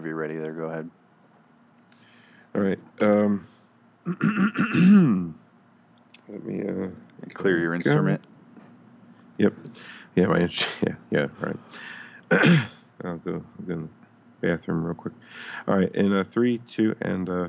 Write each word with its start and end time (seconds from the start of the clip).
whenever 0.00 0.08
you're 0.08 0.16
ready, 0.16 0.36
there, 0.36 0.52
go 0.52 0.64
ahead. 0.70 0.90
All 2.54 2.62
right. 2.62 2.78
Um, 3.02 3.46
let 6.28 6.44
me 6.44 6.62
uh, 6.66 6.88
Clear 7.34 7.58
your 7.58 7.74
instrument. 7.74 8.22
Yep. 9.38 9.52
Yeah, 10.16 10.26
my 10.26 10.38
yeah, 10.86 10.94
yeah, 11.10 11.26
right. 11.40 11.56
I'll 13.04 13.18
go, 13.18 13.44
I'll 13.58 13.66
go 13.66 13.72
in 13.74 13.82
the 13.82 13.88
bathroom 14.40 14.84
real 14.84 14.94
quick. 14.94 15.14
All 15.68 15.76
right, 15.76 15.94
in 15.94 16.12
uh, 16.12 16.24
three, 16.24 16.58
two, 16.58 16.94
and 17.02 17.28
uh, 17.28 17.48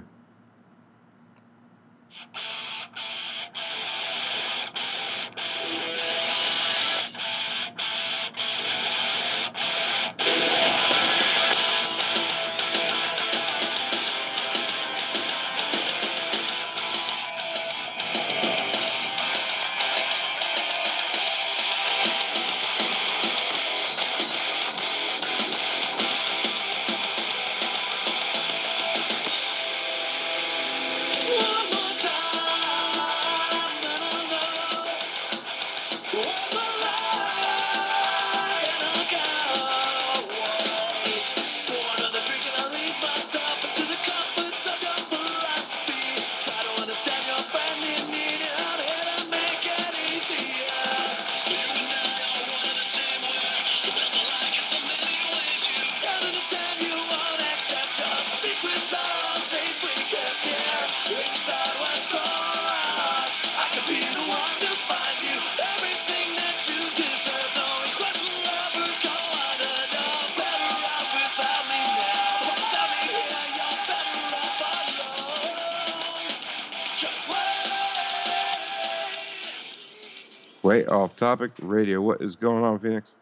topic 81.32 81.52
radio. 81.62 82.02
What 82.02 82.22
is 82.22 82.36
going 82.36 82.62
on, 82.64 82.78
Phoenix? 82.80 83.14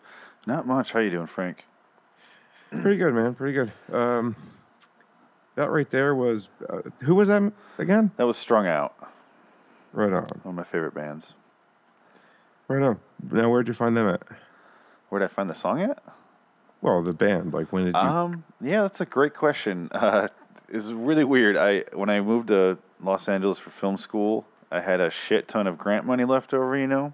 Not 0.48 0.66
much. 0.66 0.92
How 0.94 1.00
you 1.00 1.12
doing, 1.12 1.28
Frank? 1.28 1.64
Pretty 2.72 2.98
good, 2.98 3.14
man. 3.14 3.36
Pretty 3.36 3.54
good. 3.54 3.72
Um, 3.94 4.36
that 5.54 5.70
right 5.70 5.90
there 5.92 6.16
was 6.16 6.50
uh, 6.68 6.82
who 7.02 7.14
was 7.14 7.28
that 7.28 7.52
again? 7.78 8.10
That 8.18 8.26
was 8.26 8.36
Strung 8.38 8.66
Out, 8.66 8.96
Right 9.94 10.12
on, 10.12 10.24
one 10.24 10.42
of 10.46 10.56
my 10.56 10.64
favorite 10.64 10.96
bands. 10.96 11.34
right 12.68 12.82
on. 12.82 13.00
Now, 13.32 13.50
where'd 13.52 13.68
you 13.68 13.76
find 13.76 13.96
them 13.96 14.08
at? 14.08 14.24
Where'd 15.10 15.24
I 15.24 15.28
find 15.28 15.48
the 15.48 15.56
song 15.56 15.80
at? 15.82 16.02
Well, 16.82 17.04
the 17.04 17.14
band. 17.14 17.54
Like, 17.54 17.72
when 17.72 17.86
did 17.86 17.94
you? 17.96 18.00
Um, 18.02 18.44
yeah, 18.60 18.82
that's 18.82 19.02
a 19.02 19.06
great 19.06 19.36
question. 19.36 19.90
Uh, 20.00 20.30
it's 20.72 20.88
really 20.88 21.24
weird. 21.24 21.58
I 21.58 21.84
when 21.94 22.10
I 22.10 22.22
moved 22.22 22.48
to 22.48 22.78
Los 23.04 23.28
Angeles 23.30 23.60
for 23.60 23.70
film 23.70 23.98
school, 23.98 24.46
I 24.72 24.80
had 24.80 25.00
a 25.00 25.10
shit 25.12 25.48
ton 25.48 25.68
of 25.68 25.78
grant 25.78 26.06
money 26.06 26.26
left 26.26 26.54
over, 26.56 26.76
you 26.78 26.88
know. 26.88 27.14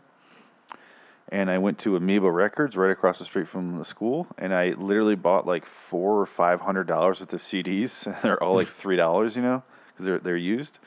And 1.35 1.51
I 1.51 1.57
went 1.57 1.79
to 1.79 1.97
Amoeba 1.97 2.31
Records 2.31 2.78
right 2.78 2.91
across 2.91 3.19
the 3.19 3.25
street 3.25 3.50
from 3.50 3.78
the 3.78 3.84
school, 3.84 4.25
and 4.38 4.56
I 4.56 4.69
literally 4.69 5.16
bought 5.16 5.46
like 5.46 5.66
four 5.66 6.22
or 6.22 6.25
five 6.25 6.62
hundred 6.62 6.88
dollars 6.88 7.19
worth 7.19 7.34
of 7.34 7.41
CDs. 7.41 8.06
they're 8.22 8.41
all 8.41 8.56
like 8.56 8.69
three 8.69 8.96
dollars, 8.96 9.35
you 9.35 9.41
know, 9.41 9.62
because 9.88 10.06
they're 10.06 10.19
they're 10.19 10.38
used. 10.38 10.79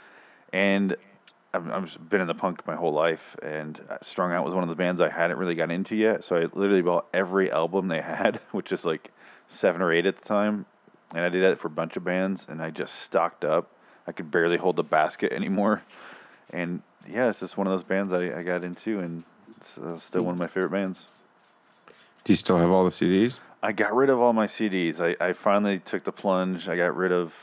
And 0.50 0.96
I've, 1.52 1.70
I've 1.70 2.08
been 2.08 2.22
in 2.22 2.28
the 2.28 2.34
punk 2.34 2.66
my 2.66 2.76
whole 2.76 2.94
life, 2.94 3.36
and 3.42 3.78
Strung 4.00 4.32
Out 4.32 4.42
was 4.42 4.54
one 4.54 4.62
of 4.62 4.70
the 4.70 4.74
bands 4.74 5.02
I 5.02 5.10
hadn't 5.10 5.36
really 5.36 5.54
gotten 5.54 5.70
into 5.70 5.94
yet. 5.94 6.24
So 6.24 6.36
I 6.36 6.44
literally 6.44 6.80
bought 6.80 7.08
every 7.12 7.52
album 7.52 7.88
they 7.88 8.00
had, 8.00 8.40
which 8.50 8.72
is 8.72 8.86
like 8.86 9.12
seven 9.48 9.82
or 9.82 9.92
eight 9.92 10.06
at 10.06 10.16
the 10.16 10.24
time, 10.24 10.64
and 11.10 11.26
I 11.26 11.28
did 11.28 11.44
that 11.44 11.60
for 11.60 11.66
a 11.66 11.70
bunch 11.70 11.98
of 11.98 12.04
bands, 12.04 12.46
and 12.48 12.62
I 12.62 12.70
just 12.70 12.94
stocked 12.94 13.44
up. 13.44 13.70
I 14.06 14.12
could 14.12 14.30
barely 14.30 14.56
hold 14.56 14.76
the 14.76 14.82
basket 14.82 15.30
anymore, 15.30 15.82
and 16.48 16.80
yeah, 17.06 17.28
it's 17.28 17.40
just 17.40 17.58
one 17.58 17.66
of 17.66 17.70
those 17.70 17.84
bands 17.84 18.14
I, 18.14 18.38
I 18.38 18.42
got 18.42 18.64
into, 18.64 19.00
and 19.00 19.24
it's 19.58 19.76
uh, 19.76 19.98
still 19.98 20.22
one 20.22 20.34
of 20.34 20.38
my 20.38 20.46
favorite 20.46 20.70
bands. 20.70 21.04
Do 22.24 22.32
you 22.32 22.36
still 22.36 22.58
have 22.58 22.70
all 22.70 22.84
the 22.84 22.90
CDs? 22.90 23.38
I 23.62 23.72
got 23.72 23.94
rid 23.94 24.08
of 24.08 24.20
all 24.20 24.32
my 24.32 24.46
CDs. 24.46 25.00
I, 25.00 25.16
I 25.24 25.32
finally 25.32 25.80
took 25.80 26.04
the 26.04 26.12
plunge. 26.12 26.68
I 26.68 26.76
got 26.76 26.94
rid 26.96 27.10
of 27.10 27.34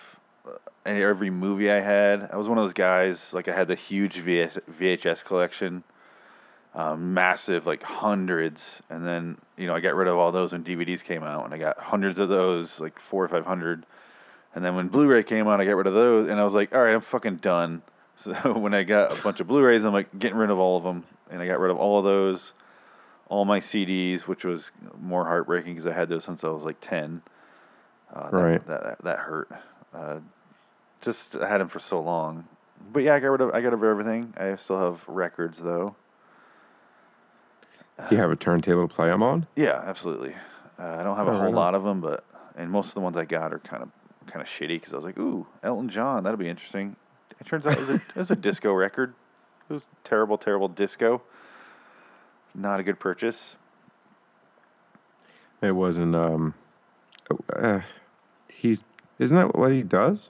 uh, 0.48 0.52
any- 0.86 1.04
every 1.04 1.30
movie 1.30 1.70
I 1.70 1.82
had. 1.82 2.30
I 2.32 2.38
was 2.38 2.48
one 2.48 2.58
of 2.58 2.64
those 2.64 2.74
guys, 2.74 3.34
like, 3.34 3.50
I 3.50 3.56
had 3.56 3.68
the 3.68 3.76
huge 3.76 4.24
VH, 4.24 4.60
VHS 4.80 5.26
collection, 5.26 5.84
um, 6.74 7.14
massive, 7.14 7.66
like 7.66 7.84
hundreds. 7.84 8.82
And 8.90 9.06
then, 9.06 9.38
you 9.58 9.68
know, 9.68 9.76
I 9.76 9.82
got 9.82 9.96
rid 9.96 10.08
of 10.08 10.18
all 10.18 10.32
those 10.32 10.54
when 10.54 10.64
DVDs 10.64 11.04
came 11.04 11.24
out, 11.24 11.44
and 11.44 11.54
I 11.54 11.58
got 11.58 11.78
hundreds 11.78 12.18
of 12.20 12.30
those, 12.30 12.80
like 12.80 12.98
four 12.98 13.26
or 13.26 13.28
500. 13.28 13.86
And 14.56 14.64
then 14.64 14.76
when 14.76 14.88
Blu 14.88 15.08
ray 15.08 15.24
came 15.24 15.50
out, 15.50 15.60
I 15.60 15.66
got 15.66 15.76
rid 15.76 15.88
of 15.88 15.94
those, 15.94 16.30
and 16.30 16.40
I 16.40 16.46
was 16.46 16.54
like, 16.54 16.74
all 16.74 16.82
right, 16.82 16.94
I'm 16.94 17.02
fucking 17.02 17.38
done. 17.38 17.82
So 18.18 18.32
when 18.58 18.74
I 18.74 18.84
got 18.84 19.20
a 19.20 19.22
bunch 19.22 19.42
of 19.42 19.48
Blu 19.48 19.62
rays, 19.62 19.84
I'm 19.84 19.92
like, 19.92 20.18
getting 20.18 20.38
rid 20.38 20.50
of 20.50 20.58
all 20.58 20.78
of 20.78 20.86
them. 20.86 21.04
And 21.30 21.42
I 21.42 21.48
got 21.48 21.60
rid 21.60 21.72
of 21.72 21.78
all 21.78 21.98
of 22.00 22.06
those 22.06 22.54
all 23.28 23.44
my 23.46 23.60
CDs, 23.60 24.22
which 24.22 24.44
was 24.44 24.70
more 25.02 25.26
heartbreaking 25.26 25.74
because 25.74 25.88
I 25.88 25.94
had 25.94 26.10
those 26.10 26.24
since 26.24 26.44
I 26.44 26.50
was 26.50 26.64
like 26.64 26.78
ten. 26.82 27.22
Uh, 28.14 28.30
that, 28.30 28.34
Right. 28.38 28.68
That, 28.68 28.84
that 28.84 29.04
that 29.04 29.20
hurt. 29.20 29.50
Uh, 29.94 30.20
just 31.02 31.36
I 31.36 31.48
had 31.48 31.60
them 31.62 31.68
for 31.68 31.80
so 31.80 32.00
long, 32.00 32.48
but 32.92 33.04
yeah, 33.04 33.16
I 33.16 33.20
got 33.20 33.28
rid 33.30 33.42
of 33.42 33.50
I 33.50 33.62
got 33.62 33.72
rid 33.72 33.74
of 33.74 33.84
everything. 33.84 34.34
I 34.38 34.56
still 34.56 34.80
have 34.80 35.02
records 35.08 35.60
though. 35.60 35.96
Do 38.10 38.16
you 38.16 38.18
have 38.22 38.32
a 38.32 38.36
turntable 38.36 38.88
to 38.88 38.94
play 38.94 39.08
them 39.08 39.24
on? 39.24 39.48
Yeah, 39.56 39.82
absolutely. 39.86 40.36
Uh, 40.78 40.84
I 41.00 41.04
don't 41.04 41.16
have 41.16 41.28
a 41.28 41.32
Oh, 41.32 41.38
whole 41.38 41.48
on. 41.48 41.56
lot 41.56 41.76
of 41.76 41.84
them, 41.84 42.02
but 42.02 42.26
and 42.58 42.70
most 42.70 42.90
of 42.90 42.94
the 42.96 43.00
ones 43.02 43.16
I 43.18 43.24
got 43.26 43.54
are 43.54 43.60
kind 43.60 43.82
of 43.84 43.90
kind 44.28 44.42
of 44.42 44.48
shitty 44.48 44.68
because 44.80 44.94
I 44.94 44.96
was 44.98 45.06
like, 45.06 45.18
ooh, 45.18 45.48
Elton 45.64 45.88
John, 45.90 46.24
that'll 46.24 46.38
be 46.38 46.50
interesting. 46.50 46.96
It 47.40 47.46
turns 47.48 47.66
out 47.66 47.74
it 47.74 47.80
was 47.80 47.90
a 47.90 47.94
it 47.96 48.16
was 48.16 48.32
a 48.32 48.36
disco 48.36 48.74
record. 48.74 49.14
It 49.70 49.74
was 49.74 49.86
terrible, 50.04 50.38
terrible 50.38 50.68
disco. 50.68 51.22
Not 52.54 52.80
a 52.80 52.84
good 52.84 53.00
purchase. 53.00 53.56
It 55.62 55.72
wasn't. 55.72 56.16
Um, 56.16 56.54
uh, 57.54 57.82
he's 58.48 58.82
isn't 59.20 59.36
that 59.36 59.56
what 59.56 59.72
he 59.72 59.82
does? 59.84 60.30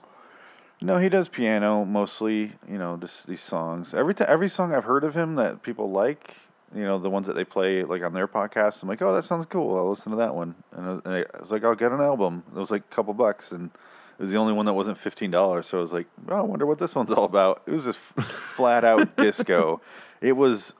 No, 0.80 0.98
he 0.98 1.08
does 1.08 1.28
piano 1.28 1.84
mostly. 1.84 2.52
You 2.68 2.78
know, 2.78 2.96
this, 2.96 3.24
these 3.24 3.40
songs. 3.42 3.94
Every 3.94 4.14
t- 4.14 4.24
every 4.24 4.48
song 4.48 4.74
I've 4.74 4.84
heard 4.84 5.04
of 5.04 5.14
him 5.14 5.34
that 5.36 5.62
people 5.62 5.90
like, 5.90 6.34
you 6.74 6.84
know, 6.84 6.98
the 6.98 7.10
ones 7.10 7.26
that 7.26 7.34
they 7.34 7.44
play 7.44 7.82
like 7.84 8.02
on 8.02 8.12
their 8.14 8.28
podcast. 8.28 8.82
I'm 8.82 8.88
like, 8.88 9.02
oh, 9.02 9.14
that 9.14 9.24
sounds 9.24 9.46
cool. 9.46 9.76
I'll 9.76 9.90
listen 9.90 10.12
to 10.12 10.18
that 10.18 10.34
one. 10.34 10.54
And 10.72 10.86
I, 10.86 10.92
was- 10.92 11.02
and 11.04 11.14
I 11.14 11.24
was 11.40 11.50
like, 11.50 11.64
I'll 11.64 11.74
get 11.74 11.92
an 11.92 12.00
album. 12.00 12.42
It 12.54 12.58
was 12.58 12.70
like 12.70 12.82
a 12.90 12.94
couple 12.94 13.14
bucks, 13.14 13.52
and 13.52 13.70
it 14.18 14.22
was 14.22 14.30
the 14.30 14.38
only 14.38 14.52
one 14.52 14.66
that 14.66 14.74
wasn't 14.74 14.98
fifteen 14.98 15.30
dollars. 15.30 15.66
So 15.66 15.78
I 15.78 15.80
was 15.80 15.92
like, 15.92 16.06
oh, 16.28 16.36
I 16.36 16.40
wonder 16.40 16.66
what 16.66 16.78
this 16.78 16.94
one's 16.94 17.12
all 17.12 17.24
about. 17.24 17.62
It 17.66 17.72
was 17.72 17.84
just 17.84 17.98
flat 17.98 18.84
out 18.84 19.16
disco. 19.16 19.80
It 20.20 20.32
was. 20.32 20.74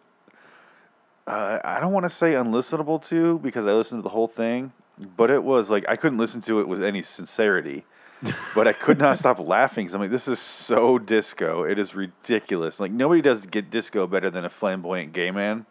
Uh, 1.26 1.58
I 1.64 1.80
don't 1.80 1.92
want 1.92 2.04
to 2.04 2.10
say 2.10 2.34
unlistenable 2.34 3.04
to 3.08 3.41
because 3.41 3.66
I 3.66 3.72
listened 3.72 3.98
to 3.98 4.02
the 4.04 4.10
whole 4.10 4.28
thing, 4.28 4.72
but 5.16 5.28
it 5.28 5.42
was 5.42 5.70
like 5.70 5.84
I 5.88 5.97
couldn't 5.97 6.19
listen 6.19 6.41
to 6.42 6.60
it 6.60 6.69
with 6.69 6.84
any 6.84 7.02
sincerity 7.02 7.84
but 8.54 8.66
I 8.66 8.72
could 8.72 8.98
not 8.98 9.18
stop 9.18 9.38
laughing 9.47 9.84
because 9.84 9.94
I'm 9.94 10.00
like, 10.00 10.10
this 10.10 10.28
is 10.28 10.38
so 10.38 10.98
disco. 10.98 11.65
It 11.65 11.78
is 11.78 11.94
ridiculous. 11.94 12.80
Like 12.80 12.92
nobody 12.92 13.22
does 13.22 13.47
get 13.47 13.71
disco 13.71 14.06
better 14.06 14.30
than 14.30 14.44
a 14.44 14.50
flamboyant 14.50 15.12
gay 15.12 15.30
man. 15.30 15.66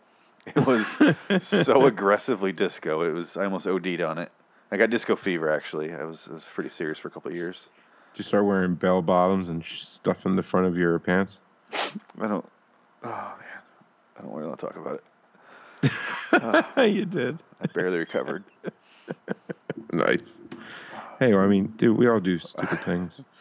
It 0.46 0.66
was 0.66 0.98
so 1.40 1.86
aggressively 1.88 2.52
disco. 2.52 3.02
It 3.02 3.14
was 3.14 3.36
I 3.38 3.46
almost 3.46 3.68
OD'd 3.68 4.02
on 4.02 4.18
it. 4.18 4.32
I 4.72 4.78
got 4.78 4.90
disco 4.90 5.16
fever 5.16 5.50
actually. 5.52 5.94
I 5.94 6.04
was, 6.04 6.28
I 6.30 6.34
was 6.34 6.44
pretty 6.54 6.70
serious 6.70 6.98
for 7.00 7.08
a 7.08 7.12
couple 7.12 7.32
of 7.32 7.38
years. 7.38 7.68
Did 8.14 8.20
you 8.20 8.24
start 8.24 8.46
wearing 8.46 8.76
bell 8.76 9.02
bottoms 9.02 9.50
and 9.50 9.64
stuff 9.64 10.26
in 10.26 10.36
the 10.36 10.44
front 10.44 10.68
of 10.68 10.78
your 10.78 10.98
pants? 11.00 11.40
I 11.74 12.28
don't. 12.28 12.48
Oh 13.04 13.08
man, 13.10 13.62
I 14.18 14.22
don't 14.22 14.32
want 14.32 14.60
to 14.60 14.66
talk 14.66 14.76
about 14.78 15.02
it. 16.78 16.92
you 16.96 17.06
did. 17.06 17.40
I 17.62 17.68
barely 17.68 17.98
recovered. 17.98 18.44
Nice. 19.92 20.42
Hey, 21.20 21.34
well, 21.34 21.44
I 21.44 21.48
mean, 21.48 21.68
dude, 21.78 21.98
we 21.98 22.08
all 22.10 22.20
do 22.20 22.40
stupid 22.40 22.82
things. 22.84 23.22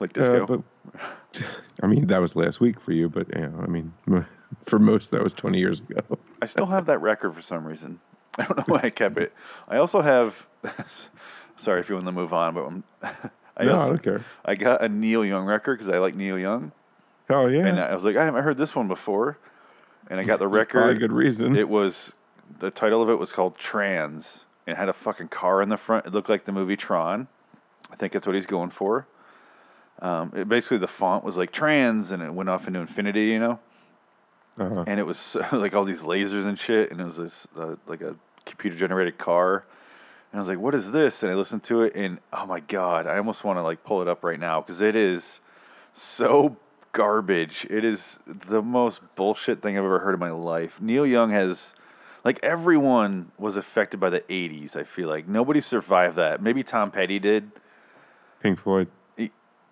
Like 0.00 0.10
Uh, 0.18 0.22
disco. 0.22 0.64
but 0.92 1.44
I 1.82 1.86
mean, 1.86 2.08
that 2.08 2.18
was 2.20 2.34
last 2.34 2.60
week 2.60 2.80
for 2.80 2.90
you, 2.92 3.08
but 3.08 3.28
you 3.34 3.42
know, 3.42 3.60
I 3.62 3.66
mean, 3.66 3.92
for 4.66 4.78
most 4.80 5.12
that 5.12 5.22
was 5.22 5.32
20 5.32 5.58
years 5.58 5.80
ago. 5.80 6.18
I 6.42 6.46
still 6.46 6.66
have 6.66 6.86
that 6.86 7.00
record 7.00 7.32
for 7.34 7.40
some 7.40 7.64
reason. 7.64 8.00
I 8.38 8.44
don't 8.44 8.56
know 8.58 8.64
why 8.74 8.80
I 8.84 8.90
kept 8.90 9.18
it. 9.18 9.32
I 9.68 9.76
also 9.76 10.00
have 10.00 10.46
Sorry 11.56 11.80
if 11.80 11.88
you 11.88 11.94
want 11.94 12.06
to 12.06 12.12
move 12.12 12.32
on, 12.32 12.54
but 12.54 12.64
I'm, 12.64 12.84
I, 13.56 13.64
no, 13.64 13.76
I 13.76 13.88
don't 13.88 14.02
care. 14.02 14.24
I 14.44 14.54
got 14.56 14.82
a 14.82 14.88
Neil 14.88 15.24
Young 15.24 15.44
record 15.46 15.78
because 15.78 15.92
I 15.92 15.98
like 15.98 16.14
Neil 16.16 16.38
Young, 16.38 16.72
Oh 17.30 17.46
yeah. 17.46 17.66
and 17.66 17.78
I 17.78 17.94
was 17.94 18.04
like, 18.04 18.16
I 18.16 18.24
haven't 18.24 18.42
heard 18.42 18.56
this 18.56 18.74
one 18.74 18.88
before, 18.88 19.38
and 20.10 20.18
I 20.18 20.24
got 20.24 20.38
the 20.40 20.46
Probably 20.48 20.58
a 20.58 20.60
record. 20.60 20.98
good 20.98 21.12
reason. 21.12 21.54
It 21.56 21.68
was 21.68 22.12
the 22.58 22.70
title 22.70 23.02
of 23.02 23.08
it 23.08 23.14
was 23.18 23.32
called 23.32 23.56
Trans. 23.56 24.44
It 24.66 24.76
had 24.76 24.88
a 24.88 24.92
fucking 24.92 25.28
car 25.28 25.62
in 25.62 25.68
the 25.68 25.76
front. 25.76 26.06
It 26.06 26.12
looked 26.12 26.28
like 26.28 26.44
the 26.46 26.52
movie 26.52 26.76
Tron. 26.76 27.28
I 27.90 27.96
think 27.96 28.12
that's 28.12 28.26
what 28.26 28.34
he's 28.34 28.46
going 28.46 28.70
for. 28.70 29.06
Um, 30.02 30.32
it, 30.34 30.48
basically, 30.48 30.78
the 30.78 30.88
font 30.88 31.22
was 31.22 31.36
like 31.36 31.52
trans, 31.52 32.10
and 32.10 32.22
it 32.22 32.32
went 32.34 32.48
off 32.48 32.66
into 32.66 32.80
infinity, 32.80 33.26
you 33.26 33.38
know. 33.38 33.60
Uh-huh. 34.58 34.84
And 34.86 35.00
it 35.00 35.04
was 35.04 35.36
like 35.52 35.74
all 35.74 35.84
these 35.84 36.02
lasers 36.02 36.46
and 36.46 36.58
shit, 36.58 36.90
and 36.90 37.00
it 37.00 37.04
was 37.04 37.16
this 37.16 37.48
uh, 37.56 37.76
like 37.86 38.00
a 38.00 38.14
computer 38.46 38.76
generated 38.76 39.18
car. 39.18 39.64
And 40.32 40.38
I 40.38 40.40
was 40.40 40.48
like, 40.48 40.58
"What 40.58 40.74
is 40.74 40.92
this?" 40.92 41.22
And 41.22 41.32
I 41.32 41.34
listened 41.34 41.62
to 41.64 41.82
it, 41.82 41.94
and 41.94 42.18
oh 42.32 42.46
my 42.46 42.60
god, 42.60 43.06
I 43.06 43.16
almost 43.16 43.44
want 43.44 43.58
to 43.58 43.62
like 43.62 43.84
pull 43.84 44.02
it 44.02 44.08
up 44.08 44.24
right 44.24 44.38
now 44.38 44.60
because 44.60 44.80
it 44.80 44.96
is 44.96 45.40
so 45.92 46.56
garbage. 46.92 47.66
It 47.70 47.84
is 47.84 48.18
the 48.26 48.62
most 48.62 49.00
bullshit 49.16 49.62
thing 49.62 49.76
I've 49.76 49.84
ever 49.84 49.98
heard 49.98 50.14
in 50.14 50.20
my 50.20 50.30
life. 50.30 50.80
Neil 50.80 51.06
Young 51.06 51.30
has, 51.30 51.74
like, 52.24 52.38
everyone 52.42 53.32
was 53.38 53.56
affected 53.56 53.98
by 53.98 54.10
the 54.10 54.20
'80s. 54.20 54.76
I 54.76 54.84
feel 54.84 55.08
like 55.08 55.26
nobody 55.26 55.60
survived 55.60 56.16
that. 56.16 56.42
Maybe 56.42 56.62
Tom 56.62 56.90
Petty 56.90 57.18
did. 57.18 57.50
Pink 58.40 58.60
Floyd. 58.60 58.88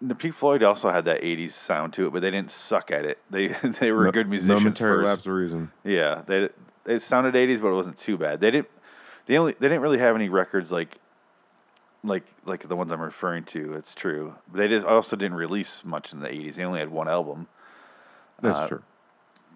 He- 0.02 0.06
The 0.08 0.14
Pink 0.14 0.34
Floyd 0.34 0.62
also 0.62 0.90
had 0.90 1.04
that 1.06 1.22
'80s 1.22 1.52
sound 1.52 1.92
to 1.94 2.06
it, 2.06 2.12
but 2.12 2.22
they 2.22 2.30
didn't 2.30 2.50
suck 2.50 2.90
at 2.90 3.04
it. 3.04 3.18
They 3.30 3.48
they 3.80 3.92
were 3.92 4.04
No- 4.06 4.10
good 4.12 4.28
musicians 4.28 4.60
Momentary 4.60 4.98
first. 4.98 5.06
lapse 5.06 5.26
of 5.26 5.32
reason. 5.32 5.70
Yeah, 5.84 6.22
they 6.26 6.48
it 6.86 7.00
sounded 7.00 7.34
'80s, 7.34 7.60
but 7.60 7.68
it 7.68 7.74
wasn't 7.74 7.96
too 7.98 8.16
bad. 8.18 8.40
They 8.40 8.50
didn't 8.50 8.68
they 9.26 9.38
only 9.38 9.52
they 9.58 9.68
didn't 9.68 9.82
really 9.82 9.98
have 9.98 10.14
any 10.16 10.28
records 10.28 10.72
like 10.72 10.98
like 12.04 12.24
like 12.44 12.66
the 12.68 12.74
ones 12.76 12.90
I'm 12.92 13.00
referring 13.00 13.44
to. 13.44 13.74
It's 13.74 13.94
true. 13.94 14.34
They 14.52 14.68
just 14.68 14.84
also 14.86 15.14
didn't 15.16 15.36
release 15.36 15.84
much 15.84 16.12
in 16.12 16.20
the 16.20 16.28
'80s. 16.28 16.54
They 16.56 16.64
only 16.64 16.80
had 16.80 16.88
one 16.90 17.08
album. 17.08 17.46
That's 18.40 18.58
Uh, 18.58 18.68
true. 18.68 18.82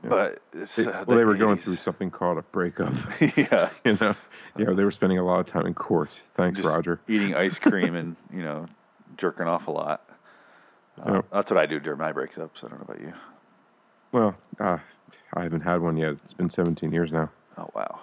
Yeah. 0.04 0.10
But 0.10 0.42
it's, 0.52 0.76
They- 0.76 0.84
uh, 0.86 0.92
well, 0.92 1.04
the 1.06 1.14
they 1.16 1.24
were 1.24 1.34
going 1.34 1.58
through 1.58 1.76
something 1.76 2.10
called 2.10 2.38
a 2.38 2.42
breakup. 2.42 2.92
yeah, 3.36 3.70
you 3.84 3.96
know, 4.00 4.14
yeah, 4.56 4.70
they 4.74 4.84
were 4.84 4.90
spending 4.92 5.18
a 5.18 5.24
lot 5.24 5.40
of 5.40 5.46
time 5.46 5.66
in 5.66 5.74
court. 5.74 6.10
Thanks, 6.34 6.60
just 6.60 6.68
Roger. 6.72 7.00
eating 7.08 7.34
ice 7.34 7.58
cream 7.58 7.96
and 7.96 8.14
you 8.32 8.42
know 8.44 8.66
jerking 9.16 9.46
off 9.48 9.66
a 9.66 9.70
lot. 9.72 10.05
Uh, 11.04 11.14
Yep. 11.14 11.26
That's 11.32 11.50
what 11.50 11.58
I 11.58 11.66
do 11.66 11.78
during 11.80 11.98
my 11.98 12.12
breakups. 12.12 12.64
I 12.64 12.68
don't 12.68 12.78
know 12.78 12.86
about 12.88 13.00
you. 13.00 13.12
Well, 14.12 14.34
uh, 14.60 14.78
I 15.34 15.42
haven't 15.42 15.60
had 15.60 15.80
one 15.80 15.96
yet. 15.96 16.16
It's 16.24 16.32
been 16.34 16.50
17 16.50 16.92
years 16.92 17.12
now. 17.12 17.30
Oh 17.58 17.70
wow. 17.74 18.00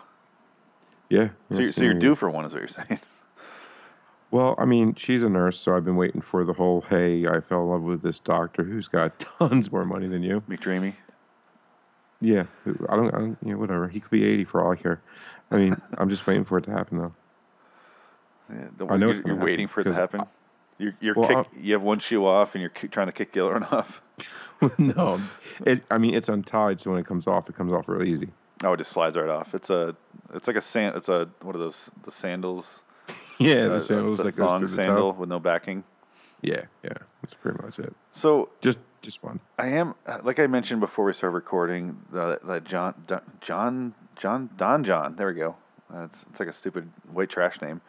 Yeah. 1.10 1.30
So 1.51 1.60
you're, 1.62 1.72
so 1.72 1.84
you're 1.84 1.94
due 1.94 2.16
for 2.16 2.30
one, 2.30 2.45
is 2.45 2.54
what 2.54 2.60
you're 2.60 2.68
saying? 2.88 3.00
Well, 4.31 4.56
I 4.57 4.66
mean, 4.66 4.95
she's 4.95 5.22
a 5.24 5.30
nurse, 5.30 5.60
so 5.60 5.75
I've 5.75 5.86
been 5.86 5.95
waiting 5.95 6.22
for 6.22 6.44
the 6.44 6.54
whole. 6.54 6.81
Hey, 6.90 7.28
I 7.28 7.40
fell 7.40 7.62
in 7.63 7.69
love 7.69 7.81
with 7.84 8.01
this 8.01 8.19
doctor 8.19 8.63
who's 8.63 8.88
got 8.88 9.19
tons 9.39 9.72
more 9.72 9.86
money 9.86 10.07
than 10.07 10.24
you. 10.24 10.42
McDreamy. 10.50 10.94
Yeah, 12.19 12.46
I 12.89 12.96
don't, 12.96 13.13
I 13.13 13.18
don't, 13.19 13.38
you 13.46 13.51
know, 13.51 13.57
whatever. 13.60 13.88
He 13.89 14.00
could 14.00 14.10
be 14.12 14.24
80 14.24 14.46
for 14.46 14.63
all 14.63 14.72
I 14.72 14.75
care. 14.75 15.01
I 15.51 15.57
mean, 15.57 15.75
I'm 15.98 16.10
just 16.10 16.25
waiting 16.25 16.46
for 16.46 16.57
it 16.57 16.63
to 16.63 16.72
happen, 16.72 16.98
though. 16.98 17.13
Yeah, 18.50 18.66
the, 18.78 18.88
I 18.88 18.98
know 18.98 19.12
you're, 19.12 19.28
you're 19.28 19.36
waiting 19.36 19.68
for 19.68 19.81
it 19.81 19.84
to 19.86 19.94
happen. 19.94 20.22
You're, 20.78 20.94
you're 21.00 21.16
Well, 21.16 21.28
kick, 21.28 21.38
I'll- 21.38 21.48
you 21.60 21.74
have 21.74 21.81
one 21.84 22.00
shoe 22.00 22.25
off 22.25 22.56
and 22.56 22.62
you're 22.62 22.90
trying 22.90 23.08
to 23.08 23.14
kick 23.14 23.31
the 23.34 23.46
other 23.46 23.54
one 23.60 23.64
off. 23.66 24.02
no, 24.78 25.20
it. 25.66 25.84
I 25.92 25.98
mean, 25.98 26.14
it's 26.14 26.30
untied, 26.30 26.80
so 26.81 26.92
when 26.92 27.00
it 27.00 27.06
comes 27.06 27.28
off, 27.28 27.50
it 27.50 27.56
comes 27.56 27.74
off 27.74 27.88
real 27.90 28.04
easy. 28.08 28.30
Oh, 28.64 28.74
it 28.74 28.78
just 28.78 28.92
slides 28.92 29.18
right 29.18 29.28
off. 29.30 29.54
It's 29.54 29.70
a, 29.70 29.96
it's 30.34 30.48
like 30.48 30.56
a 30.56 30.62
sand. 30.62 30.96
It's 30.96 31.10
a 31.10 31.28
what 31.42 31.56
are 31.56 31.60
those? 31.60 31.92
The 32.04 32.12
sandals. 32.12 32.81
Yeah, 33.40 33.66
Uh, 33.66 33.70
the 33.70 33.80
sandals 33.80 34.20
it's 34.20 34.30
a 34.30 34.31
that 34.31 34.36
thong 34.36 34.68
sandal 34.68 35.12
with 35.14 35.28
no 35.28 35.40
backing. 35.40 35.84
Yeah, 36.42 36.62
yeah, 36.84 36.94
that's 37.22 37.34
pretty 37.34 37.62
much 37.64 37.80
it. 37.80 37.94
So 38.12 38.50
Just, 38.62 38.78
just 39.02 39.24
one. 39.24 39.40
I 39.58 39.68
am, 39.70 39.96
like 40.24 40.40
I 40.40 40.48
mentioned 40.48 40.80
before 40.81 41.04
we 41.06 41.14
started 41.14 41.34
recording, 41.36 41.98
the 42.12 42.40
that 42.44 42.64
John, 42.64 42.94
Don- 43.08 43.22
John, 43.42 43.94
John, 44.16 44.50
Don 44.56 44.84
Jon. 44.84 45.16
There 45.16 45.28
we 45.28 45.34
go. 45.34 45.56
That's 45.90 46.24
it's 46.30 46.40
like 46.40 46.48
a 46.48 46.54
stupid 46.54 46.90
white 47.12 47.30
trash 47.30 47.60
name. 47.62 47.81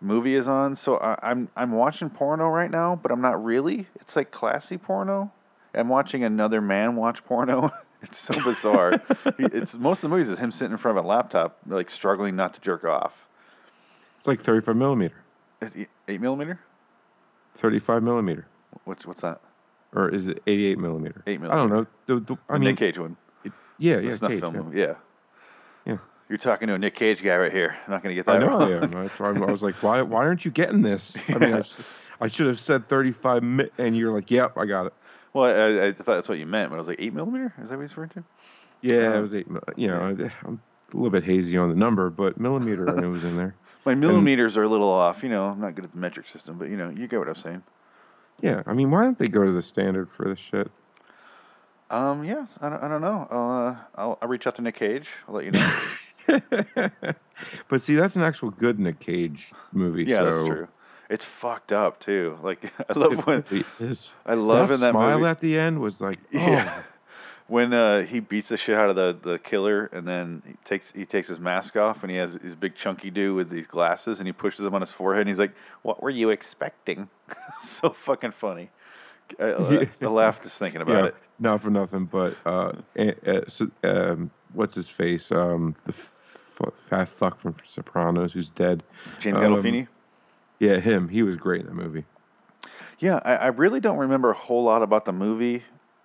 Movie 0.00 0.34
is 0.34 0.48
on, 0.48 0.76
so 0.76 0.96
I, 0.98 1.18
I'm 1.22 1.48
I'm 1.56 1.72
watching 1.72 2.08
porno 2.10 2.48
right 2.48 2.70
now, 2.70 2.96
but 3.00 3.12
I'm 3.12 3.20
not 3.20 3.42
really. 3.44 3.86
It's 4.00 4.16
like 4.16 4.30
classy 4.30 4.78
porno. 4.78 5.30
I'm 5.74 5.88
watching 5.88 6.24
another 6.24 6.60
man 6.60 6.96
watch 6.96 7.22
porno. 7.24 7.70
it's 8.02 8.16
so 8.18 8.42
bizarre. 8.42 8.94
it's 9.38 9.74
most 9.76 9.98
of 10.02 10.10
the 10.10 10.16
movies 10.16 10.28
is 10.30 10.38
him 10.38 10.50
sitting 10.52 10.72
in 10.72 10.78
front 10.78 10.96
of 10.98 11.04
a 11.04 11.08
laptop, 11.08 11.58
like 11.66 11.90
struggling 11.90 12.34
not 12.34 12.54
to 12.54 12.60
jerk 12.60 12.84
off. 12.84 13.26
It's 14.18 14.26
like 14.26 14.40
35 14.40 14.76
millimeter, 14.76 15.14
it 15.62 15.88
Eight 16.08 16.20
millimeter? 16.20 16.60
35 17.56 18.02
millimeter, 18.02 18.46
What's 18.84 19.06
what's 19.06 19.20
that? 19.22 19.40
or 19.94 20.08
is 20.08 20.26
it 20.28 20.42
88 20.46 20.78
millimeter? 20.78 21.22
Eight 21.26 21.40
millimeter. 21.40 21.52
I 21.52 21.56
don't 21.56 21.70
know. 21.70 21.86
The, 22.06 22.20
the, 22.20 22.38
I 22.48 22.54
The 22.54 22.58
mean, 22.60 22.68
Nick 22.70 22.78
Cage 22.78 22.98
one. 22.98 23.16
it- 23.44 23.52
yeah, 23.78 23.98
yeah, 23.98 24.14
snuff 24.14 24.30
Cage, 24.30 24.40
film 24.40 24.72
yeah. 24.74 24.86
Yeah. 24.86 24.94
You're 26.30 26.38
talking 26.38 26.68
to 26.68 26.74
a 26.74 26.78
Nick 26.78 26.94
Cage 26.94 27.22
guy 27.22 27.36
right 27.36 27.52
here. 27.52 27.76
I'm 27.86 27.90
not 27.90 28.02
gonna 28.04 28.14
get 28.14 28.26
I 28.28 28.34
that 28.38 28.46
know 28.46 28.46
wrong. 28.46 28.62
I 28.62 28.76
am. 28.76 28.94
I'm- 28.96 29.42
I 29.42 29.50
was 29.50 29.62
like, 29.64 29.74
why, 29.82 30.00
why 30.00 30.20
aren't 30.20 30.44
you 30.44 30.50
getting 30.52 30.80
this? 30.80 31.16
I 31.28 31.38
mean, 31.38 31.52
I, 31.54 31.60
sh- 31.62 31.74
I 32.20 32.28
should 32.28 32.46
have 32.46 32.60
said 32.60 32.88
35, 32.88 33.42
mi- 33.42 33.70
and 33.78 33.96
you're 33.96 34.12
like, 34.12 34.30
yep, 34.30 34.56
I 34.56 34.64
got 34.64 34.86
it. 34.86 34.94
Well, 35.32 35.44
I, 35.44 35.88
I 35.88 35.92
thought 35.92 36.06
that's 36.06 36.28
what 36.28 36.38
you 36.38 36.46
meant, 36.46 36.70
but 36.70 36.76
I 36.76 36.78
was 36.78 36.86
like, 36.86 37.00
eight 37.00 37.12
millimeter? 37.12 37.52
Is 37.60 37.68
that 37.70 37.76
what 37.76 37.82
he's 37.82 37.90
referring 37.96 38.10
to? 38.10 38.24
Yeah, 38.80 39.08
Uh, 39.14 39.18
it 39.18 39.20
was 39.20 39.34
eight. 39.34 39.46
You 39.76 39.88
know, 39.88 40.00
I'm 40.44 40.60
a 40.92 40.96
little 40.96 41.10
bit 41.10 41.24
hazy 41.24 41.56
on 41.56 41.68
the 41.68 41.74
number, 41.74 42.10
but 42.10 42.38
millimeter 42.38 42.88
I 42.88 43.00
knew 43.00 43.08
it 43.08 43.12
was 43.12 43.24
in 43.24 43.36
there. 43.36 43.54
My 43.84 43.94
millimeters 43.96 44.56
are 44.56 44.62
a 44.62 44.68
little 44.68 44.88
off. 44.88 45.22
You 45.24 45.30
know, 45.30 45.46
I'm 45.46 45.60
not 45.60 45.74
good 45.74 45.84
at 45.84 45.90
the 45.92 45.98
metric 45.98 46.28
system, 46.28 46.58
but 46.58 46.68
you 46.68 46.76
know, 46.76 46.90
you 46.90 47.08
get 47.08 47.18
what 47.18 47.28
I'm 47.28 47.34
saying. 47.34 47.62
Yeah, 48.40 48.62
I 48.66 48.72
mean, 48.72 48.90
why 48.92 49.02
don't 49.02 49.18
they 49.18 49.26
go 49.26 49.44
to 49.44 49.50
the 49.52 49.62
standard 49.62 50.08
for 50.16 50.26
this 50.28 50.38
shit? 50.38 50.70
Um, 51.90 52.22
yeah, 52.24 52.46
I 52.60 52.68
don't, 52.68 52.82
I 52.84 52.88
don't 52.88 53.00
know. 53.00 53.26
I'll, 53.30 53.66
uh, 53.68 53.76
I'll, 53.96 54.18
I'll 54.22 54.28
reach 54.28 54.46
out 54.46 54.54
to 54.56 54.62
Nick 54.62 54.76
Cage. 54.76 55.08
I'll 55.28 55.34
let 55.34 55.44
you 55.44 55.50
know. 55.50 55.78
but 57.68 57.80
see, 57.80 57.94
that's 57.94 58.16
an 58.16 58.22
actual 58.22 58.50
good 58.50 58.78
Nick 58.78 59.00
Cage 59.00 59.52
movie. 59.72 60.04
yeah, 60.04 60.18
so 60.18 60.24
that's 60.24 60.48
true. 60.48 60.68
It's 61.08 61.24
fucked 61.24 61.72
up 61.72 61.98
too. 62.00 62.38
Like 62.42 62.72
I 62.88 62.98
love 62.98 63.12
It 63.12 63.26
when. 63.26 63.64
I 64.26 64.34
love 64.34 64.68
that 64.68 64.74
in 64.76 64.80
that 64.80 64.90
smile 64.92 65.18
movie 65.18 65.28
at 65.30 65.40
the 65.40 65.58
end 65.58 65.80
was 65.80 66.00
like, 66.00 66.18
oh, 66.34 66.38
Yeah. 66.38 66.82
when 67.48 67.72
uh, 67.72 68.02
he 68.04 68.20
beats 68.20 68.50
the 68.50 68.56
shit 68.56 68.76
out 68.76 68.90
of 68.90 68.96
the, 68.96 69.16
the 69.30 69.38
killer, 69.38 69.86
and 69.86 70.06
then 70.06 70.42
he 70.46 70.54
takes 70.64 70.92
he 70.92 71.04
takes 71.04 71.26
his 71.28 71.40
mask 71.40 71.76
off, 71.76 72.02
and 72.02 72.10
he 72.10 72.16
has 72.16 72.34
his 72.34 72.54
big 72.54 72.76
chunky 72.76 73.10
dude 73.10 73.34
with 73.34 73.50
these 73.50 73.66
glasses, 73.66 74.20
and 74.20 74.28
he 74.28 74.32
pushes 74.32 74.60
them 74.64 74.74
on 74.74 74.80
his 74.80 74.90
forehead, 74.90 75.22
and 75.22 75.28
he's 75.28 75.38
like, 75.40 75.52
"What 75.82 76.00
were 76.02 76.10
you 76.10 76.30
expecting?" 76.30 77.08
so 77.60 77.90
fucking 77.90 78.32
funny. 78.32 78.70
I, 79.38 79.44
I, 79.52 79.88
I 80.02 80.06
laughed 80.06 80.42
just 80.42 80.58
thinking 80.58 80.80
about 80.80 80.94
yeah, 80.96 81.04
it. 81.06 81.14
not 81.38 81.62
for 81.62 81.70
nothing, 81.70 82.04
but 82.06 82.36
uh, 82.44 82.72
so, 83.46 83.70
um, 83.84 84.30
what's 84.54 84.74
his 84.74 84.88
face? 84.88 85.30
Um, 85.30 85.76
the 85.84 85.94
f- 86.66 86.72
fat 86.88 87.08
fuck 87.08 87.40
from 87.40 87.56
Sopranos 87.64 88.32
who's 88.32 88.50
dead. 88.50 88.82
James 89.20 89.36
um, 89.36 89.42
Gandolfini. 89.42 89.88
Yeah, 90.58 90.78
him. 90.78 91.08
He 91.08 91.22
was 91.22 91.36
great 91.36 91.62
in 91.62 91.66
that 91.68 91.74
movie. 91.74 92.04
Yeah, 92.98 93.20
I, 93.24 93.36
I 93.36 93.46
really 93.46 93.80
don't 93.80 93.98
remember 93.98 94.30
a 94.30 94.34
whole 94.34 94.64
lot 94.64 94.82
about 94.82 95.04
the 95.06 95.12
movie. 95.12 95.62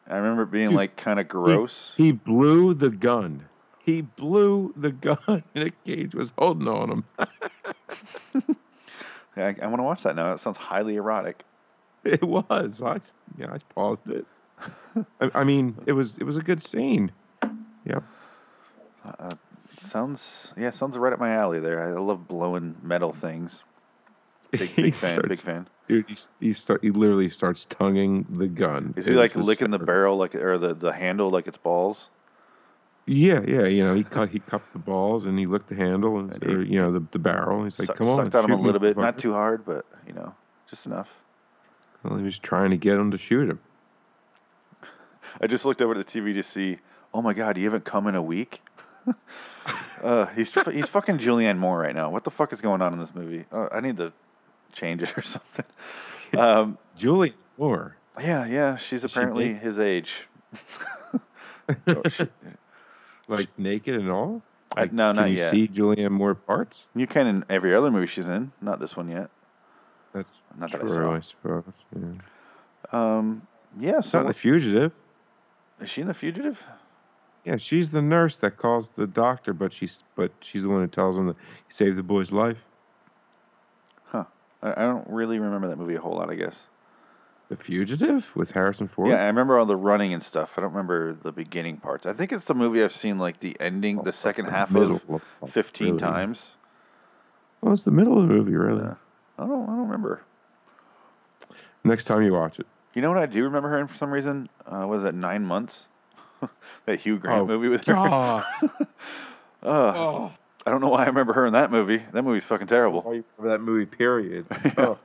I 0.07 0.15
remember 0.15 0.45
being 0.45 0.69
Dude, 0.69 0.77
like 0.77 0.95
kind 0.95 1.19
of 1.19 1.27
gross. 1.27 1.93
He 1.97 2.11
blew 2.11 2.73
the 2.73 2.89
gun. 2.89 3.45
He 3.83 4.01
blew 4.01 4.73
the 4.77 4.91
gun. 4.91 5.43
Nick 5.55 5.83
Cage 5.83 6.15
was 6.15 6.31
holding 6.37 6.67
on 6.67 6.89
him. 6.89 7.03
Yeah, 9.37 9.47
I, 9.47 9.65
I 9.65 9.67
want 9.67 9.79
to 9.79 9.83
watch 9.83 10.03
that 10.03 10.15
now. 10.15 10.33
It 10.33 10.39
sounds 10.39 10.57
highly 10.57 10.95
erotic. 10.95 11.43
It 12.03 12.23
was. 12.23 12.81
I 12.81 12.99
yeah, 13.37 13.51
I 13.51 13.57
paused 13.73 14.07
it. 14.07 14.25
I, 15.19 15.31
I 15.33 15.43
mean, 15.43 15.75
it 15.85 15.93
was 15.93 16.13
it 16.19 16.23
was 16.23 16.37
a 16.37 16.41
good 16.41 16.63
scene. 16.63 17.11
Yep. 17.85 18.03
Uh, 19.03 19.29
sounds 19.85 20.53
yeah, 20.57 20.69
sounds 20.69 20.97
right 20.97 21.13
up 21.13 21.19
my 21.19 21.33
alley. 21.33 21.59
There, 21.59 21.81
I 21.81 21.99
love 21.99 22.27
blowing 22.27 22.75
metal 22.81 23.13
things. 23.13 23.63
Big 24.51 24.75
big 24.75 24.93
fan, 24.93 25.21
big 25.27 25.39
fan. 25.39 25.67
Dude, 25.87 26.05
he 26.07 26.17
he, 26.39 26.53
start, 26.53 26.81
he 26.81 26.89
literally 26.89 27.29
starts 27.29 27.65
tonguing 27.65 28.25
the 28.29 28.47
gun. 28.47 28.93
Is 28.95 29.05
he 29.05 29.13
like 29.13 29.35
licking 29.35 29.71
the 29.71 29.79
barrel 29.79 30.17
like 30.17 30.33
or 30.33 30.57
the, 30.57 30.73
the 30.73 30.93
handle 30.93 31.29
like 31.29 31.47
it's 31.47 31.57
balls? 31.57 32.09
Yeah, 33.05 33.41
yeah. 33.45 33.65
You 33.65 33.83
know, 33.83 33.95
he 33.95 34.03
cut 34.03 34.29
he 34.29 34.39
cupped 34.39 34.71
the 34.71 34.79
balls 34.79 35.25
and 35.25 35.37
he 35.37 35.45
licked 35.45 35.67
the 35.69 35.75
handle 35.75 36.19
and 36.19 36.43
or, 36.43 36.63
you 36.63 36.79
know 36.79 36.91
the 36.91 37.03
the 37.11 37.19
barrel. 37.19 37.65
He's 37.65 37.77
like, 37.77 37.87
Suck- 37.87 37.97
"Come 37.97 38.07
on, 38.07 38.25
sucked 38.25 38.35
at 38.35 38.45
him 38.45 38.51
a 38.51 38.61
little 38.61 38.79
bit, 38.79 38.97
not 38.97 39.17
too 39.17 39.33
hard, 39.33 39.65
but 39.65 39.85
you 40.07 40.13
know, 40.13 40.33
just 40.69 40.85
enough. 40.85 41.09
Well, 42.03 42.17
he 42.17 42.23
was 42.23 42.39
trying 42.39 42.69
to 42.69 42.77
get 42.77 42.93
him 42.93 43.11
to 43.11 43.17
shoot 43.17 43.49
him. 43.49 43.59
I 45.41 45.47
just 45.47 45.65
looked 45.65 45.81
over 45.81 45.97
at 45.97 46.07
the 46.07 46.21
TV 46.21 46.33
to 46.33 46.43
see. 46.43 46.77
Oh 47.13 47.21
my 47.21 47.33
God, 47.33 47.57
you 47.57 47.65
haven't 47.65 47.85
come 47.85 48.07
in 48.07 48.15
a 48.15 48.21
week. 48.21 48.61
uh, 50.03 50.25
he's 50.27 50.53
he's 50.71 50.89
fucking 50.89 51.17
Julianne 51.19 51.57
Moore 51.57 51.79
right 51.79 51.95
now. 51.95 52.09
What 52.09 52.23
the 52.23 52.31
fuck 52.31 52.51
is 52.53 52.61
going 52.61 52.81
on 52.81 52.93
in 52.93 52.99
this 52.99 53.13
movie? 53.15 53.45
Uh, 53.51 53.67
I 53.71 53.79
need 53.79 53.97
to 53.97 54.11
change 54.73 55.01
it 55.01 55.13
or 55.17 55.21
something. 55.21 55.65
Um, 56.35 56.77
Julie 56.97 57.33
Moore. 57.57 57.95
yeah, 58.19 58.45
yeah, 58.45 58.75
she's 58.77 59.03
Is 59.03 59.11
she 59.11 59.17
apparently 59.19 59.53
his 59.53 59.79
age. 59.79 60.27
Oh, 61.87 62.01
she- 62.09 62.27
like 63.27 63.47
naked 63.57 63.95
and 63.95 64.09
all? 64.11 64.41
I- 64.75 64.85
no, 64.85 65.09
can 65.13 65.15
not 65.15 65.29
you 65.29 65.37
yet. 65.37 65.51
see 65.51 65.67
Julianne 65.67 66.11
Moore 66.11 66.35
parts? 66.35 66.87
You 66.95 67.07
can 67.07 67.27
in 67.27 67.45
every 67.49 67.73
other 67.75 67.89
movie 67.91 68.07
she's 68.07 68.27
in, 68.27 68.51
not 68.59 68.79
this 68.79 68.97
one 68.97 69.07
yet. 69.09 69.29
That's 70.13 70.27
Not 70.57 70.71
that 70.71 70.81
I 70.81 70.85
true, 70.85 70.93
saw. 70.93 71.13
I 71.15 71.19
suppose. 71.21 71.63
Yeah. 71.95 72.09
Um, 72.91 73.47
yeah. 73.79 74.01
So 74.01 74.19
not 74.23 74.27
the 74.27 74.33
fugitive. 74.33 74.91
is 75.79 75.89
she 75.89 76.01
in 76.01 76.07
the 76.07 76.13
fugitive? 76.13 76.61
Yeah, 77.45 77.57
she's 77.57 77.91
the 77.91 78.01
nurse 78.01 78.37
that 78.37 78.57
calls 78.57 78.89
the 78.89 79.05
doctor, 79.07 79.53
but 79.53 79.71
she's 79.71 80.03
but 80.15 80.31
she's 80.41 80.63
the 80.63 80.69
one 80.69 80.81
who 80.81 80.87
tells 80.87 81.15
him 81.17 81.27
that 81.27 81.35
he 81.67 81.73
saved 81.73 81.95
the 81.97 82.03
boy's 82.03 82.31
life. 82.31 82.57
Huh. 84.05 84.25
I, 84.63 84.71
I 84.71 84.81
don't 84.81 85.07
really 85.07 85.37
remember 85.39 85.67
that 85.67 85.77
movie 85.77 85.95
a 85.95 86.01
whole 86.01 86.15
lot. 86.15 86.29
I 86.31 86.35
guess. 86.35 86.63
The 87.49 87.55
fugitive 87.55 88.25
with 88.35 88.49
Harrison 88.51 88.87
Ford. 88.87 89.09
Yeah, 89.11 89.17
I 89.21 89.25
remember 89.27 89.59
all 89.59 89.67
the 89.67 89.75
running 89.75 90.11
and 90.13 90.23
stuff. 90.23 90.53
I 90.57 90.61
don't 90.61 90.71
remember 90.71 91.13
the 91.13 91.31
beginning 91.31 91.77
parts. 91.77 92.07
I 92.07 92.13
think 92.13 92.31
it's 92.31 92.45
the 92.45 92.55
movie 92.55 92.83
I've 92.83 92.91
seen 92.91 93.19
like 93.19 93.39
the 93.39 93.55
ending, 93.59 93.99
Oh, 93.99 94.03
the 94.03 94.11
second 94.13 94.45
the 94.47 94.51
half 94.51 94.73
of 94.75 95.01
of- 95.09 95.51
fifteen 95.51 95.99
times. 95.99 96.51
Well, 97.61 97.73
it's 97.73 97.83
the 97.83 97.91
middle 97.91 98.19
of 98.19 98.27
the 98.27 98.33
movie, 98.33 98.55
really. 98.55 98.81
Yeah. 98.83 98.95
I 99.37 99.45
don't. 99.45 99.63
I 99.63 99.67
don't 99.67 99.81
remember. 99.85 100.21
Next 101.83 102.05
time 102.05 102.23
you 102.23 102.33
watch 102.33 102.59
it. 102.59 102.65
You 102.95 103.03
know 103.03 103.09
what 103.09 103.19
I 103.19 103.27
do 103.27 103.43
remember 103.43 103.69
her 103.69 103.79
in 103.79 103.85
for 103.87 103.95
some 103.95 104.09
reason? 104.09 104.49
Uh, 104.65 104.87
was 104.87 105.03
it 105.03 105.13
Nine 105.13 105.43
Months? 105.45 105.85
that 106.85 106.99
Hugh 106.99 107.17
Grant 107.17 107.41
Oh, 107.41 107.45
movie 107.47 107.67
with 107.69 107.85
her. 107.85 107.93
God. 107.93 108.45
Uh, 109.63 109.67
oh. 109.95 110.31
I 110.63 110.69
don't 110.69 110.79
know 110.79 110.89
why 110.89 111.03
I 111.03 111.07
remember 111.07 111.33
her 111.33 111.47
in 111.47 111.53
that 111.53 111.71
movie. 111.71 112.03
That 112.13 112.21
movie's 112.21 112.43
fucking 112.43 112.67
terrible. 112.67 113.01
Why 113.01 113.13
you 113.13 113.23
remember 113.39 113.57
that 113.57 113.63
movie? 113.63 113.85
Period. 113.87 114.45
Yeah. 114.63 114.73
Oh. 114.77 114.97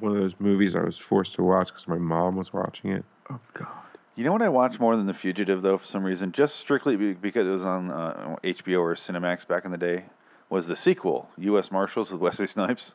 One 0.00 0.12
of 0.12 0.18
those 0.18 0.34
movies 0.38 0.74
I 0.76 0.82
was 0.82 0.96
forced 0.96 1.34
to 1.34 1.42
watch 1.42 1.68
because 1.68 1.86
my 1.88 1.98
mom 1.98 2.36
was 2.36 2.52
watching 2.52 2.90
it. 2.92 3.04
Oh 3.30 3.38
God. 3.54 3.68
You 4.14 4.24
know 4.24 4.32
what 4.32 4.42
I 4.42 4.48
watched 4.48 4.78
more 4.80 4.96
than 4.96 5.06
The 5.06 5.14
Fugitive 5.14 5.62
though, 5.62 5.78
for 5.78 5.86
some 5.86 6.04
reason, 6.04 6.32
just 6.32 6.56
strictly 6.56 6.96
because 7.14 7.46
it 7.46 7.50
was 7.50 7.64
on 7.64 7.90
uh, 7.90 8.36
HBO 8.44 8.80
or 8.80 8.94
Cinemax 8.94 9.46
back 9.46 9.64
in 9.64 9.70
the 9.72 9.78
day, 9.78 10.04
was 10.50 10.68
the 10.68 10.76
sequel, 10.76 11.30
U.S. 11.38 11.70
Marshals 11.70 12.10
with 12.10 12.20
Wesley 12.20 12.46
Snipes. 12.46 12.94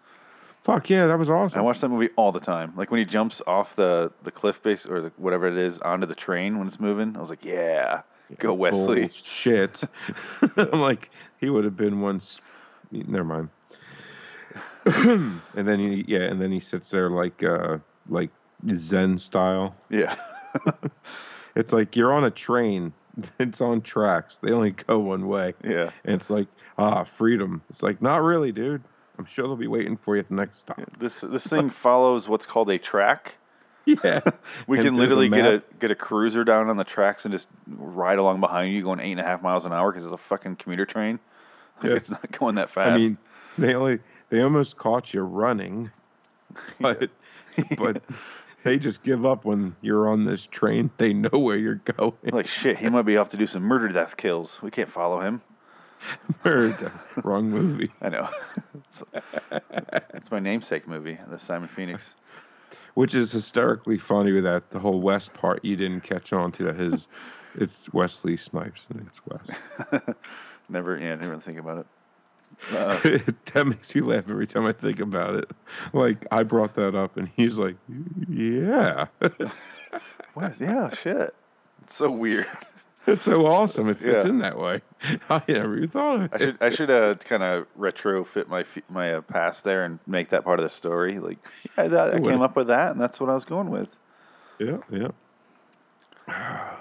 Fuck 0.68 0.90
yeah, 0.90 1.08
that 1.08 1.18
was 1.18 1.30
awesome. 1.30 1.60
I 1.60 1.62
watch 1.62 1.80
that 1.80 1.88
movie 1.88 2.10
all 2.18 2.34
the 2.34 2.42
time. 2.42 2.74
Like 2.76 2.92
when 2.92 3.00
he 3.00 3.06
jumps 3.06 3.42
off 3.48 3.78
the, 3.78 4.12
the 4.24 4.32
cliff 4.32 4.62
base 4.62 4.86
or 4.86 5.00
the, 5.00 5.12
whatever 5.16 5.48
it 5.48 5.58
is 5.58 5.80
onto 5.80 6.06
the 6.06 6.14
train 6.14 6.60
when 6.60 6.68
it's 6.68 6.78
moving. 6.78 7.16
I 7.16 7.22
was 7.22 7.30
like, 7.30 7.46
yeah, 7.46 8.02
go 8.38 8.54
Wesley. 8.54 9.10
Shit. 9.14 9.82
I'm 10.58 10.82
like, 10.82 11.10
he 11.40 11.50
would 11.50 11.64
have 11.64 11.78
been 11.78 12.02
once. 12.02 12.42
Never 12.92 13.24
mind. 13.24 13.50
and 14.86 15.42
then 15.56 15.80
he, 15.80 16.04
yeah, 16.06 16.24
and 16.24 16.42
then 16.42 16.52
he 16.52 16.60
sits 16.60 16.90
there 16.90 17.10
like, 17.10 17.42
uh, 17.44 17.78
like 18.10 18.30
Zen 18.74 19.18
style. 19.18 19.74
Yeah. 19.90 20.16
It's 21.58 21.74
like 21.74 21.96
you're 21.96 22.14
on 22.14 22.24
a 22.24 22.32
train. 22.32 22.94
It's 23.40 23.62
on 23.62 23.82
tracks. 23.82 24.38
They 24.38 24.52
only 24.52 24.74
go 24.74 25.00
one 25.00 25.28
way. 25.28 25.56
yeah. 25.64 25.90
And 26.06 26.14
it's 26.14 26.30
like, 26.30 26.48
ah, 26.78 27.04
freedom. 27.04 27.64
It's 27.72 27.82
like, 27.82 28.00
not 28.00 28.22
really, 28.22 28.52
dude. 28.52 28.84
I'm 29.20 29.26
sure 29.26 29.46
they'll 29.48 29.56
be 29.56 29.68
waiting 29.68 29.98
for 29.98 30.16
you 30.16 30.20
at 30.22 30.30
the 30.30 30.36
next 30.36 30.58
stop. 30.60 30.80
This 31.00 31.22
this 31.22 31.48
thing 31.48 31.70
follows 31.70 32.28
what's 32.30 32.46
called 32.46 32.70
a 32.70 32.78
track. 32.78 33.36
Yeah. 33.86 34.20
We 34.68 34.80
And 34.80 34.86
can 34.88 34.98
there's 34.98 35.14
a 35.14 35.16
literally 35.16 35.30
get 35.30 35.46
a 35.46 35.64
get 35.80 35.92
a 35.92 35.96
cruiser 35.96 36.44
down 36.44 36.70
on 36.70 36.76
the 36.76 36.84
tracks 36.84 37.24
and 37.24 37.32
just 37.32 37.48
ride 37.68 38.20
along 38.20 38.42
behind 38.42 38.74
you, 38.74 38.84
going 38.84 39.00
eight 39.00 39.12
and 39.14 39.22
a 39.22 39.24
half 39.24 39.42
miles 39.42 39.64
an 39.66 39.72
hour 39.72 39.94
because 39.94 40.04
it's 40.04 40.14
a 40.14 40.18
fucking 40.18 40.58
commuter 40.58 40.86
train. 40.86 41.20
Like, 41.82 41.84
Yeah. 41.92 41.96
It's 41.96 42.10
not 42.10 42.30
going 42.38 42.56
that 42.56 42.70
fast. 42.70 42.90
I 42.92 42.98
mean, 42.98 43.18
they 43.58 43.76
only 43.76 44.00
they 44.30 44.42
almost 44.42 44.76
caught 44.76 45.14
you 45.14 45.22
running, 45.22 45.90
but 46.82 47.10
but 47.78 48.04
they 48.66 48.78
just 48.78 49.04
give 49.04 49.26
up 49.26 49.46
when 49.46 49.78
you're 49.82 50.10
on 50.10 50.26
this 50.26 50.46
train. 50.48 50.92
They 50.98 51.14
know 51.14 51.40
where 51.40 51.56
you're 51.58 51.76
going. 51.76 52.12
like 52.26 52.48
shit, 52.48 52.80
he 52.80 52.90
might 52.90 53.04
be 53.04 53.16
off 53.16 53.30
to 53.30 53.38
do 53.38 53.48
some 53.48 53.64
murder 53.64 53.88
death 53.88 54.18
kills. 54.18 54.62
We 54.62 54.70
can't 54.70 54.92
follow 54.92 55.22
him. 55.22 55.42
Word. 56.44 56.92
Wrong 57.24 57.50
movie. 57.50 57.92
I 58.02 58.10
know. 58.10 58.30
it's, 58.76 59.04
it's 60.14 60.32
my 60.32 60.40
namesake 60.40 60.88
movie, 60.88 61.18
the 61.30 61.40
Simon 61.40 61.68
Phoenix. 61.70 62.16
Which 62.96 63.14
is 63.14 63.32
hysterically 63.32 63.98
funny 63.98 64.32
with 64.32 64.44
that 64.46 64.72
the 64.72 64.80
whole 64.80 65.00
West 65.02 65.34
part 65.34 65.64
you 65.64 65.76
didn't 65.76 66.02
catch 66.02 66.34
on 66.34 66.52
to 66.54 66.64
that 66.64 66.76
his 66.78 67.08
it's 67.56 67.92
Wesley 67.94 68.38
Snipes 68.38 68.88
and 68.90 69.08
it's 69.08 69.22
Wes. 69.26 70.12
Never, 70.70 70.98
yeah, 70.98 71.18
I 71.22 71.26
really 71.26 71.42
think 71.42 71.60
about 71.60 71.80
it. 71.80 71.86
Uh, 72.72 73.00
that 73.54 73.68
makes 73.68 73.94
me 73.94 74.02
laugh 74.02 74.24
every 74.30 74.48
time 74.48 74.66
I 74.66 74.72
think 74.72 75.00
about 75.00 75.36
it. 75.36 75.52
Like 75.94 76.26
I 76.32 76.44
brought 76.44 76.74
that 76.76 76.96
up 76.96 77.18
and 77.18 77.30
he's 77.36 77.58
like, 77.58 77.76
Yeah. 78.30 79.08
what? 80.34 80.60
Yeah, 80.60 80.90
shit. 80.96 81.36
It's 81.84 81.96
so 81.96 82.10
weird. 82.10 82.48
it's 83.14 83.24
so 83.24 83.46
awesome. 83.46 83.90
It 83.90 84.00
fits 84.00 84.26
Yeah. 84.26 84.30
in 84.30 84.40
that 84.40 84.58
way. 84.58 84.82
I 85.30 85.42
never 85.48 85.78
even 85.78 85.90
thought 85.90 86.16
of 86.16 86.24
it. 86.24 86.32
I 86.34 86.38
should 86.38 86.58
I 86.62 86.70
should 86.70 86.90
uh, 86.90 87.16
kind 87.16 87.42
of 87.44 87.66
retrofit 87.78 88.48
my 88.48 88.66
my 88.90 89.14
uh, 89.16 89.22
past 89.22 89.64
there 89.64 89.86
and 89.86 90.00
make 90.06 90.30
that 90.30 90.44
part 90.44 90.60
of 90.60 90.64
the 90.64 90.70
story. 90.70 91.20
Like, 91.20 91.38
that, 91.76 92.14
I 92.14 92.20
came 92.20 92.42
up 92.42 92.56
with 92.56 92.68
that, 92.68 92.92
and 92.92 93.02
that's 93.02 93.20
what 93.20 93.30
I 93.30 93.34
was 93.34 93.46
going 93.46 93.70
with. 93.70 93.90
Yeah, 94.60 94.78
yeah. 94.92 95.10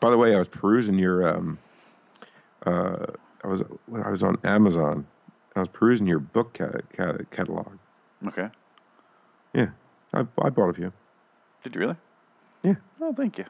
By 0.00 0.10
the 0.10 0.18
way, 0.18 0.34
I 0.34 0.38
was 0.38 0.48
perusing 0.48 0.98
your 0.98 1.26
um 1.28 1.58
uh 2.66 3.06
I 3.42 3.48
was 3.48 3.62
I 4.04 4.10
was 4.10 4.22
on 4.22 4.36
Amazon. 4.44 5.06
I 5.56 5.60
was 5.60 5.68
perusing 5.72 6.06
your 6.06 6.20
book 6.20 6.52
cat, 6.52 6.82
cat, 6.92 7.30
catalog. 7.30 7.72
Okay. 8.28 8.48
Yeah. 9.54 9.70
I 10.12 10.26
I 10.40 10.50
bought 10.50 10.68
a 10.70 10.74
few. 10.74 10.92
Did 11.64 11.74
you 11.74 11.80
really? 11.80 11.96
Yeah. 12.62 12.74
Oh, 13.00 13.12
thank 13.14 13.38
you. 13.38 13.44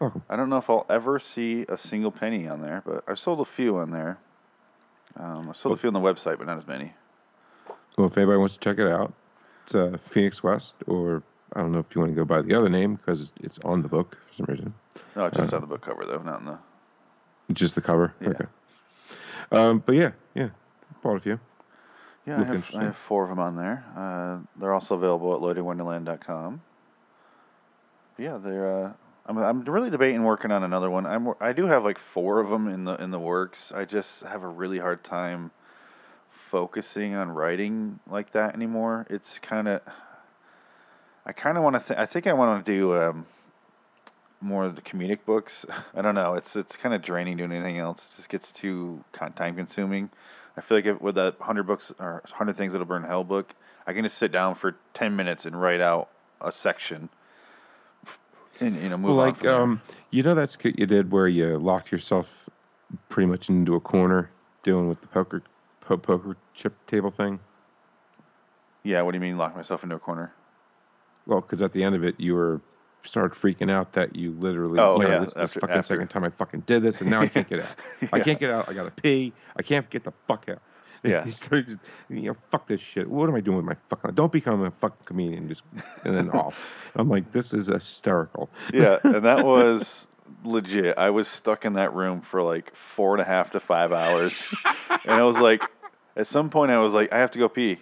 Welcome. 0.00 0.22
I 0.28 0.36
don't 0.36 0.48
know 0.48 0.58
if 0.58 0.68
I'll 0.68 0.86
ever 0.90 1.18
see 1.18 1.64
a 1.68 1.78
single 1.78 2.10
penny 2.10 2.48
on 2.48 2.60
there, 2.60 2.82
but 2.84 3.04
I've 3.08 3.18
sold 3.18 3.40
a 3.40 3.44
few 3.44 3.76
on 3.78 3.90
there. 3.90 4.18
Um, 5.16 5.48
I 5.48 5.52
sold 5.52 5.74
a 5.78 5.80
few 5.80 5.88
on 5.88 5.94
the 5.94 6.00
website, 6.00 6.38
but 6.38 6.46
not 6.46 6.58
as 6.58 6.66
many. 6.66 6.92
Well, 7.96 8.08
if 8.08 8.16
anybody 8.18 8.38
wants 8.38 8.54
to 8.54 8.60
check 8.60 8.78
it 8.78 8.88
out, 8.88 9.12
it's 9.62 9.74
uh, 9.74 9.96
Phoenix 10.10 10.42
West, 10.42 10.74
or 10.86 11.22
I 11.54 11.60
don't 11.60 11.70
know 11.72 11.78
if 11.78 11.86
you 11.94 12.00
want 12.00 12.10
to 12.12 12.16
go 12.16 12.24
by 12.24 12.42
the 12.42 12.54
other 12.54 12.68
name 12.68 12.96
because 12.96 13.30
it's 13.40 13.58
on 13.64 13.82
the 13.82 13.88
book 13.88 14.18
for 14.28 14.34
some 14.34 14.46
reason. 14.48 14.74
No, 15.14 15.26
it's 15.26 15.36
just 15.36 15.52
Uh, 15.52 15.56
on 15.56 15.62
the 15.62 15.68
book 15.68 15.82
cover 15.82 16.04
though, 16.04 16.18
not 16.22 16.40
in 16.40 16.46
the. 16.46 16.58
Just 17.52 17.74
the 17.76 17.80
cover. 17.80 18.12
Yeah. 18.20 18.28
Okay. 18.30 18.44
Um, 19.52 19.82
but 19.86 19.94
yeah, 19.94 20.10
yeah, 20.34 20.48
bought 21.02 21.16
a 21.18 21.20
few. 21.20 21.38
Yeah, 22.26 22.40
I 22.40 22.44
have, 22.44 22.74
I 22.74 22.84
have 22.84 22.96
four 22.96 23.22
of 23.24 23.28
them 23.28 23.38
on 23.38 23.54
there. 23.56 23.84
Uh, 23.94 24.38
they're 24.58 24.72
also 24.72 24.94
available 24.94 25.34
at 25.34 25.40
loadedwonderland.com. 25.40 26.62
Yeah, 28.18 28.38
they're. 28.38 28.94
I'm 29.26 29.38
I'm 29.38 29.62
really 29.62 29.90
debating 29.90 30.22
working 30.22 30.50
on 30.50 30.62
another 30.62 30.90
one. 30.90 31.06
I'm 31.06 31.32
I 31.40 31.52
do 31.52 31.66
have 31.66 31.84
like 31.84 31.98
four 31.98 32.40
of 32.40 32.50
them 32.50 32.68
in 32.68 32.84
the 32.84 32.94
in 33.02 33.10
the 33.10 33.18
works. 33.18 33.72
I 33.72 33.84
just 33.84 34.22
have 34.24 34.42
a 34.42 34.48
really 34.48 34.78
hard 34.78 35.02
time 35.02 35.50
focusing 36.30 37.14
on 37.14 37.30
writing 37.30 38.00
like 38.08 38.32
that 38.32 38.54
anymore. 38.54 39.06
It's 39.08 39.38
kind 39.38 39.68
of. 39.68 39.80
I 41.26 41.32
kind 41.32 41.56
of 41.56 41.64
want 41.64 41.76
to. 41.76 41.82
Th- 41.82 41.98
I 41.98 42.04
think 42.04 42.26
I 42.26 42.34
want 42.34 42.64
to 42.64 42.70
do 42.70 42.96
um, 42.96 43.26
more 44.42 44.64
of 44.64 44.76
the 44.76 44.82
comedic 44.82 45.20
books. 45.24 45.64
I 45.94 46.02
don't 46.02 46.14
know. 46.14 46.34
It's 46.34 46.54
it's 46.54 46.76
kind 46.76 46.94
of 46.94 47.00
draining 47.00 47.38
doing 47.38 47.52
anything 47.52 47.78
else. 47.78 48.06
It 48.06 48.16
just 48.16 48.28
gets 48.28 48.52
too 48.52 49.04
time 49.14 49.56
consuming. 49.56 50.10
I 50.56 50.60
feel 50.60 50.76
like 50.76 50.86
if, 50.86 51.00
with 51.00 51.14
that 51.14 51.36
hundred 51.40 51.66
books 51.66 51.92
or 51.98 52.22
hundred 52.34 52.56
things 52.56 52.72
that'll 52.72 52.86
burn 52.86 53.04
hell 53.04 53.24
book, 53.24 53.54
I 53.86 53.94
can 53.94 54.04
just 54.04 54.18
sit 54.18 54.30
down 54.30 54.54
for 54.54 54.76
ten 54.92 55.16
minutes 55.16 55.46
and 55.46 55.60
write 55.60 55.80
out 55.80 56.10
a 56.42 56.52
section. 56.52 57.08
And 58.60 58.80
you 58.82 58.88
know, 58.88 58.96
move 58.96 59.16
Well, 59.16 59.26
like 59.26 59.44
um, 59.44 59.80
you 60.10 60.22
know 60.22 60.34
that 60.34 60.50
skit 60.50 60.78
you 60.78 60.86
did 60.86 61.10
where 61.10 61.26
you 61.28 61.58
locked 61.58 61.90
yourself 61.92 62.28
pretty 63.08 63.26
much 63.28 63.48
into 63.48 63.74
a 63.74 63.80
corner 63.80 64.30
dealing 64.62 64.88
with 64.88 65.00
the 65.00 65.06
poker 65.08 65.42
po- 65.80 65.96
poker 65.98 66.36
chip 66.54 66.72
table 66.86 67.10
thing. 67.10 67.40
yeah. 68.84 69.02
What 69.02 69.12
do 69.12 69.16
you 69.16 69.20
mean, 69.20 69.36
lock 69.38 69.56
myself 69.56 69.82
into 69.82 69.96
a 69.96 69.98
corner? 69.98 70.32
Well, 71.26 71.40
because 71.40 71.62
at 71.62 71.72
the 71.72 71.82
end 71.82 71.94
of 71.94 72.04
it, 72.04 72.14
you 72.18 72.34
were 72.34 72.60
started 73.02 73.36
freaking 73.36 73.70
out 73.70 73.92
that 73.94 74.14
you 74.16 74.32
literally, 74.38 74.78
Oh, 74.78 74.96
you 75.00 75.04
know, 75.08 75.14
yeah, 75.14 75.18
this 75.20 75.36
is 75.36 75.52
the 75.52 75.60
fucking 75.60 75.76
after. 75.76 75.94
second 75.94 76.08
time 76.08 76.24
I 76.24 76.30
fucking 76.30 76.60
did 76.60 76.82
this, 76.82 77.00
and 77.00 77.10
now 77.10 77.20
I 77.22 77.28
can't 77.28 77.48
get 77.48 77.60
out. 77.60 77.68
I 78.12 78.20
can't 78.20 78.38
get 78.40 78.50
out. 78.50 78.68
I 78.68 78.72
gotta 78.72 78.90
pee. 78.90 79.32
I 79.56 79.62
can't 79.62 79.88
get 79.90 80.04
the 80.04 80.12
fuck 80.26 80.46
out. 80.48 80.60
Yeah. 81.04 81.24
He 81.24 81.30
started 81.30 81.66
just, 81.66 81.80
you 82.08 82.22
know, 82.22 82.36
fuck 82.50 82.66
this 82.66 82.80
shit. 82.80 83.08
What 83.08 83.28
am 83.28 83.34
I 83.34 83.40
doing 83.40 83.58
with 83.58 83.66
my 83.66 83.76
fucking? 83.90 84.14
Don't 84.14 84.32
become 84.32 84.62
a 84.62 84.70
fucking 84.70 85.04
comedian. 85.04 85.48
Just 85.48 85.62
and 86.04 86.16
then 86.16 86.30
off. 86.42 86.58
I'm 86.94 87.08
like, 87.08 87.30
this 87.32 87.52
is 87.52 87.66
hysterical. 87.66 88.50
yeah, 88.72 88.98
and 89.04 89.24
that 89.24 89.44
was 89.46 90.06
legit. 90.44 90.96
I 90.98 91.10
was 91.10 91.28
stuck 91.28 91.64
in 91.64 91.74
that 91.74 91.92
room 91.94 92.20
for 92.22 92.42
like 92.42 92.74
four 92.74 93.12
and 93.14 93.20
a 93.20 93.24
half 93.24 93.50
to 93.52 93.60
five 93.60 93.92
hours, 93.92 94.52
and 95.04 95.12
I 95.12 95.24
was 95.24 95.38
like, 95.38 95.62
at 96.16 96.26
some 96.26 96.48
point, 96.50 96.70
I 96.70 96.78
was 96.78 96.94
like, 96.94 97.12
I 97.12 97.18
have 97.18 97.30
to 97.32 97.38
go 97.38 97.48
pee. 97.48 97.72
I 97.72 97.76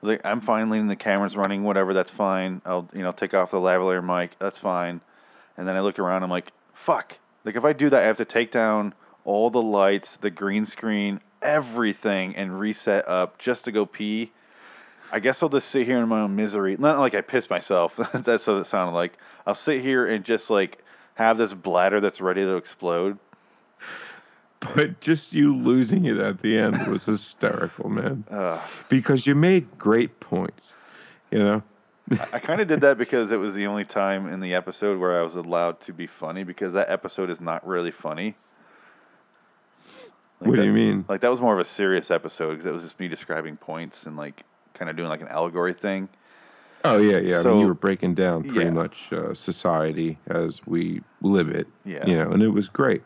was 0.00 0.08
like, 0.08 0.20
I'm 0.24 0.40
fine 0.40 0.70
leaving 0.70 0.88
the 0.88 0.96
cameras 0.96 1.36
running, 1.36 1.62
whatever, 1.64 1.92
that's 1.94 2.10
fine. 2.10 2.62
I'll 2.64 2.88
you 2.92 3.02
know 3.02 3.12
take 3.12 3.34
off 3.34 3.50
the 3.50 3.58
lavalier 3.58 4.04
mic, 4.04 4.38
that's 4.38 4.58
fine. 4.58 5.00
And 5.56 5.66
then 5.66 5.76
I 5.76 5.80
look 5.80 5.98
around, 5.98 6.22
I'm 6.22 6.30
like, 6.30 6.52
fuck. 6.72 7.18
Like 7.44 7.56
if 7.56 7.64
I 7.64 7.72
do 7.72 7.90
that, 7.90 8.02
I 8.02 8.06
have 8.06 8.16
to 8.18 8.24
take 8.24 8.50
down 8.50 8.94
all 9.24 9.50
the 9.50 9.62
lights, 9.62 10.16
the 10.16 10.30
green 10.30 10.66
screen, 10.66 11.20
everything, 11.46 12.36
and 12.36 12.58
reset 12.58 13.08
up 13.08 13.38
just 13.38 13.64
to 13.64 13.72
go 13.72 13.86
pee. 13.86 14.32
I 15.12 15.20
guess 15.20 15.42
I'll 15.42 15.48
just 15.48 15.68
sit 15.68 15.86
here 15.86 15.98
in 15.98 16.08
my 16.08 16.20
own 16.22 16.34
misery. 16.34 16.76
Not 16.76 16.98
like 16.98 17.14
I 17.14 17.20
pissed 17.20 17.48
myself. 17.48 17.96
that's 18.14 18.46
what 18.46 18.56
it 18.56 18.66
sounded 18.66 18.92
like. 18.92 19.16
I'll 19.46 19.54
sit 19.54 19.80
here 19.80 20.04
and 20.06 20.24
just 20.24 20.50
like 20.50 20.82
have 21.14 21.38
this 21.38 21.54
bladder 21.54 22.00
that's 22.00 22.20
ready 22.20 22.42
to 22.42 22.56
explode. 22.56 23.18
but 24.74 25.00
just 25.00 25.32
you 25.32 25.54
losing 25.56 26.06
it 26.06 26.18
at 26.18 26.42
the 26.42 26.58
end 26.58 26.86
was 26.88 27.04
hysterical, 27.04 27.88
man. 27.88 28.24
Uh, 28.30 28.60
Because 28.88 29.26
you 29.26 29.34
made 29.34 29.78
great 29.78 30.18
points, 30.20 30.74
you 31.30 31.38
know. 31.38 31.62
I 32.32 32.38
kind 32.38 32.60
of 32.60 32.68
did 32.68 32.80
that 32.82 32.98
because 32.98 33.32
it 33.32 33.36
was 33.36 33.54
the 33.54 33.66
only 33.66 33.84
time 33.84 34.28
in 34.28 34.40
the 34.40 34.54
episode 34.54 34.98
where 34.98 35.18
I 35.18 35.22
was 35.22 35.36
allowed 35.36 35.80
to 35.82 35.92
be 35.92 36.06
funny 36.06 36.44
because 36.44 36.72
that 36.74 36.90
episode 36.90 37.30
is 37.30 37.40
not 37.40 37.66
really 37.66 37.90
funny. 37.90 38.36
Like 40.40 40.48
what 40.48 40.56
that, 40.56 40.62
do 40.62 40.68
you 40.68 40.74
mean? 40.74 41.04
Like 41.08 41.20
that 41.22 41.30
was 41.30 41.40
more 41.40 41.54
of 41.54 41.60
a 41.60 41.64
serious 41.64 42.10
episode 42.10 42.50
because 42.52 42.66
it 42.66 42.72
was 42.72 42.82
just 42.82 42.98
me 43.00 43.08
describing 43.08 43.56
points 43.56 44.04
and 44.06 44.16
like 44.16 44.42
kind 44.74 44.90
of 44.90 44.96
doing 44.96 45.08
like 45.08 45.20
an 45.22 45.28
allegory 45.28 45.72
thing. 45.72 46.08
Oh 46.84 46.98
yeah, 46.98 47.18
yeah. 47.18 47.38
I 47.38 47.42
So- 47.42 47.52
mean, 47.52 47.60
you 47.60 47.66
were 47.66 47.74
breaking 47.74 48.14
down 48.14 48.42
pretty 48.44 48.66
Yeah. 48.66 48.70
much 48.70 49.12
uh, 49.12 49.32
society 49.34 50.18
as 50.28 50.60
we 50.66 51.00
live 51.22 51.48
it. 51.48 51.66
Yeah. 51.84 52.06
You 52.06 52.16
know, 52.16 52.30
and 52.32 52.42
it 52.42 52.50
was 52.50 52.68
great. 52.68 53.02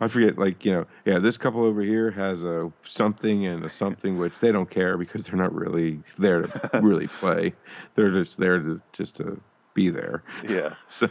I 0.00 0.08
forget, 0.08 0.36
like 0.36 0.64
you 0.64 0.72
know, 0.72 0.86
yeah. 1.04 1.18
This 1.20 1.36
couple 1.38 1.62
over 1.64 1.80
here 1.80 2.10
has 2.10 2.44
a 2.44 2.70
something 2.84 3.46
and 3.46 3.64
a 3.64 3.70
something, 3.70 4.18
which 4.18 4.34
they 4.40 4.50
don't 4.52 4.68
care 4.68 4.98
because 4.98 5.24
they're 5.24 5.36
not 5.38 5.54
really 5.54 6.00
there 6.18 6.42
to 6.42 6.70
really 6.82 7.06
play. 7.06 7.54
They're 7.94 8.10
just 8.10 8.36
there 8.38 8.58
to 8.58 8.80
just 8.92 9.16
to 9.16 9.40
be 9.74 9.88
there. 9.90 10.22
Yeah. 10.46 10.74
So 10.88 11.08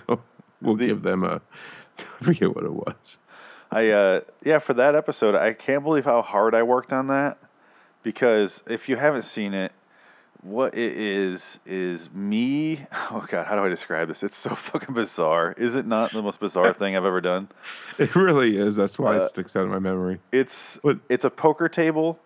we'll 0.61 0.75
The- 0.75 0.87
give 0.87 1.01
them 1.03 1.23
a. 1.23 1.41
I 1.99 2.23
forget 2.23 2.53
what 2.53 2.63
it 2.65 2.73
was. 2.73 3.17
I 3.71 3.89
uh 3.89 4.21
yeah, 4.43 4.59
for 4.59 4.73
that 4.73 4.95
episode, 4.95 5.35
I 5.35 5.53
can't 5.53 5.83
believe 5.83 6.05
how 6.05 6.21
hard 6.21 6.53
I 6.55 6.63
worked 6.63 6.91
on 6.91 7.07
that 7.07 7.37
because 8.03 8.63
if 8.67 8.89
you 8.89 8.97
haven't 8.97 9.21
seen 9.23 9.53
it, 9.53 9.71
what 10.41 10.73
it 10.75 10.97
is 10.97 11.59
is 11.65 12.11
me. 12.11 12.85
Oh 13.11 13.25
god, 13.29 13.45
how 13.45 13.55
do 13.55 13.63
I 13.63 13.69
describe 13.69 14.07
this? 14.07 14.23
It's 14.23 14.35
so 14.35 14.55
fucking 14.55 14.93
bizarre. 14.95 15.53
Is 15.57 15.75
it 15.75 15.85
not 15.85 16.11
the 16.11 16.21
most 16.21 16.39
bizarre 16.39 16.73
thing 16.73 16.95
I've 16.95 17.05
ever 17.05 17.21
done? 17.21 17.47
It 17.97 18.15
really 18.15 18.57
is. 18.57 18.75
That's 18.75 18.97
why 18.99 19.17
Uh, 19.17 19.25
it 19.25 19.29
sticks 19.29 19.55
out 19.55 19.63
in 19.63 19.69
my 19.69 19.79
memory. 19.79 20.19
It's 20.31 20.79
What- 20.81 20.99
it's 21.09 21.25
a 21.25 21.29
poker 21.29 21.69
table. 21.69 22.19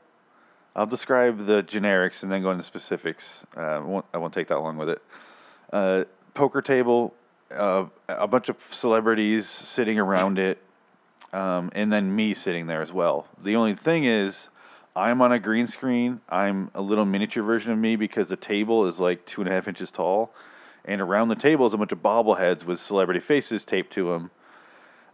I'll 0.75 0.85
describe 0.85 1.45
the 1.45 1.63
generics 1.63 2.21
and 2.23 2.31
then 2.31 2.41
go 2.41 2.51
into 2.51 2.63
specifics. 2.63 3.45
Uh, 3.55 3.61
I 3.61 3.79
won't 3.79 4.05
I 4.13 4.17
won't 4.17 4.33
take 4.33 4.47
that 4.47 4.59
long 4.59 4.77
with 4.77 4.89
it. 4.89 5.01
Uh, 5.71 6.03
poker 6.33 6.61
table, 6.61 7.13
uh, 7.55 7.85
a 8.09 8.27
bunch 8.27 8.49
of 8.49 8.57
celebrities 8.71 9.47
sitting 9.47 9.97
around 9.99 10.37
it, 10.37 10.57
um, 11.35 11.69
and 11.75 11.91
then 11.91 12.15
me 12.15 12.33
sitting 12.33 12.67
there 12.67 12.81
as 12.81 12.93
well. 12.93 13.27
The 13.43 13.57
only 13.57 13.75
thing 13.75 14.05
is, 14.05 14.47
I'm 14.95 15.21
on 15.21 15.33
a 15.33 15.39
green 15.39 15.67
screen. 15.67 16.21
I'm 16.29 16.71
a 16.73 16.81
little 16.81 17.03
miniature 17.03 17.43
version 17.43 17.73
of 17.73 17.77
me 17.77 17.97
because 17.97 18.29
the 18.29 18.37
table 18.37 18.87
is 18.87 19.01
like 19.01 19.25
two 19.25 19.41
and 19.41 19.49
a 19.49 19.53
half 19.53 19.67
inches 19.67 19.91
tall, 19.91 20.33
and 20.85 21.01
around 21.01 21.27
the 21.27 21.35
table 21.35 21.65
is 21.65 21.73
a 21.73 21.77
bunch 21.77 21.91
of 21.91 22.01
bobbleheads 22.01 22.63
with 22.63 22.79
celebrity 22.79 23.19
faces 23.19 23.65
taped 23.65 23.91
to 23.93 24.09
them. 24.09 24.31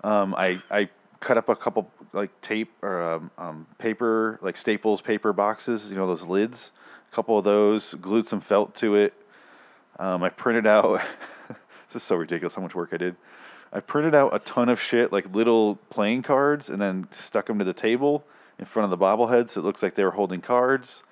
Um, 0.04 0.36
I 0.36 0.62
I 0.70 0.90
cut 1.20 1.40
up 1.40 1.50
a 1.50 1.56
couple 1.56 1.90
like 2.14 2.40
tape 2.42 2.72
or 2.84 3.02
um, 3.02 3.32
um, 3.40 3.68
paper 3.80 4.38
like 4.44 4.58
staples 4.58 5.02
paper 5.02 5.34
boxes. 5.34 5.90
You 5.90 5.96
know 5.96 6.06
those 6.06 6.28
lids. 6.28 6.70
A 7.12 7.16
couple 7.16 7.40
of 7.40 7.44
those. 7.44 7.96
Glued 7.96 8.28
some 8.28 8.42
felt 8.42 8.76
to 8.76 8.96
it. 8.96 9.16
Um, 9.98 10.22
I 10.22 10.30
printed 10.30 10.68
out. 10.68 11.02
this 11.48 11.96
is 11.96 12.04
so 12.04 12.16
ridiculous 12.16 12.54
how 12.54 12.62
much 12.62 12.76
work 12.76 12.90
I 12.92 12.98
did. 12.98 13.16
I 13.74 13.80
printed 13.80 14.14
out 14.14 14.36
a 14.36 14.40
ton 14.40 14.70
of 14.70 14.82
shit 14.82 15.12
like 15.12 15.34
little 15.34 15.76
playing 15.90 16.24
cards 16.24 16.70
and 16.70 16.82
then 16.82 17.08
stuck 17.12 17.48
them 17.48 17.60
to 17.60 17.66
the 17.66 17.74
table 17.74 18.24
in 18.60 18.66
front 18.66 18.92
of 18.92 18.98
the 18.98 19.04
bobbleheads. 19.04 19.52
So 19.52 19.62
it 19.62 19.64
looks 19.64 19.82
like 19.82 19.96
they 19.96 20.04
were 20.04 20.12
holding 20.12 20.42
cards. 20.42 21.04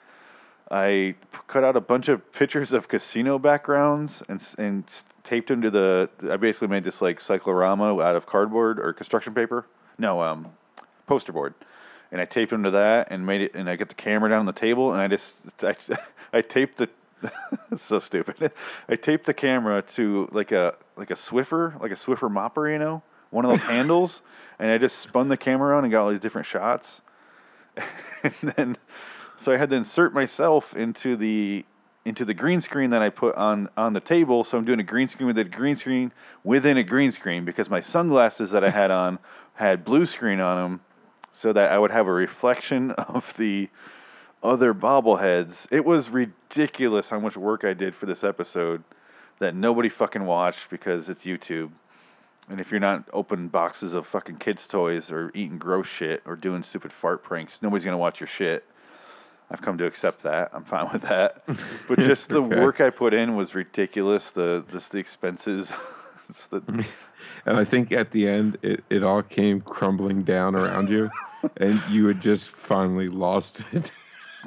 I 0.71 1.15
p- 1.31 1.39
cut 1.47 1.63
out 1.63 1.75
a 1.75 1.81
bunch 1.81 2.09
of 2.09 2.31
pictures 2.31 2.73
of 2.73 2.87
casino 2.87 3.39
backgrounds 3.39 4.21
and 4.29 4.43
and 4.57 5.03
taped 5.23 5.47
them 5.47 5.61
to 5.61 5.71
the. 5.71 6.09
I 6.29 6.37
basically 6.37 6.67
made 6.67 6.83
this 6.83 7.01
like 7.01 7.19
cyclorama 7.19 7.99
out 8.01 8.15
of 8.15 8.27
cardboard 8.27 8.79
or 8.79 8.93
construction 8.93 9.33
paper. 9.33 9.65
No, 9.97 10.21
um, 10.21 10.49
poster 11.07 11.31
board, 11.31 11.55
and 12.11 12.21
I 12.21 12.25
taped 12.25 12.51
them 12.51 12.63
to 12.63 12.71
that 12.71 13.07
and 13.09 13.25
made 13.25 13.41
it. 13.41 13.55
And 13.55 13.67
I 13.67 13.77
get 13.77 13.89
the 13.89 13.95
camera 13.95 14.29
down 14.29 14.39
on 14.41 14.45
the 14.45 14.53
table 14.53 14.91
and 14.91 15.01
I 15.01 15.07
just 15.07 15.37
I, 15.63 15.75
I 16.37 16.41
taped 16.41 16.77
the. 16.77 16.89
It's 17.71 17.81
so 17.81 17.99
stupid. 17.99 18.51
I 18.87 18.95
taped 18.95 19.25
the 19.25 19.33
camera 19.33 19.81
to 19.81 20.29
like 20.31 20.51
a 20.51 20.75
like 20.95 21.11
a 21.11 21.15
Swiffer, 21.15 21.79
like 21.81 21.91
a 21.91 21.95
Swiffer 21.95 22.31
mopper, 22.31 22.71
you 22.71 22.79
know, 22.79 23.03
one 23.29 23.45
of 23.45 23.51
those 23.51 23.61
handles, 23.69 24.21
and 24.57 24.71
I 24.71 24.77
just 24.77 24.99
spun 24.99 25.29
the 25.29 25.37
camera 25.37 25.77
on 25.77 25.83
and 25.83 25.91
got 25.91 26.03
all 26.03 26.09
these 26.09 26.19
different 26.19 26.47
shots 26.47 27.01
and 28.23 28.53
then 28.55 28.77
so 29.37 29.53
I 29.53 29.57
had 29.57 29.69
to 29.69 29.75
insert 29.75 30.13
myself 30.13 30.75
into 30.75 31.15
the 31.15 31.65
into 32.05 32.25
the 32.25 32.33
green 32.33 32.61
screen 32.61 32.89
that 32.89 33.01
I 33.01 33.09
put 33.09 33.35
on 33.35 33.69
on 33.77 33.93
the 33.93 33.99
table. 33.99 34.43
So 34.43 34.57
I'm 34.57 34.65
doing 34.65 34.79
a 34.79 34.83
green 34.83 35.07
screen 35.07 35.27
with 35.27 35.37
a 35.37 35.43
green 35.43 35.75
screen 35.75 36.11
within 36.43 36.77
a 36.77 36.83
green 36.83 37.11
screen 37.11 37.45
because 37.45 37.69
my 37.69 37.81
sunglasses 37.81 38.51
that 38.51 38.63
I 38.63 38.69
had 38.69 38.91
on 38.91 39.19
had 39.55 39.83
blue 39.83 40.05
screen 40.05 40.39
on 40.39 40.57
them, 40.57 40.81
so 41.31 41.53
that 41.53 41.71
I 41.71 41.79
would 41.79 41.91
have 41.91 42.07
a 42.07 42.11
reflection 42.11 42.91
of 42.91 43.33
the 43.37 43.69
other 44.43 44.73
bobbleheads. 44.73 45.67
It 45.71 45.85
was 45.85 46.09
ridiculous 46.09 47.09
how 47.09 47.19
much 47.19 47.35
work 47.37 47.63
I 47.63 47.73
did 47.73 47.93
for 47.95 48.05
this 48.05 48.23
episode 48.23 48.83
that 49.39 49.55
nobody 49.55 49.89
fucking 49.89 50.25
watched 50.25 50.69
because 50.69 51.09
it's 51.09 51.23
YouTube. 51.25 51.71
And 52.49 52.59
if 52.59 52.71
you're 52.71 52.79
not 52.79 53.03
opening 53.13 53.47
boxes 53.47 53.93
of 53.93 54.07
fucking 54.07 54.37
kids' 54.37 54.67
toys 54.67 55.11
or 55.11 55.31
eating 55.35 55.57
gross 55.59 55.87
shit 55.87 56.21
or 56.25 56.35
doing 56.35 56.63
stupid 56.63 56.91
fart 56.91 57.23
pranks, 57.23 57.61
nobody's 57.61 57.85
gonna 57.85 57.97
watch 57.97 58.19
your 58.19 58.27
shit. 58.27 58.65
I've 59.51 59.61
come 59.61 59.77
to 59.79 59.85
accept 59.85 60.23
that. 60.23 60.49
I'm 60.53 60.63
fine 60.63 60.89
with 60.91 61.03
that. 61.03 61.43
But 61.87 61.99
just 61.99 62.29
the 62.29 62.41
Okay. 62.41 62.59
work 62.59 62.81
I 62.81 62.89
put 62.91 63.13
in 63.13 63.35
was 63.35 63.55
ridiculous. 63.55 64.31
The 64.31 64.63
just 64.71 64.91
the 64.91 64.99
expenses. 64.99 65.71
the, 66.49 66.85
And 67.45 67.57
I 67.57 67.63
think 67.63 67.91
at 67.91 68.11
the 68.11 68.27
end, 68.27 68.57
it, 68.61 68.83
it 68.89 69.03
all 69.03 69.21
came 69.23 69.61
crumbling 69.61 70.23
down 70.23 70.55
around 70.55 70.89
you, 70.89 71.09
and 71.57 71.81
you 71.89 72.05
had 72.07 72.19
just 72.21 72.49
finally 72.49 73.07
lost 73.07 73.61
it. 73.71 73.91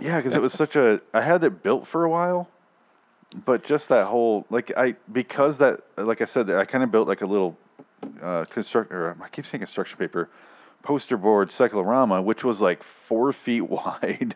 Yeah, 0.00 0.16
because 0.16 0.34
it 0.34 0.42
was 0.42 0.52
such 0.52 0.76
a. 0.76 1.00
I 1.12 1.20
had 1.20 1.44
it 1.44 1.62
built 1.62 1.86
for 1.86 2.04
a 2.04 2.10
while, 2.10 2.48
but 3.44 3.64
just 3.64 3.88
that 3.88 4.06
whole 4.06 4.46
like 4.50 4.72
I 4.76 4.96
because 5.10 5.58
that 5.58 5.80
like 5.96 6.20
I 6.20 6.24
said 6.24 6.50
I 6.50 6.64
kind 6.64 6.84
of 6.84 6.90
built 6.90 7.08
like 7.08 7.20
a 7.20 7.26
little 7.26 7.58
uh, 8.22 8.44
construct 8.50 8.92
or 8.92 9.16
I 9.20 9.28
keep 9.28 9.46
saying 9.46 9.60
construction 9.60 9.98
paper 9.98 10.28
poster 10.82 11.16
board 11.16 11.50
cyclorama, 11.50 12.22
which 12.22 12.44
was 12.44 12.60
like 12.60 12.82
four 12.82 13.32
feet 13.44 13.62
wide. 13.62 14.34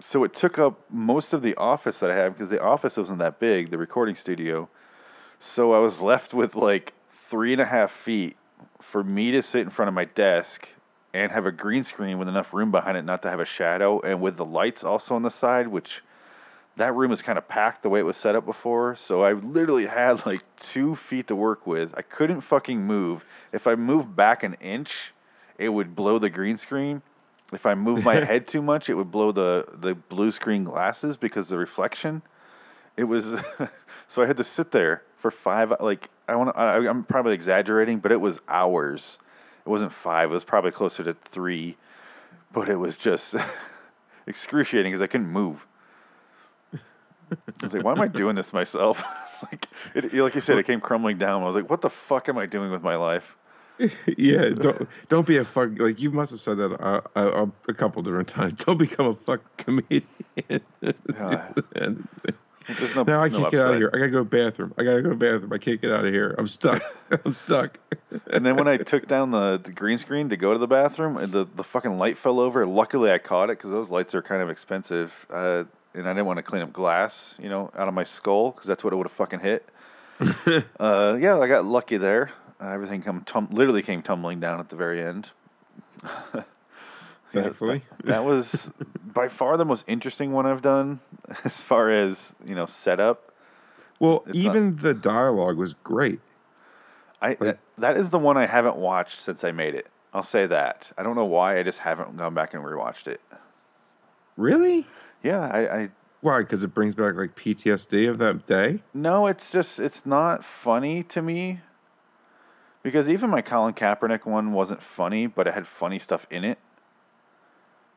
so 0.00 0.24
it 0.24 0.34
took 0.34 0.58
up 0.58 0.80
most 0.90 1.32
of 1.32 1.42
the 1.42 1.54
office 1.56 2.00
that 2.00 2.10
I 2.10 2.14
had 2.14 2.34
because 2.34 2.50
the 2.50 2.62
office 2.62 2.96
wasn't 2.96 3.18
that 3.20 3.38
big, 3.38 3.70
the 3.70 3.78
recording 3.78 4.16
studio. 4.16 4.68
So 5.38 5.72
I 5.72 5.78
was 5.78 6.00
left 6.00 6.34
with 6.34 6.54
like 6.54 6.94
three 7.12 7.52
and 7.52 7.60
a 7.60 7.66
half 7.66 7.90
feet 7.90 8.36
for 8.80 9.02
me 9.02 9.30
to 9.32 9.42
sit 9.42 9.62
in 9.62 9.70
front 9.70 9.88
of 9.88 9.94
my 9.94 10.04
desk 10.04 10.68
and 11.16 11.32
have 11.32 11.46
a 11.46 11.52
green 11.52 11.82
screen 11.82 12.18
with 12.18 12.28
enough 12.28 12.52
room 12.52 12.70
behind 12.70 12.98
it 12.98 13.02
not 13.02 13.22
to 13.22 13.30
have 13.30 13.40
a 13.40 13.46
shadow 13.46 14.00
and 14.00 14.20
with 14.20 14.36
the 14.36 14.44
lights 14.44 14.84
also 14.84 15.14
on 15.14 15.22
the 15.22 15.30
side, 15.30 15.66
which 15.66 16.02
that 16.76 16.94
room 16.94 17.10
is 17.10 17.22
kind 17.22 17.38
of 17.38 17.48
packed 17.48 17.82
the 17.82 17.88
way 17.88 18.00
it 18.00 18.02
was 18.02 18.18
set 18.18 18.36
up 18.36 18.44
before. 18.44 18.94
So 18.96 19.22
I 19.22 19.32
literally 19.32 19.86
had 19.86 20.26
like 20.26 20.44
two 20.58 20.94
feet 20.94 21.28
to 21.28 21.34
work 21.34 21.66
with. 21.66 21.94
I 21.96 22.02
couldn't 22.02 22.42
fucking 22.42 22.82
move. 22.82 23.24
If 23.50 23.66
I 23.66 23.76
moved 23.76 24.14
back 24.14 24.42
an 24.42 24.54
inch, 24.60 25.14
it 25.56 25.70
would 25.70 25.96
blow 25.96 26.18
the 26.18 26.28
green 26.28 26.58
screen. 26.58 27.00
If 27.50 27.64
I 27.64 27.74
moved 27.74 28.04
my 28.04 28.16
head 28.24 28.46
too 28.46 28.60
much, 28.60 28.90
it 28.90 28.94
would 28.94 29.10
blow 29.10 29.32
the, 29.32 29.64
the 29.72 29.94
blue 29.94 30.30
screen 30.30 30.64
glasses 30.64 31.16
because 31.16 31.48
the 31.48 31.56
reflection. 31.56 32.20
It 32.94 33.04
was 33.04 33.34
so 34.06 34.22
I 34.22 34.26
had 34.26 34.36
to 34.36 34.44
sit 34.44 34.70
there 34.70 35.02
for 35.16 35.30
five. 35.30 35.72
Like 35.80 36.10
I 36.28 36.36
want 36.36 36.54
to. 36.54 36.60
I'm 36.60 37.04
probably 37.04 37.32
exaggerating, 37.32 38.00
but 38.00 38.12
it 38.12 38.20
was 38.20 38.38
hours. 38.48 39.16
It 39.66 39.70
wasn't 39.70 39.92
five. 39.92 40.30
It 40.30 40.34
was 40.34 40.44
probably 40.44 40.70
closer 40.70 41.02
to 41.02 41.12
three. 41.12 41.76
But 42.52 42.68
it 42.68 42.76
was 42.76 42.96
just 42.96 43.34
excruciating 44.26 44.92
because 44.92 45.02
I 45.02 45.08
couldn't 45.08 45.28
move. 45.28 45.66
I 46.72 47.36
was 47.60 47.74
like, 47.74 47.82
why 47.82 47.90
am 47.90 48.00
I 48.00 48.06
doing 48.06 48.36
this 48.36 48.52
myself? 48.52 49.02
it's 49.24 49.42
like, 49.42 49.68
it, 49.94 50.14
like 50.14 50.36
you 50.36 50.40
said, 50.40 50.58
it 50.58 50.66
came 50.66 50.80
crumbling 50.80 51.18
down. 51.18 51.42
I 51.42 51.46
was 51.46 51.56
like, 51.56 51.68
what 51.68 51.80
the 51.80 51.90
fuck 51.90 52.28
am 52.28 52.38
I 52.38 52.46
doing 52.46 52.70
with 52.70 52.82
my 52.82 52.94
life? 52.94 53.36
yeah, 54.16 54.50
don't 54.50 54.88
don't 55.10 55.26
be 55.26 55.36
a 55.36 55.44
fuck. 55.44 55.68
Like 55.76 56.00
you 56.00 56.10
must 56.10 56.30
have 56.30 56.40
said 56.40 56.56
that 56.56 56.80
uh, 56.80 57.00
uh, 57.14 57.46
a 57.68 57.74
couple 57.74 58.02
different 58.02 58.28
times. 58.28 58.54
Don't 58.64 58.78
become 58.78 59.06
a 59.06 59.14
fuck 59.14 59.42
comedian. 59.58 60.06
Yeah. 60.48 61.48
There's 62.68 62.94
no, 62.94 63.04
now 63.04 63.22
I 63.22 63.28
can't 63.28 63.50
get 63.50 63.60
out 63.60 63.74
of 63.74 63.76
here. 63.76 63.90
I 63.92 63.98
gotta 63.98 64.10
go 64.10 64.18
to 64.18 64.28
the 64.28 64.44
bathroom. 64.44 64.74
I 64.76 64.82
gotta 64.82 65.02
go 65.02 65.10
to 65.10 65.14
the 65.16 65.32
bathroom. 65.32 65.52
I 65.52 65.58
can't 65.58 65.80
get 65.80 65.92
out 65.92 66.04
of 66.04 66.12
here. 66.12 66.34
I'm 66.36 66.48
stuck. 66.48 66.82
I'm 67.24 67.34
stuck. 67.34 67.78
And 68.30 68.44
then 68.44 68.56
when 68.56 68.66
I 68.66 68.76
took 68.78 69.06
down 69.06 69.30
the, 69.30 69.60
the 69.62 69.72
green 69.72 69.98
screen 69.98 70.28
to 70.30 70.36
go 70.36 70.52
to 70.52 70.58
the 70.58 70.66
bathroom, 70.66 71.14
the, 71.30 71.46
the 71.54 71.64
fucking 71.64 71.98
light 71.98 72.18
fell 72.18 72.40
over. 72.40 72.66
Luckily, 72.66 73.12
I 73.12 73.18
caught 73.18 73.50
it 73.50 73.58
because 73.58 73.70
those 73.70 73.90
lights 73.90 74.14
are 74.14 74.22
kind 74.22 74.42
of 74.42 74.50
expensive. 74.50 75.12
Uh, 75.30 75.64
and 75.94 76.08
I 76.08 76.12
didn't 76.12 76.26
want 76.26 76.38
to 76.38 76.42
clean 76.42 76.62
up 76.62 76.72
glass, 76.72 77.34
you 77.38 77.48
know, 77.48 77.70
out 77.76 77.88
of 77.88 77.94
my 77.94 78.04
skull 78.04 78.50
because 78.50 78.66
that's 78.66 78.84
what 78.84 78.92
it 78.92 78.96
would 78.96 79.06
have 79.06 79.16
fucking 79.16 79.40
hit. 79.40 79.68
uh, 80.80 81.16
yeah, 81.18 81.38
I 81.38 81.46
got 81.46 81.64
lucky 81.64 81.96
there. 81.96 82.30
Uh, 82.60 82.68
everything 82.68 83.02
come 83.02 83.22
tum- 83.24 83.48
literally 83.50 83.82
came 83.82 84.02
tumbling 84.02 84.40
down 84.40 84.60
at 84.60 84.68
the 84.68 84.76
very 84.76 85.02
end. 85.02 85.30
Thankfully. 87.42 87.82
that, 87.98 88.06
that 88.06 88.24
was 88.24 88.70
by 89.14 89.28
far 89.28 89.56
the 89.56 89.64
most 89.64 89.84
interesting 89.88 90.32
one 90.32 90.46
I've 90.46 90.62
done 90.62 91.00
as 91.44 91.62
far 91.62 91.90
as 91.90 92.34
you 92.46 92.54
know 92.54 92.66
setup. 92.66 93.32
Well, 93.98 94.24
it's 94.26 94.42
not- 94.42 94.54
even 94.56 94.76
the 94.76 94.94
dialogue 94.94 95.56
was 95.56 95.74
great. 95.84 96.20
I 97.22 97.34
that, 97.34 97.58
that 97.78 97.96
is 97.96 98.10
the 98.10 98.18
one 98.18 98.36
I 98.36 98.46
haven't 98.46 98.76
watched 98.76 99.20
since 99.20 99.42
I 99.42 99.52
made 99.52 99.74
it. 99.74 99.86
I'll 100.12 100.22
say 100.22 100.46
that. 100.46 100.92
I 100.96 101.02
don't 101.02 101.14
know 101.16 101.24
why. 101.24 101.58
I 101.58 101.62
just 101.62 101.78
haven't 101.80 102.16
gone 102.16 102.34
back 102.34 102.54
and 102.54 102.62
rewatched 102.62 103.06
it. 103.06 103.20
Really? 104.36 104.86
Yeah, 105.22 105.40
I, 105.40 105.76
I 105.80 105.88
Why? 106.20 106.40
Because 106.40 106.62
it 106.62 106.74
brings 106.74 106.94
back 106.94 107.14
like 107.14 107.34
PTSD 107.34 108.08
of 108.08 108.18
that 108.18 108.46
day. 108.46 108.82
no, 108.92 109.26
it's 109.26 109.50
just 109.50 109.78
it's 109.78 110.04
not 110.04 110.44
funny 110.44 111.02
to 111.04 111.22
me. 111.22 111.60
Because 112.82 113.08
even 113.08 113.30
my 113.30 113.42
Colin 113.42 113.74
Kaepernick 113.74 114.26
one 114.26 114.52
wasn't 114.52 114.80
funny, 114.82 115.26
but 115.26 115.46
it 115.48 115.54
had 115.54 115.66
funny 115.66 115.98
stuff 115.98 116.26
in 116.30 116.44
it. 116.44 116.58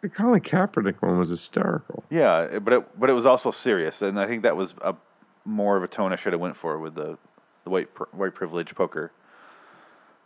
The 0.02 0.10
Colin 0.10 0.40
Kaepernick 0.42 0.96
one 1.02 1.20
was 1.20 1.30
hysterical. 1.30 2.04
Yeah, 2.10 2.60
but 2.60 2.74
it 2.74 3.00
but 3.00 3.10
it 3.10 3.14
was 3.14 3.26
also 3.26 3.52
serious, 3.52 4.02
and 4.02 4.20
I 4.20 4.28
think 4.28 4.44
that 4.44 4.56
was 4.56 4.74
a 4.82 4.96
more 5.46 5.76
of 5.78 5.84
a 5.84 5.88
tone 5.88 6.14
I 6.14 6.16
should 6.16 6.34
have 6.34 6.40
went 6.42 6.56
for 6.56 6.78
with 6.80 6.96
the 6.96 7.18
the 7.66 7.70
white 7.70 7.94
pr- 7.94 8.04
white 8.12 8.34
privilege 8.34 8.74
poker. 8.76 9.12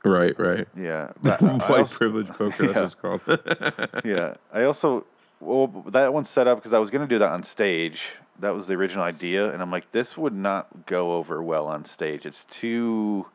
Right, 0.05 0.37
right. 0.37 0.67
Yeah, 0.77 1.11
but 1.23 1.41
White 1.41 1.61
also- 1.71 1.97
privilege 1.97 2.27
poker. 2.27 2.67
That's 2.73 2.95
Yeah. 3.03 3.09
what 3.09 3.21
it's 3.29 3.87
called. 3.87 4.01
yeah, 4.05 4.33
I 4.53 4.63
also 4.63 5.05
well 5.39 5.67
that 5.87 6.13
one 6.13 6.25
set 6.25 6.47
up 6.47 6.59
because 6.59 6.73
I 6.73 6.79
was 6.79 6.89
going 6.89 7.07
to 7.07 7.07
do 7.07 7.19
that 7.19 7.31
on 7.31 7.41
stage. 7.43 8.09
That 8.39 8.53
was 8.53 8.67
the 8.67 8.73
original 8.75 9.03
idea, 9.03 9.51
and 9.51 9.61
I'm 9.61 9.71
like, 9.71 9.91
this 9.91 10.17
would 10.17 10.33
not 10.33 10.85
go 10.87 11.13
over 11.13 11.41
well 11.41 11.67
on 11.67 11.85
stage. 11.85 12.25
It's 12.25 12.45
too 12.45 13.27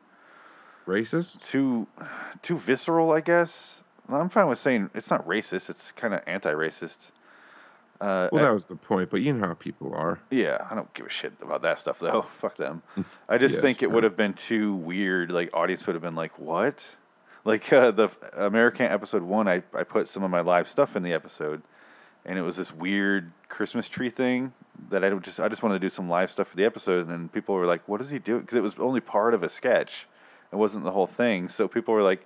Racist. 0.87 1.41
too 1.41 1.87
too 2.41 2.57
visceral, 2.57 3.11
I 3.11 3.21
guess. 3.21 3.83
I'm 4.11 4.29
fine 4.29 4.47
with 4.47 4.57
saying 4.59 4.89
it's 4.93 5.09
not 5.11 5.27
racist. 5.27 5.69
It's 5.69 5.91
kind 5.91 6.13
of 6.13 6.21
anti-racist. 6.25 7.11
Uh, 8.01 8.29
Well, 8.31 8.43
that 8.43 8.53
was 8.53 8.65
the 8.65 8.75
point. 8.75 9.09
But 9.09 9.21
you 9.21 9.33
know 9.33 9.47
how 9.47 9.53
people 9.53 9.93
are. 9.93 10.19
yeah, 10.31 10.65
I 10.71 10.75
don't 10.75 10.93
give 10.93 11.05
a 11.05 11.09
shit 11.09 11.33
about 11.41 11.61
that 11.63 11.79
stuff 11.79 11.99
though. 11.99 12.21
Fuck 12.41 12.57
them. 12.57 12.81
I 13.27 13.37
just 13.37 13.55
Yeah, 13.55 13.61
think 13.61 13.77
it 13.79 13.85
sure. 13.85 13.89
would 13.89 14.03
have 14.03 14.15
been 14.15 14.33
too 14.33 14.73
weird. 14.75 15.31
Like 15.31 15.49
audience 15.53 15.85
would 15.87 15.95
have 15.95 16.01
been 16.03 16.15
like, 16.15 16.37
"What?" 16.39 16.85
Like 17.45 17.71
uh, 17.73 17.91
the 17.91 18.09
American 18.33 18.85
episode 18.85 19.23
one, 19.23 19.47
I 19.47 19.63
I 19.73 19.83
put 19.83 20.07
some 20.07 20.23
of 20.23 20.31
my 20.31 20.41
live 20.41 20.67
stuff 20.69 20.95
in 20.95 21.03
the 21.03 21.13
episode, 21.13 21.61
and 22.25 22.37
it 22.39 22.41
was 22.41 22.57
this 22.57 22.73
weird 22.73 23.31
Christmas 23.49 23.87
tree 23.89 24.09
thing 24.09 24.53
that 24.89 25.03
I 25.03 25.09
don't 25.09 25.23
just 25.23 25.39
I 25.41 25.49
just 25.49 25.61
wanted 25.61 25.75
to 25.75 25.79
do 25.79 25.89
some 25.89 26.07
live 26.09 26.31
stuff 26.31 26.47
for 26.47 26.55
the 26.55 26.65
episode, 26.65 27.09
and 27.09 27.31
people 27.31 27.55
were 27.55 27.65
like, 27.65 27.81
"What 27.87 27.99
is 28.01 28.09
he 28.11 28.19
doing?" 28.19 28.41
Because 28.41 28.55
it 28.55 28.63
was 28.63 28.75
only 28.79 29.01
part 29.01 29.33
of 29.33 29.43
a 29.43 29.49
sketch, 29.49 30.07
it 30.53 30.55
wasn't 30.55 30.85
the 30.85 30.91
whole 30.91 31.07
thing. 31.07 31.49
So 31.49 31.67
people 31.67 31.93
were 31.93 32.03
like 32.03 32.25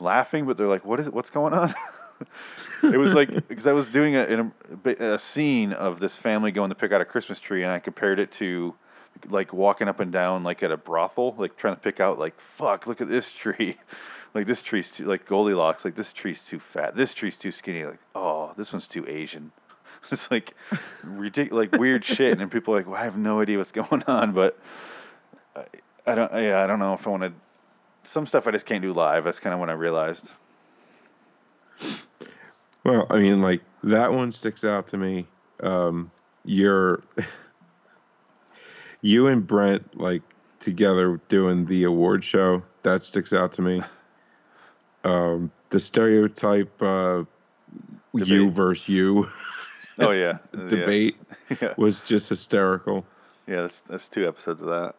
laughing, 0.00 0.46
but 0.46 0.56
they're 0.56 0.68
like, 0.68 0.84
"What 0.84 1.00
is 1.00 1.06
it? 1.06 1.14
What's 1.14 1.30
going 1.30 1.54
on?" 1.54 1.74
it 2.82 2.98
was 2.98 3.14
like 3.14 3.30
because 3.48 3.66
I 3.66 3.72
was 3.72 3.88
doing 3.88 4.16
a, 4.16 4.50
a, 4.84 5.14
a 5.14 5.18
scene 5.18 5.72
of 5.72 6.00
this 6.00 6.16
family 6.16 6.52
going 6.52 6.70
to 6.70 6.74
pick 6.74 6.92
out 6.92 7.00
a 7.00 7.04
Christmas 7.04 7.40
tree, 7.40 7.62
and 7.62 7.72
I 7.72 7.78
compared 7.78 8.18
it 8.18 8.32
to 8.32 8.74
like 9.28 9.52
walking 9.52 9.88
up 9.88 10.00
and 10.00 10.12
down 10.12 10.42
like 10.44 10.62
at 10.62 10.70
a 10.70 10.76
brothel, 10.76 11.34
like 11.38 11.56
trying 11.56 11.74
to 11.74 11.80
pick 11.80 12.00
out 12.00 12.18
like 12.18 12.38
fuck, 12.40 12.86
look 12.86 13.00
at 13.00 13.08
this 13.08 13.30
tree, 13.30 13.78
like 14.34 14.46
this 14.46 14.62
tree's 14.62 14.92
too 14.92 15.06
like 15.06 15.26
Goldilocks, 15.26 15.84
like 15.84 15.94
this 15.94 16.12
tree's 16.12 16.44
too 16.44 16.58
fat, 16.58 16.96
this 16.96 17.14
tree's 17.14 17.36
too 17.36 17.52
skinny, 17.52 17.84
like 17.84 18.00
oh 18.14 18.52
this 18.56 18.72
one's 18.72 18.88
too 18.88 19.06
Asian. 19.08 19.52
It's 20.10 20.30
like 20.30 20.54
ridiculous, 21.02 21.72
like 21.72 21.80
weird 21.80 22.04
shit, 22.04 22.38
and 22.38 22.50
people 22.50 22.74
are 22.74 22.76
like, 22.76 22.86
well, 22.86 23.00
I 23.00 23.04
have 23.04 23.16
no 23.16 23.40
idea 23.40 23.56
what's 23.56 23.72
going 23.72 24.02
on, 24.06 24.32
but 24.32 24.58
I, 25.56 25.64
I 26.06 26.14
don't, 26.14 26.32
yeah, 26.34 26.62
I 26.62 26.66
don't 26.66 26.78
know 26.78 26.92
if 26.92 27.06
I 27.06 27.10
want 27.10 27.22
to. 27.22 27.32
Some 28.04 28.26
stuff 28.26 28.46
I 28.46 28.50
just 28.50 28.66
can't 28.66 28.82
do 28.82 28.92
live. 28.92 29.24
That's 29.24 29.40
kind 29.40 29.52
of 29.54 29.60
when 29.60 29.70
I 29.70 29.74
realized. 29.74 30.30
Well, 32.84 33.06
I 33.10 33.18
mean, 33.18 33.40
like 33.40 33.62
that 33.82 34.12
one 34.12 34.30
sticks 34.32 34.64
out 34.64 34.86
to 34.88 34.96
me. 34.96 35.26
Um, 35.62 36.10
you're 36.44 37.02
you 39.00 39.26
and 39.28 39.46
Brent 39.46 39.98
like 39.98 40.22
together 40.60 41.20
doing 41.28 41.66
the 41.66 41.84
award 41.84 42.24
show. 42.24 42.62
That 42.82 43.02
sticks 43.04 43.32
out 43.32 43.52
to 43.54 43.62
me. 43.62 43.82
Um, 45.06 45.50
the 45.68 45.78
stereotype 45.80 46.80
uh, 46.80 47.24
you 48.14 48.50
versus 48.50 48.88
you 48.88 49.28
Oh 49.98 50.12
yeah, 50.12 50.38
Yeah. 50.56 50.66
debate 50.68 51.16
Yeah. 51.60 51.74
was 51.76 52.00
just 52.00 52.30
hysterical. 52.30 53.04
Yeah, 53.46 53.60
that's 53.60 53.80
that's 53.80 54.08
two 54.08 54.26
episodes 54.26 54.62
of 54.62 54.68
that. 54.68 54.94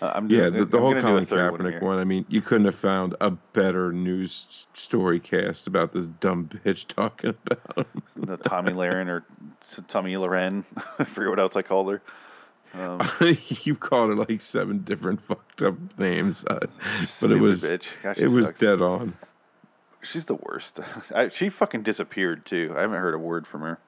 Uh, 0.00 0.12
I'm 0.14 0.30
Yeah, 0.30 0.48
the, 0.48 0.64
the 0.64 0.78
I'm 0.78 0.82
whole 0.82 1.00
Colin 1.00 1.26
third 1.26 1.52
one 1.52 1.60
Kaepernick 1.60 1.82
one. 1.82 1.98
I 1.98 2.04
mean, 2.04 2.24
you 2.28 2.40
couldn't 2.40 2.64
have 2.64 2.76
found 2.76 3.14
a 3.20 3.30
better 3.30 3.92
news 3.92 4.66
story 4.74 5.20
cast 5.20 5.66
about 5.66 5.92
this 5.92 6.06
dumb 6.06 6.48
bitch 6.48 6.86
talking 6.86 7.34
about. 7.46 7.86
The 8.16 8.36
Tomi 8.38 8.72
Lahren 8.72 9.08
or 9.08 9.24
Tommy 9.88 10.16
Loren. 10.16 10.64
I 10.98 11.04
forget 11.04 11.30
what 11.30 11.40
else 11.40 11.56
I 11.56 11.62
called 11.62 11.90
her. 11.92 12.02
Um, 12.72 13.00
you 13.48 13.74
called 13.74 14.10
her 14.10 14.16
like 14.16 14.40
seven 14.40 14.78
different 14.84 15.20
fucked 15.22 15.62
up 15.62 15.74
names, 15.98 16.44
uh, 16.44 16.60
but 17.20 17.30
it 17.32 17.36
was 17.36 17.62
bitch. 17.62 17.86
Gosh, 18.02 18.18
it 18.18 18.28
was 18.28 18.46
sucks. 18.46 18.60
dead 18.60 18.80
on. 18.80 19.14
She's 20.02 20.24
the 20.24 20.34
worst. 20.36 20.80
I, 21.14 21.28
she 21.28 21.50
fucking 21.50 21.82
disappeared 21.82 22.46
too. 22.46 22.72
I 22.76 22.82
haven't 22.82 23.00
heard 23.00 23.14
a 23.14 23.18
word 23.18 23.46
from 23.46 23.62
her. 23.62 23.78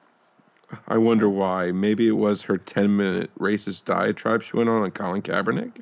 I 0.87 0.97
wonder 0.97 1.29
why. 1.29 1.71
Maybe 1.71 2.07
it 2.07 2.17
was 2.17 2.41
her 2.43 2.57
ten 2.57 2.97
minute 2.97 3.31
racist 3.39 3.85
diatribe 3.85 4.43
she 4.43 4.55
went 4.57 4.69
on 4.69 4.81
on 4.83 4.91
Colin 4.91 5.21
Kaepernick. 5.21 5.81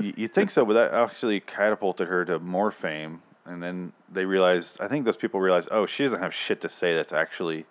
You, 0.00 0.28
think 0.28 0.50
so, 0.50 0.64
but 0.64 0.74
that 0.74 0.92
actually 0.92 1.40
catapulted 1.40 2.08
her 2.08 2.24
to 2.24 2.38
more 2.38 2.70
fame. 2.70 3.22
And 3.44 3.62
then 3.62 3.92
they 4.10 4.24
realized, 4.24 4.80
I 4.80 4.88
think 4.88 5.04
those 5.04 5.16
people 5.16 5.40
realized, 5.40 5.68
oh, 5.70 5.86
she 5.86 6.02
doesn't 6.02 6.20
have 6.20 6.34
shit 6.34 6.60
to 6.62 6.68
say 6.68 6.94
that's 6.94 7.12
actually 7.12 7.66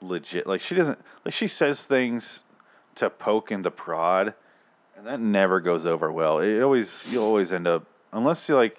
legit. 0.00 0.46
Like 0.46 0.60
she 0.60 0.74
doesn't, 0.74 0.98
like 1.24 1.34
she 1.34 1.48
says 1.48 1.86
things 1.86 2.44
to 2.96 3.10
poke 3.10 3.50
and 3.50 3.62
to 3.64 3.70
prod, 3.70 4.34
and 4.96 5.06
that 5.06 5.20
never 5.20 5.60
goes 5.60 5.86
over 5.86 6.10
well. 6.10 6.38
It 6.38 6.60
always, 6.62 7.04
you'll 7.08 7.24
always 7.24 7.52
end 7.52 7.66
up, 7.66 7.86
unless 8.12 8.48
you 8.48 8.56
like, 8.56 8.78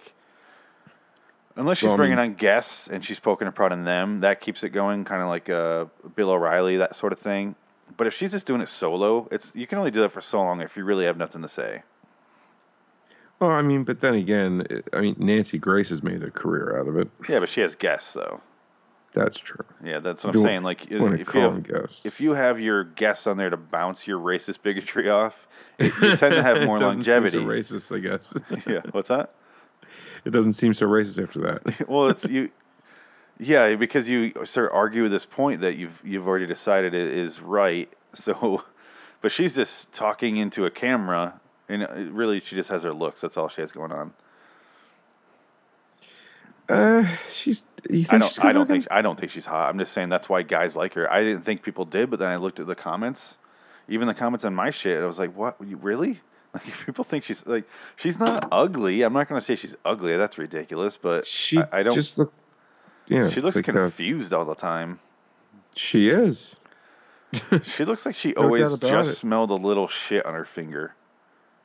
unless 1.55 1.77
she's 1.77 1.93
bringing 1.93 2.17
on 2.17 2.33
guests 2.33 2.87
and 2.87 3.05
she's 3.05 3.19
poking 3.19 3.45
and 3.45 3.55
prodding 3.55 3.83
them, 3.83 4.21
that 4.21 4.41
keeps 4.41 4.63
it 4.63 4.69
going, 4.69 5.05
kind 5.05 5.21
of 5.21 5.27
like 5.27 5.49
uh, 5.49 5.85
Bill 6.15 6.31
O'Reilly, 6.31 6.77
that 6.77 6.95
sort 6.95 7.13
of 7.13 7.19
thing. 7.19 7.55
But 7.95 8.07
if 8.07 8.15
she's 8.15 8.31
just 8.31 8.47
doing 8.47 8.61
it 8.61 8.69
solo, 8.69 9.27
it's 9.31 9.51
you 9.53 9.67
can 9.67 9.77
only 9.77 9.91
do 9.91 10.01
that 10.01 10.11
for 10.11 10.21
so 10.21 10.39
long 10.39 10.61
if 10.61 10.75
you 10.75 10.83
really 10.83 11.05
have 11.05 11.17
nothing 11.17 11.43
to 11.43 11.47
say. 11.47 11.83
Well, 13.39 13.51
I 13.51 13.61
mean, 13.61 13.83
but 13.83 13.99
then 13.99 14.13
again, 14.15 14.65
I 14.93 15.01
mean, 15.01 15.15
Nancy 15.17 15.57
Grace 15.57 15.89
has 15.89 16.01
made 16.01 16.23
a 16.23 16.31
career 16.31 16.79
out 16.79 16.87
of 16.87 16.97
it. 16.97 17.09
Yeah, 17.27 17.39
but 17.39 17.49
she 17.49 17.61
has 17.61 17.75
guests 17.75 18.13
though. 18.13 18.41
That's 19.13 19.37
true. 19.37 19.63
Yeah, 19.83 19.99
that's 19.99 20.23
what 20.23 20.33
Do 20.33 20.39
I'm 20.39 20.45
saying. 20.45 20.63
Like, 20.63 20.85
if 20.89 20.91
you 21.35 21.39
have, 21.39 21.65
if 22.03 22.19
you 22.19 22.31
have 22.33 22.59
your 22.59 22.83
guests 22.83 23.27
on 23.27 23.37
there 23.37 23.49
to 23.49 23.57
bounce 23.57 24.07
your 24.07 24.19
racist 24.19 24.63
bigotry 24.63 25.09
off, 25.09 25.47
you 25.77 25.91
tend 25.91 26.33
to 26.33 26.41
have 26.41 26.61
more 26.65 26.77
It 26.77 26.79
doesn't 26.79 27.03
seem 27.03 27.13
longevity. 27.13 27.37
so 27.37 27.75
racist, 27.79 27.95
I 27.95 27.99
guess. 27.99 28.33
yeah, 28.67 28.81
what's 28.91 29.09
that? 29.09 29.33
it 30.25 30.31
doesn't 30.31 30.53
seem 30.53 30.73
so 30.73 30.87
racist 30.87 31.21
after 31.21 31.39
that. 31.41 31.87
Well, 31.89 32.07
it's 32.07 32.27
you. 32.27 32.49
Yeah, 33.39 33.75
because 33.75 34.07
you 34.07 34.31
sort 34.45 34.67
of 34.67 34.73
argue 34.73 35.07
this 35.09 35.25
point 35.25 35.61
that 35.61 35.75
you've 35.75 35.99
you've 36.03 36.27
already 36.27 36.47
decided 36.47 36.93
it 36.93 37.11
is 37.11 37.39
right. 37.39 37.91
So, 38.15 38.63
but 39.21 39.31
she's 39.31 39.55
just 39.55 39.91
talking 39.91 40.37
into 40.37 40.65
a 40.65 40.71
camera, 40.71 41.39
and 41.69 42.15
really 42.15 42.39
she 42.39 42.55
just 42.55 42.69
has 42.69 42.83
her 42.83 42.93
looks. 42.93 43.21
That's 43.21 43.37
all 43.37 43.49
she 43.49 43.61
has 43.61 43.71
going 43.71 43.91
on. 43.91 44.13
Uh, 46.69 47.05
she's. 47.29 47.63
You 47.89 48.03
think 48.05 48.13
I 48.13 48.17
don't. 48.19 48.45
I 48.45 48.53
don't 48.53 48.67
think. 48.67 48.87
I 48.89 49.01
don't 49.01 49.19
think 49.19 49.31
she's 49.31 49.45
hot. 49.45 49.69
I'm 49.69 49.77
just 49.77 49.91
saying 49.93 50.09
that's 50.09 50.29
why 50.29 50.41
guys 50.41 50.75
like 50.75 50.93
her. 50.93 51.11
I 51.11 51.21
didn't 51.21 51.43
think 51.43 51.61
people 51.61 51.83
did, 51.85 52.09
but 52.09 52.19
then 52.19 52.29
I 52.29 52.37
looked 52.37 52.59
at 52.59 52.67
the 52.67 52.75
comments, 52.75 53.37
even 53.89 54.07
the 54.07 54.13
comments 54.13 54.45
on 54.45 54.55
my 54.55 54.71
shit. 54.71 55.01
I 55.01 55.05
was 55.05 55.19
like, 55.19 55.35
"What? 55.35 55.57
You 55.65 55.77
really? 55.77 56.21
Like, 56.53 56.67
if 56.67 56.85
people 56.85 57.03
think 57.03 57.23
she's 57.23 57.43
like, 57.47 57.67
she's 57.95 58.19
not 58.19 58.47
ugly. 58.51 59.01
I'm 59.01 59.11
not 59.11 59.27
gonna 59.27 59.41
say 59.41 59.55
she's 59.55 59.75
ugly. 59.83 60.15
That's 60.17 60.37
ridiculous. 60.37 60.97
But 60.97 61.25
She 61.25 61.57
I, 61.57 61.79
I 61.79 61.81
don't. 61.81 61.95
just 61.95 62.15
look. 62.19 62.31
Yeah, 63.07 63.27
she 63.31 63.41
looks 63.41 63.55
like, 63.55 63.67
uh, 63.69 63.71
confused 63.71 64.35
all 64.35 64.45
the 64.45 64.53
time. 64.53 64.99
she 65.75 66.09
is. 66.09 66.55
She 67.63 67.85
looks 67.85 68.05
like 68.05 68.13
she 68.13 68.33
No 68.37 68.43
always 68.43 68.77
just 68.77 69.09
it. 69.09 69.15
smelled 69.15 69.49
a 69.49 69.55
little 69.55 69.87
shit 69.87 70.23
on 70.27 70.35
her 70.35 70.45
finger, 70.45 70.93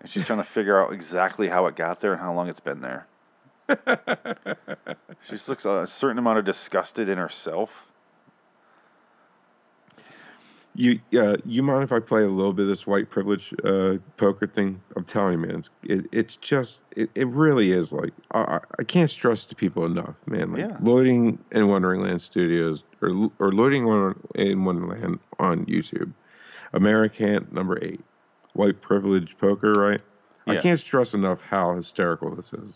and 0.00 0.08
she's 0.10 0.24
trying 0.24 0.38
to 0.38 0.44
figure 0.44 0.82
out 0.82 0.92
exactly 0.92 1.48
how 1.48 1.66
it 1.66 1.76
got 1.76 2.00
there 2.00 2.12
and 2.12 2.20
how 2.20 2.32
long 2.32 2.48
it's 2.48 2.60
been 2.60 2.80
there. 2.80 3.06
she 5.24 5.30
just 5.32 5.48
looks 5.48 5.64
a 5.64 5.86
certain 5.86 6.18
amount 6.18 6.38
of 6.38 6.44
disgusted 6.44 7.08
in 7.08 7.18
herself. 7.18 7.84
You, 10.74 11.00
uh, 11.18 11.36
you 11.44 11.64
mind 11.64 11.82
if 11.82 11.90
I 11.90 11.98
play 11.98 12.22
a 12.22 12.28
little 12.28 12.52
bit 12.52 12.62
of 12.62 12.68
this 12.68 12.86
white 12.86 13.10
privilege 13.10 13.52
uh, 13.64 13.94
poker 14.16 14.46
thing? 14.46 14.80
I'm 14.94 15.04
telling 15.04 15.32
you, 15.32 15.38
man, 15.38 15.56
it's, 15.58 15.70
it, 15.82 16.04
it's 16.12 16.36
just, 16.36 16.82
it, 16.94 17.10
it 17.16 17.26
really 17.26 17.72
is 17.72 17.90
like, 17.90 18.12
I, 18.30 18.60
I- 18.78 18.84
can't 18.84 19.10
stress 19.10 19.44
to 19.46 19.56
people 19.56 19.84
enough, 19.86 20.14
man. 20.26 20.52
Like 20.52 20.60
Yeah. 20.60 20.76
Loading 20.80 21.36
in 21.50 21.66
Wonderland 21.66 22.22
Studios 22.22 22.84
or 23.02 23.28
or 23.40 23.52
Loading 23.52 23.88
in 24.36 24.64
Wonderland 24.64 25.18
on 25.40 25.66
YouTube, 25.66 26.12
American 26.72 27.48
number 27.50 27.82
eight, 27.84 28.00
white 28.58 28.80
privilege 28.82 29.36
poker, 29.38 29.72
right? 29.72 30.00
I 30.46 30.56
can't 30.56 30.80
stress 30.80 31.12
enough 31.14 31.40
how 31.42 31.74
hysterical 31.74 32.34
this 32.34 32.52
is. 32.54 32.72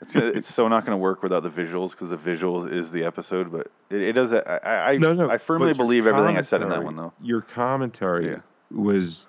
It's, 0.00 0.12
gonna- 0.14 0.26
it's 0.26 0.52
so 0.52 0.68
not 0.68 0.84
going 0.86 0.96
to 0.96 1.00
work 1.00 1.22
without 1.22 1.42
the 1.42 1.50
visuals 1.50 1.90
because 1.90 2.10
the 2.10 2.16
visuals 2.16 2.70
is 2.70 2.92
the 2.92 3.04
episode. 3.04 3.50
But 3.50 3.70
it, 3.90 4.02
it 4.02 4.12
does. 4.12 4.32
I, 4.32 4.38
I, 4.62 4.90
I- 4.92 4.96
No, 4.98 5.12
no. 5.14 5.28
I 5.30 5.38
firmly 5.38 5.74
believe 5.74 6.06
everything 6.06 6.36
I 6.38 6.42
said 6.42 6.62
in 6.62 6.68
that 6.70 6.82
one, 6.84 6.96
though. 6.96 7.12
Your 7.22 7.40
commentary 7.40 8.28
Yeah. 8.28 8.36
was 8.70 9.26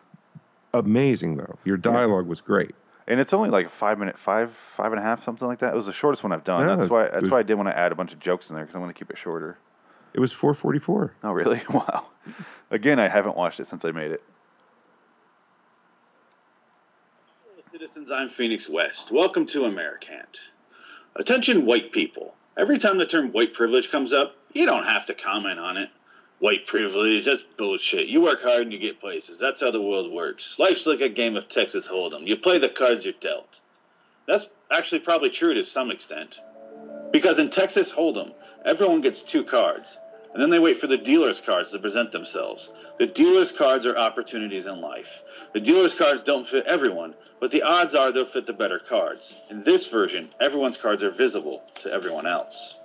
amazing, 0.73 1.37
though. 1.37 1.57
Your 1.65 1.77
dialogue 1.77 2.27
was 2.27 2.41
great. 2.41 2.75
And 3.07 3.19
it's 3.19 3.33
only 3.33 3.49
like 3.49 3.67
a 3.67 3.69
five 3.69 3.97
minute, 3.99 4.17
five, 4.17 4.51
five 4.75 4.91
and 4.91 4.99
a 4.99 5.03
half, 5.03 5.23
something 5.23 5.47
like 5.47 5.59
that. 5.59 5.73
It 5.73 5.75
was 5.75 5.85
the 5.87 5.93
shortest 5.93 6.23
one 6.23 6.31
I've 6.31 6.43
done. 6.43 6.67
Yeah, 6.67 6.75
that's 6.75 6.89
why. 6.89 7.03
That's 7.03 7.21
was- 7.21 7.29
why 7.31 7.39
I 7.39 7.43
did 7.43 7.55
want 7.55 7.69
to 7.69 7.77
add 7.77 7.91
a 7.91 7.95
bunch 7.95 8.13
of 8.13 8.19
jokes 8.19 8.49
in 8.49 8.55
there 8.55 8.65
because 8.65 8.75
I 8.75 8.79
want 8.79 8.93
to 8.95 8.97
keep 8.99 9.09
it 9.11 9.17
shorter. 9.17 9.57
It 10.13 10.19
was 10.19 10.31
444. 10.31 11.13
Oh, 11.23 11.31
really? 11.31 11.61
Wow. 11.69 12.07
Again, 12.71 12.99
I 12.99 13.07
haven't 13.07 13.35
watched 13.37 13.59
it 13.59 13.67
since 13.67 13.83
I 13.85 13.91
made 13.91 14.11
it. 14.11 14.23
Citizens, 17.77 18.09
I'm 18.09 18.29
Phoenix 18.29 18.69
West. 18.69 19.11
Welcome 19.11 19.45
to 19.47 19.65
Americant. 19.65 20.39
Attention, 21.17 21.65
white 21.65 21.91
people. 21.91 22.33
Every 22.55 22.77
time 22.77 22.97
the 22.97 23.05
term 23.05 23.33
white 23.33 23.53
privilege 23.53 23.91
comes 23.91 24.13
up, 24.13 24.37
you 24.53 24.65
don't 24.65 24.85
have 24.85 25.07
to 25.07 25.13
comment 25.13 25.59
on 25.59 25.75
it. 25.75 25.89
White 26.39 26.67
privilege, 26.67 27.25
that's 27.25 27.43
bullshit. 27.57 28.07
You 28.07 28.21
work 28.21 28.41
hard 28.41 28.61
and 28.61 28.71
you 28.71 28.79
get 28.79 29.01
places. 29.01 29.39
That's 29.39 29.59
how 29.59 29.71
the 29.71 29.81
world 29.81 30.09
works. 30.09 30.57
Life's 30.57 30.87
like 30.87 31.01
a 31.01 31.09
game 31.09 31.35
of 31.35 31.49
Texas 31.49 31.85
Hold'em. 31.85 32.25
You 32.25 32.37
play 32.37 32.59
the 32.59 32.69
cards 32.69 33.03
you're 33.03 33.13
dealt. 33.19 33.59
That's 34.25 34.45
actually 34.71 34.99
probably 34.99 35.29
true 35.29 35.53
to 35.53 35.65
some 35.65 35.91
extent. 35.91 36.39
Because 37.11 37.39
in 37.39 37.49
Texas 37.49 37.91
Hold'em, 37.91 38.31
everyone 38.63 39.01
gets 39.01 39.21
two 39.21 39.43
cards, 39.43 39.99
and 40.35 40.41
then 40.41 40.49
they 40.49 40.59
wait 40.59 40.77
for 40.77 40.87
the 40.87 40.97
dealer's 40.97 41.39
cards 41.39 41.71
to 41.71 41.79
present 41.79 42.11
themselves. 42.11 42.69
The 42.99 43.07
dealer's 43.07 43.53
cards 43.53 43.85
are 43.85 43.97
opportunities 43.97 44.65
in 44.65 44.81
life. 44.81 45.23
The 45.53 45.61
dealer's 45.61 45.95
cards 45.95 46.23
don't 46.23 46.45
fit 46.45 46.65
everyone, 46.65 47.13
but 47.39 47.51
the 47.51 47.61
odds 47.61 47.95
are 47.95 48.11
they'll 48.11 48.25
fit 48.25 48.45
the 48.45 48.51
better 48.51 48.77
cards. 48.77 49.33
In 49.49 49.63
this 49.63 49.87
version, 49.87 50.27
everyone's 50.41 50.75
cards 50.75 51.03
are 51.03 51.09
visible 51.09 51.63
to 51.75 51.89
everyone 51.89 52.27
else. 52.27 52.75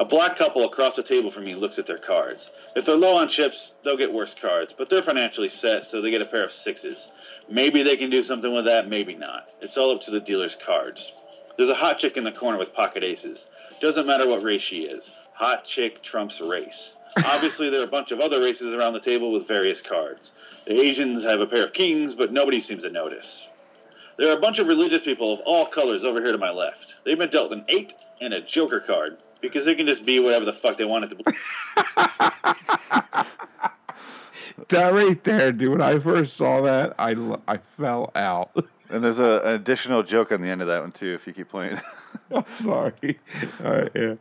A 0.00 0.04
black 0.04 0.36
couple 0.36 0.64
across 0.64 0.96
the 0.96 1.02
table 1.04 1.30
from 1.30 1.44
me 1.44 1.54
looks 1.54 1.78
at 1.78 1.86
their 1.86 1.96
cards. 1.96 2.50
If 2.74 2.86
they're 2.86 2.96
low 2.96 3.16
on 3.18 3.28
chips, 3.28 3.76
they'll 3.84 3.96
get 3.96 4.12
worse 4.12 4.34
cards, 4.34 4.74
but 4.76 4.90
they're 4.90 5.00
financially 5.00 5.48
set, 5.48 5.84
so 5.84 6.00
they 6.00 6.10
get 6.10 6.22
a 6.22 6.26
pair 6.26 6.44
of 6.44 6.50
sixes. 6.50 7.06
Maybe 7.48 7.84
they 7.84 7.96
can 7.96 8.10
do 8.10 8.24
something 8.24 8.52
with 8.52 8.64
that, 8.64 8.88
maybe 8.88 9.14
not. 9.14 9.48
It's 9.60 9.78
all 9.78 9.92
up 9.92 10.02
to 10.02 10.10
the 10.10 10.18
dealer's 10.18 10.56
cards. 10.56 11.12
There's 11.56 11.68
a 11.68 11.74
hot 11.76 11.98
chick 11.98 12.16
in 12.16 12.24
the 12.24 12.32
corner 12.32 12.58
with 12.58 12.74
pocket 12.74 13.04
aces. 13.04 13.46
Doesn't 13.80 14.08
matter 14.08 14.28
what 14.28 14.42
race 14.42 14.60
she 14.60 14.82
is. 14.82 15.08
Hot 15.36 15.64
chick 15.64 16.02
trumps 16.02 16.40
race. 16.40 16.96
Obviously, 17.24 17.70
there 17.70 17.80
are 17.80 17.84
a 17.84 17.88
bunch 17.88 18.10
of 18.10 18.20
other 18.20 18.40
races 18.40 18.74
around 18.74 18.94
the 18.94 19.00
table 19.00 19.32
with 19.32 19.46
various 19.46 19.80
cards. 19.80 20.32
The 20.66 20.80
Asians 20.80 21.22
have 21.24 21.40
a 21.40 21.46
pair 21.46 21.64
of 21.64 21.72
kings, 21.72 22.14
but 22.14 22.32
nobody 22.32 22.60
seems 22.60 22.82
to 22.84 22.90
notice. 22.90 23.48
There 24.18 24.30
are 24.30 24.36
a 24.36 24.40
bunch 24.40 24.58
of 24.58 24.66
religious 24.66 25.02
people 25.02 25.32
of 25.32 25.40
all 25.40 25.66
colors 25.66 26.04
over 26.04 26.22
here 26.22 26.32
to 26.32 26.38
my 26.38 26.50
left. 26.50 26.96
They've 27.04 27.18
been 27.18 27.30
dealt 27.30 27.52
an 27.52 27.64
eight 27.68 27.94
and 28.20 28.32
a 28.32 28.40
joker 28.40 28.80
card 28.80 29.18
because 29.40 29.66
they 29.66 29.74
can 29.74 29.86
just 29.86 30.06
be 30.06 30.20
whatever 30.20 30.46
the 30.46 30.52
fuck 30.54 30.78
they 30.78 30.84
want 30.84 31.04
it 31.04 31.08
to 31.08 31.16
be. 31.16 31.24
That 34.68 34.94
right 34.94 35.22
there, 35.22 35.52
dude. 35.52 35.70
When 35.70 35.80
I 35.82 35.98
first 35.98 36.36
saw 36.36 36.62
that, 36.62 36.94
I, 36.98 37.14
I 37.46 37.58
fell 37.76 38.10
out. 38.14 38.50
And 38.88 39.02
there's 39.02 39.18
a, 39.18 39.40
an 39.40 39.56
additional 39.56 40.04
joke 40.04 40.30
on 40.30 40.40
the 40.40 40.48
end 40.48 40.60
of 40.60 40.68
that 40.68 40.80
one 40.80 40.92
too. 40.92 41.12
If 41.12 41.26
you 41.26 41.32
keep 41.32 41.48
playing. 41.48 41.80
I'm 42.30 42.44
sorry. 42.60 43.18
All 43.64 43.72
right, 43.72 43.90
yeah. 43.96 44.14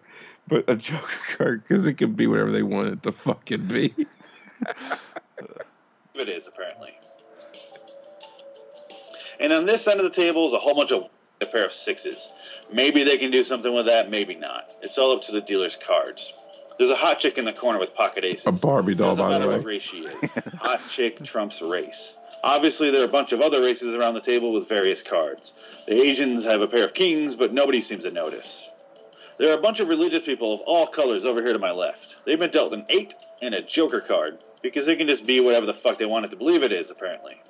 But 0.47 0.65
a 0.67 0.75
Joker 0.75 1.07
card, 1.37 1.63
because 1.67 1.85
it 1.85 1.95
can 1.95 2.13
be 2.13 2.27
whatever 2.27 2.51
they 2.51 2.63
want 2.63 2.89
it 2.89 3.03
to 3.03 3.11
fucking 3.11 3.67
be. 3.67 3.93
It 6.17 6.29
is 6.29 6.47
apparently. 6.47 6.97
And 9.39 9.51
on 9.51 9.65
this 9.65 9.85
end 9.87 9.99
of 9.99 10.05
the 10.05 10.09
table 10.09 10.47
is 10.47 10.53
a 10.53 10.57
whole 10.57 10.73
bunch 10.73 10.91
of 10.91 11.09
a 11.41 11.45
pair 11.45 11.65
of 11.65 11.73
sixes. 11.73 12.29
Maybe 12.71 13.03
they 13.03 13.17
can 13.17 13.31
do 13.31 13.43
something 13.43 13.73
with 13.73 13.87
that, 13.87 14.09
maybe 14.09 14.35
not. 14.35 14.69
It's 14.81 14.97
all 14.97 15.11
up 15.11 15.23
to 15.23 15.33
the 15.33 15.41
dealer's 15.41 15.77
cards. 15.85 16.31
There's 16.77 16.89
a 16.89 16.95
hot 16.95 17.19
chick 17.19 17.37
in 17.37 17.43
the 17.45 17.53
corner 17.53 17.79
with 17.79 17.93
pocket 17.93 18.23
aces. 18.23 18.45
A 18.45 18.51
Barbie 18.53 18.95
doll, 18.95 19.09
Doesn't 19.09 19.29
by 19.29 19.39
the 19.39 19.47
way. 19.47 19.57
what 19.57 19.65
race 19.65 19.81
she 19.83 20.05
is. 20.05 20.29
Hot 20.59 20.81
chick 20.89 21.21
trumps 21.23 21.61
race. 21.61 22.17
Obviously, 22.43 22.91
there 22.91 23.01
are 23.01 23.05
a 23.05 23.09
bunch 23.09 23.33
of 23.33 23.41
other 23.41 23.61
races 23.61 23.93
around 23.93 24.13
the 24.13 24.21
table 24.21 24.53
with 24.53 24.69
various 24.69 25.01
cards. 25.01 25.53
The 25.87 25.95
Asians 26.01 26.43
have 26.45 26.61
a 26.61 26.67
pair 26.67 26.85
of 26.85 26.93
kings, 26.93 27.35
but 27.35 27.53
nobody 27.53 27.81
seems 27.81 28.03
to 28.03 28.11
notice. 28.11 28.69
There 29.37 29.51
are 29.51 29.57
a 29.57 29.61
bunch 29.61 29.81
of 29.81 29.89
religious 29.89 30.23
people 30.23 30.53
of 30.53 30.61
all 30.61 30.87
colors 30.87 31.25
over 31.25 31.41
here 31.41 31.51
to 31.51 31.59
my 31.59 31.71
left. 31.71 32.15
They've 32.25 32.39
been 32.39 32.51
dealt 32.51 32.73
an 32.73 32.85
eight 32.89 33.13
and 33.41 33.53
a 33.53 33.61
joker 33.61 33.99
card 33.99 34.39
because 34.61 34.85
they 34.85 34.95
can 34.95 35.07
just 35.07 35.25
be 35.25 35.41
whatever 35.41 35.65
the 35.65 35.73
fuck 35.73 35.97
they 35.97 36.05
want 36.05 36.25
it 36.25 36.29
to 36.29 36.37
believe 36.37 36.63
it 36.63 36.71
is, 36.71 36.89
apparently. 36.89 37.41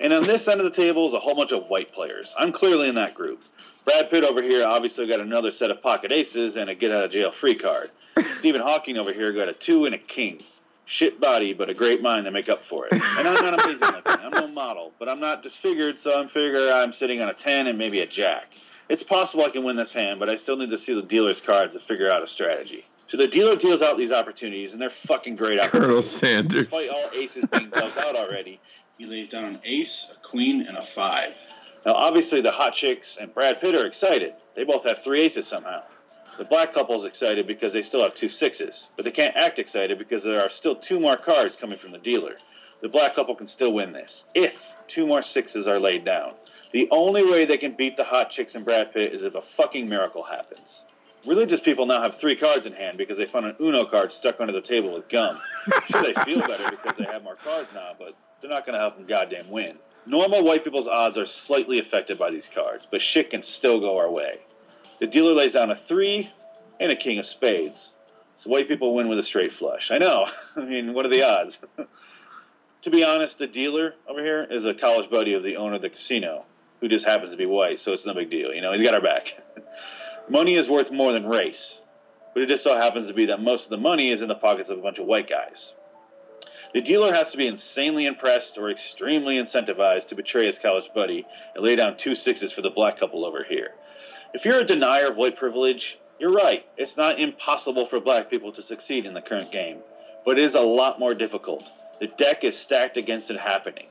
And 0.00 0.12
on 0.12 0.22
this 0.22 0.48
end 0.48 0.60
of 0.60 0.64
the 0.64 0.82
table 0.82 1.06
is 1.06 1.14
a 1.14 1.18
whole 1.18 1.34
bunch 1.34 1.52
of 1.52 1.68
white 1.68 1.92
players. 1.92 2.34
I'm 2.38 2.50
clearly 2.50 2.88
in 2.88 2.94
that 2.94 3.14
group. 3.14 3.42
Brad 3.84 4.10
Pitt 4.10 4.24
over 4.24 4.42
here 4.42 4.66
obviously 4.66 5.06
got 5.06 5.20
another 5.20 5.50
set 5.50 5.70
of 5.70 5.82
pocket 5.82 6.12
aces 6.12 6.56
and 6.56 6.70
a 6.70 6.74
get 6.74 6.90
out 6.90 7.04
of 7.04 7.10
jail 7.10 7.30
free 7.30 7.54
card. 7.54 7.90
Stephen 8.36 8.60
Hawking 8.60 8.96
over 8.96 9.12
here 9.12 9.32
got 9.32 9.48
a 9.48 9.54
two 9.54 9.84
and 9.84 9.94
a 9.94 9.98
king. 9.98 10.40
Shit 10.86 11.20
body, 11.20 11.52
but 11.52 11.70
a 11.70 11.74
great 11.74 12.02
mind 12.02 12.24
to 12.24 12.32
make 12.32 12.48
up 12.48 12.62
for 12.62 12.86
it. 12.86 12.92
And 12.92 13.28
I'm 13.28 13.44
not 13.44 13.62
amazing 13.64 13.88
looking. 13.88 14.12
I'm 14.12 14.30
no 14.30 14.48
model, 14.48 14.92
but 14.98 15.08
I'm 15.08 15.20
not 15.20 15.42
disfigured, 15.42 16.00
so 16.00 16.18
I'm 16.18 16.28
figure 16.28 16.70
I'm 16.72 16.92
sitting 16.92 17.22
on 17.22 17.28
a 17.28 17.34
ten 17.34 17.66
and 17.66 17.78
maybe 17.78 18.00
a 18.00 18.06
jack. 18.06 18.52
It's 18.88 19.02
possible 19.02 19.44
I 19.44 19.50
can 19.50 19.64
win 19.64 19.76
this 19.76 19.92
hand, 19.92 20.20
but 20.20 20.28
I 20.28 20.36
still 20.36 20.56
need 20.56 20.70
to 20.70 20.78
see 20.78 20.94
the 20.94 21.02
dealer's 21.02 21.40
cards 21.40 21.74
to 21.74 21.80
figure 21.80 22.10
out 22.10 22.22
a 22.22 22.26
strategy. 22.26 22.84
So 23.06 23.16
the 23.16 23.28
dealer 23.28 23.56
deals 23.56 23.82
out 23.82 23.96
these 23.96 24.12
opportunities, 24.12 24.72
and 24.72 24.82
they're 24.82 24.90
fucking 24.90 25.36
great 25.36 25.60
opportunities. 25.60 25.86
Colonel. 25.86 26.02
Sanders. 26.02 26.68
Despite 26.68 26.90
all 26.90 27.10
aces 27.14 27.44
being 27.46 27.70
dealt 27.70 27.96
out 27.96 28.16
already, 28.16 28.60
he 28.98 29.06
lays 29.06 29.28
down 29.28 29.44
an 29.44 29.58
ace, 29.64 30.12
a 30.14 30.26
queen, 30.26 30.66
and 30.66 30.76
a 30.76 30.82
five. 30.82 31.34
Now, 31.84 31.94
obviously, 31.94 32.40
the 32.40 32.52
hot 32.52 32.74
chicks 32.74 33.16
and 33.20 33.32
Brad 33.34 33.60
Pitt 33.60 33.74
are 33.74 33.86
excited. 33.86 34.34
They 34.54 34.64
both 34.64 34.84
have 34.84 35.02
three 35.02 35.22
aces 35.22 35.46
somehow. 35.46 35.82
The 36.38 36.44
black 36.44 36.72
couple's 36.72 37.04
excited 37.04 37.46
because 37.46 37.72
they 37.72 37.82
still 37.82 38.02
have 38.02 38.14
two 38.14 38.28
sixes, 38.28 38.88
but 38.96 39.04
they 39.04 39.10
can't 39.10 39.36
act 39.36 39.58
excited 39.58 39.98
because 39.98 40.24
there 40.24 40.40
are 40.40 40.48
still 40.48 40.74
two 40.74 40.98
more 40.98 41.16
cards 41.16 41.56
coming 41.56 41.76
from 41.76 41.90
the 41.90 41.98
dealer. 41.98 42.34
The 42.80 42.88
black 42.88 43.14
couple 43.14 43.34
can 43.34 43.46
still 43.46 43.72
win 43.72 43.92
this 43.92 44.24
if 44.34 44.74
two 44.88 45.06
more 45.06 45.22
sixes 45.22 45.68
are 45.68 45.78
laid 45.78 46.04
down. 46.04 46.32
The 46.72 46.88
only 46.90 47.22
way 47.22 47.44
they 47.44 47.58
can 47.58 47.72
beat 47.72 47.96
the 47.96 48.04
hot 48.04 48.30
chicks 48.30 48.54
and 48.54 48.64
Brad 48.64 48.92
Pitt 48.92 49.12
is 49.12 49.22
if 49.22 49.34
a 49.34 49.42
fucking 49.42 49.88
miracle 49.88 50.22
happens. 50.22 50.84
Religious 51.26 51.60
people 51.60 51.86
now 51.86 52.00
have 52.02 52.16
three 52.16 52.34
cards 52.34 52.66
in 52.66 52.72
hand 52.72 52.98
because 52.98 53.18
they 53.18 53.26
found 53.26 53.46
an 53.46 53.56
Uno 53.60 53.84
card 53.84 54.10
stuck 54.10 54.40
under 54.40 54.52
the 54.52 54.62
table 54.62 54.92
with 54.94 55.08
gum. 55.08 55.38
Sure, 55.86 56.02
they 56.02 56.14
feel 56.24 56.40
better 56.46 56.68
because 56.70 56.96
they 56.96 57.04
have 57.04 57.22
more 57.22 57.36
cards 57.36 57.72
now, 57.74 57.92
but 57.98 58.16
they're 58.40 58.50
not 58.50 58.66
going 58.66 58.74
to 58.74 58.80
help 58.80 58.96
them 58.96 59.06
goddamn 59.06 59.48
win. 59.50 59.78
Normal 60.06 60.42
white 60.42 60.64
people's 60.64 60.88
odds 60.88 61.16
are 61.16 61.26
slightly 61.26 61.78
affected 61.78 62.18
by 62.18 62.30
these 62.30 62.48
cards, 62.48 62.88
but 62.90 63.00
shit 63.00 63.30
can 63.30 63.42
still 63.42 63.78
go 63.78 63.98
our 63.98 64.10
way. 64.10 64.32
The 64.98 65.06
dealer 65.06 65.34
lays 65.34 65.52
down 65.52 65.70
a 65.70 65.76
three 65.76 66.28
and 66.80 66.90
a 66.90 66.96
king 66.96 67.18
of 67.18 67.26
spades. 67.26 67.92
So 68.36 68.50
white 68.50 68.66
people 68.66 68.94
win 68.94 69.08
with 69.08 69.18
a 69.18 69.22
straight 69.22 69.52
flush. 69.52 69.90
I 69.90 69.98
know. 69.98 70.26
I 70.56 70.60
mean, 70.60 70.94
what 70.94 71.06
are 71.06 71.10
the 71.10 71.22
odds? 71.22 71.60
to 72.82 72.90
be 72.90 73.04
honest, 73.04 73.38
the 73.38 73.46
dealer 73.46 73.94
over 74.08 74.20
here 74.20 74.42
is 74.42 74.64
a 74.64 74.74
college 74.74 75.08
buddy 75.08 75.34
of 75.34 75.44
the 75.44 75.56
owner 75.56 75.76
of 75.76 75.82
the 75.82 75.90
casino, 75.90 76.44
who 76.82 76.88
just 76.88 77.06
happens 77.06 77.30
to 77.30 77.36
be 77.36 77.46
white, 77.46 77.78
so 77.78 77.92
it's 77.92 78.04
no 78.04 78.12
big 78.12 78.28
deal. 78.28 78.52
You 78.52 78.60
know, 78.60 78.72
he's 78.72 78.82
got 78.82 78.92
our 78.92 79.00
back. 79.00 79.32
money 80.28 80.54
is 80.54 80.68
worth 80.68 80.90
more 80.90 81.12
than 81.12 81.24
race, 81.24 81.80
but 82.34 82.42
it 82.42 82.48
just 82.48 82.64
so 82.64 82.76
happens 82.76 83.06
to 83.06 83.14
be 83.14 83.26
that 83.26 83.40
most 83.40 83.66
of 83.66 83.70
the 83.70 83.78
money 83.78 84.10
is 84.10 84.20
in 84.20 84.26
the 84.28 84.34
pockets 84.34 84.68
of 84.68 84.78
a 84.78 84.82
bunch 84.82 84.98
of 84.98 85.06
white 85.06 85.30
guys. 85.30 85.74
The 86.74 86.80
dealer 86.80 87.12
has 87.12 87.30
to 87.30 87.38
be 87.38 87.46
insanely 87.46 88.04
impressed 88.04 88.58
or 88.58 88.68
extremely 88.68 89.36
incentivized 89.36 90.08
to 90.08 90.16
betray 90.16 90.46
his 90.46 90.58
college 90.58 90.90
buddy 90.92 91.24
and 91.54 91.62
lay 91.62 91.76
down 91.76 91.96
two 91.96 92.16
sixes 92.16 92.52
for 92.52 92.62
the 92.62 92.70
black 92.70 92.98
couple 92.98 93.24
over 93.24 93.44
here. 93.44 93.70
If 94.34 94.44
you're 94.44 94.58
a 94.58 94.64
denier 94.64 95.10
of 95.10 95.16
white 95.16 95.36
privilege, 95.36 96.00
you're 96.18 96.32
right. 96.32 96.66
It's 96.76 96.96
not 96.96 97.20
impossible 97.20 97.86
for 97.86 98.00
black 98.00 98.28
people 98.28 98.50
to 98.52 98.62
succeed 98.62 99.06
in 99.06 99.14
the 99.14 99.22
current 99.22 99.52
game, 99.52 99.78
but 100.24 100.36
it 100.36 100.42
is 100.42 100.56
a 100.56 100.60
lot 100.60 100.98
more 100.98 101.14
difficult. 101.14 101.62
The 102.00 102.08
deck 102.08 102.42
is 102.42 102.58
stacked 102.58 102.96
against 102.96 103.30
it 103.30 103.38
happening, 103.38 103.86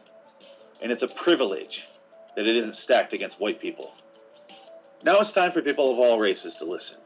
and 0.82 0.92
it's 0.92 1.04
a 1.04 1.08
privilege 1.08 1.88
that 2.36 2.48
it 2.48 2.56
isn't 2.56 2.76
stacked 2.76 3.14
against 3.14 3.40
white 3.40 3.60
people. 3.62 3.94
Now 5.04 5.20
it's 5.20 5.32
time 5.32 5.52
for 5.52 5.62
people 5.62 5.92
of 5.92 6.00
all 6.00 6.20
races 6.20 6.56
to 6.56 6.66
listen. 6.66 6.98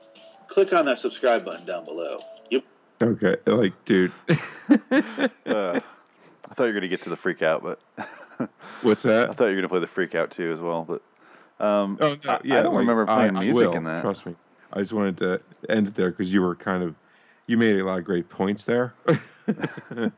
Click 0.48 0.74
on 0.74 0.86
that 0.86 1.00
subscribe 1.00 1.44
button 1.46 1.66
down 1.66 1.86
below. 1.86 2.18
You 2.50 2.62
Okay, 3.02 3.36
like, 3.46 3.74
dude. 3.86 4.12
Uh, 5.46 5.80
I 6.50 6.54
thought 6.54 6.64
you 6.66 6.74
were 6.74 6.74
gonna 6.74 6.88
get 6.88 7.04
to 7.04 7.10
the 7.10 7.16
freak 7.16 7.42
out, 7.44 7.62
but 7.64 7.80
What's 8.82 9.04
that? 9.04 9.30
I 9.30 9.34
thought 9.34 9.46
you 9.46 9.52
were 9.52 9.56
gonna 9.58 9.70
play 9.70 9.80
the 9.80 9.88
freak 9.88 10.16
out 10.16 10.32
too 10.32 10.52
as 10.52 10.60
well. 10.60 10.84
But 10.84 11.64
um, 11.66 11.98
Oh, 12.02 12.16
no, 12.26 12.40
yeah, 12.44 12.60
I 12.60 12.64
don't 12.64 12.74
like, 12.74 12.80
remember 12.82 13.06
playing 13.06 13.36
I- 13.36 13.42
I 13.42 13.44
music 13.46 13.70
will, 13.70 13.74
in 13.76 13.84
that. 13.86 14.02
Trust 14.02 14.26
me. 14.26 14.36
I 14.74 14.80
just 14.80 14.92
wanted 14.94 15.18
to 15.18 15.42
end 15.70 15.88
it 15.88 15.96
there 15.96 16.10
because 16.10 16.34
you 16.34 16.42
were 16.42 16.56
kind 16.56 16.84
of, 16.84 16.96
you 17.48 17.58
made 17.58 17.78
a 17.80 17.86
lot 17.86 18.00
of 18.00 18.06
great 18.06 18.28
points 18.30 18.66
there. 18.66 18.94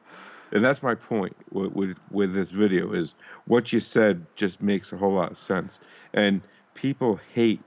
and 0.52 0.64
that's 0.64 0.82
my 0.82 0.96
point 0.96 1.36
with, 1.52 1.74
with, 1.74 1.98
with 2.12 2.34
this 2.34 2.52
video 2.52 2.94
is 2.94 3.14
what 3.46 3.72
you 3.74 3.80
said 3.80 4.26
just 4.36 4.62
makes 4.62 4.94
a 4.94 4.98
whole 4.98 5.14
lot 5.14 5.32
of 5.32 5.38
sense. 5.38 5.80
And 6.14 6.42
people 6.74 7.20
hate 7.34 7.62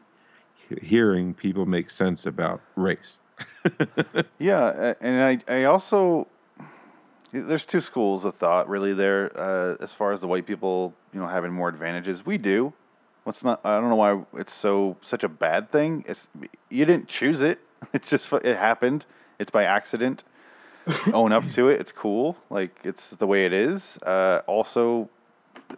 hearing 0.80 1.34
people 1.34 1.66
make 1.66 1.90
sense 1.90 2.26
about 2.26 2.60
race. 2.76 3.18
Yeah, 4.38 4.94
and 5.00 5.22
I, 5.22 5.52
I 5.52 5.64
also 5.64 6.26
there's 7.32 7.66
two 7.66 7.80
schools 7.80 8.24
of 8.24 8.34
thought 8.36 8.68
really 8.68 8.94
there 8.94 9.30
uh, 9.38 9.76
as 9.80 9.94
far 9.94 10.12
as 10.12 10.20
the 10.20 10.26
white 10.26 10.46
people 10.46 10.94
you 11.12 11.20
know 11.20 11.26
having 11.26 11.52
more 11.52 11.68
advantages. 11.68 12.24
We 12.24 12.38
do. 12.38 12.72
What's 13.24 13.44
not? 13.44 13.60
I 13.64 13.78
don't 13.80 13.90
know 13.90 13.96
why 13.96 14.22
it's 14.34 14.52
so 14.52 14.96
such 15.02 15.24
a 15.24 15.28
bad 15.28 15.70
thing. 15.70 16.04
It's 16.08 16.28
you 16.70 16.84
didn't 16.84 17.08
choose 17.08 17.40
it. 17.40 17.60
It's 17.94 18.10
just 18.10 18.30
it 18.32 18.56
happened. 18.58 19.06
It's 19.38 19.50
by 19.50 19.64
accident. 19.64 20.24
Own 21.12 21.32
up 21.32 21.48
to 21.50 21.68
it. 21.68 21.80
It's 21.80 21.92
cool. 21.92 22.36
Like 22.48 22.76
it's 22.84 23.10
the 23.10 23.26
way 23.26 23.46
it 23.46 23.52
is. 23.52 23.98
Uh, 23.98 24.42
also, 24.46 25.08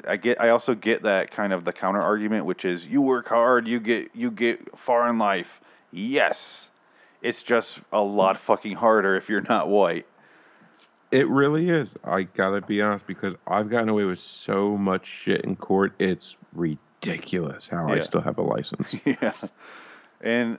I 0.06 0.16
get. 0.16 0.40
I 0.40 0.50
also 0.50 0.74
get 0.74 1.02
that 1.02 1.30
kind 1.30 1.52
of 1.52 1.64
the 1.64 1.72
counter 1.72 2.00
argument, 2.00 2.46
which 2.46 2.64
is 2.64 2.86
you 2.86 3.02
work 3.02 3.28
hard, 3.28 3.66
you 3.66 3.80
get 3.80 4.10
you 4.14 4.30
get 4.30 4.78
far 4.78 5.08
in 5.08 5.18
life. 5.18 5.60
Yes, 5.90 6.68
it's 7.20 7.42
just 7.42 7.80
a 7.92 8.00
lot 8.00 8.38
fucking 8.38 8.76
harder 8.76 9.16
if 9.16 9.28
you're 9.28 9.42
not 9.48 9.68
white. 9.68 10.06
It 11.10 11.28
really 11.28 11.68
is. 11.68 11.94
I 12.04 12.22
gotta 12.22 12.62
be 12.62 12.80
honest 12.80 13.06
because 13.06 13.34
I've 13.46 13.68
gotten 13.68 13.90
away 13.90 14.04
with 14.04 14.18
so 14.18 14.78
much 14.78 15.06
shit 15.06 15.42
in 15.42 15.56
court. 15.56 15.92
It's 15.98 16.36
ridiculous 16.54 17.68
how 17.68 17.88
I 17.88 18.00
still 18.00 18.22
have 18.22 18.38
a 18.38 18.42
license. 18.42 18.96
yeah, 19.04 19.34
and 20.22 20.58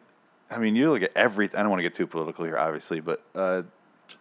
I 0.52 0.60
mean, 0.60 0.76
you 0.76 0.92
look 0.92 1.02
at 1.02 1.12
every. 1.16 1.50
I 1.56 1.62
don't 1.62 1.70
want 1.70 1.80
to 1.80 1.84
get 1.84 1.96
too 1.96 2.06
political 2.06 2.46
here, 2.46 2.58
obviously, 2.58 3.00
but 3.00 3.24
uh, 3.34 3.64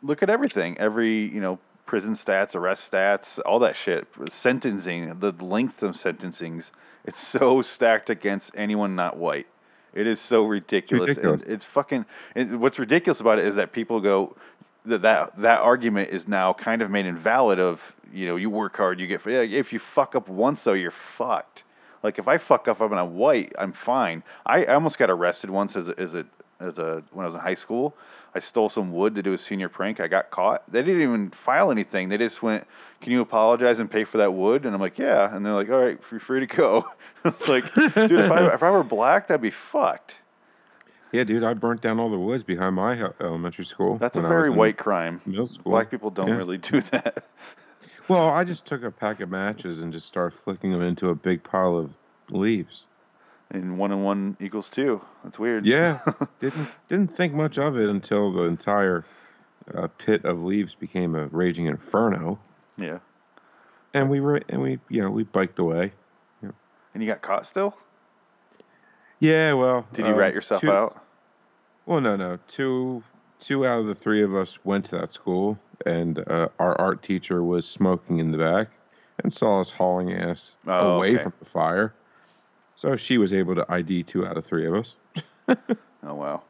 look 0.03 0.23
at 0.23 0.31
everything. 0.31 0.77
Every 0.79 1.27
you 1.27 1.41
know, 1.41 1.59
prison 1.87 2.15
stats, 2.15 2.55
arrest 2.55 2.91
stats, 2.91 3.39
all 3.45 3.59
that 3.61 3.77
shit. 3.77 4.07
Sentencing, 4.29 5.19
the 5.21 5.33
length 5.33 5.83
of 5.83 5.97
sentencings. 5.97 6.71
It's 7.05 7.19
so 7.27 7.63
stacked 7.63 8.11
against 8.11 8.53
anyone 8.57 8.95
not 8.95 9.17
white. 9.17 9.47
It 9.95 10.07
is 10.07 10.21
so 10.21 10.45
ridiculous. 10.45 11.09
ridiculous. 11.09 11.45
And 11.45 11.53
it's 11.53 11.65
fucking. 11.65 12.07
And 12.35 12.61
what's 12.61 12.79
ridiculous 12.79 13.21
about 13.21 13.39
it 13.39 13.45
is 13.45 13.57
that 13.57 13.73
people 13.73 14.01
go 14.01 14.37
that 14.87 15.03
that 15.03 15.37
that 15.43 15.61
argument 15.61 16.11
is 16.11 16.27
now 16.27 16.53
kind 16.53 16.83
of 16.83 16.91
made 16.91 17.07
invalid. 17.07 17.59
Of 17.59 17.95
you 18.13 18.27
know, 18.27 18.37
you 18.37 18.51
work 18.51 18.77
hard, 18.77 19.01
you 19.01 19.07
get. 19.07 19.25
yeah, 19.27 19.41
If 19.41 19.73
you 19.73 19.79
fuck 19.79 20.15
up 20.15 20.29
once, 20.29 20.65
though, 20.65 20.73
you're 20.73 20.91
fucked. 20.91 21.65
Like 22.03 22.19
if 22.19 22.27
I 22.27 22.39
fuck 22.39 22.69
up 22.69 22.81
I'm 22.81 23.17
white, 23.17 23.53
I'm 23.59 23.73
fine. 23.73 24.23
I, 24.45 24.65
I 24.65 24.75
almost 24.75 24.99
got 24.99 25.09
arrested 25.09 25.51
once 25.51 25.77
as 25.77 25.89
a, 25.89 25.99
as 26.01 26.15
a 26.15 26.27
as 26.59 26.79
a 26.79 27.03
when 27.13 27.25
I 27.25 27.27
was 27.27 27.35
in 27.35 27.41
high 27.41 27.55
school. 27.55 27.95
I 28.35 28.39
stole 28.41 28.69
some 28.69 28.93
wood 28.93 29.15
to 29.17 29.23
do 29.23 29.33
a 29.35 29.39
senior 29.39 29.69
prank. 29.69 30.01
I 30.01 30.09
got 30.09 30.31
caught. 30.31 30.63
They 30.71 30.83
didn't 30.83 31.03
even 31.03 31.31
file 31.31 31.71
anything. 31.71 32.09
They 32.09 32.17
just 32.19 32.43
went, 32.43 32.67
"Can 33.01 33.13
you 33.13 33.21
apologize 33.21 33.79
and 33.79 33.91
pay 33.91 34.05
for 34.05 34.19
that 34.19 34.33
wood?" 34.33 34.65
And 34.65 34.75
I'm 34.75 34.81
like, 34.81 34.99
"Yeah." 34.99 35.35
And 35.35 35.45
they're 35.45 35.53
like, 35.53 35.69
"All 35.71 35.79
right, 35.79 35.99
you're 36.11 36.21
free 36.21 36.41
to 36.41 36.47
go." 36.47 36.87
it's 37.25 37.47
like, 37.49 37.73
dude, 37.75 37.97
if 38.13 38.31
I 38.31 38.47
if 38.55 38.63
I 38.63 38.71
were 38.71 38.83
black, 38.85 39.29
that'd 39.29 39.43
be 39.43 39.51
fucked. 39.51 40.17
yeah, 41.13 41.25
dude, 41.25 41.45
I 41.45 41.53
burnt 41.55 41.83
down 41.83 42.01
all 42.01 42.11
the 42.11 42.19
woods 42.19 42.43
behind 42.43 42.75
my 42.77 43.11
elementary 43.21 43.67
school. 43.67 43.99
That's 43.99 44.17
a 44.17 44.23
when 44.23 44.33
I 44.33 44.35
was 44.35 44.47
very 44.47 44.51
white 44.57 44.79
crime. 44.79 45.21
middle 45.27 45.47
school. 45.47 45.71
Black 45.73 45.91
people 45.91 46.11
don't 46.11 46.29
Yeah. 46.29 46.37
really 46.37 46.59
do 46.59 46.81
that. 46.81 47.25
Well, 48.09 48.29
I 48.31 48.45
just 48.45 48.65
took 48.67 48.83
a 48.83 48.91
pack 48.91 49.21
of 49.21 49.29
matches 49.31 49.81
and 49.81 49.93
just 49.93 50.07
started 50.07 50.37
flicking 50.39 50.73
them 50.73 50.83
into 50.83 51.11
a 51.11 51.15
big 51.15 51.45
pile 51.45 51.77
of 51.77 51.93
leaves. 52.31 52.85
And 53.53 53.77
one 53.79 53.93
and 53.93 54.03
one 54.03 54.37
equals 54.41 54.71
two. 54.71 55.03
That's 55.23 55.39
weird. 55.39 55.67
Yeah, 55.67 56.01
didn't 56.41 56.69
didn't 56.89 57.09
think 57.09 57.35
much 57.35 57.59
of 57.59 57.77
it 57.79 57.89
until 57.91 58.33
the 58.33 58.45
entire 58.45 59.05
uh, 59.75 59.89
pit 59.99 60.25
of 60.25 60.43
leaves 60.43 60.75
became 60.75 61.15
a 61.15 61.27
raging 61.27 61.67
inferno, 61.67 62.39
yeah. 62.79 62.99
and 63.93 64.09
we 64.09 64.21
were 64.21 64.41
and 64.49 64.63
we 64.63 64.79
you 64.89 65.03
know 65.03 65.11
we 65.11 65.23
biked 65.25 65.59
away. 65.59 65.93
And 66.95 67.03
you 67.03 67.09
got 67.09 67.23
caught 67.23 67.47
still? 67.47 67.75
Yeah, 69.19 69.55
well, 69.55 69.87
Did 69.95 70.05
you 70.05 70.13
um, 70.13 70.19
rat 70.19 70.35
yourself 70.35 70.61
two- 70.61 70.71
out? 70.71 71.03
Well, 71.87 72.01
no, 72.03 72.17
no. 72.17 72.39
Two 72.49 73.03
two 73.41 73.67
out 73.67 73.81
of 73.81 73.87
the 73.87 73.95
three 73.95 74.23
of 74.23 74.35
us 74.35 74.59
went 74.65 74.85
to 74.87 74.97
that 74.99 75.13
school, 75.13 75.59
and 75.87 76.19
uh, 76.29 76.49
our 76.59 76.79
art 76.81 77.03
teacher 77.03 77.43
was 77.43 77.67
smoking 77.67 78.19
in 78.19 78.31
the 78.31 78.39
back 78.39 78.69
and 79.23 79.33
saw 79.33 79.61
us 79.61 79.71
hauling 79.71 80.13
ass 80.13 80.55
Oh, 80.67 80.97
away 80.97 81.15
okay. 81.15 81.23
from 81.25 81.33
the 81.39 81.45
fire. 81.47 81.95
So 82.83 82.97
she 82.97 83.17
was 83.17 83.33
able 83.33 83.55
to 83.55 83.65
ID 83.69 84.03
two 84.03 84.27
out 84.27 84.37
of 84.37 84.45
three 84.45 84.67
of 84.67 84.75
us. 84.75 84.97
Oh 86.05 86.15
wow. 86.15 86.43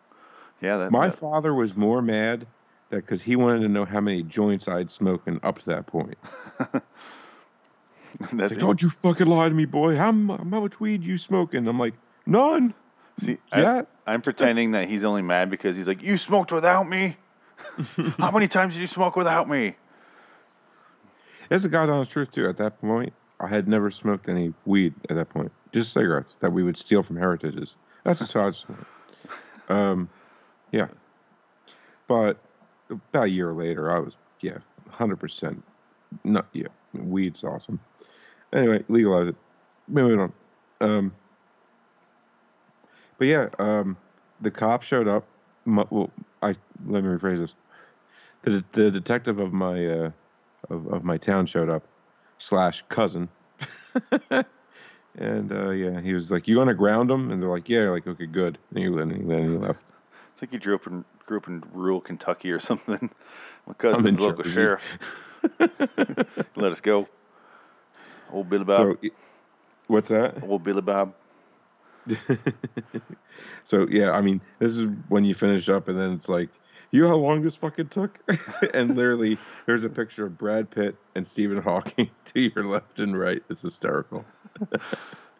Yeah. 0.62 0.78
That, 0.78 0.90
My 0.90 1.08
that- 1.08 1.18
father 1.18 1.52
was 1.52 1.76
more 1.76 2.00
mad 2.00 2.46
that 2.88 2.96
because 2.96 3.20
he 3.20 3.36
wanted 3.36 3.60
to 3.60 3.68
know 3.68 3.84
how 3.84 4.00
many 4.00 4.22
joints 4.22 4.66
I'd 4.66 4.90
smoking 4.90 5.38
up 5.42 5.58
to 5.58 5.66
that 5.66 5.86
point. 5.86 6.16
that 6.58 6.82
like, 8.32 8.58
don't 8.58 8.80
you 8.80 8.88
fucking 8.88 9.26
lie 9.26 9.50
to 9.50 9.54
me, 9.54 9.66
boy. 9.66 9.94
How, 9.94 10.06
how 10.06 10.12
much 10.12 10.80
weed 10.80 11.02
you 11.04 11.18
smoking? 11.18 11.68
I'm 11.68 11.78
like, 11.78 11.92
none. 12.24 12.72
See, 13.18 13.36
Yeah. 13.54 13.82
I, 14.06 14.12
I'm 14.14 14.22
pretending 14.22 14.70
that 14.70 14.88
he's 14.88 15.04
only 15.04 15.20
mad 15.20 15.50
because 15.50 15.76
he's 15.76 15.86
like, 15.86 16.02
"You 16.02 16.16
smoked 16.16 16.50
without 16.50 16.88
me. 16.88 17.18
How 18.18 18.30
many 18.30 18.48
times 18.48 18.72
did 18.72 18.80
you 18.80 18.86
smoke 18.86 19.16
without 19.16 19.50
me?" 19.50 19.76
That's 21.50 21.64
the 21.64 21.76
honest 21.76 22.10
truth 22.10 22.32
too. 22.32 22.48
At 22.48 22.56
that 22.56 22.80
point, 22.80 23.12
I 23.38 23.48
had 23.48 23.68
never 23.68 23.90
smoked 23.90 24.30
any 24.30 24.54
weed 24.64 24.94
at 25.10 25.16
that 25.16 25.28
point. 25.28 25.52
Just 25.72 25.92
cigarettes 25.92 26.38
that 26.38 26.52
we 26.52 26.62
would 26.62 26.78
steal 26.78 27.02
from 27.02 27.16
heritages. 27.16 27.76
That's 28.04 28.20
a 28.20 28.26
smoked. 28.26 28.66
Um, 29.68 30.08
yeah. 30.70 30.88
But 32.06 32.38
about 32.90 33.24
a 33.24 33.30
year 33.30 33.52
later, 33.52 33.90
I 33.90 33.98
was 33.98 34.14
yeah, 34.40 34.58
hundred 34.90 35.16
percent. 35.16 35.62
Not 36.24 36.46
yeah, 36.52 36.68
weed's 36.92 37.42
awesome. 37.42 37.80
Anyway, 38.52 38.84
legalize 38.88 39.28
it. 39.28 39.36
Moving 39.88 40.20
on. 40.20 40.32
Um, 40.80 41.12
but 43.18 43.26
yeah, 43.28 43.48
um, 43.58 43.96
the 44.40 44.50
cop 44.50 44.82
showed 44.82 45.08
up. 45.08 45.24
My, 45.64 45.84
well, 45.90 46.10
I 46.42 46.56
let 46.86 47.04
me 47.04 47.10
rephrase 47.10 47.38
this. 47.38 47.54
The 48.42 48.64
the 48.72 48.90
detective 48.90 49.38
of 49.38 49.52
my 49.52 49.86
uh, 49.86 50.10
of, 50.68 50.86
of 50.92 51.04
my 51.04 51.16
town 51.16 51.46
showed 51.46 51.70
up, 51.70 51.84
slash 52.38 52.84
cousin. 52.88 53.28
and 55.16 55.52
uh, 55.52 55.70
yeah, 55.70 56.00
he 56.00 56.14
was 56.14 56.30
like, 56.30 56.48
"You 56.48 56.58
want 56.58 56.68
to 56.68 56.74
ground 56.74 57.10
him?" 57.10 57.30
And 57.30 57.42
they're 57.42 57.50
like, 57.50 57.68
"Yeah." 57.68 57.90
Like, 57.90 58.06
okay, 58.06 58.26
good. 58.26 58.58
And 58.70 58.78
he, 58.78 58.84
and 58.84 59.30
then 59.30 59.50
he 59.50 59.56
left. 59.56 59.80
It's 60.32 60.42
like 60.42 60.52
you 60.52 60.58
grew 60.58 60.74
up 60.74 60.86
in 60.86 61.04
grew 61.26 61.38
up 61.38 61.48
in 61.48 61.62
rural 61.72 62.00
Kentucky 62.00 62.50
or 62.50 62.60
something. 62.60 63.10
My 63.66 63.74
cousin's 63.74 64.06
in 64.06 64.16
the 64.16 64.22
local 64.22 64.44
sheriff. 64.44 64.82
Let 66.56 66.72
us 66.72 66.80
go. 66.80 67.08
Old 68.32 68.48
Billy 68.48 68.64
Bob. 68.64 68.98
So, 69.02 69.10
what's 69.86 70.08
that? 70.08 70.42
Old 70.42 70.64
Billy 70.64 70.80
Bob. 70.80 71.14
so 73.64 73.86
yeah, 73.88 74.10
I 74.10 74.20
mean, 74.20 74.40
this 74.58 74.76
is 74.76 74.90
when 75.08 75.24
you 75.24 75.34
finish 75.34 75.68
up, 75.68 75.88
and 75.88 75.98
then 75.98 76.12
it's 76.12 76.28
like, 76.28 76.48
you 76.90 77.02
know 77.02 77.08
how 77.08 77.16
long 77.16 77.42
this 77.42 77.54
fucking 77.54 77.88
took? 77.88 78.18
and 78.74 78.96
literally, 78.96 79.38
there's 79.66 79.84
a 79.84 79.88
picture 79.88 80.26
of 80.26 80.36
Brad 80.38 80.70
Pitt 80.70 80.96
and 81.14 81.26
Stephen 81.26 81.60
Hawking 81.62 82.10
to 82.26 82.40
your 82.40 82.64
left 82.64 83.00
and 83.00 83.18
right. 83.18 83.42
It's 83.48 83.60
hysterical. 83.60 84.24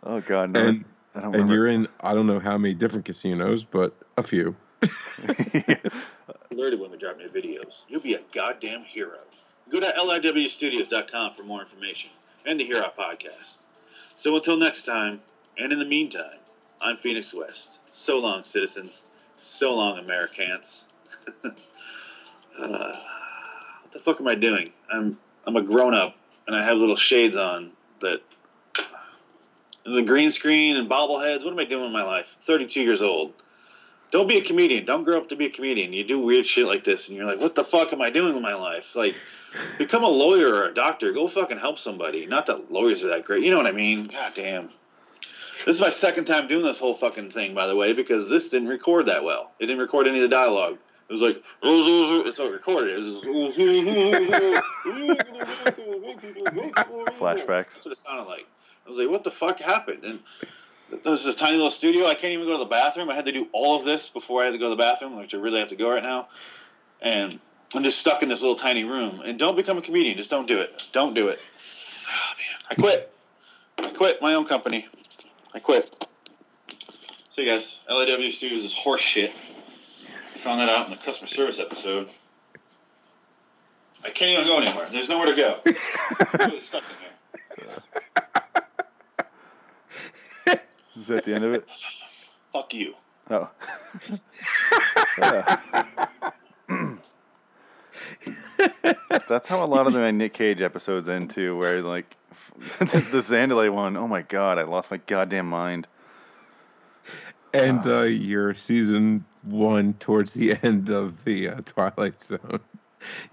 Oh 0.05 0.21
God, 0.21 0.51
no, 0.51 0.61
And 0.61 0.85
I 1.15 1.21
don't 1.21 1.35
and 1.35 1.49
you're 1.49 1.69
in 1.69 1.87
I 2.01 2.15
don't 2.15 2.27
know 2.27 2.41
how 2.41 2.59
many 2.59 2.75
different 2.75 3.05
casinos, 3.05 3.65
but 3.65 3.95
a 4.17 4.23
few. 4.23 4.57
alerted 6.53 6.81
when 6.81 6.91
we 6.91 6.99
drop 6.99 7.17
new 7.17 7.29
videos. 7.29 7.83
You'll 7.89 8.01
be 8.01 8.15
a 8.15 8.21
goddamn 8.35 8.83
hero. 8.83 9.19
Go 9.71 9.81
to 9.81 9.87
liwstudios.com 9.87 11.35
for 11.35 11.43
more 11.45 11.63
information 11.63 12.11
and 12.47 12.59
to 12.59 12.65
hear 12.65 12.83
our 12.83 12.93
podcast. 12.93 13.67
So 14.15 14.37
until 14.37 14.57
next 14.57 14.83
time, 14.83 15.21
and 15.57 15.73
in 15.73 15.79
the 15.79 15.85
meantime, 15.85 16.39
I'm 16.81 16.97
Phoenix 16.97 17.33
West. 17.33 17.79
So 17.91 18.19
long, 18.19 18.45
citizens. 18.45 19.03
So 19.37 19.75
long, 19.75 19.99
Americans. 19.99 20.87
uh, 21.45 21.51
what 22.59 23.93
the 23.93 23.99
fuck 23.99 24.21
am 24.21 24.29
I 24.29 24.35
doing? 24.35 24.73
I'm 24.93 25.19
I'm 25.47 25.57
a 25.57 25.63
grown 25.63 25.95
up 25.95 26.17
and 26.47 26.57
I 26.57 26.65
have 26.65 26.77
little 26.77 26.97
shades 26.97 27.37
on 27.37 27.73
that. 28.01 28.21
The 29.85 30.03
green 30.03 30.31
screen 30.31 30.77
and 30.77 30.89
bobbleheads. 30.89 31.45
What 31.45 31.53
am 31.53 31.59
I 31.59 31.65
doing 31.65 31.87
in 31.87 31.93
my 31.93 32.05
life? 32.05 32.37
32 32.43 32.81
years 32.81 33.03
old. 33.03 33.33
Don't 34.13 34.29
be 34.29 34.37
a 34.37 34.43
comedian. 34.43 34.85
Don't 34.85 35.05
grow 35.05 35.17
up 35.17 35.31
to 35.31 35.37
be 35.37 35.47
a 35.47 35.51
comedian. 35.51 35.95
You 35.95 36.05
do 36.05 36.19
weird 36.19 36.45
shit 36.45 36.67
like 36.67 36.85
this, 36.85 37.09
and 37.09 37.17
you're 37.17 37.27
like, 37.27 37.41
"What 37.41 37.55
the 37.55 37.65
fuck 37.65 37.95
am 37.95 38.03
I 38.03 38.11
doing 38.11 38.35
with 38.35 38.43
my 38.43 38.55
life?" 38.55 38.95
Like, 38.95 39.17
become 39.79 40.05
a 40.05 40.09
lawyer 40.09 40.55
or 40.55 40.67
a 40.67 40.75
doctor. 40.75 41.13
Go 41.13 41.29
fucking 41.29 41.57
help 41.57 41.79
somebody. 41.79 42.27
Not 42.27 42.45
that 42.47 42.71
lawyers 42.71 43.03
are 43.05 43.09
that 43.09 43.25
great. 43.25 43.43
You 43.43 43.51
know 43.51 43.57
what 43.57 43.67
I 43.67 43.73
mean? 43.73 44.09
God 44.09 44.33
damn. 44.35 44.69
This 45.65 45.77
is 45.77 45.81
my 45.81 45.91
second 45.91 46.27
time 46.27 46.47
doing 46.47 46.65
this 46.65 46.79
whole 46.79 46.95
fucking 46.95 47.31
thing, 47.31 47.55
by 47.55 47.67
the 47.67 47.77
way, 47.77 47.95
because 47.95 48.29
this 48.29 48.51
didn't 48.51 48.69
record 48.69 49.07
that 49.07 49.25
well. 49.25 49.53
It 49.59 49.67
didn't 49.67 49.81
record 49.81 50.07
any 50.09 50.19
of 50.19 50.29
the 50.29 50.37
dialogue. 50.37 50.77
It 51.09 51.13
was 51.13 51.23
like, 51.23 51.43
it's 51.63 52.39
not 52.39 52.51
recorded. 52.51 52.95
It 52.95 52.97
was 52.97 53.07
just 53.07 53.25
Flashbacks. 57.19 57.75
That's 57.75 57.85
what 57.85 57.93
it 57.93 57.99
sounded 57.99 58.25
like. 58.25 58.47
I 58.85 58.89
was 58.89 58.99
like, 58.99 59.09
what 59.09 59.25
the 59.25 59.31
fuck 59.31 59.61
happened? 59.61 60.05
And 60.05 60.21
there's 61.05 61.27
a 61.27 61.35
tiny 61.35 61.57
little 61.57 61.71
studio. 61.71 62.07
I 62.07 62.15
can't 62.15 62.33
even 62.33 62.47
go 62.47 62.53
to 62.53 62.59
the 62.59 62.65
bathroom. 62.65 63.11
I 63.11 63.15
had 63.15 63.25
to 63.27 63.33
do 63.33 63.49
all 63.53 63.79
of 63.79 63.85
this 63.85 64.09
before 64.09 64.43
I 64.43 64.47
had 64.47 64.53
to 64.53 64.59
go 64.59 64.65
to 64.65 64.71
the 64.71 64.77
bathroom, 64.77 65.17
which 65.17 65.35
I 65.35 65.39
really 65.39 65.61
have 65.61 65.69
to 65.69 65.77
go 65.77 65.91
right 65.91 66.03
now. 66.03 66.29
And 67.01 67.39
I'm 67.75 67.85
just 67.85 67.99
stuck 67.99 68.23
in 68.23 68.29
this 68.29 68.43
little 68.43 68.57
tiny 68.57 68.85
room. 68.85 69.23
And 69.25 69.39
don't 69.39 69.57
become 69.57 69.79
a 69.79 69.83
comedian. 69.83 70.17
Just 70.17 70.31
don't 70.31 70.47
do 70.47 70.59
it. 70.61 70.85
Don't 70.93 71.15
do 71.15 71.29
it. 71.29 71.41
Oh, 72.07 72.33
man. 72.37 72.67
I 72.71 72.75
quit. 72.75 73.13
I 73.79 73.91
quit 73.91 74.21
my 74.21 74.35
own 74.35 74.45
company. 74.45 74.87
I 75.55 75.59
quit. 75.59 76.07
See, 77.31 77.43
you 77.43 77.49
guys, 77.49 77.79
LAW 77.89 78.29
Studios 78.31 78.65
is 78.65 78.75
horse 78.75 79.01
shit. 79.01 79.33
I 80.35 80.39
found 80.39 80.61
that 80.61 80.69
out 80.69 80.87
in 80.87 80.91
the 80.91 80.99
customer 80.99 81.29
service 81.29 81.59
episode. 81.59 82.11
I 84.05 84.11
can't 84.11 84.33
even 84.33 84.45
go 84.45 84.59
anywhere. 84.59 84.89
There's 84.91 85.09
nowhere 85.09 85.27
to 85.27 85.37
go. 85.37 85.61
I'm 86.21 86.51
really 86.51 86.61
stuck 86.61 86.83
in 87.59 87.65
here. 87.65 88.02
Is 91.01 91.09
that 91.09 91.25
the 91.25 91.35
end 91.35 91.45
of 91.45 91.55
it? 91.55 91.69
Fuck 92.53 92.75
you. 92.75 92.95
Oh. 93.31 93.49
That's 99.29 99.49
how 99.49 99.65
a 99.65 99.67
lot 99.67 99.87
of 99.87 99.95
the 99.95 100.13
Nick 100.13 100.35
Cage 100.35 100.61
episodes 100.61 101.09
end 101.09 101.31
too, 101.31 101.57
where 101.57 101.83
like 101.83 102.17
the 102.79 103.21
Zandalee 103.23 103.73
one. 103.73 103.97
Oh 103.97 104.09
my 104.09 104.23
god, 104.23 104.59
I 104.59 104.63
lost 104.63 104.91
my 104.91 104.99
goddamn 105.07 105.47
mind. 105.47 105.87
and 107.55 107.87
uh, 107.87 108.03
your 108.03 108.55
season 108.55 109.25
one 109.43 109.95
towards 109.95 110.35
the 110.35 110.57
end 110.63 110.91
of 110.91 111.25
the 111.25 111.49
uh, 111.49 111.61
Twilight 111.65 112.23
Zone. 112.23 112.61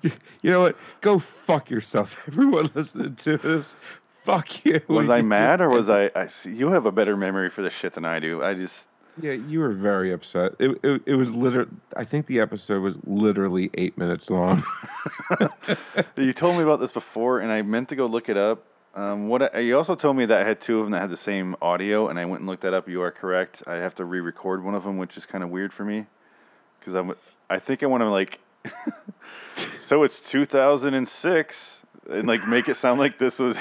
you 0.02 0.12
know 0.44 0.62
what? 0.62 0.78
Go 1.02 1.20
fuck 1.20 1.70
yourself, 1.70 2.18
everyone 2.28 2.72
listening 2.74 3.16
to 3.18 3.38
this. 3.38 3.76
Fuck 4.26 4.66
you. 4.66 4.82
Was 4.88 5.10
I 5.10 5.22
mad 5.22 5.62
or 5.62 5.70
was 5.70 5.90
I? 5.90 6.12
I 6.16 6.28
see, 6.28 6.54
you 6.54 6.70
have 6.70 6.86
a 6.86 6.92
better 6.92 7.16
memory 7.16 7.50
for 7.50 7.62
this 7.62 7.74
shit 7.74 7.94
than 7.94 8.06
I 8.06 8.20
do. 8.20 8.44
I 8.44 8.54
just 8.54 8.90
Yeah, 9.20 9.32
you 9.32 9.60
were 9.60 9.74
very 9.74 10.12
upset. 10.12 10.54
It 10.60 10.78
it, 10.84 11.02
it 11.06 11.16
was 11.16 11.34
literally. 11.34 11.72
I 11.96 12.04
think 12.04 12.28
the 12.28 12.40
episode 12.40 12.82
was 12.82 12.98
literally 13.06 13.70
eight 13.76 13.98
minutes 13.98 14.30
long. 14.30 14.64
you 16.18 16.34
told 16.34 16.58
me 16.58 16.64
about 16.64 16.80
this 16.80 16.92
before, 16.92 17.40
and 17.40 17.52
I 17.52 17.62
meant 17.62 17.90
to 17.90 17.96
go 17.96 18.06
look 18.06 18.30
it 18.30 18.38
up. 18.38 18.66
Um, 18.96 19.30
what 19.30 19.56
I, 19.56 19.60
you 19.60 19.78
also 19.78 19.96
told 19.96 20.18
me 20.18 20.26
that 20.26 20.42
I 20.42 20.48
had 20.48 20.60
two 20.60 20.80
of 20.80 20.86
them 20.86 20.92
that 20.92 21.02
had 21.02 21.10
the 21.10 21.18
same 21.18 21.56
audio, 21.62 22.10
and 22.10 22.20
I 22.20 22.26
went 22.26 22.42
and 22.42 22.50
looked 22.50 22.64
that 22.64 22.74
up. 22.74 22.90
You 22.90 23.02
are 23.02 23.12
correct. 23.12 23.64
I 23.68 23.76
have 23.76 23.96
to 23.96 24.06
re-record 24.06 24.64
one 24.64 24.76
of 24.76 24.84
them, 24.84 24.98
which 24.98 25.16
is 25.16 25.26
kind 25.26 25.44
of 25.44 25.50
weird 25.50 25.74
for 25.74 25.86
me 25.86 26.08
because 26.80 26.94
I'm. 26.94 27.14
I 27.50 27.60
think 27.60 27.84
I 27.84 27.86
want 27.86 28.02
to 28.02 28.10
like. 28.10 28.40
so 29.80 30.04
it's 30.04 30.20
2006, 30.30 31.84
and 32.10 32.28
like 32.28 32.48
make 32.48 32.68
it 32.68 32.76
sound 32.76 33.00
like 33.00 33.18
this 33.18 33.40
was 33.40 33.58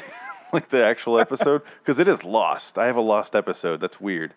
like 0.53 0.69
the 0.71 0.85
actual 0.85 1.19
episode 1.19 1.63
because 1.81 1.99
it 1.99 2.09
is 2.09 2.25
lost. 2.25 2.79
I 2.79 2.87
have 2.87 2.97
a 2.97 3.01
lost 3.01 3.35
episode. 3.37 3.81
That's 3.81 4.01
weird. 4.01 4.35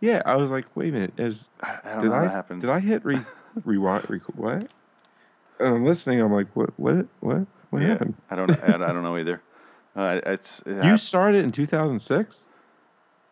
yeah, 0.00 0.22
I 0.26 0.36
was 0.36 0.50
like, 0.50 0.66
wait 0.74 0.88
a 0.90 0.92
minute, 0.92 1.12
is 1.18 1.48
I, 1.60 1.78
I 1.84 1.92
don't 1.94 2.02
did 2.02 2.08
know 2.10 2.14
I 2.16 2.22
what 2.22 2.30
happened. 2.30 2.60
did 2.62 2.70
I 2.70 2.80
hit 2.80 3.04
re 3.04 3.18
rewind 3.64 4.08
rec- 4.10 4.22
what? 4.36 4.68
And 5.60 5.74
I'm 5.76 5.84
listening. 5.84 6.20
I'm 6.20 6.32
like, 6.32 6.48
what 6.54 6.70
what 6.78 7.06
what 7.20 7.46
what 7.70 7.82
yeah, 7.82 7.88
happened? 7.90 8.14
I 8.30 8.36
don't. 8.36 8.50
I, 8.50 8.74
I 8.74 8.92
don't 8.92 9.02
know 9.02 9.16
either. 9.16 9.40
Uh, 9.94 10.20
it's 10.26 10.60
it 10.66 10.76
You 10.76 10.82
hap- 10.82 11.00
started 11.00 11.44
in 11.44 11.52
2006. 11.52 12.46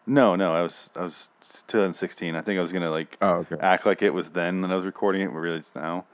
no, 0.06 0.36
no. 0.36 0.54
I 0.54 0.62
was 0.62 0.90
I 0.94 1.02
was 1.02 1.28
2016. 1.68 2.36
I 2.36 2.40
think 2.42 2.58
I 2.58 2.62
was 2.62 2.70
gonna 2.72 2.90
like 2.90 3.16
Oh, 3.22 3.36
okay. 3.50 3.56
act 3.60 3.86
like 3.86 4.02
it 4.02 4.10
was 4.10 4.30
then 4.30 4.60
that 4.60 4.70
I 4.70 4.76
was 4.76 4.84
recording 4.84 5.22
it, 5.22 5.30
really 5.30 5.58
it's 5.58 5.74
now. 5.74 6.04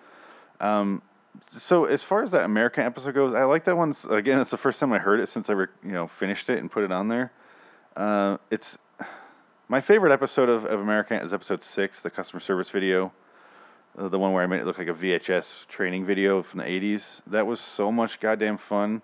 Um, 0.61 1.03
so 1.51 1.85
as 1.85 2.03
far 2.03 2.23
as 2.23 2.31
that 2.33 2.45
American 2.45 2.85
episode 2.85 3.15
goes, 3.15 3.35
I 3.35 3.45
like 3.45 3.65
that 3.65 3.77
one. 3.77 3.95
Again, 4.11 4.41
it's 4.41 4.51
the 4.51 4.57
first 4.57 4.81
time 4.81 4.93
I 4.93 4.99
heard 4.99 5.21
it 5.21 5.29
since 5.29 5.49
I 5.51 5.55
re- 5.55 5.67
you 5.85 5.93
know 5.93 6.07
finished 6.07 6.49
it 6.51 6.59
and 6.59 6.71
put 6.71 6.85
it 6.85 6.93
on 6.93 7.09
there. 7.09 7.33
Uh, 7.97 8.37
it's 8.51 8.79
my 9.69 9.81
favorite 9.81 10.13
episode 10.13 10.49
of, 10.49 10.65
of 10.65 10.81
American 10.81 11.21
is 11.21 11.33
episode 11.33 11.63
six, 11.63 12.03
the 12.03 12.11
customer 12.11 12.41
service 12.41 12.71
video, 12.71 13.13
uh, 13.99 14.09
the 14.09 14.19
one 14.19 14.33
where 14.33 14.43
I 14.43 14.47
made 14.47 14.61
it 14.61 14.67
look 14.67 14.79
like 14.79 14.89
a 14.89 14.95
VHS 14.95 15.67
training 15.67 16.05
video 16.07 16.43
from 16.43 16.61
the 16.61 16.67
'80s. 16.67 17.23
That 17.27 17.47
was 17.47 17.61
so 17.61 17.91
much 17.91 18.21
goddamn 18.21 18.59
fun, 18.59 19.03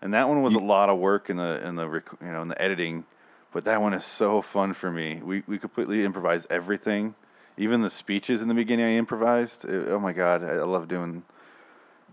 and 0.00 0.14
that 0.14 0.28
one 0.28 0.42
was 0.42 0.54
a 0.54 0.58
lot 0.60 0.88
of 0.88 0.98
work 0.98 1.28
in 1.30 1.36
the 1.36 1.66
in 1.66 1.76
the 1.76 1.88
rec- 1.88 2.20
you 2.20 2.28
know 2.32 2.42
in 2.42 2.48
the 2.48 2.60
editing. 2.62 3.04
But 3.50 3.64
that 3.64 3.80
one 3.80 3.94
is 3.94 4.04
so 4.04 4.42
fun 4.42 4.74
for 4.74 4.90
me. 4.90 5.20
We 5.22 5.42
we 5.46 5.58
completely 5.58 6.04
improvise 6.04 6.46
everything, 6.50 7.14
even 7.56 7.80
the 7.82 7.90
speeches 7.90 8.42
in 8.42 8.48
the 8.48 8.54
beginning. 8.54 8.84
I 8.86 8.92
improvised. 8.96 9.64
It- 9.64 9.88
oh 9.88 9.98
my 9.98 10.12
god, 10.12 10.44
I, 10.44 10.52
I 10.54 10.64
love 10.64 10.86
doing, 10.86 11.22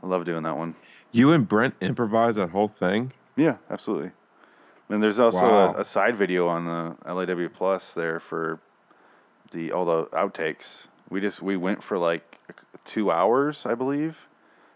I 0.04 0.08
love 0.08 0.26
doing 0.26 0.44
that 0.44 0.58
one. 0.58 0.76
You 1.12 1.32
and 1.32 1.48
Brent 1.48 1.76
improvised 1.82 2.38
that 2.38 2.50
whole 2.50 2.68
thing. 2.68 3.14
Yeah, 3.36 3.58
absolutely. 3.70 4.12
And 4.90 5.02
there's 5.02 5.20
also 5.20 5.46
Wow. 5.46 5.74
a, 5.74 5.82
a 5.82 5.86
side 5.86 6.16
video 6.18 6.48
on 6.48 6.66
the 6.66 6.96
LAW 7.12 7.48
Plus 7.50 7.94
there 7.94 8.20
for 8.20 8.60
the 9.52 9.72
all 9.72 9.86
the 9.86 10.06
outtakes. 10.08 10.88
We 11.10 11.22
just 11.22 11.42
we 11.42 11.58
went 11.58 11.84
for 11.84 11.98
like 11.98 12.38
two 12.84 13.12
hours, 13.12 13.66
I 13.66 13.74
believe, 13.76 14.28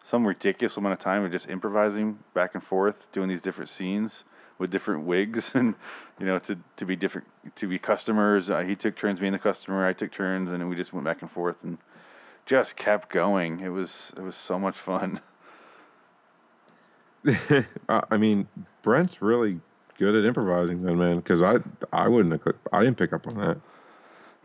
some 0.03 0.25
ridiculous 0.25 0.77
amount 0.77 0.93
of 0.93 0.99
time 0.99 1.23
of 1.23 1.31
just 1.31 1.47
improvising 1.49 2.19
back 2.33 2.55
and 2.55 2.63
forth, 2.63 3.11
doing 3.11 3.27
these 3.29 3.41
different 3.41 3.69
scenes 3.69 4.23
with 4.57 4.71
different 4.71 5.05
wigs 5.05 5.51
and 5.55 5.75
you 6.19 6.25
know 6.25 6.39
to 6.39 6.57
to 6.77 6.85
be 6.85 6.95
different 6.95 7.27
to 7.55 7.67
be 7.67 7.77
customers. 7.77 8.49
Uh, 8.49 8.59
he 8.61 8.75
took 8.75 8.95
turns 8.95 9.19
being 9.19 9.33
the 9.33 9.39
customer, 9.39 9.85
I 9.85 9.93
took 9.93 10.11
turns, 10.11 10.51
and 10.51 10.67
we 10.69 10.75
just 10.75 10.91
went 10.93 11.05
back 11.05 11.21
and 11.21 11.29
forth 11.29 11.63
and 11.63 11.77
just 12.49 12.75
kept 12.75 13.09
going. 13.09 13.59
It 13.59 13.69
was 13.69 14.11
it 14.17 14.21
was 14.21 14.35
so 14.35 14.57
much 14.57 14.75
fun. 14.75 15.21
I 17.89 18.17
mean, 18.17 18.47
Brent's 18.81 19.21
really 19.21 19.59
good 19.99 20.15
at 20.15 20.25
improvising, 20.25 20.81
then, 20.81 20.97
man. 20.97 21.17
Because 21.17 21.43
I 21.43 21.57
I 21.93 22.07
wouldn't 22.07 22.31
have. 22.43 22.55
I 22.73 22.83
didn't 22.83 22.97
pick 22.97 23.13
up 23.13 23.27
on 23.27 23.35
that. 23.35 23.57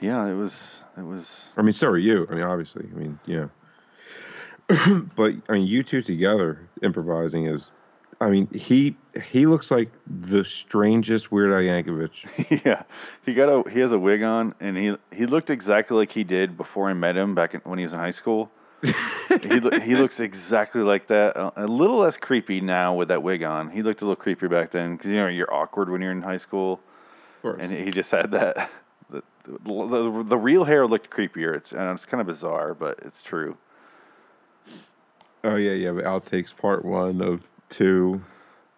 Yeah, 0.01 0.27
it 0.27 0.35
was 0.35 0.83
it 0.99 1.03
was 1.03 1.49
I 1.57 1.63
mean, 1.63 1.73
so 1.73 1.89
are 1.89 1.97
you. 1.97 2.27
I 2.31 2.35
mean, 2.35 2.45
obviously. 2.45 2.87
I 2.95 2.99
mean, 2.99 3.19
yeah. 3.25 3.47
but 5.17 5.35
I 5.49 5.53
mean, 5.55 5.67
you 5.67 5.83
two 5.83 6.03
together 6.03 6.69
improvising 6.83 7.47
is. 7.47 7.69
I 8.21 8.29
mean, 8.29 8.49
he 8.53 8.97
he 9.23 9.47
looks 9.47 9.71
like 9.71 9.91
the 10.07 10.45
strangest 10.45 11.31
Weird 11.31 11.53
Al 11.53 11.61
Yankovic. 11.61 12.63
yeah, 12.65 12.83
he 13.25 13.35
got 13.35 13.49
a 13.49 13.69
he 13.71 13.81
has 13.81 13.93
a 13.93 13.99
wig 13.99 14.23
on, 14.23 14.55
and 14.61 14.77
he 14.77 14.97
he 15.13 15.27
looked 15.27 15.51
exactly 15.51 15.97
like 15.97 16.13
he 16.13 16.25
did 16.25 16.57
before 16.57 16.89
I 16.91 16.93
met 16.95 17.17
him 17.17 17.35
back 17.35 17.55
in, 17.55 17.61
when 17.61 17.79
he 17.79 17.85
was 17.85 17.93
in 17.93 17.99
high 17.99 18.11
school. 18.11 18.51
he 18.83 19.61
he 19.83 19.95
looks 19.97 20.21
exactly 20.21 20.83
like 20.83 21.07
that. 21.07 21.37
A, 21.37 21.65
a 21.65 21.67
little 21.67 21.99
less 21.99 22.17
creepy 22.17 22.61
now 22.61 22.95
with 22.95 23.09
that 23.09 23.23
wig 23.23 23.43
on. 23.43 23.71
He 23.71 23.83
looked 23.83 24.03
a 24.03 24.07
little 24.07 24.23
creepier 24.23 24.51
back 24.51 24.71
then 24.71 24.97
because 24.97 25.11
you 25.11 25.17
know 25.17 25.29
you're 25.29 25.53
awkward 25.53 25.89
when 25.91 26.03
you're 26.03 26.13
in 26.13 26.21
high 26.23 26.37
school, 26.37 26.81
Of 27.37 27.43
course. 27.43 27.59
and 27.61 27.73
he 27.73 27.91
just 27.91 28.11
had 28.11 28.31
that. 28.33 28.71
The, 29.11 29.23
the, 29.63 29.87
the, 29.87 30.25
the 30.31 30.39
real 30.39 30.65
hair 30.65 30.87
looked 30.87 31.11
creepier. 31.11 31.55
It's 31.55 31.73
and 31.73 31.83
it's 31.91 32.07
kind 32.07 32.23
of 32.23 32.27
bizarre, 32.27 32.73
but 32.73 32.99
it's 33.05 33.21
true. 33.21 33.59
oh 35.45 35.57
yeah, 35.57 35.73
yeah. 35.73 35.93
But 35.93 36.05
outtakes 36.05 36.57
part 36.57 36.83
one 36.85 37.21
of 37.21 37.43
two. 37.69 38.23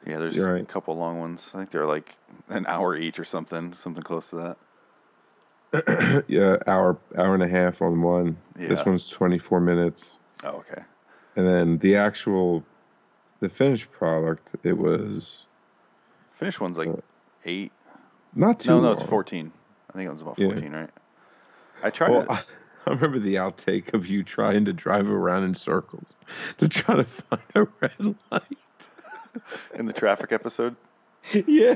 Yeah, 0.06 0.18
there's 0.18 0.36
You're 0.36 0.56
a 0.56 0.64
couple 0.64 0.96
long 0.96 1.18
ones. 1.18 1.50
I 1.52 1.58
think 1.58 1.70
they're 1.70 1.86
like 1.86 2.14
an 2.48 2.64
hour 2.66 2.96
each 2.96 3.18
or 3.18 3.24
something, 3.24 3.74
something 3.74 4.02
close 4.02 4.30
to 4.30 4.56
that. 5.72 6.24
yeah, 6.28 6.56
hour 6.66 6.96
hour 7.18 7.34
and 7.34 7.42
a 7.42 7.48
half 7.48 7.82
on 7.82 8.00
one. 8.02 8.36
Yeah. 8.58 8.68
This 8.68 8.86
one's 8.86 9.08
twenty 9.08 9.38
four 9.38 9.60
minutes. 9.60 10.12
Oh, 10.44 10.62
okay. 10.70 10.82
And 11.34 11.46
then 11.46 11.78
the 11.78 11.96
actual, 11.96 12.64
the 13.40 13.48
finished 13.48 13.90
product, 13.90 14.52
it 14.62 14.78
was 14.78 15.44
finished 16.38 16.60
one's 16.60 16.78
like 16.78 16.88
Uh, 16.88 16.96
eight. 17.44 17.72
not 18.34 18.60
too. 18.60 18.70
No, 18.70 18.80
no, 18.80 18.92
it's 18.92 19.02
14. 19.02 19.50
I 19.90 19.92
think 19.92 20.08
it 20.08 20.12
was 20.12 20.22
about 20.22 20.38
Yeah. 20.38 20.48
14, 20.48 20.72
right? 20.72 20.90
I 21.82 21.90
tried 21.90 22.10
Well, 22.10 22.24
to. 22.26 22.32
I, 22.32 22.42
I 22.86 22.90
remember 22.90 23.18
the 23.18 23.34
outtake 23.34 23.92
of 23.92 24.06
you 24.06 24.22
trying 24.22 24.64
to 24.66 24.72
drive 24.72 25.10
around 25.10 25.42
in 25.44 25.54
circles 25.54 26.14
to 26.58 26.68
try 26.68 26.96
to 26.96 27.04
find 27.04 27.42
a 27.54 27.66
red 27.80 28.14
light. 28.30 28.42
in 29.74 29.86
the 29.86 29.92
traffic 29.92 30.32
episode. 30.32 30.76
yeah, 31.32 31.74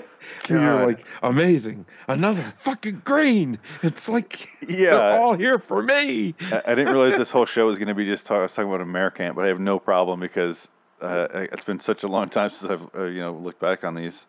you're 0.49 0.87
like, 0.87 1.05
amazing, 1.25 1.85
another 2.07 2.55
fucking 2.63 3.03
green. 3.05 3.59
It's 3.83 4.09
like 4.09 4.49
Yeah. 4.69 4.91
they're 4.91 5.21
all 5.21 5.35
here 5.35 5.59
for 5.59 5.83
me. 5.83 6.35
I, 6.41 6.63
I 6.67 6.75
didn't 6.77 6.95
realize 6.95 7.17
this 7.17 7.31
whole 7.33 7.47
show 7.47 7.67
was 7.67 7.79
going 7.79 7.89
to 7.89 7.95
be 7.95 8.05
just 8.05 8.27
talk, 8.27 8.39
I 8.39 8.43
was 8.43 8.55
talking 8.55 8.69
about 8.71 8.81
American, 8.81 9.35
but 9.35 9.45
I 9.45 9.49
have 9.49 9.59
no 9.59 9.81
problem 9.81 10.21
because 10.21 10.69
uh, 11.01 11.27
it's 11.33 11.65
been 11.65 11.81
such 11.81 12.05
a 12.05 12.09
long 12.09 12.29
time 12.29 12.51
since 12.51 12.71
I've 12.71 12.95
uh, 12.97 13.05
you 13.05 13.21
know 13.21 13.33
looked 13.33 13.61
back 13.61 13.83
on 13.83 13.95
these. 13.97 14.27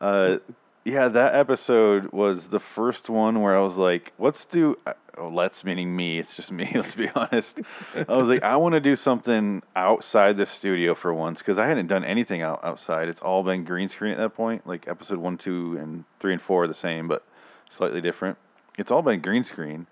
Uh, 0.00 0.38
yeah, 0.84 1.08
that 1.08 1.34
episode 1.34 2.12
was 2.12 2.50
the 2.50 2.60
first 2.60 3.08
one 3.08 3.40
where 3.40 3.56
I 3.56 3.60
was 3.60 3.76
like, 3.78 4.12
"Let's 4.18 4.44
do." 4.44 4.76
Oh, 5.16 5.28
let's 5.28 5.64
meaning 5.64 5.94
me. 5.94 6.18
It's 6.18 6.34
just 6.34 6.50
me. 6.50 6.70
Let's 6.74 6.94
be 6.94 7.08
honest. 7.14 7.60
I 7.94 8.16
was 8.16 8.28
like, 8.28 8.42
I 8.42 8.56
want 8.56 8.74
to 8.74 8.80
do 8.80 8.96
something 8.96 9.62
outside 9.76 10.36
the 10.36 10.46
studio 10.46 10.94
for 10.94 11.14
once 11.14 11.38
because 11.38 11.58
I 11.58 11.66
hadn't 11.66 11.86
done 11.86 12.04
anything 12.04 12.42
out, 12.42 12.64
outside. 12.64 13.08
It's 13.08 13.20
all 13.20 13.44
been 13.44 13.64
green 13.64 13.88
screen 13.88 14.12
at 14.12 14.18
that 14.18 14.34
point. 14.34 14.66
Like 14.66 14.88
episode 14.88 15.18
one, 15.18 15.38
two, 15.38 15.76
and 15.78 16.04
three 16.18 16.32
and 16.32 16.42
four 16.42 16.64
are 16.64 16.66
the 16.66 16.74
same, 16.74 17.06
but 17.06 17.24
slightly 17.70 18.00
different. 18.00 18.38
It's 18.76 18.90
all 18.90 19.02
been 19.02 19.20
green 19.20 19.44
screen 19.44 19.86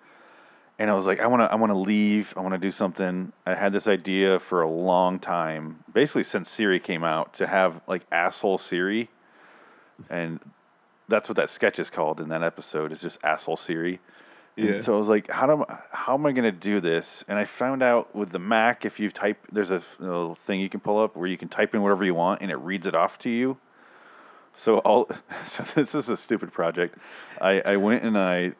and 0.82 0.90
I 0.90 0.94
was 0.94 1.06
like, 1.06 1.20
I 1.20 1.28
want 1.28 1.42
to, 1.42 1.52
I 1.52 1.54
want 1.54 1.70
to 1.70 1.78
leave. 1.78 2.34
I 2.36 2.40
want 2.40 2.54
to 2.54 2.58
do 2.58 2.72
something. 2.72 3.32
I 3.46 3.54
had 3.54 3.72
this 3.72 3.86
idea 3.86 4.40
for 4.40 4.62
a 4.62 4.68
long 4.68 5.20
time, 5.20 5.84
basically 5.92 6.24
since 6.24 6.50
Siri 6.50 6.80
came 6.80 7.04
out, 7.04 7.34
to 7.34 7.46
have 7.46 7.80
like 7.86 8.02
asshole 8.10 8.58
Siri, 8.58 9.08
and 10.10 10.40
that's 11.08 11.28
what 11.28 11.36
that 11.36 11.50
sketch 11.50 11.78
is 11.78 11.90
called 11.90 12.20
in 12.20 12.30
that 12.30 12.42
episode. 12.42 12.90
Is 12.90 13.00
just 13.00 13.18
asshole 13.22 13.56
Siri. 13.56 14.00
Yeah. 14.56 14.72
And 14.72 14.80
so 14.80 14.94
I 14.94 14.98
was 14.98 15.08
like, 15.08 15.30
how 15.30 15.46
do 15.46 15.64
I, 15.66 15.78
how 15.90 16.14
am 16.14 16.26
I 16.26 16.32
going 16.32 16.44
to 16.44 16.52
do 16.52 16.80
this? 16.80 17.24
And 17.26 17.38
I 17.38 17.44
found 17.44 17.82
out 17.82 18.14
with 18.14 18.30
the 18.30 18.38
Mac, 18.38 18.84
if 18.84 19.00
you 19.00 19.10
type, 19.10 19.38
there's 19.50 19.70
a 19.70 19.82
little 19.98 20.34
thing 20.34 20.60
you 20.60 20.68
can 20.68 20.80
pull 20.80 21.02
up 21.02 21.16
where 21.16 21.26
you 21.26 21.38
can 21.38 21.48
type 21.48 21.74
in 21.74 21.82
whatever 21.82 22.04
you 22.04 22.14
want, 22.14 22.42
and 22.42 22.50
it 22.50 22.56
reads 22.56 22.86
it 22.86 22.94
off 22.94 23.18
to 23.20 23.30
you. 23.30 23.56
So 24.54 24.78
all, 24.78 25.08
so 25.46 25.62
this 25.74 25.94
is 25.94 26.08
a 26.08 26.16
stupid 26.16 26.52
project. 26.52 26.98
I, 27.40 27.60
I 27.60 27.76
went 27.76 28.04
and 28.04 28.18
I 28.18 28.52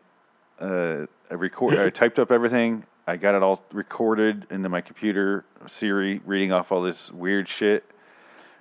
uh, 0.60 1.06
I 1.30 1.34
record. 1.34 1.78
I 1.78 1.90
typed 1.90 2.18
up 2.18 2.30
everything. 2.30 2.84
I 3.06 3.16
got 3.16 3.34
it 3.34 3.42
all 3.42 3.64
recorded 3.72 4.46
into 4.50 4.68
my 4.68 4.80
computer. 4.80 5.44
Siri 5.66 6.20
reading 6.24 6.52
off 6.52 6.70
all 6.70 6.82
this 6.82 7.10
weird 7.10 7.48
shit, 7.48 7.84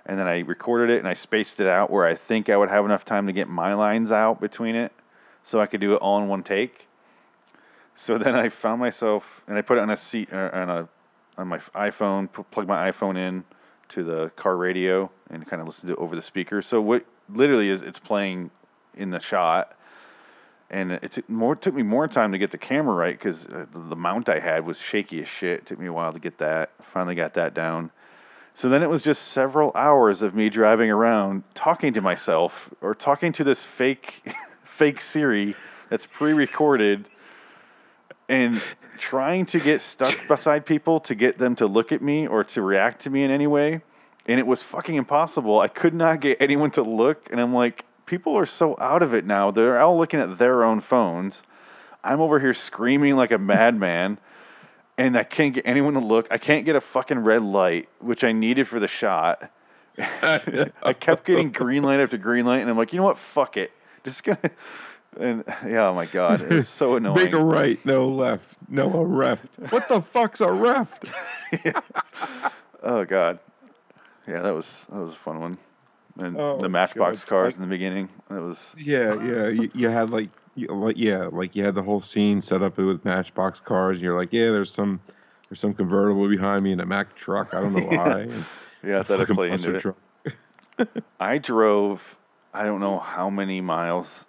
and 0.04 0.18
then 0.18 0.26
I 0.26 0.40
recorded 0.40 0.90
it 0.94 0.98
and 0.98 1.08
I 1.08 1.14
spaced 1.14 1.60
it 1.60 1.68
out 1.68 1.90
where 1.90 2.06
I 2.06 2.14
think 2.14 2.48
I 2.48 2.56
would 2.56 2.68
have 2.68 2.84
enough 2.84 3.04
time 3.04 3.26
to 3.26 3.32
get 3.32 3.48
my 3.48 3.74
lines 3.74 4.10
out 4.10 4.40
between 4.40 4.74
it, 4.74 4.92
so 5.44 5.60
I 5.60 5.66
could 5.66 5.80
do 5.80 5.94
it 5.94 5.96
all 5.96 6.20
in 6.20 6.28
one 6.28 6.42
take. 6.42 6.88
So 7.94 8.18
then 8.18 8.34
I 8.34 8.48
found 8.48 8.80
myself, 8.80 9.42
and 9.46 9.56
I 9.56 9.62
put 9.62 9.78
it 9.78 9.80
on 9.80 9.90
a 9.90 9.96
seat 9.96 10.32
uh, 10.32 10.50
on 10.52 10.70
a 10.70 10.88
on 11.38 11.48
my 11.48 11.58
iPhone, 11.74 12.28
plug 12.50 12.66
my 12.66 12.90
iPhone 12.90 13.16
in 13.16 13.44
to 13.88 14.04
the 14.04 14.30
car 14.36 14.56
radio, 14.56 15.10
and 15.30 15.46
kind 15.46 15.60
of 15.60 15.66
listen 15.66 15.88
to 15.88 15.94
it 15.94 15.98
over 15.98 16.14
the 16.14 16.22
speaker. 16.22 16.62
So 16.62 16.80
what 16.80 17.04
literally 17.28 17.68
is 17.68 17.82
it's 17.82 17.98
playing 17.98 18.50
in 18.96 19.10
the 19.10 19.20
shot, 19.20 19.76
and 20.70 20.92
it 20.92 21.12
took 21.12 21.28
more 21.28 21.56
took 21.56 21.74
me 21.74 21.82
more 21.82 22.08
time 22.08 22.32
to 22.32 22.38
get 22.38 22.50
the 22.50 22.58
camera 22.58 22.94
right 22.94 23.18
because 23.18 23.46
uh, 23.46 23.66
the, 23.72 23.78
the 23.78 23.96
mount 23.96 24.28
I 24.28 24.40
had 24.40 24.66
was 24.66 24.78
shaky 24.80 25.22
as 25.22 25.28
shit. 25.28 25.60
It 25.60 25.66
took 25.66 25.78
me 25.78 25.86
a 25.86 25.92
while 25.92 26.12
to 26.12 26.18
get 26.18 26.38
that. 26.38 26.70
Finally 26.80 27.14
got 27.14 27.34
that 27.34 27.54
down. 27.54 27.90
So 28.54 28.68
then 28.68 28.82
it 28.82 28.90
was 28.90 29.00
just 29.00 29.28
several 29.28 29.72
hours 29.74 30.20
of 30.20 30.34
me 30.34 30.50
driving 30.50 30.90
around 30.90 31.44
talking 31.54 31.94
to 31.94 32.02
myself 32.02 32.68
or 32.82 32.94
talking 32.94 33.32
to 33.32 33.44
this 33.44 33.62
fake 33.62 34.34
fake 34.64 35.00
Siri 35.00 35.54
that's 35.88 36.06
pre-recorded 36.06 37.06
and 38.28 38.62
trying 38.98 39.46
to 39.46 39.60
get 39.60 39.80
stuck 39.80 40.16
beside 40.28 40.64
people 40.66 41.00
to 41.00 41.14
get 41.14 41.38
them 41.38 41.56
to 41.56 41.66
look 41.66 41.92
at 41.92 42.02
me 42.02 42.26
or 42.26 42.44
to 42.44 42.62
react 42.62 43.02
to 43.02 43.10
me 43.10 43.24
in 43.24 43.30
any 43.30 43.46
way 43.46 43.82
and 44.26 44.38
it 44.38 44.46
was 44.46 44.62
fucking 44.62 44.94
impossible. 44.94 45.58
I 45.58 45.66
could 45.66 45.94
not 45.94 46.20
get 46.20 46.40
anyone 46.40 46.70
to 46.72 46.82
look 46.82 47.28
and 47.30 47.40
I'm 47.40 47.54
like 47.54 47.84
people 48.06 48.36
are 48.36 48.46
so 48.46 48.76
out 48.78 49.02
of 49.02 49.14
it 49.14 49.24
now. 49.24 49.50
They're 49.50 49.78
all 49.78 49.98
looking 49.98 50.20
at 50.20 50.38
their 50.38 50.64
own 50.64 50.80
phones. 50.80 51.42
I'm 52.04 52.20
over 52.20 52.40
here 52.40 52.54
screaming 52.54 53.16
like 53.16 53.32
a 53.32 53.38
madman 53.38 54.18
and 54.98 55.16
I 55.16 55.24
can't 55.24 55.54
get 55.54 55.66
anyone 55.66 55.94
to 55.94 56.00
look. 56.00 56.28
I 56.30 56.38
can't 56.38 56.64
get 56.64 56.76
a 56.76 56.80
fucking 56.80 57.18
red 57.20 57.42
light, 57.42 57.88
which 57.98 58.24
I 58.24 58.32
needed 58.32 58.68
for 58.68 58.78
the 58.78 58.88
shot. 58.88 59.50
I 59.98 60.94
kept 60.98 61.24
getting 61.24 61.52
green 61.52 61.82
light 61.82 62.00
after 62.00 62.16
green 62.16 62.46
light, 62.46 62.60
and 62.60 62.70
I'm 62.70 62.76
like, 62.76 62.92
you 62.92 62.98
know 62.98 63.04
what? 63.04 63.18
Fuck 63.18 63.56
it. 63.56 63.72
Just 64.04 64.24
gonna. 64.24 64.38
And 65.20 65.44
yeah, 65.66 65.88
oh 65.88 65.94
my 65.94 66.06
god, 66.06 66.40
it's 66.40 66.68
so 66.68 66.96
annoying. 66.96 67.16
Make 67.24 67.34
a 67.34 67.44
right, 67.44 67.84
no 67.84 68.06
left, 68.08 68.44
no 68.68 68.86
a 68.92 69.02
left. 69.02 69.44
What 69.70 69.88
the 69.88 70.00
fuck's 70.02 70.40
a 70.40 70.46
left? 70.46 71.10
Oh 72.84 73.04
god, 73.04 73.38
yeah, 74.26 74.40
that 74.42 74.52
was 74.52 74.86
that 74.90 74.98
was 74.98 75.12
a 75.12 75.16
fun 75.16 75.38
one. 75.40 75.58
And 76.18 76.36
Oh, 76.36 76.60
the 76.60 76.68
Matchbox 76.68 77.22
God. 77.24 77.28
cars 77.28 77.54
I- 77.54 77.56
in 77.58 77.62
the 77.62 77.68
beginning, 77.68 78.08
that 78.28 78.40
was 78.42 78.74
Yeah, 78.76 79.14
yeah. 79.22 79.48
You, 79.48 79.70
you 79.74 79.88
had 79.88 80.10
like, 80.10 80.30
you, 80.56 80.66
like, 80.66 80.96
yeah, 80.98 81.28
like 81.30 81.54
you 81.54 81.64
had 81.64 81.74
the 81.76 81.82
whole 81.82 82.00
scene 82.00 82.42
set 82.42 82.60
up 82.62 82.76
with 82.78 83.04
Matchbox 83.04 83.60
cars. 83.60 83.96
And 83.96 84.02
you're 84.04 84.18
like, 84.18 84.32
yeah, 84.32 84.50
there's 84.50 84.72
some, 84.72 85.00
there's 85.48 85.60
some 85.60 85.72
convertible 85.74 86.28
behind 86.28 86.64
me 86.64 86.72
and 86.72 86.80
a 86.80 86.86
Mack 86.86 87.14
truck. 87.14 87.54
I 87.54 87.60
don't 87.60 87.72
know 87.72 87.86
why. 87.96 88.20
And 88.22 88.44
yeah. 88.84 88.98
I 88.98 89.02
thought 89.04 89.20
I'd 89.20 89.28
fucking 89.28 89.36
play 89.36 89.50
into 89.52 89.94
it. 90.78 90.88
I 91.20 91.38
drove 91.38 92.18
I 92.52 92.64
don't 92.64 92.80
know 92.80 92.98
how 92.98 93.30
many 93.30 93.60
miles 93.60 94.26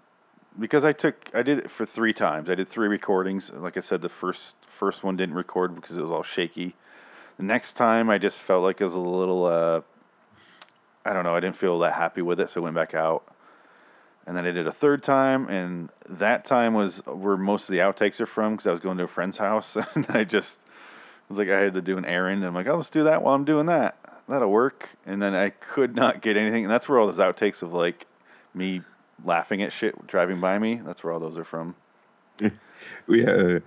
because 0.60 0.84
I 0.84 0.94
took 0.94 1.30
I 1.34 1.42
did 1.42 1.60
it 1.60 1.72
for 1.72 1.86
three 1.86 2.14
times. 2.14 2.50
I 2.50 2.56
did 2.56 2.70
three 2.70 2.88
recordings. 2.88 3.52
Like 3.52 3.78
I 3.78 3.82
said, 3.82 4.02
the 4.02 4.10
first 4.10 4.56
first 4.68 5.04
one 5.04 5.16
didn't 5.16 5.36
record 5.36 5.76
because 5.76 5.98
it 5.98 6.02
was 6.02 6.12
all 6.12 6.24
shaky. 6.24 6.76
The 7.38 7.44
next 7.44 7.74
time 7.74 8.10
I 8.10 8.18
just 8.18 8.40
felt 8.40 8.64
like 8.64 8.82
it 8.82 8.84
was 8.84 8.94
a 8.94 9.00
little 9.00 9.46
uh 9.46 9.82
I 11.06 11.14
don't 11.14 11.24
know, 11.24 11.36
I 11.36 11.40
didn't 11.40 11.58
feel 11.58 11.80
that 11.80 11.94
happy 11.94 12.22
with 12.22 12.40
it, 12.40 12.50
so 12.50 12.62
I 12.62 12.64
went 12.64 12.76
back 12.76 12.94
out. 12.94 13.24
And 14.26 14.38
then 14.38 14.46
I 14.46 14.52
did 14.52 14.68
a 14.68 14.72
third 14.72 15.04
time, 15.04 15.50
and 15.50 15.90
that 16.08 16.46
time 16.46 16.74
was 16.74 17.00
where 17.06 17.36
most 17.36 17.68
of 17.68 17.74
the 17.74 17.80
outtakes 17.80 18.22
are 18.22 18.26
from 18.26 18.54
because 18.54 18.68
I 18.68 18.72
was 18.72 18.80
going 18.80 18.98
to 19.00 19.04
a 19.04 19.08
friend's 19.08 19.38
house, 19.38 19.76
and 19.96 20.06
I 20.10 20.24
just 20.24 20.62
was 21.28 21.38
like 21.38 21.50
I 21.50 21.60
had 21.60 21.74
to 21.74 21.82
do 21.82 21.98
an 21.98 22.06
errand, 22.06 22.38
and 22.38 22.46
I'm 22.46 22.54
like, 22.54 22.68
oh, 22.68 22.76
let's 22.76 22.90
do 22.90 23.04
that 23.04 23.22
while 23.22 23.36
I'm 23.36 23.44
doing 23.44 23.66
that. 23.66 23.98
That'll 24.30 24.50
work. 24.50 24.92
And 25.06 25.22
then 25.22 25.36
I 25.36 25.50
could 25.50 25.94
not 25.94 26.22
get 26.22 26.38
anything, 26.38 26.64
and 26.64 26.72
that's 26.72 26.88
where 26.88 27.00
all 27.00 27.08
those 27.08 27.18
outtakes 27.18 27.62
of 27.62 27.74
like 27.74 28.06
me 28.54 28.82
laughing 29.24 29.62
at 29.62 29.72
shit 29.72 30.08
driving 30.08 30.40
by 30.40 30.60
me. 30.60 30.82
That's 30.84 31.04
where 31.04 31.14
all 31.14 31.20
those 31.20 31.38
are 31.38 31.46
from. 31.46 31.76
Yeah, 33.08 33.60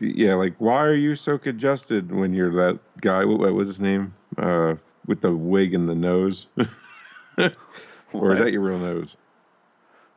yeah. 0.00 0.34
Like, 0.34 0.54
why 0.58 0.84
are 0.84 0.94
you 0.94 1.16
so 1.16 1.38
congested 1.38 2.12
when 2.12 2.32
you're 2.34 2.52
that 2.52 2.78
guy? 3.00 3.24
What, 3.24 3.38
what 3.38 3.54
was 3.54 3.68
his 3.68 3.80
name? 3.80 4.12
Uh, 4.36 4.76
with 5.06 5.20
the 5.20 5.34
wig 5.34 5.74
and 5.74 5.88
the 5.88 5.94
nose, 5.94 6.46
or 8.12 8.32
is 8.32 8.38
that 8.38 8.52
your 8.52 8.62
real 8.62 8.78
nose? 8.78 9.16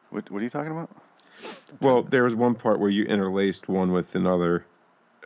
What, 0.10 0.30
what 0.32 0.40
are 0.40 0.44
you 0.44 0.50
talking 0.50 0.72
about? 0.72 0.90
Well, 1.82 2.04
there 2.04 2.24
was 2.24 2.36
one 2.36 2.56
part 2.56 2.80
where 2.80 2.90
you 2.90 3.06
interlaced 3.06 3.70
one 3.70 3.92
with 3.92 4.16
another, 4.16 4.66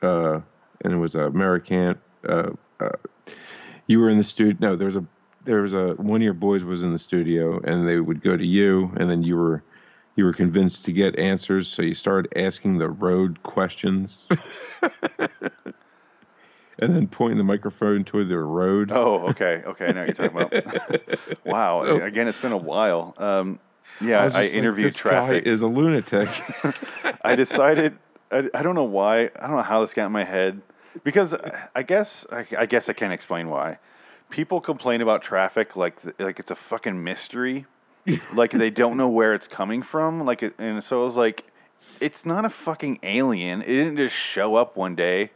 uh, 0.01 0.41
and 0.81 0.93
it 0.93 0.97
was 0.97 1.15
a 1.15 1.21
American. 1.21 1.97
Uh, 2.27 2.51
uh, 2.79 2.89
you 3.87 3.99
were 3.99 4.09
in 4.09 4.17
the 4.17 4.23
studio. 4.23 4.55
No, 4.59 4.75
there 4.75 4.87
was 4.87 4.95
a 4.95 5.05
there 5.45 5.61
was 5.61 5.73
a 5.73 5.93
one 5.95 6.17
of 6.17 6.23
your 6.23 6.33
boys 6.33 6.63
was 6.63 6.83
in 6.83 6.91
the 6.93 6.99
studio, 6.99 7.59
and 7.63 7.87
they 7.87 7.99
would 7.99 8.21
go 8.21 8.37
to 8.37 8.45
you, 8.45 8.91
and 8.97 9.09
then 9.09 9.23
you 9.23 9.35
were 9.35 9.63
you 10.15 10.25
were 10.25 10.33
convinced 10.33 10.85
to 10.85 10.91
get 10.93 11.17
answers, 11.17 11.67
so 11.67 11.81
you 11.81 11.95
started 11.95 12.31
asking 12.37 12.77
the 12.77 12.89
road 12.89 13.41
questions, 13.43 14.25
and 16.79 16.95
then 16.95 17.07
pointing 17.07 17.37
the 17.37 17.43
microphone 17.43 18.03
toward 18.03 18.29
the 18.29 18.37
road. 18.37 18.91
Oh, 18.93 19.27
okay, 19.29 19.63
okay. 19.65 19.87
I 19.87 19.91
know 19.91 20.03
you're 20.03 20.13
talking 20.13 20.37
about. 20.37 20.53
wow. 21.45 21.85
So- 21.85 22.01
Again, 22.03 22.27
it's 22.27 22.39
been 22.39 22.51
a 22.51 22.57
while. 22.57 23.15
Um, 23.17 23.59
yeah, 24.01 24.21
I, 24.21 24.25
just 24.25 24.35
like, 24.35 24.53
interviewed 24.53 24.95
traffic. 24.95 25.45
Is 25.45 25.61
a 25.61 25.67
lunatic. 25.67 26.27
I 27.23 27.35
decided 27.35 27.97
I, 28.31 28.49
I 28.53 28.63
don't 28.63 28.75
know 28.75 28.83
why 28.83 29.29
I 29.39 29.47
don't 29.47 29.55
know 29.55 29.61
how 29.61 29.81
this 29.81 29.93
got 29.93 30.07
in 30.07 30.11
my 30.11 30.23
head 30.23 30.61
because 31.03 31.35
I 31.75 31.83
guess 31.83 32.25
I, 32.31 32.45
I 32.57 32.65
guess 32.65 32.89
I 32.89 32.93
can't 32.93 33.13
explain 33.13 33.49
why 33.49 33.77
people 34.33 34.59
complain 34.59 34.99
about 34.99 35.21
traffic 35.21 35.75
like 35.75 35.95
like 36.19 36.39
it's 36.39 36.51
a 36.51 36.55
fucking 36.55 37.03
mystery 37.03 37.65
like 38.33 38.51
they 38.51 38.69
don't 38.69 38.97
know 38.97 39.07
where 39.07 39.33
it's 39.33 39.47
coming 39.47 39.81
from 39.81 40.25
like 40.25 40.41
it, 40.43 40.53
and 40.57 40.83
so 40.83 41.01
I 41.01 41.05
was 41.05 41.15
like 41.15 41.45
it's 41.99 42.25
not 42.25 42.43
a 42.43 42.49
fucking 42.49 42.99
alien 43.03 43.61
it 43.61 43.67
didn't 43.67 43.97
just 43.97 44.15
show 44.15 44.55
up 44.55 44.75
one 44.75 44.95
day 44.95 45.29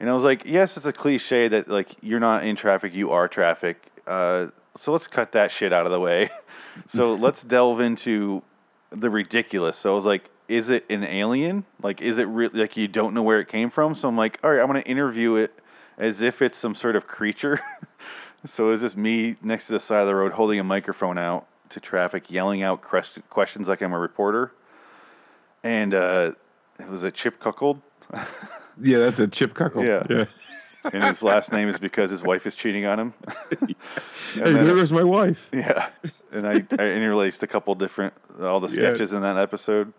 and 0.00 0.10
I 0.10 0.12
was 0.12 0.24
like 0.24 0.42
yes 0.44 0.76
it's 0.76 0.86
a 0.86 0.92
cliche 0.92 1.46
that 1.48 1.68
like 1.68 1.94
you're 2.02 2.20
not 2.20 2.44
in 2.44 2.56
traffic 2.56 2.92
you 2.92 3.12
are 3.12 3.28
traffic 3.28 3.90
uh, 4.06 4.48
so 4.76 4.90
let's 4.90 5.06
cut 5.06 5.32
that 5.32 5.52
shit 5.52 5.72
out 5.72 5.86
of 5.86 5.92
the 5.92 6.00
way 6.00 6.30
so 6.88 7.14
let's 7.26 7.44
delve 7.44 7.80
into 7.80 8.42
the 8.90 9.10
ridiculous. 9.10 9.78
So 9.78 9.92
I 9.92 9.94
was 9.94 10.06
like, 10.06 10.30
is 10.48 10.68
it 10.68 10.84
an 10.90 11.04
alien? 11.04 11.64
Like, 11.82 12.00
is 12.00 12.18
it 12.18 12.24
really 12.24 12.60
like 12.60 12.76
you 12.76 12.88
don't 12.88 13.14
know 13.14 13.22
where 13.22 13.40
it 13.40 13.48
came 13.48 13.70
from? 13.70 13.94
So 13.94 14.08
I'm 14.08 14.16
like, 14.16 14.38
all 14.42 14.50
right, 14.50 14.60
I'm 14.60 14.66
gonna 14.66 14.80
interview 14.80 15.36
it 15.36 15.58
as 15.96 16.20
if 16.20 16.42
it's 16.42 16.56
some 16.56 16.74
sort 16.74 16.96
of 16.96 17.06
creature. 17.06 17.60
So 18.46 18.70
is 18.70 18.80
this 18.80 18.96
me 18.96 19.36
next 19.42 19.66
to 19.68 19.72
the 19.74 19.80
side 19.80 20.00
of 20.00 20.06
the 20.06 20.14
road 20.14 20.32
holding 20.32 20.58
a 20.60 20.64
microphone 20.64 21.18
out 21.18 21.46
to 21.70 21.80
traffic, 21.80 22.30
yelling 22.30 22.62
out 22.62 22.82
questions 22.82 23.68
like 23.68 23.80
I'm 23.82 23.92
a 23.92 23.98
reporter? 23.98 24.52
And 25.62 25.94
uh, 25.94 26.32
it 26.78 26.88
was 26.88 27.02
a 27.02 27.10
Chip 27.10 27.40
Cuckold, 27.40 27.80
yeah, 28.82 28.98
that's 28.98 29.18
a 29.18 29.26
chip 29.28 29.54
Cuckold. 29.54 29.86
Yeah. 29.86 30.04
yeah. 30.10 30.24
and 30.92 31.02
his 31.04 31.22
last 31.22 31.52
name 31.52 31.68
is 31.70 31.78
because 31.78 32.10
his 32.10 32.22
wife 32.22 32.46
is 32.46 32.54
cheating 32.54 32.84
on 32.86 32.98
him. 33.00 33.14
Hey, 34.34 34.40
And 34.42 34.56
then- 34.56 34.66
there 34.66 34.74
goes 34.74 34.92
my 34.92 35.04
wife. 35.04 35.38
yeah, 35.52 35.88
and 36.32 36.46
I, 36.46 36.64
I 36.78 36.86
interlaced 36.90 37.42
a 37.44 37.46
couple 37.46 37.74
different 37.76 38.12
all 38.42 38.58
the 38.60 38.66
Yeah. 38.68 38.74
sketches 38.94 39.12
in 39.12 39.22
that 39.22 39.36
episode. 39.38 39.92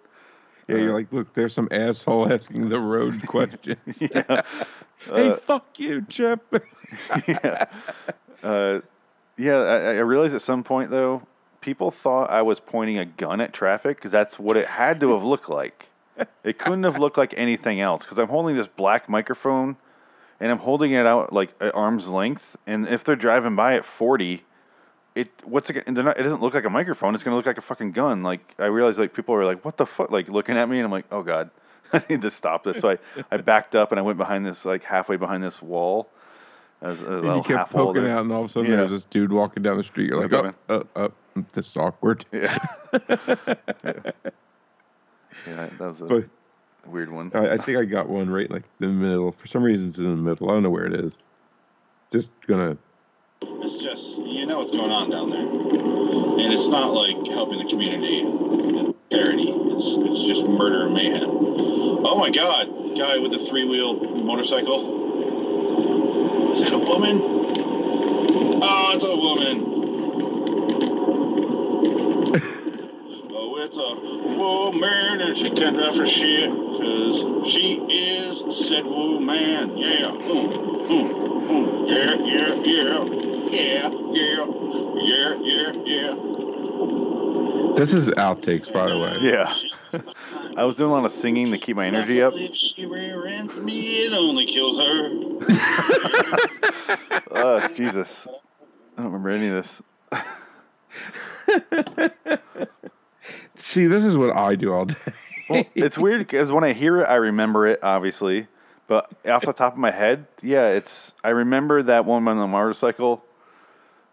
Yeah, 0.68 0.76
Uh, 0.76 0.80
you're 0.80 0.94
like, 0.94 1.14
look, 1.14 1.34
there's 1.34 1.54
some 1.54 1.68
asshole 1.72 2.32
asking 2.34 2.68
the 2.70 2.80
road 2.80 3.26
questions. 3.28 4.02
Yeah. 4.02 4.42
hey, 5.06 5.30
Uh, 5.30 5.38
fuck 5.38 5.80
you, 5.80 6.06
Chip. 6.10 6.42
yeah. 7.28 7.66
Uh, 8.44 8.82
yeah, 9.38 9.58
I, 9.58 9.78
I 9.78 10.00
realized 10.00 10.34
at 10.36 10.42
some 10.42 10.64
point 10.64 10.90
though, 10.90 11.24
people 11.62 11.92
thought 11.92 12.30
I 12.30 12.42
was 12.42 12.60
pointing 12.60 12.98
a 12.98 13.06
gun 13.06 13.42
at 13.42 13.54
traffic 13.54 13.98
because 13.98 14.12
that's 14.12 14.38
what 14.38 14.58
it 14.58 14.68
had 14.68 15.00
to 15.00 15.14
have 15.14 15.24
looked 15.24 15.50
like. 15.50 15.88
It 16.44 16.60
couldn't 16.60 16.84
have 16.84 16.98
looked 16.98 17.18
like 17.18 17.34
anything 17.36 17.82
else 17.82 18.04
because 18.04 18.18
I'm 18.20 18.30
holding 18.30 18.56
this 18.56 18.68
black 18.68 19.10
microphone 19.10 19.76
and 20.40 20.52
I'm 20.52 20.60
holding 20.60 20.92
it 20.92 21.06
out 21.06 21.34
like 21.34 21.54
at 21.60 21.74
arm's 21.76 22.08
length. 22.08 22.56
And 22.66 22.88
if 22.88 23.04
they're 23.04 23.16
driving 23.16 23.56
by 23.56 23.76
at 23.76 23.84
40, 23.84 24.44
it 25.16 25.30
what's 25.44 25.70
it? 25.70 25.88
Not, 25.88 26.20
it 26.20 26.24
doesn't 26.24 26.42
look 26.42 26.54
like 26.54 26.66
a 26.66 26.70
microphone. 26.70 27.16
It's 27.16 27.24
gonna 27.24 27.38
look 27.38 27.46
like 27.46 27.58
a 27.58 27.62
fucking 27.62 27.94
gun. 27.94 28.22
Like 28.22 28.54
I 28.60 28.66
realized, 28.66 29.00
like 29.00 29.14
people 29.14 29.34
were 29.34 29.46
like, 29.46 29.64
"What 29.64 29.78
the 29.78 29.86
fuck?" 29.86 30.12
Like 30.12 30.28
looking 30.28 30.58
at 30.58 30.68
me, 30.70 30.78
and 30.78 30.86
I'm 30.86 30.92
like, 30.92 31.06
"Oh 31.12 31.24
god, 31.24 31.50
I 31.94 32.04
need 32.10 32.22
to 32.22 32.30
stop 32.30 32.66
this." 32.66 32.80
So 32.80 32.90
I, 32.90 32.98
I 33.32 33.38
backed 33.38 33.76
up 33.76 33.92
and 33.92 34.00
I 34.00 34.04
went 34.04 34.18
behind 34.18 34.46
this 34.46 34.66
like 34.66 34.84
halfway 34.84 35.16
behind 35.16 35.42
this 35.42 35.62
wall. 35.62 36.10
As, 36.86 37.02
as 37.02 37.02
a 37.02 37.06
And 37.08 37.22
little 37.22 37.38
you 37.38 37.44
kept 37.44 37.58
half 37.58 37.70
poking 37.72 38.04
there. 38.04 38.16
out, 38.16 38.22
and 38.26 38.32
all 38.32 38.42
of 38.44 38.50
a 38.50 38.50
sudden 38.54 38.70
Yeah. 38.70 38.78
there's 38.78 38.92
this 38.92 39.06
dude 39.06 39.32
walking 39.32 39.64
down 39.64 39.78
the 39.78 39.84
street. 39.84 40.10
You're 40.10 40.22
like, 40.22 40.32
Like, 40.32 40.54
oh, 40.70 40.84
oh, 40.96 41.12
oh, 41.36 41.46
this 41.54 41.68
is 41.70 41.76
awkward. 41.78 42.26
Yeah. 42.32 42.58
yeah, 45.48 45.70
that 45.78 45.80
was 45.80 46.02
a 46.02 46.06
But 46.06 46.26
weird 46.88 47.12
one. 47.12 47.32
I, 47.34 47.54
I 47.54 47.58
think 47.58 47.78
I 47.78 47.86
got 47.86 48.08
one 48.10 48.30
right 48.30 48.50
like 48.50 48.64
the 48.80 48.88
middle. 48.88 49.32
For 49.32 49.48
some 49.48 49.64
reason, 49.64 49.90
it's 49.90 49.98
in 49.98 50.04
the 50.06 50.16
middle. 50.16 50.50
I 50.50 50.54
don't 50.54 50.64
know 50.64 50.70
where 50.70 50.86
it 50.86 50.94
is. 50.94 51.14
Just 52.12 52.30
gonna. 52.48 52.78
It's 53.42 53.78
just 53.84 54.20
you 54.20 54.46
know 54.46 54.60
what's 54.60 54.72
going 54.72 54.92
on 54.92 55.10
down 55.10 55.30
there, 55.30 55.40
and 56.46 56.54
it's 56.54 56.68
not 56.70 56.94
like 56.94 57.16
helping 57.28 57.58
the 57.60 57.70
community 57.70 58.22
and 58.22 58.94
charity. 59.12 59.50
It's 59.50 59.98
it's 59.98 60.26
just 60.26 60.46
murder 60.46 60.84
and 60.86 60.94
mayhem. 60.94 61.30
Oh 61.30 62.16
my 62.18 62.30
God! 62.30 62.68
Guy 62.98 63.18
with 63.18 63.32
the 63.32 63.40
three 63.40 63.66
wheel 63.68 64.00
motorcycle. 64.24 65.04
Is 66.56 66.62
that 66.62 66.74
a 66.74 66.80
woman? 66.80 67.22
Oh, 68.64 68.92
it's 68.94 69.04
a 69.04 69.16
woman. 69.16 69.64
oh, 73.32 73.58
it's 73.60 73.78
a 73.78 73.96
woman, 74.38 75.22
and 75.22 75.38
she 75.38 75.52
can't 75.52 75.76
drive 75.76 75.96
for 75.96 76.08
shit 76.08 76.50
because. 76.50 77.36
She 77.46 77.76
is, 77.76 78.44
said 78.68 78.86
Woo 78.86 79.20
Man. 79.20 79.78
Yeah. 79.78 80.10
Mm, 80.10 80.88
mm, 80.88 81.12
mm. 81.48 81.88
Yeah, 81.88 82.16
yeah, 82.16 82.56
yeah. 82.64 83.04
Yeah, 83.52 83.90
yeah. 84.12 84.46
Yeah, 84.98 85.36
yeah, 85.42 85.72
yeah. 85.86 86.16
This 87.76 87.94
is 87.94 88.10
outtakes, 88.12 88.72
by 88.74 88.90
the 88.90 88.98
way. 88.98 89.18
Yeah. 89.22 89.54
I 90.58 90.64
was 90.64 90.76
doing 90.76 90.90
a 90.90 90.94
lot 90.94 91.06
of 91.06 91.12
singing 91.12 91.52
to 91.52 91.60
keep 91.60 91.76
my 91.76 91.86
energy 91.86 92.22
up. 92.22 92.34
If 92.36 92.56
she 92.56 92.86
rear 92.88 93.28
ends 93.28 93.60
me, 93.60 94.06
it 94.06 94.14
only 94.14 94.48
kills 94.48 94.80
her. 94.80 95.10
Oh, 97.38 97.68
Jesus. 97.74 98.28
I 98.98 99.02
don't 99.02 99.12
remember 99.12 99.30
any 99.30 99.50
of 99.50 99.56
this. 99.56 99.82
See, 103.58 103.88
this 103.88 104.06
is 104.06 104.18
what 104.18 104.36
I 104.36 104.56
do 104.56 104.74
all 104.74 104.86
day. 104.86 104.96
Well, 105.50 105.64
it's 105.76 105.98
weird 105.98 106.20
because 106.20 106.52
when 106.52 106.64
I 106.64 106.74
hear 106.74 107.02
it, 107.02 107.06
I 107.06 107.16
remember 107.16 107.68
it, 107.68 107.84
obviously. 107.84 108.48
But 108.88 109.12
off 109.28 109.46
the 109.46 109.54
top 109.54 109.74
of 109.74 109.80
my 109.80 109.92
head, 109.92 110.28
yeah, 110.42 110.70
it's. 110.70 111.14
I 111.24 111.30
remember 111.30 111.84
that 111.84 112.06
woman 112.06 112.38
on 112.38 112.40
the 112.40 112.48
motorcycle. 112.48 113.24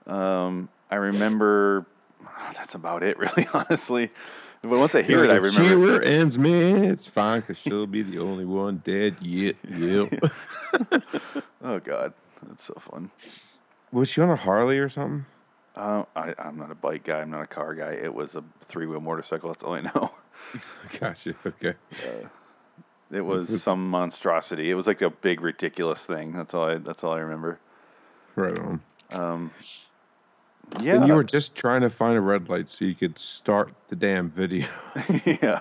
Um, 0.06 0.68
I 0.90 0.96
remember. 0.96 1.86
That's 2.54 2.74
about 2.74 3.02
it, 3.02 3.18
really, 3.18 3.46
honestly. 3.54 4.10
But 4.62 4.78
once 4.78 4.94
I 4.94 5.02
hear 5.02 5.24
it, 5.24 5.30
I 5.30 5.34
She 5.50 5.58
remember. 5.58 5.86
rear 5.86 6.02
ends 6.02 6.38
me. 6.38 6.72
It's 6.86 7.06
fine 7.06 7.40
because 7.40 7.58
she'll 7.58 7.86
be 7.86 8.02
the 8.02 8.20
only 8.20 8.44
one 8.44 8.80
dead 8.84 9.16
yet. 9.20 9.56
Yep. 9.68 10.22
Oh 11.64 11.78
God, 11.78 12.12
that's 12.46 12.64
so 12.64 12.74
fun. 12.80 13.10
Was 13.92 14.08
she 14.08 14.20
on 14.20 14.30
a 14.30 14.36
Harley 14.36 14.78
or 14.78 14.88
something? 14.88 15.24
Uh, 15.76 16.04
I, 16.16 16.34
I'm 16.38 16.58
not 16.58 16.70
a 16.72 16.74
bike 16.74 17.04
guy. 17.04 17.20
I'm 17.20 17.30
not 17.30 17.42
a 17.42 17.46
car 17.46 17.74
guy. 17.74 17.92
It 17.92 18.12
was 18.12 18.34
a 18.36 18.42
three 18.64 18.86
wheel 18.86 19.00
motorcycle. 19.00 19.50
That's 19.50 19.62
all 19.62 19.74
I 19.74 19.82
know. 19.82 20.10
Gotcha. 21.00 21.34
Okay. 21.46 21.74
It 23.12 23.20
was 23.20 23.62
some 23.62 23.88
monstrosity. 23.90 24.70
It 24.70 24.74
was 24.74 24.86
like 24.86 25.02
a 25.02 25.10
big, 25.10 25.40
ridiculous 25.40 26.04
thing. 26.06 26.32
That's 26.32 26.52
all. 26.54 26.64
I. 26.68 26.78
That's 26.78 27.04
all 27.04 27.12
I 27.12 27.18
remember. 27.20 27.60
Right 28.34 28.58
on. 28.58 28.80
Um, 29.10 29.50
yeah. 30.80 30.94
And 30.96 31.06
you 31.06 31.14
were 31.14 31.24
just 31.24 31.54
trying 31.54 31.82
to 31.82 31.90
find 31.90 32.16
a 32.16 32.20
red 32.20 32.48
light 32.48 32.70
so 32.70 32.84
you 32.84 32.94
could 32.94 33.18
start 33.18 33.72
the 33.88 33.96
damn 33.96 34.30
video. 34.30 34.66
yeah. 35.24 35.60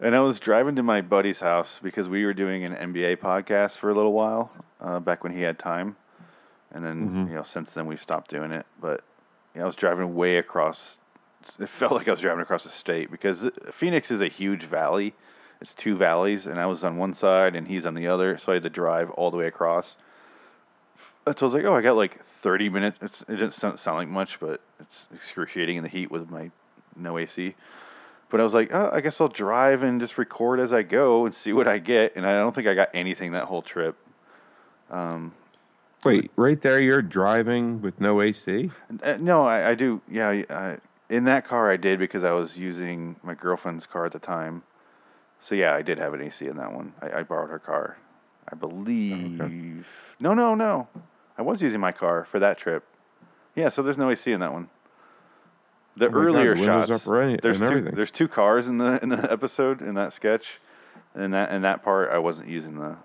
And 0.00 0.14
I 0.14 0.20
was 0.20 0.38
driving 0.38 0.76
to 0.76 0.82
my 0.82 1.00
buddy's 1.00 1.40
house 1.40 1.80
because 1.82 2.08
we 2.08 2.24
were 2.26 2.34
doing 2.34 2.64
an 2.64 2.72
NBA 2.92 3.16
podcast 3.16 3.78
for 3.78 3.90
a 3.90 3.94
little 3.94 4.12
while 4.12 4.50
uh, 4.80 5.00
back 5.00 5.22
when 5.24 5.32
he 5.32 5.40
had 5.42 5.58
time. 5.58 5.96
And 6.72 6.84
then, 6.84 7.08
Mhm. 7.08 7.28
you 7.30 7.34
know, 7.34 7.42
since 7.42 7.72
then 7.72 7.86
we've 7.86 8.00
stopped 8.02 8.30
doing 8.30 8.52
it. 8.52 8.66
But 8.80 9.02
yeah, 9.54 9.62
I 9.62 9.64
was 9.66 9.74
driving 9.74 10.14
way 10.14 10.36
across. 10.36 10.98
It 11.58 11.68
felt 11.68 11.92
like 11.92 12.08
I 12.08 12.10
was 12.10 12.20
driving 12.20 12.42
across 12.42 12.64
the 12.64 12.70
state 12.70 13.10
because 13.10 13.48
Phoenix 13.72 14.10
is 14.10 14.20
a 14.20 14.28
huge 14.28 14.64
valley. 14.64 15.14
It's 15.60 15.72
two 15.72 15.96
valleys, 15.96 16.46
and 16.46 16.60
I 16.60 16.66
was 16.66 16.84
on 16.84 16.98
one 16.98 17.14
side 17.14 17.56
and 17.56 17.66
he's 17.68 17.86
on 17.86 17.94
the 17.94 18.06
other. 18.06 18.36
So 18.36 18.52
I 18.52 18.56
had 18.56 18.64
to 18.64 18.70
drive 18.70 19.10
all 19.12 19.30
the 19.30 19.38
way 19.38 19.46
across. 19.46 19.96
So 21.26 21.32
I 21.40 21.44
was 21.44 21.54
like, 21.54 21.64
oh, 21.64 21.74
I 21.74 21.80
got 21.80 21.96
like 21.96 22.22
30 22.46 22.68
minutes. 22.68 22.98
It's, 23.02 23.22
it 23.22 23.36
didn't 23.38 23.54
sound, 23.54 23.76
sound 23.76 23.98
like 23.98 24.08
much, 24.08 24.38
but 24.38 24.60
it's 24.78 25.08
excruciating 25.12 25.78
in 25.78 25.82
the 25.82 25.88
heat 25.88 26.12
with 26.12 26.30
my 26.30 26.52
no 26.94 27.18
AC. 27.18 27.56
But 28.30 28.38
I 28.38 28.44
was 28.44 28.54
like, 28.54 28.72
oh, 28.72 28.88
I 28.92 29.00
guess 29.00 29.20
I'll 29.20 29.26
drive 29.26 29.82
and 29.82 30.00
just 30.00 30.16
record 30.16 30.60
as 30.60 30.72
I 30.72 30.82
go 30.82 31.26
and 31.26 31.34
see 31.34 31.52
what 31.52 31.66
I 31.66 31.78
get. 31.78 32.14
And 32.14 32.24
I 32.24 32.34
don't 32.34 32.54
think 32.54 32.68
I 32.68 32.74
got 32.74 32.90
anything 32.94 33.32
that 33.32 33.46
whole 33.46 33.62
trip. 33.62 33.96
Um, 34.92 35.34
Wait, 36.04 36.30
right 36.36 36.60
there, 36.60 36.78
you're 36.78 37.02
driving 37.02 37.82
with 37.82 38.00
no 38.00 38.22
AC? 38.22 38.70
uh, 39.02 39.16
no, 39.18 39.44
I, 39.44 39.70
I 39.70 39.74
do. 39.74 40.00
Yeah, 40.08 40.28
I, 40.48 40.76
in 41.10 41.24
that 41.24 41.48
car 41.48 41.68
I 41.68 41.76
did 41.76 41.98
because 41.98 42.22
I 42.22 42.30
was 42.30 42.56
using 42.56 43.16
my 43.24 43.34
girlfriend's 43.34 43.86
car 43.86 44.06
at 44.06 44.12
the 44.12 44.20
time. 44.20 44.62
So 45.40 45.56
yeah, 45.56 45.74
I 45.74 45.82
did 45.82 45.98
have 45.98 46.14
an 46.14 46.22
AC 46.22 46.46
in 46.46 46.58
that 46.58 46.72
one. 46.72 46.92
I, 47.02 47.10
I 47.10 47.22
borrowed 47.24 47.50
her 47.50 47.58
car. 47.58 47.98
I 48.48 48.54
believe. 48.54 49.88
No, 50.20 50.32
no, 50.32 50.54
no. 50.54 50.86
I 51.38 51.42
was 51.42 51.62
using 51.62 51.80
my 51.80 51.92
car 51.92 52.24
for 52.30 52.38
that 52.38 52.58
trip. 52.58 52.84
Yeah, 53.54 53.68
so 53.70 53.82
there's 53.82 53.98
no 53.98 54.10
AC 54.10 54.30
in 54.32 54.40
that 54.40 54.52
one. 54.52 54.68
The 55.96 56.06
Oh 56.06 56.10
my 56.10 56.14
God, 56.14 56.24
earlier 56.26 56.54
the 56.54 56.64
shots. 56.64 56.90
up 56.90 57.06
right 57.06 57.40
there's 57.40 57.58
two. 57.60 57.64
everything. 57.66 57.94
There's 57.94 58.10
two 58.10 58.28
cars 58.28 58.68
in 58.68 58.78
the 58.78 59.02
in 59.02 59.08
the 59.08 59.30
episode 59.32 59.80
in 59.80 59.94
that 59.94 60.12
sketch, 60.12 60.58
and 61.14 61.32
that 61.34 61.50
in 61.52 61.62
that 61.62 61.82
part 61.82 62.10
I 62.10 62.18
wasn't 62.18 62.48
using 62.48 62.78
the 62.78 62.96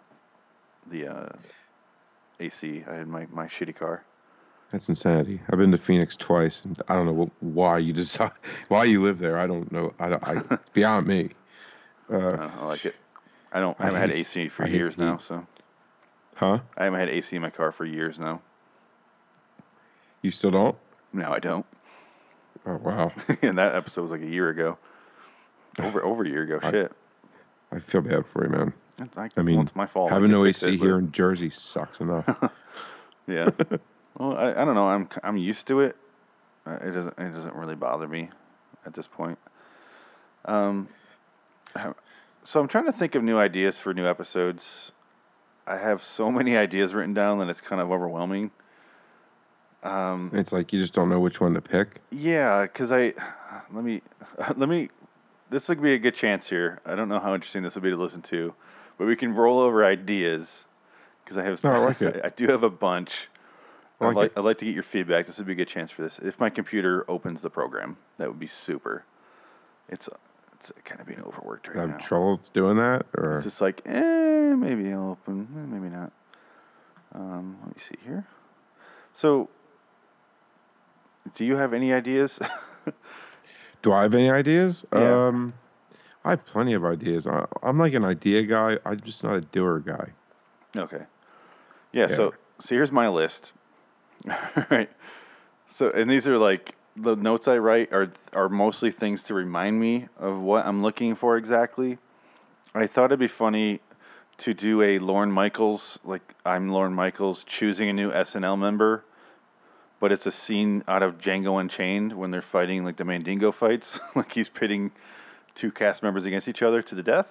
the 0.90 1.08
uh, 1.08 1.30
AC. 2.40 2.84
I 2.90 2.96
had 2.96 3.08
my 3.08 3.28
my 3.32 3.48
shitty 3.48 3.76
car. 3.76 4.04
That's 4.72 4.88
insanity. 4.90 5.42
I've 5.50 5.60
been 5.60 5.72
to 5.72 5.78
Phoenix 5.78 6.16
twice, 6.16 6.62
and 6.64 6.82
I 6.88 6.96
don't 6.96 7.06
know 7.06 7.26
wh- 7.40 7.44
why 7.44 7.78
you 7.80 7.94
decide 8.02 8.32
why 8.68 8.86
you 8.86 9.02
live 9.04 9.20
there. 9.20 9.38
I 9.38 9.48
don't 9.48 9.72
know. 9.72 9.94
I, 10.00 10.10
don't- 10.10 10.24
I 10.28 10.58
beyond 10.74 11.08
me. 11.08 11.30
Uh, 12.12 12.18
Uh, 12.18 12.52
I 12.60 12.66
like 12.66 12.86
it. 12.86 12.96
I 13.54 13.60
don't. 13.60 13.76
I 13.80 13.84
I 13.84 13.86
haven't 13.88 14.02
had 14.02 14.12
AC 14.12 14.48
for 14.50 14.64
I 14.64 14.68
years 14.68 14.98
now, 14.98 15.18
so 15.18 15.46
huh? 16.42 16.60
I 16.78 16.84
haven't 16.86 17.00
had 17.00 17.10
AC 17.10 17.34
in 17.36 17.42
my 17.42 17.50
car 17.52 17.72
for 17.72 17.86
years 17.86 18.20
now. 18.20 18.42
You 20.22 20.32
still 20.32 20.52
don't? 20.52 20.76
No, 21.14 21.32
I 21.32 21.40
don't. 21.40 21.66
Oh 22.66 22.76
wow. 22.76 23.12
and 23.42 23.58
that 23.58 23.76
episode 23.76 24.02
was 24.02 24.12
like 24.12 24.22
a 24.22 24.28
year 24.28 24.50
ago. 24.50 24.78
Over 25.80 26.04
over 26.04 26.24
a 26.24 26.28
year 26.30 26.44
ago. 26.44 26.60
I- 26.62 26.72
Shit. 26.72 26.92
I 27.72 27.80
feel 27.80 28.02
bad 28.02 28.26
for 28.26 28.44
you, 28.44 28.50
man. 28.50 28.74
I, 29.16 29.30
I 29.38 29.42
mean, 29.42 29.56
well, 29.56 29.64
it's 29.64 29.76
my 29.78 29.86
fault. 29.88 30.12
Having 30.12 30.32
no 30.32 30.46
AC 30.46 30.68
it, 30.68 30.78
but- 30.80 30.86
here 30.86 30.98
in 31.00 31.12
Jersey 31.14 31.50
sucks 31.50 32.00
enough. 32.02 32.28
Yeah. 33.28 33.52
well, 34.18 34.36
I, 34.36 34.50
I 34.50 34.66
don't 34.66 34.74
know. 34.74 34.88
I'm 34.90 35.08
I'm 35.24 35.38
used 35.38 35.68
to 35.68 35.80
it. 35.82 35.96
Uh, 36.66 36.80
It 36.82 36.92
doesn't 36.92 37.18
it 37.20 37.30
doesn't 37.34 37.56
really 37.56 37.76
bother 37.76 38.08
me 38.08 38.30
at 38.84 38.94
this 38.96 39.06
point. 39.08 39.38
Um, 40.46 40.90
so 42.44 42.60
I'm 42.60 42.68
trying 42.68 42.86
to 42.86 42.92
think 42.92 43.14
of 43.14 43.24
new 43.24 43.38
ideas 43.38 43.78
for 43.78 43.94
new 43.94 44.08
episodes. 44.08 44.92
I 45.72 45.78
have 45.78 46.04
so 46.04 46.30
many 46.32 46.58
ideas 46.66 46.94
written 46.94 47.14
down 47.14 47.40
that 47.40 47.50
it's 47.50 47.62
kind 47.62 47.82
of 47.82 47.92
overwhelming. 47.92 48.52
Um, 49.84 50.30
it's 50.34 50.52
like 50.52 50.72
you 50.74 50.80
just 50.80 50.94
don't 50.94 51.10
know 51.10 51.20
which 51.20 51.42
one 51.42 51.54
to 51.56 51.62
pick. 51.62 52.02
yeah, 52.12 52.64
because 52.64 52.92
I 52.92 53.14
let 53.72 53.84
me 53.84 54.02
let 54.56 54.70
me. 54.70 54.90
This 55.50 55.68
would 55.70 55.82
be 55.82 55.94
a 55.94 56.00
good 56.00 56.16
chance 56.16 56.48
here. 56.48 56.80
I 56.86 56.96
don't 56.96 57.10
know 57.10 57.20
how 57.20 57.34
interesting 57.34 57.64
this 57.64 57.76
would 57.76 57.84
be 57.84 57.90
to 57.90 57.98
listen 57.98 58.22
to, 58.24 58.54
but 58.98 59.08
we 59.08 59.16
can 59.16 59.34
roll 59.34 59.60
over 59.60 59.84
ideas 59.84 60.66
because 61.24 61.38
I 61.38 61.44
have. 61.44 61.64
No, 61.64 61.72
I 61.72 61.78
like 61.78 62.02
it. 62.02 62.22
I 62.24 62.30
do 62.30 62.48
have 62.48 62.64
a 62.64 62.70
bunch. 62.70 63.28
I 64.00 64.06
I'd 64.06 64.08
like 64.08 64.16
like, 64.16 64.32
it. 64.32 64.38
I'd 64.38 64.46
like 64.46 64.58
to 64.60 64.66
get 64.66 64.74
your 64.74 64.84
feedback. 64.84 65.26
This 65.26 65.38
would 65.40 65.48
be 65.48 65.54
a 65.54 65.56
good 65.56 65.68
chance 65.68 65.92
for 65.92 66.04
this. 66.04 66.20
If 66.20 66.40
my 66.40 66.50
computer 66.50 67.06
opens 67.10 67.42
the 67.42 67.50
program, 67.50 67.98
that 68.18 68.28
would 68.28 68.40
be 68.40 68.48
super. 68.48 69.04
It's 69.90 70.08
it's 70.62 70.72
kind 70.86 71.02
of 71.02 71.08
being 71.08 71.22
overworked 71.24 71.68
right 71.70 71.78
Have 71.78 71.90
now. 71.90 71.98
trouble 71.98 72.40
doing 72.54 72.78
that, 72.78 73.08
or 73.18 73.38
It's 73.38 73.46
just 73.46 73.62
like, 73.62 73.82
eh, 73.86 74.54
maybe 74.56 74.94
I'll 74.94 75.12
open, 75.12 75.48
eh, 75.58 75.66
maybe 75.76 75.90
not. 75.94 76.12
Um, 77.16 77.58
let 77.66 77.76
me 77.76 77.82
see 77.88 77.98
here. 78.06 78.28
So, 79.14 79.50
do 81.34 81.46
you 81.46 81.56
have 81.58 81.74
any 81.74 81.92
ideas? 81.92 82.40
do 83.82 83.92
I 83.92 84.04
have 84.04 84.14
any 84.14 84.30
ideas? 84.30 84.86
Yeah. 84.94 85.28
Um, 85.28 85.54
I 86.24 86.32
have 86.32 86.46
plenty 86.46 86.74
of 86.76 86.86
ideas. 86.86 87.26
I, 87.26 87.46
I'm 87.64 87.80
like 87.80 87.96
an 87.96 88.06
idea 88.06 88.44
guy. 88.44 88.78
I'm 88.86 89.00
just 89.00 89.24
not 89.24 89.34
a 89.36 89.42
doer 89.42 89.80
guy. 89.80 90.10
Okay. 90.78 91.02
Yeah, 91.92 92.02
Yeah. 92.08 92.16
so 92.16 92.34
so 92.60 92.76
here's 92.76 92.92
my 92.92 93.08
list. 93.10 93.54
All 94.30 94.66
right. 94.70 94.92
So 95.66 95.90
and 95.90 96.08
these 96.08 96.28
are 96.28 96.38
like 96.38 96.76
the 96.96 97.16
notes 97.16 97.48
I 97.48 97.58
write 97.58 97.92
are 97.94 98.12
are 98.34 98.50
mostly 98.50 98.92
things 98.92 99.24
to 99.24 99.34
remind 99.34 99.80
me 99.80 100.08
of 100.18 100.40
what 100.40 100.66
I'm 100.66 100.82
looking 100.82 101.16
for 101.16 101.38
exactly. 101.38 101.98
I 102.74 102.88
thought 102.88 103.06
it'd 103.06 103.20
be 103.20 103.28
funny 103.28 103.82
to 104.40 104.54
do 104.54 104.82
a 104.82 105.00
Lorne 105.00 105.32
Michaels 105.32 106.00
like 106.04 106.36
I'm 106.46 106.70
Lorne 106.70 106.94
Michaels 106.94 107.44
choosing 107.44 107.90
a 107.90 107.94
new 107.94 108.12
SNL 108.12 108.58
member, 108.58 109.04
but 110.00 110.12
it's 110.12 110.26
a 110.26 110.32
scene 110.32 110.84
out 110.88 111.04
of 111.04 111.18
Django 111.18 111.60
Unchained 111.60 112.14
when 112.14 112.32
they're 112.32 112.42
fighting 112.42 112.84
like 112.84 112.98
the 112.98 113.06
Mandingo 113.06 113.52
fights, 113.52 114.00
like 114.16 114.32
he's 114.32 114.50
pitting 114.50 114.92
two 115.54 115.72
cast 115.72 116.02
members 116.02 116.26
against 116.26 116.48
each 116.48 116.62
other 116.62 116.82
to 116.82 116.96
the 116.96 117.04
death. 117.04 117.28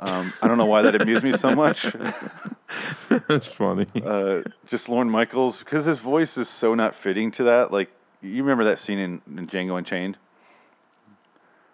Um, 0.00 0.32
I 0.42 0.48
don't 0.48 0.58
know 0.58 0.66
why 0.66 0.82
that 0.82 1.00
amused 1.00 1.22
me 1.22 1.36
so 1.36 1.54
much. 1.54 1.86
That's 3.28 3.46
funny. 3.46 3.86
uh, 4.04 4.42
just 4.66 4.88
Lorne 4.88 5.08
Michaels 5.08 5.60
because 5.60 5.84
his 5.84 5.98
voice 5.98 6.36
is 6.36 6.48
so 6.48 6.74
not 6.74 6.94
fitting 6.96 7.30
to 7.32 7.44
that. 7.44 7.70
Like 7.70 7.90
you 8.22 8.42
remember 8.42 8.64
that 8.64 8.78
scene 8.78 8.98
in, 8.98 9.22
in 9.36 9.46
Django 9.46 9.76
Unchained, 9.78 10.16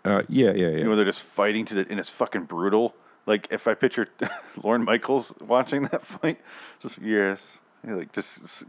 Uh, 0.05 0.23
yeah, 0.29 0.53
yeah, 0.53 0.53
you 0.53 0.71
know, 0.71 0.79
yeah. 0.79 0.87
where 0.87 0.97
they're 0.97 1.05
just 1.05 1.23
fighting 1.23 1.65
to 1.67 1.75
the 1.75 1.87
and 1.91 1.99
it's 1.99 2.09
fucking 2.09 2.45
brutal. 2.45 2.95
Like 3.27 3.49
if 3.51 3.69
I 3.69 3.75
picture 3.75 4.09
Lorne 4.63 4.85
Michaels 4.85 5.35
watching 5.41 5.83
that 5.85 6.05
fight, 6.07 6.41
just 6.81 6.99
yes, 6.99 7.59
yeah, 7.87 7.95
like 7.95 8.13
just 8.13 8.65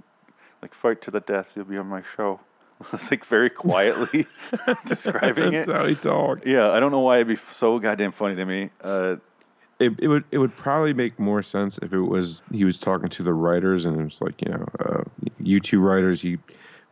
like 0.61 0.73
fight 0.73 1.01
to 1.03 1.11
the 1.11 1.21
death. 1.21 1.53
You'll 1.55 1.65
be 1.65 1.77
on 1.77 1.87
my 1.87 2.03
show. 2.15 2.39
It's 2.93 3.11
like 3.11 3.25
very 3.25 3.49
quietly 3.49 4.25
describing 4.85 5.51
That's 5.51 5.67
it. 5.67 5.75
how 5.75 5.85
he 5.85 5.95
talks. 5.95 6.47
Yeah, 6.47 6.71
I 6.71 6.79
don't 6.79 6.91
know 6.93 7.01
why 7.01 7.15
it'd 7.17 7.27
be 7.27 7.35
so 7.51 7.77
goddamn 7.77 8.13
funny 8.13 8.35
to 8.35 8.45
me. 8.45 8.69
Uh, 8.81 9.17
It, 9.79 9.93
it 9.99 10.07
would 10.07 10.23
it 10.31 10.37
would 10.39 10.55
probably 10.55 10.93
make 10.93 11.19
more 11.19 11.43
sense 11.43 11.77
if 11.81 11.91
it 11.93 11.99
was 12.01 12.41
he 12.51 12.63
was 12.65 12.77
talking 12.77 13.09
to 13.09 13.23
the 13.23 13.33
writers 13.33 13.85
and 13.85 13.99
it 13.99 14.03
was 14.03 14.21
like 14.21 14.41
you 14.41 14.51
know 14.51 14.65
uh, 14.79 15.03
you 15.39 15.59
two 15.61 15.79
writers 15.81 16.23
you 16.23 16.37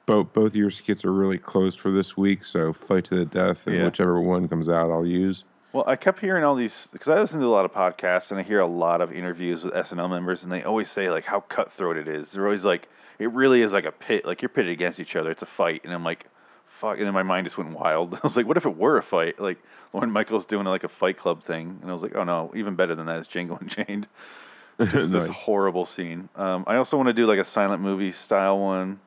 both 0.07 0.33
both 0.33 0.55
your 0.55 0.71
skits 0.71 1.05
are 1.05 1.13
really 1.13 1.37
close 1.37 1.75
for 1.75 1.91
this 1.91 2.17
week 2.17 2.43
so 2.43 2.73
fight 2.73 3.05
to 3.05 3.15
the 3.15 3.25
death 3.25 3.67
and 3.67 3.75
Yeah. 3.75 3.85
whichever 3.85 4.19
one 4.19 4.47
comes 4.47 4.67
out 4.69 4.89
I'll 4.89 5.05
use. 5.05 5.43
Well, 5.73 5.83
I 5.85 5.95
kept 5.97 6.19
hearing 6.21 6.43
all 6.43 6.55
these 6.55 6.87
because 6.91 7.07
I 7.09 7.19
listen 7.19 7.39
to 7.41 7.45
a 7.45 7.49
lot 7.49 7.65
of 7.65 7.71
podcasts 7.73 8.31
and 8.31 8.39
I 8.39 8.43
hear 8.43 8.59
a 8.59 8.65
lot 8.65 9.01
of 9.01 9.11
interviews 9.13 9.63
with 9.63 9.73
SNL 9.75 10.09
members, 10.09 10.41
and 10.43 10.51
they 10.51 10.63
always 10.63 10.89
say 10.89 11.11
like 11.11 11.25
how 11.25 11.41
cutthroat 11.41 11.97
it 11.97 12.07
is. 12.07 12.31
They're 12.31 12.45
always 12.45 12.65
like, 12.65 12.87
it 13.19 13.29
really 13.31 13.61
is 13.61 13.73
like 13.73 13.85
a 13.85 13.91
pit, 13.91 14.25
like 14.25 14.41
you're 14.41 14.49
pitted 14.49 14.71
against 14.71 14.99
each 14.99 15.15
other. 15.15 15.29
It's 15.29 15.43
a 15.43 15.45
fight, 15.45 15.81
and 15.83 15.93
I'm 15.93 16.03
like, 16.05 16.25
fuck. 16.65 16.97
And 16.97 17.05
then 17.05 17.13
my 17.13 17.21
mind 17.21 17.45
just 17.45 17.57
went 17.59 17.71
wild. 17.71 18.13
I 18.15 18.19
was 18.23 18.35
like, 18.37 18.47
what 18.47 18.57
if 18.57 18.65
it 18.65 18.75
were 18.77 18.97
a 18.97 19.03
fight? 19.03 19.39
Like 19.39 19.59
Lorne 19.93 20.09
Michaels 20.09 20.45
doing 20.47 20.65
like 20.65 20.85
a 20.85 20.87
Fight 20.89 21.17
Club 21.17 21.43
thing, 21.43 21.77
and 21.81 21.89
I 21.91 21.93
was 21.93 22.01
like, 22.01 22.15
oh 22.15 22.23
no, 22.23 22.51
even 22.55 22.75
better 22.75 22.95
than 22.95 23.05
that 23.07 23.19
is 23.19 23.27
Django 23.27 23.59
Unchained. 23.61 24.07
Just 24.79 25.11
this 25.11 25.27
Nice. 25.27 25.35
horrible 25.35 25.85
scene. 25.85 26.29
Um, 26.35 26.63
I 26.65 26.77
also 26.77 26.97
want 26.97 27.07
to 27.07 27.13
do 27.13 27.27
like 27.27 27.39
a 27.39 27.45
silent 27.45 27.81
movie 27.83 28.13
style 28.13 28.57
one. 28.57 28.99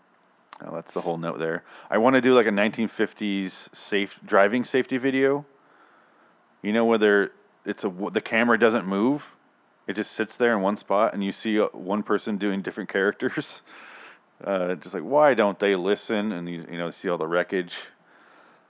That's 0.72 0.92
the 0.92 1.00
whole 1.00 1.16
note 1.16 1.38
there. 1.38 1.64
I 1.90 1.98
want 1.98 2.14
to 2.14 2.20
do 2.20 2.34
like 2.34 2.46
a 2.46 2.50
1950s 2.50 3.74
safe 3.74 4.20
driving 4.24 4.64
safety 4.64 4.98
video. 4.98 5.46
You 6.62 6.72
know, 6.72 6.84
whether 6.84 7.32
it's 7.64 7.84
a 7.84 7.92
the 8.12 8.20
camera 8.20 8.58
doesn't 8.58 8.86
move, 8.86 9.24
it 9.86 9.94
just 9.94 10.12
sits 10.12 10.36
there 10.36 10.54
in 10.54 10.62
one 10.62 10.76
spot, 10.76 11.14
and 11.14 11.24
you 11.24 11.32
see 11.32 11.60
uh, 11.60 11.66
one 11.72 12.02
person 12.02 12.36
doing 12.36 12.62
different 12.62 12.90
characters. 12.90 13.62
Uh, 14.42 14.74
just 14.76 14.94
like 14.94 15.02
why 15.02 15.34
don't 15.34 15.58
they 15.58 15.76
listen? 15.76 16.32
And 16.32 16.48
you 16.48 16.66
you 16.70 16.78
know 16.78 16.90
see 16.90 17.10
all 17.10 17.18
the 17.18 17.26
wreckage. 17.26 17.76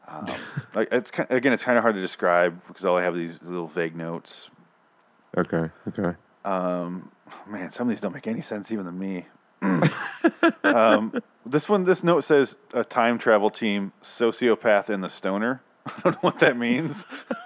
Um, 0.09 0.27
like 0.75 0.89
it's 0.91 1.13
ki- 1.13 1.23
again, 1.31 1.53
it's 1.53 1.63
kind 1.63 1.79
of 1.79 1.83
hard 1.83 1.95
to 1.95 2.01
describe 2.01 2.61
because 2.67 2.85
all 2.85 2.97
I 2.97 3.05
have 3.05 3.15
these 3.15 3.39
little 3.41 3.69
vague 3.69 3.95
notes. 3.95 4.51
Okay. 5.39 5.71
Okay. 5.87 6.17
Um, 6.45 7.13
man, 7.47 7.71
some 7.71 7.89
of 7.89 7.95
these 7.95 8.01
don't 8.01 8.13
make 8.13 8.27
any 8.27 8.43
sense 8.43 8.73
even 8.73 8.85
to 8.87 8.91
me. 8.91 9.27
um, 10.65 11.13
this 11.47 11.69
one, 11.69 11.85
this 11.85 12.03
note 12.05 12.21
says 12.25 12.59
a 12.73 12.85
time 12.85 13.19
travel 13.19 13.51
team, 13.51 13.93
sociopath 14.03 14.89
and 14.89 15.03
the 15.05 15.09
stoner. 15.11 15.63
I 15.87 16.01
don't 16.05 16.13
know 16.15 16.19
what 16.23 16.39
that 16.41 16.57
means. 16.57 17.05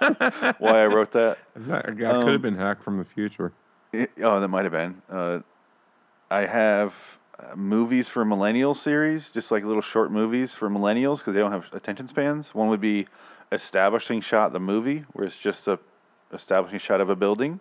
Why 0.59 0.83
I 0.83 0.87
wrote 0.87 1.11
that? 1.11 1.37
That, 1.55 1.85
that 1.85 1.97
could 1.97 2.03
Um, 2.23 2.27
have 2.27 2.41
been 2.41 2.57
hacked 2.57 2.83
from 2.83 2.97
the 2.97 3.05
future. 3.05 3.51
It- 3.93 4.11
oh, 4.21 4.39
that 4.39 4.47
might 4.47 4.63
have 4.65 4.71
been. 4.73 5.01
Uh, 5.09 5.39
I 6.29 6.45
have 6.45 6.93
uh, 7.39 7.55
movies 7.55 8.09
for 8.09 8.25
millennials 8.25 8.77
series, 8.77 9.31
just 9.31 9.51
like 9.51 9.63
little 9.63 9.81
short 9.81 10.11
movies 10.11 10.53
for 10.53 10.69
millennials 10.69 11.19
because 11.19 11.33
they 11.33 11.39
don't 11.39 11.51
have 11.51 11.67
attention 11.73 12.07
spans. 12.07 12.53
One 12.53 12.67
would 12.69 12.81
be 12.81 13.07
establishing 13.51 14.21
shot 14.21 14.51
the 14.53 14.59
movie, 14.59 15.05
where 15.13 15.25
it's 15.27 15.39
just 15.39 15.67
a 15.67 15.79
establishing 16.33 16.79
shot 16.79 16.99
of 16.99 17.09
a 17.09 17.15
building, 17.15 17.59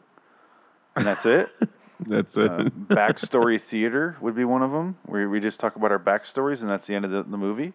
and 0.97 1.07
that's 1.07 1.27
it. 1.27 1.51
That's 2.01 2.37
it. 2.37 2.51
Uh, 2.51 2.65
backstory 2.89 3.61
theater 3.61 4.17
would 4.21 4.35
be 4.35 4.45
one 4.45 4.63
of 4.63 4.71
them, 4.71 4.97
where 5.07 5.29
we 5.29 5.41
just 5.41 5.61
talk 5.61 5.77
about 5.77 5.93
our 5.93 5.99
backstories, 5.99 6.61
and 6.61 6.71
that's 6.71 6.87
the 6.87 6.95
end 6.95 7.05
of 7.05 7.11
the, 7.11 7.23
the 7.23 7.37
movie. 7.37 7.73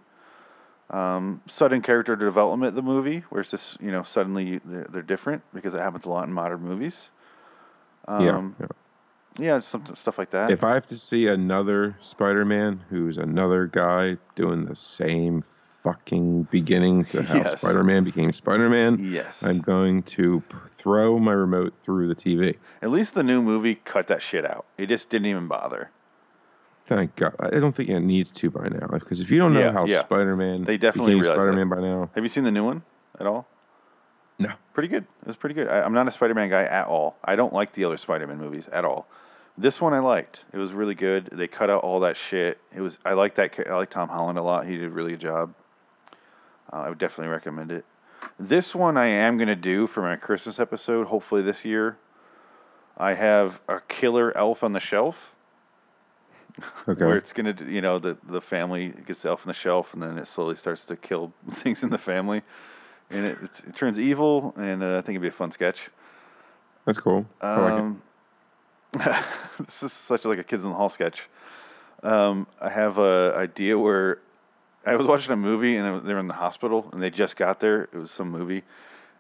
Um, 0.89 1.41
sudden 1.47 1.81
character 1.81 2.15
development, 2.15 2.75
the 2.75 2.81
movie, 2.81 3.23
where 3.29 3.41
it's 3.41 3.51
just 3.51 3.79
you 3.79 3.91
know 3.91 4.03
suddenly 4.03 4.59
they're, 4.65 4.87
they're 4.89 5.01
different 5.01 5.43
because 5.53 5.73
it 5.73 5.79
happens 5.79 6.05
a 6.05 6.09
lot 6.09 6.27
in 6.27 6.33
modern 6.33 6.61
movies. 6.61 7.09
Um, 8.07 8.55
yeah, 8.59 8.65
yeah. 9.39 9.53
yeah, 9.53 9.59
something 9.59 9.95
stuff 9.95 10.17
like 10.17 10.31
that. 10.31 10.49
If 10.51 10.63
I 10.63 10.73
have 10.73 10.87
to 10.87 10.97
see 10.97 11.27
another 11.27 11.95
Spider-Man 12.01 12.81
who's 12.89 13.17
another 13.17 13.67
guy 13.67 14.17
doing 14.35 14.65
the 14.65 14.75
same 14.75 15.43
fucking 15.83 16.43
beginning 16.51 17.05
to 17.05 17.23
how 17.23 17.35
Yes. 17.35 17.61
Spider-Man 17.61 18.03
became 18.03 18.31
Spider-Man, 18.33 18.99
yes, 19.11 19.43
I'm 19.43 19.59
going 19.59 20.03
to 20.03 20.41
p- 20.49 20.55
throw 20.71 21.17
my 21.19 21.31
remote 21.31 21.73
through 21.83 22.07
the 22.07 22.15
TV. 22.15 22.57
at 22.81 22.91
least 22.91 23.13
the 23.13 23.23
new 23.23 23.41
movie 23.41 23.75
cut 23.75 24.07
that 24.07 24.21
shit 24.21 24.45
out. 24.45 24.65
It 24.77 24.87
just 24.87 25.09
didn't 25.09 25.27
even 25.27 25.47
bother. 25.47 25.91
Thank 26.85 27.15
God. 27.15 27.35
I 27.39 27.59
don't 27.59 27.73
think 27.73 27.89
it 27.89 27.99
needs 27.99 28.31
to 28.31 28.49
by 28.49 28.67
now 28.67 28.87
because 28.87 29.19
if 29.19 29.29
you 29.29 29.37
don't 29.37 29.53
know 29.53 29.59
Yeah, 29.59 29.71
how 29.73 29.85
yeah. 29.85 30.01
Spider-Man 30.05 30.63
They 30.65 30.77
definitely 30.77 31.15
became. 31.19 31.35
Spider-Man 31.35 31.69
by 31.69 31.79
now, 31.81 32.09
Have 32.15 32.23
you 32.23 32.29
seen 32.29 32.43
the 32.43 32.51
new 32.51 32.65
one 32.65 32.81
at 33.19 33.27
all? 33.27 33.47
no. 34.39 34.53
pretty 34.73 34.87
good. 34.89 35.03
It 35.21 35.27
was 35.27 35.35
pretty 35.35 35.53
good. 35.55 35.67
I, 35.67 35.81
I'm 35.81 35.93
not 35.93 36.07
a 36.07 36.11
Spider-Man 36.11 36.49
guy 36.49 36.63
at 36.63 36.87
all. 36.87 37.15
I 37.23 37.35
don't 37.35 37.53
like 37.53 37.73
the 37.73 37.85
other 37.85 37.97
Spider-Man 37.97 38.37
movies 38.39 38.67
at 38.71 38.85
all. 38.85 39.07
This 39.57 39.79
one 39.81 39.93
I 39.93 39.99
liked. 39.99 40.41
It 40.53 40.57
was 40.57 40.71
really 40.73 40.95
good. 40.95 41.29
They 41.33 41.47
cut 41.47 41.69
out 41.69 41.83
all 41.83 41.99
that 41.99 42.15
shit. 42.15 42.59
It 42.73 42.79
was. 42.81 42.97
I 43.05 43.11
like 43.13 43.35
that. 43.35 43.51
I 43.69 43.75
like 43.75 43.89
Tom 43.89 44.07
Holland 44.07 44.39
a 44.39 44.41
lot. 44.41 44.65
He 44.65 44.77
did 44.77 44.85
a 44.85 44.89
really 44.89 45.11
good 45.11 45.19
job. 45.19 45.53
Uh, 46.71 46.77
I 46.77 46.89
would 46.89 46.97
definitely 46.97 47.31
recommend 47.31 47.71
it. 47.71 47.85
This 48.39 48.75
one 48.75 48.97
I 48.97 49.07
am 49.07 49.37
gonna 49.37 49.55
do 49.55 49.87
for 49.87 50.01
my 50.01 50.15
Christmas 50.15 50.59
episode. 50.59 51.07
Hopefully 51.07 51.41
this 51.41 51.63
year. 51.65 51.97
I 52.97 53.13
have 53.13 53.61
a 53.69 53.79
killer 53.87 54.35
elf 54.37 54.61
on 54.63 54.73
the 54.73 54.79
shelf 54.81 55.33
Okay. 56.87 57.05
where 57.05 57.15
it's 57.15 57.31
gonna, 57.31 57.55
you 57.65 57.79
know, 57.79 57.97
the 57.99 58.17
the 58.23 58.41
family 58.41 58.89
gets 59.07 59.21
the 59.21 59.29
elf 59.29 59.41
on 59.41 59.47
the 59.47 59.53
shelf, 59.53 59.93
and 59.93 60.03
then 60.03 60.17
it 60.17 60.27
slowly 60.27 60.55
starts 60.55 60.83
to 60.85 60.95
kill 60.97 61.31
things 61.51 61.83
in 61.83 61.89
the 61.89 61.97
family, 61.97 62.41
and 63.09 63.25
it 63.25 63.37
it's, 63.41 63.61
it 63.61 63.75
turns 63.75 63.97
evil, 63.97 64.53
and 64.57 64.83
uh, 64.83 64.97
I 64.97 65.01
think 65.01 65.11
it'd 65.11 65.21
be 65.21 65.27
a 65.29 65.31
fun 65.31 65.51
sketch. 65.51 65.89
That's 66.85 66.97
cool. 66.97 67.25
I 67.41 67.59
like. 67.59 67.73
Um, 67.73 68.01
this 69.65 69.83
is 69.83 69.93
such 69.93 70.25
like 70.25 70.39
a 70.39 70.43
kids 70.43 70.63
in 70.63 70.71
the 70.71 70.75
hall 70.75 70.89
sketch. 70.89 71.29
Um, 72.03 72.47
I 72.59 72.69
have 72.69 72.97
a 72.97 73.33
idea 73.37 73.77
where 73.77 74.19
I 74.89 74.95
was 74.95 75.05
watching 75.05 75.31
a 75.31 75.37
movie 75.37 75.77
and 75.77 76.01
they 76.01 76.13
were 76.13 76.19
in 76.19 76.27
the 76.27 76.33
hospital 76.33 76.89
and 76.91 77.01
they 77.01 77.09
just 77.11 77.35
got 77.35 77.59
there. 77.59 77.83
It 77.83 77.95
was 77.95 78.09
some 78.09 78.31
movie, 78.31 78.63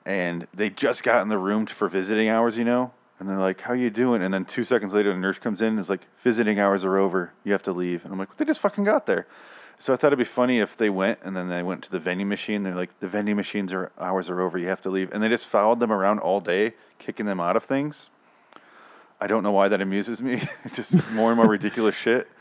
and 0.05 0.47
they 0.53 0.69
just 0.69 1.03
got 1.03 1.21
in 1.21 1.29
the 1.29 1.37
room 1.37 1.67
for 1.67 1.87
visiting 1.87 2.27
hours, 2.27 2.57
you 2.57 2.63
know. 2.63 2.91
And 3.19 3.29
they're 3.29 3.37
like, 3.37 3.61
"How 3.61 3.73
you 3.73 3.89
doing?" 3.89 4.23
And 4.23 4.33
then 4.33 4.45
two 4.45 4.63
seconds 4.63 4.93
later, 4.93 5.11
the 5.11 5.19
nurse 5.19 5.37
comes 5.37 5.61
in 5.61 5.67
and 5.69 5.79
is 5.79 5.89
like, 5.89 6.01
"Visiting 6.23 6.59
hours 6.59 6.83
are 6.85 6.97
over. 6.97 7.33
You 7.43 7.51
have 7.51 7.63
to 7.63 7.71
leave." 7.71 8.03
And 8.03 8.11
I'm 8.13 8.17
like, 8.19 8.35
"They 8.37 8.45
just 8.45 8.61
fucking 8.61 8.83
got 8.85 9.05
there." 9.05 9.27
So 9.77 9.93
I 9.93 9.95
thought 9.95 10.07
it'd 10.07 10.19
be 10.19 10.25
funny 10.25 10.59
if 10.59 10.75
they 10.75 10.89
went 10.89 11.19
and 11.23 11.37
then 11.37 11.47
they 11.47 11.63
went 11.63 11.83
to 11.83 11.91
the 11.91 11.99
vending 11.99 12.27
machine. 12.27 12.63
They're 12.63 12.75
like, 12.75 12.97
"The 12.99 13.07
vending 13.07 13.35
machines 13.35 13.71
are 13.71 13.91
hours 13.99 14.29
are 14.29 14.41
over. 14.41 14.57
You 14.57 14.67
have 14.69 14.81
to 14.81 14.89
leave." 14.89 15.11
And 15.13 15.21
they 15.21 15.29
just 15.29 15.45
followed 15.45 15.79
them 15.79 15.91
around 15.91 16.19
all 16.19 16.39
day, 16.39 16.73
kicking 16.97 17.25
them 17.25 17.39
out 17.39 17.55
of 17.55 17.63
things. 17.63 18.09
I 19.21 19.27
don't 19.27 19.43
know 19.43 19.51
why 19.51 19.67
that 19.67 19.81
amuses 19.81 20.21
me. 20.21 20.41
just 20.73 20.95
more 21.11 21.31
and 21.31 21.37
more 21.37 21.47
ridiculous 21.47 21.95
shit. 21.95 22.27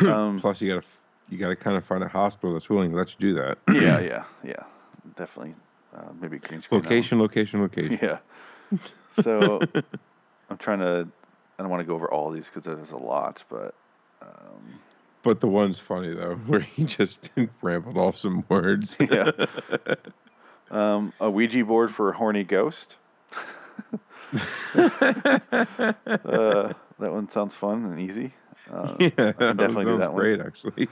Um, 0.00 0.40
Plus, 0.40 0.60
you 0.60 0.68
gotta 0.68 0.78
f- 0.78 0.97
you 1.28 1.38
gotta 1.38 1.56
kind 1.56 1.76
of 1.76 1.84
find 1.84 2.02
a 2.02 2.08
hospital 2.08 2.52
that's 2.52 2.68
willing 2.70 2.90
to 2.90 2.96
let 2.96 3.10
you 3.10 3.16
do 3.18 3.34
that. 3.34 3.58
yeah, 3.72 4.00
yeah, 4.00 4.24
yeah, 4.44 4.62
definitely. 5.16 5.54
Uh, 5.96 6.12
maybe 6.20 6.38
green 6.38 6.60
screen. 6.60 6.82
that 6.82 6.86
location, 6.88 7.18
location, 7.18 7.60
location. 7.62 7.98
Yeah. 8.02 8.18
So 9.22 9.60
I'm 10.50 10.58
trying 10.58 10.80
to. 10.80 11.08
I 11.58 11.62
don't 11.62 11.70
want 11.70 11.80
to 11.80 11.86
go 11.86 11.94
over 11.94 12.10
all 12.12 12.30
these 12.30 12.46
because 12.46 12.64
there's 12.64 12.92
a 12.92 12.96
lot, 12.96 13.42
but 13.48 13.74
um, 14.22 14.78
But 15.22 15.40
the 15.40 15.48
one's 15.48 15.78
funny 15.78 16.14
though, 16.14 16.34
where 16.46 16.60
he 16.60 16.84
just 16.84 17.30
rambled 17.62 17.96
off 17.96 18.18
some 18.18 18.44
words. 18.48 18.96
yeah. 19.00 19.30
um, 20.70 21.12
a 21.20 21.30
Ouija 21.30 21.64
board 21.64 21.92
for 21.92 22.10
a 22.10 22.16
horny 22.16 22.44
ghost. 22.44 22.96
uh, 24.74 26.72
that 26.98 27.12
one 27.12 27.28
sounds 27.30 27.54
fun 27.54 27.84
and 27.86 28.00
easy. 28.00 28.34
Uh, 28.70 28.94
yeah, 28.98 29.08
can 29.08 29.56
definitely 29.56 29.84
do 29.84 29.90
sounds 29.90 30.00
that 30.00 30.12
one. 30.12 30.22
great 30.22 30.40
actually. 30.40 30.88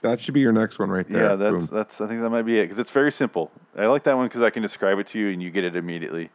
That 0.00 0.20
should 0.20 0.34
be 0.34 0.40
your 0.40 0.52
next 0.52 0.78
one 0.78 0.90
right 0.90 1.08
there. 1.08 1.30
yeah, 1.30 1.34
that's 1.36 1.66
Boom. 1.66 1.76
that's. 1.76 2.00
I 2.00 2.06
think 2.08 2.22
that 2.22 2.30
might 2.30 2.42
be 2.42 2.58
it 2.58 2.64
because 2.64 2.78
it's 2.78 2.90
very 2.90 3.12
simple. 3.12 3.50
I 3.76 3.86
like 3.86 4.04
that 4.04 4.16
one 4.16 4.26
because 4.26 4.42
I 4.42 4.50
can 4.50 4.62
describe 4.62 4.98
it 4.98 5.06
to 5.08 5.18
you 5.18 5.28
and 5.30 5.42
you 5.42 5.50
get 5.50 5.64
it 5.64 5.76
immediately. 5.76 6.30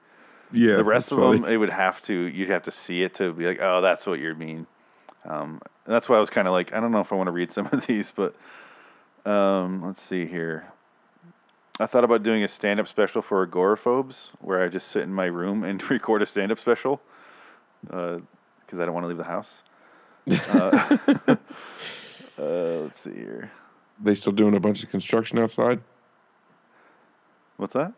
yeah. 0.52 0.76
the 0.78 0.84
rest 0.84 1.12
of 1.12 1.18
them, 1.20 1.46
it 1.46 1.58
would 1.58 1.70
have 1.70 2.02
to. 2.04 2.14
You'd 2.14 2.50
have 2.50 2.64
to 2.64 2.72
see 2.72 3.04
it 3.04 3.16
to 3.16 3.34
be 3.34 3.46
like, 3.46 3.60
oh, 3.62 3.82
that's 3.82 4.06
what 4.06 4.20
you 4.20 4.34
mean. 4.36 4.68
Um, 5.26 5.62
that's 5.86 6.08
why 6.08 6.18
I 6.18 6.20
was 6.20 6.30
kind 6.30 6.48
of 6.48 6.54
like, 6.54 6.74
I 6.74 6.80
don't 6.80 6.92
know 6.92 7.02
if 7.02 7.12
I 7.12 7.16
want 7.16 7.28
to 7.28 7.32
read 7.32 7.52
some 7.52 7.68
of 7.72 7.86
these, 7.88 8.12
but 8.12 8.36
um, 9.30 9.84
let's 9.86 10.02
see 10.02 10.26
here. 10.26 10.66
I 11.80 11.86
thought 11.86 12.04
about 12.04 12.24
doing 12.24 12.44
a 12.44 12.48
stand-up 12.48 12.88
special 12.88 13.22
for 13.22 13.44
agoraphobes, 13.44 14.32
where 14.40 14.64
I 14.64 14.68
just 14.68 14.88
sit 14.88 15.04
in 15.04 15.14
my 15.14 15.26
room 15.26 15.64
and 15.64 15.84
record 15.90 16.22
a 16.22 16.26
stand-up 16.26 16.60
special, 16.60 17.02
because 17.82 18.80
I 18.80 18.86
don't 18.86 18.94
want 18.94 19.04
to 19.04 19.08
leave 19.10 19.18
the 19.18 19.24
house. 19.26 19.62
Uh, 20.30 21.36
uh, 22.38 22.82
let's 22.82 23.00
see 23.00 23.14
here. 23.14 23.52
They 24.02 24.16
still 24.16 24.34
doing 24.34 24.56
a 24.56 24.60
bunch 24.60 24.84
of 24.84 24.90
construction 24.90 25.40
outside. 25.40 25.80
What's 27.58 27.74
that? 27.74 27.94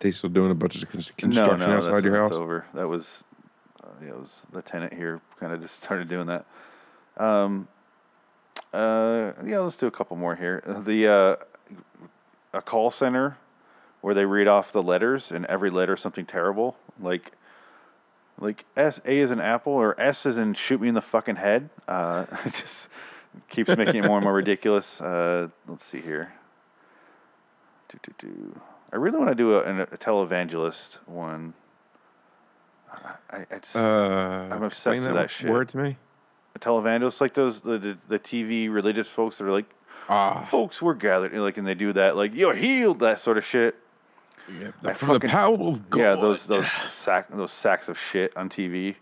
They 0.00 0.12
still 0.12 0.30
doing 0.30 0.50
a 0.50 0.54
bunch 0.54 0.82
of 0.82 0.88
construction 0.88 1.30
no, 1.30 1.54
no, 1.54 1.76
outside 1.76 1.92
that's, 1.92 2.04
your 2.04 2.12
that's 2.12 2.30
house. 2.30 2.32
over. 2.32 2.66
That 2.74 2.88
was, 2.88 3.24
uh, 3.82 3.88
yeah, 4.02 4.08
it 4.08 4.18
was 4.18 4.46
the 4.52 4.62
tenant 4.62 4.92
here. 4.94 5.20
Kind 5.38 5.52
of 5.52 5.60
just 5.60 5.82
started 5.82 6.08
doing 6.08 6.26
that. 6.26 6.46
Um, 7.16 7.68
uh, 8.72 9.32
yeah, 9.44 9.58
let's 9.60 9.76
do 9.76 9.86
a 9.86 9.90
couple 9.90 10.16
more 10.16 10.36
here. 10.36 10.62
Uh, 10.66 10.80
The 10.80 11.06
uh, 11.06 11.36
a 12.52 12.62
call 12.62 12.90
center 12.90 13.36
where 14.00 14.14
they 14.14 14.24
read 14.24 14.48
off 14.48 14.72
the 14.72 14.82
letters 14.82 15.30
and 15.30 15.44
every 15.46 15.70
letter 15.70 15.94
is 15.94 16.00
something 16.00 16.26
terrible, 16.26 16.76
like 17.00 17.32
like 18.38 18.64
S 18.76 19.00
A 19.04 19.18
is 19.18 19.30
an 19.30 19.40
apple 19.40 19.74
or 19.74 20.00
S 20.00 20.24
is 20.24 20.38
in 20.38 20.54
shoot 20.54 20.80
me 20.80 20.88
in 20.88 20.94
the 20.94 21.02
fucking 21.02 21.36
head. 21.36 21.68
Uh, 21.86 22.24
just 22.46 22.88
keeps 23.48 23.68
making 23.76 23.96
it 23.96 24.04
more 24.06 24.16
and 24.18 24.24
more 24.24 24.34
ridiculous. 24.34 25.00
Uh, 25.00 25.48
let's 25.68 25.84
see 25.84 26.00
here. 26.00 26.32
Do, 27.88 27.98
do, 28.02 28.12
do. 28.28 28.60
I 28.92 28.96
really 28.96 29.18
want 29.18 29.30
to 29.30 29.34
do 29.34 29.54
a, 29.54 29.82
a 29.82 29.98
televangelist 29.98 30.96
one. 31.06 31.54
I, 33.30 33.46
I 33.50 33.58
just, 33.60 33.76
Uh, 33.76 34.48
I'm 34.50 34.62
obsessed 34.62 35.00
with 35.00 35.14
that 35.14 35.30
shit. 35.30 35.50
Word 35.50 35.68
to 35.70 35.78
me. 35.78 35.96
a 36.54 36.58
televangelist 36.58 37.20
like 37.20 37.34
those 37.34 37.60
the, 37.60 37.78
the 37.78 37.98
the 38.08 38.18
TV 38.18 38.72
religious 38.72 39.08
folks 39.08 39.38
that 39.38 39.44
are 39.44 39.52
like, 39.52 39.70
Ah, 40.08 40.42
folks, 40.50 40.82
we're 40.82 40.94
gathered 40.94 41.32
like, 41.34 41.56
and 41.56 41.66
they 41.66 41.74
do 41.74 41.92
that 41.92 42.16
like 42.16 42.34
you're 42.34 42.54
healed 42.54 42.98
that 43.00 43.20
sort 43.20 43.38
of 43.38 43.44
shit. 43.44 43.76
Yeah, 44.60 44.72
I 44.82 44.92
from 44.94 45.10
the 45.12 45.20
power 45.20 45.54
of 45.54 45.88
God. 45.88 46.00
Yeah, 46.00 46.14
those 46.16 46.48
those 46.48 46.66
sack 46.88 47.28
those 47.30 47.52
sacks 47.52 47.88
of 47.88 47.96
shit 47.96 48.36
on 48.36 48.48
TV. 48.48 48.96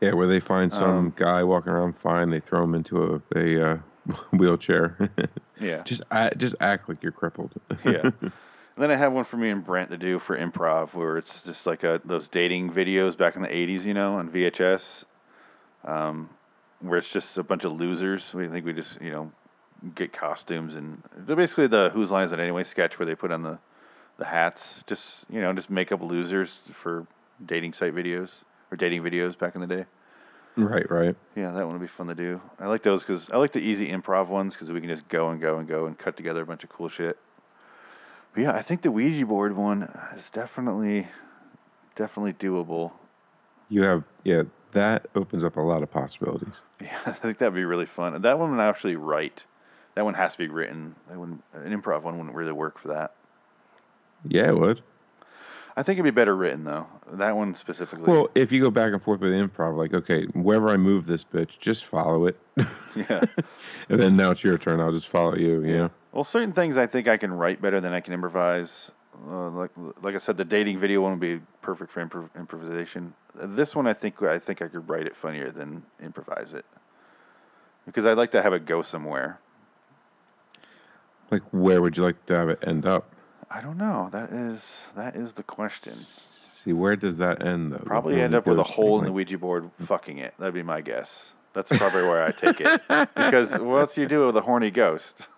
Yeah, 0.00 0.12
where 0.12 0.26
they 0.28 0.40
find 0.40 0.72
some 0.72 0.90
Um, 0.90 1.12
guy 1.16 1.42
walking 1.42 1.72
around 1.72 1.96
fine, 1.98 2.30
they 2.30 2.40
throw 2.40 2.62
him 2.62 2.74
into 2.74 3.22
a, 3.34 3.38
a 3.38 3.72
uh, 3.72 3.78
wheelchair. 4.32 5.10
Yeah. 5.60 5.82
just 5.82 6.02
act, 6.10 6.38
just 6.38 6.54
act 6.60 6.88
like 6.88 7.02
you're 7.02 7.12
crippled. 7.12 7.52
yeah. 7.84 8.10
And 8.76 8.84
then 8.84 8.92
I 8.92 8.96
have 8.96 9.12
one 9.12 9.24
for 9.24 9.36
me 9.36 9.50
and 9.50 9.64
Brent 9.64 9.90
to 9.90 9.96
do 9.96 10.20
for 10.20 10.38
improv, 10.38 10.94
where 10.94 11.18
it's 11.18 11.42
just 11.42 11.66
like 11.66 11.82
a, 11.82 12.00
those 12.04 12.28
dating 12.28 12.70
videos 12.70 13.18
back 13.18 13.34
in 13.34 13.42
the 13.42 13.48
'80s, 13.48 13.84
you 13.84 13.92
know, 13.92 14.14
on 14.14 14.30
VHS, 14.30 15.04
um, 15.84 16.30
where 16.78 16.96
it's 16.96 17.10
just 17.12 17.36
a 17.38 17.42
bunch 17.42 17.64
of 17.64 17.72
losers. 17.72 18.32
We 18.32 18.46
think 18.46 18.64
we 18.64 18.72
just, 18.72 19.00
you 19.00 19.10
know, 19.10 19.32
get 19.96 20.12
costumes 20.12 20.76
and 20.76 21.02
they're 21.16 21.34
basically 21.34 21.66
the 21.66 21.90
"Whose 21.92 22.12
Line 22.12 22.24
Is 22.24 22.32
It 22.32 22.38
Anyway" 22.38 22.62
sketch 22.62 23.00
where 23.00 23.06
they 23.06 23.16
put 23.16 23.32
on 23.32 23.42
the 23.42 23.58
the 24.16 24.26
hats, 24.26 24.84
just 24.86 25.24
you 25.28 25.40
know, 25.40 25.52
just 25.52 25.70
make 25.70 25.90
up 25.90 26.00
losers 26.00 26.68
for 26.72 27.04
dating 27.44 27.72
site 27.72 27.96
videos 27.96 28.44
or 28.70 28.76
dating 28.76 29.02
videos 29.02 29.38
back 29.38 29.54
in 29.54 29.60
the 29.60 29.66
day. 29.66 29.84
right, 30.56 30.90
right. 30.90 31.16
Yeah, 31.36 31.52
that 31.52 31.64
one 31.64 31.72
would 31.72 31.80
be 31.80 31.86
fun 31.86 32.08
to 32.08 32.14
do. 32.14 32.40
I 32.58 32.66
like 32.66 32.82
those 32.82 33.02
because 33.02 33.30
I 33.30 33.36
like 33.36 33.52
the 33.52 33.60
easy 33.60 33.88
improv 33.88 34.28
ones 34.28 34.54
because 34.54 34.70
we 34.70 34.80
can 34.80 34.88
just 34.88 35.08
go 35.08 35.30
and 35.30 35.40
go 35.40 35.58
and 35.58 35.68
go 35.68 35.86
and 35.86 35.96
cut 35.98 36.16
together 36.16 36.42
a 36.42 36.46
bunch 36.46 36.64
of 36.64 36.70
cool 36.70 36.88
shit. 36.88 37.18
But 38.34 38.42
yeah, 38.42 38.52
I 38.52 38.62
think 38.62 38.82
the 38.82 38.90
Ouija 38.90 39.26
board 39.26 39.56
one 39.56 39.82
is 40.14 40.30
definitely, 40.30 41.08
definitely 41.94 42.34
doable. 42.34 42.92
You 43.68 43.82
have 43.82 44.04
yeah, 44.24 44.44
that 44.72 45.06
opens 45.14 45.44
up 45.44 45.56
a 45.56 45.60
lot 45.60 45.82
of 45.82 45.90
possibilities. 45.90 46.62
Yeah, 46.80 46.96
I 47.06 47.10
think 47.10 47.38
that'd 47.38 47.54
be 47.54 47.64
really 47.64 47.86
fun. 47.86 48.22
That 48.22 48.38
one 48.38 48.52
would 48.52 48.60
actually 48.60 48.94
write. 48.94 49.42
That 49.96 50.04
one 50.04 50.14
has 50.14 50.34
to 50.34 50.38
be 50.38 50.46
written. 50.46 50.94
That 51.08 51.18
one, 51.18 51.42
an 51.52 51.72
improv 51.76 52.02
one 52.02 52.16
wouldn't 52.16 52.36
really 52.36 52.52
work 52.52 52.78
for 52.78 52.88
that. 52.88 53.14
Yeah, 54.28 54.48
it 54.48 54.56
would. 54.56 54.82
I 55.76 55.82
think 55.82 55.98
it'd 55.98 56.04
be 56.04 56.16
better 56.16 56.36
written 56.36 56.62
though. 56.62 56.86
That 57.12 57.36
one 57.36 57.54
specifically. 57.54 58.04
Well, 58.04 58.28
if 58.34 58.52
you 58.52 58.60
go 58.60 58.70
back 58.70 58.92
and 58.92 59.02
forth 59.02 59.20
with 59.20 59.32
improv, 59.32 59.76
like 59.76 59.94
okay, 59.94 60.24
wherever 60.34 60.68
I 60.68 60.76
move 60.76 61.06
this 61.06 61.24
bitch, 61.24 61.58
just 61.58 61.84
follow 61.84 62.26
it, 62.26 62.38
yeah. 62.96 63.24
and 63.88 64.00
then 64.00 64.16
now 64.16 64.30
it's 64.30 64.44
your 64.44 64.58
turn. 64.58 64.80
I'll 64.80 64.92
just 64.92 65.08
follow 65.08 65.34
you. 65.34 65.64
You 65.64 65.76
know. 65.78 65.90
Well, 66.12 66.24
certain 66.24 66.52
things 66.52 66.76
I 66.76 66.86
think 66.86 67.08
I 67.08 67.16
can 67.16 67.32
write 67.32 67.62
better 67.62 67.80
than 67.80 67.92
I 67.92 68.00
can 68.00 68.12
improvise. 68.12 68.90
Uh, 69.28 69.50
like 69.50 69.70
like 70.02 70.14
I 70.14 70.18
said, 70.18 70.36
the 70.36 70.44
dating 70.44 70.78
video 70.78 71.00
one 71.00 71.12
would 71.12 71.20
be 71.20 71.40
perfect 71.62 71.90
for 71.90 72.04
improv- 72.04 72.30
improvisation. 72.36 73.14
This 73.34 73.74
one, 73.74 73.86
I 73.86 73.92
think 73.92 74.22
I 74.22 74.38
think 74.38 74.62
I 74.62 74.68
could 74.68 74.88
write 74.88 75.06
it 75.06 75.16
funnier 75.16 75.50
than 75.50 75.82
improvise 76.02 76.52
it 76.52 76.64
because 77.86 78.04
I'd 78.04 78.18
like 78.18 78.32
to 78.32 78.42
have 78.42 78.52
it 78.52 78.66
go 78.66 78.82
somewhere. 78.82 79.40
Like, 81.30 81.42
where 81.52 81.80
would 81.82 81.96
you 81.96 82.04
like 82.04 82.24
to 82.26 82.36
have 82.36 82.48
it 82.48 82.58
end 82.66 82.86
up? 82.86 83.10
I 83.50 83.60
don't 83.60 83.78
know. 83.78 84.08
That 84.12 84.30
is 84.30 84.86
that 84.94 85.16
is 85.16 85.32
the 85.32 85.42
question. 85.42 85.94
See, 86.68 86.74
where 86.74 86.96
does 86.96 87.16
that 87.16 87.46
end 87.46 87.72
though? 87.72 87.78
Probably 87.86 88.20
end 88.20 88.34
up 88.34 88.44
with 88.46 88.58
a 88.58 88.62
hole 88.62 88.98
in 88.98 89.06
the 89.06 89.10
Ouija 89.12 89.38
board, 89.38 89.70
fucking 89.86 90.18
it. 90.18 90.34
That'd 90.38 90.52
be 90.52 90.62
my 90.62 90.82
guess. 90.82 91.32
That's 91.54 91.70
probably 91.70 92.02
where 92.02 92.22
I 92.22 92.30
take 92.30 92.60
it 92.60 92.82
because 93.16 93.56
what 93.58 93.78
else 93.78 93.96
you 93.96 94.06
do 94.06 94.26
with 94.26 94.36
a 94.36 94.42
horny 94.42 94.70
ghost? 94.70 95.28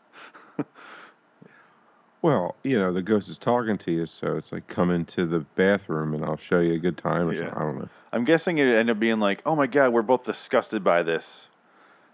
Well, 2.20 2.56
you 2.64 2.80
know, 2.80 2.92
the 2.92 3.00
ghost 3.00 3.28
is 3.28 3.38
talking 3.38 3.78
to 3.78 3.92
you, 3.92 4.06
so 4.06 4.36
it's 4.36 4.50
like 4.50 4.66
come 4.66 4.90
into 4.90 5.24
the 5.24 5.38
bathroom 5.54 6.14
and 6.14 6.24
I'll 6.24 6.36
show 6.36 6.58
you 6.58 6.74
a 6.74 6.78
good 6.78 6.98
time. 6.98 7.28
Or 7.28 7.32
Yeah. 7.32 7.42
something. 7.42 7.54
I 7.56 7.60
don't 7.60 7.78
know. 7.78 7.88
I'm 8.12 8.24
guessing 8.24 8.58
it 8.58 8.66
end 8.66 8.90
up 8.90 8.98
being 8.98 9.20
like, 9.20 9.40
oh 9.46 9.54
my 9.54 9.68
god, 9.68 9.92
we're 9.92 10.02
both 10.02 10.24
disgusted 10.24 10.82
by 10.82 11.04
this, 11.04 11.46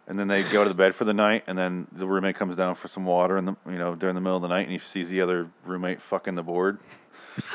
and 0.07 0.19
then 0.19 0.29
they 0.29 0.43
go 0.43 0.62
to 0.62 0.69
the 0.69 0.75
bed 0.77 0.95
for 0.95 1.07
the 1.07 1.14
night, 1.14 1.45
and 1.47 1.57
then 1.57 1.87
the 1.91 2.07
roommate 2.07 2.37
comes 2.37 2.55
down 2.55 2.75
for 2.75 2.87
some 2.89 3.07
water, 3.07 3.39
and 3.39 3.49
the 3.49 3.57
you 3.67 3.79
know 3.79 3.95
during 3.95 4.14
the 4.14 4.21
middle 4.21 4.37
of 4.37 4.43
the 4.43 4.49
night, 4.49 4.64
and 4.64 4.73
he 4.73 4.79
sees 4.79 5.09
the 5.09 5.23
other 5.23 5.49
roommate 5.64 6.03
fucking 6.03 6.35
the 6.35 6.43
board. 6.43 6.79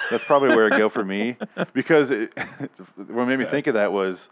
That's 0.10 0.24
probably 0.24 0.56
where 0.56 0.68
it 0.68 0.78
go 0.78 0.90
for 0.90 1.04
me 1.04 1.38
because 1.74 2.12
it, 2.12 2.38
what 2.96 3.26
made 3.28 3.40
me 3.40 3.46
think 3.46 3.68
of 3.68 3.74
that 3.76 3.92
was 3.92 4.30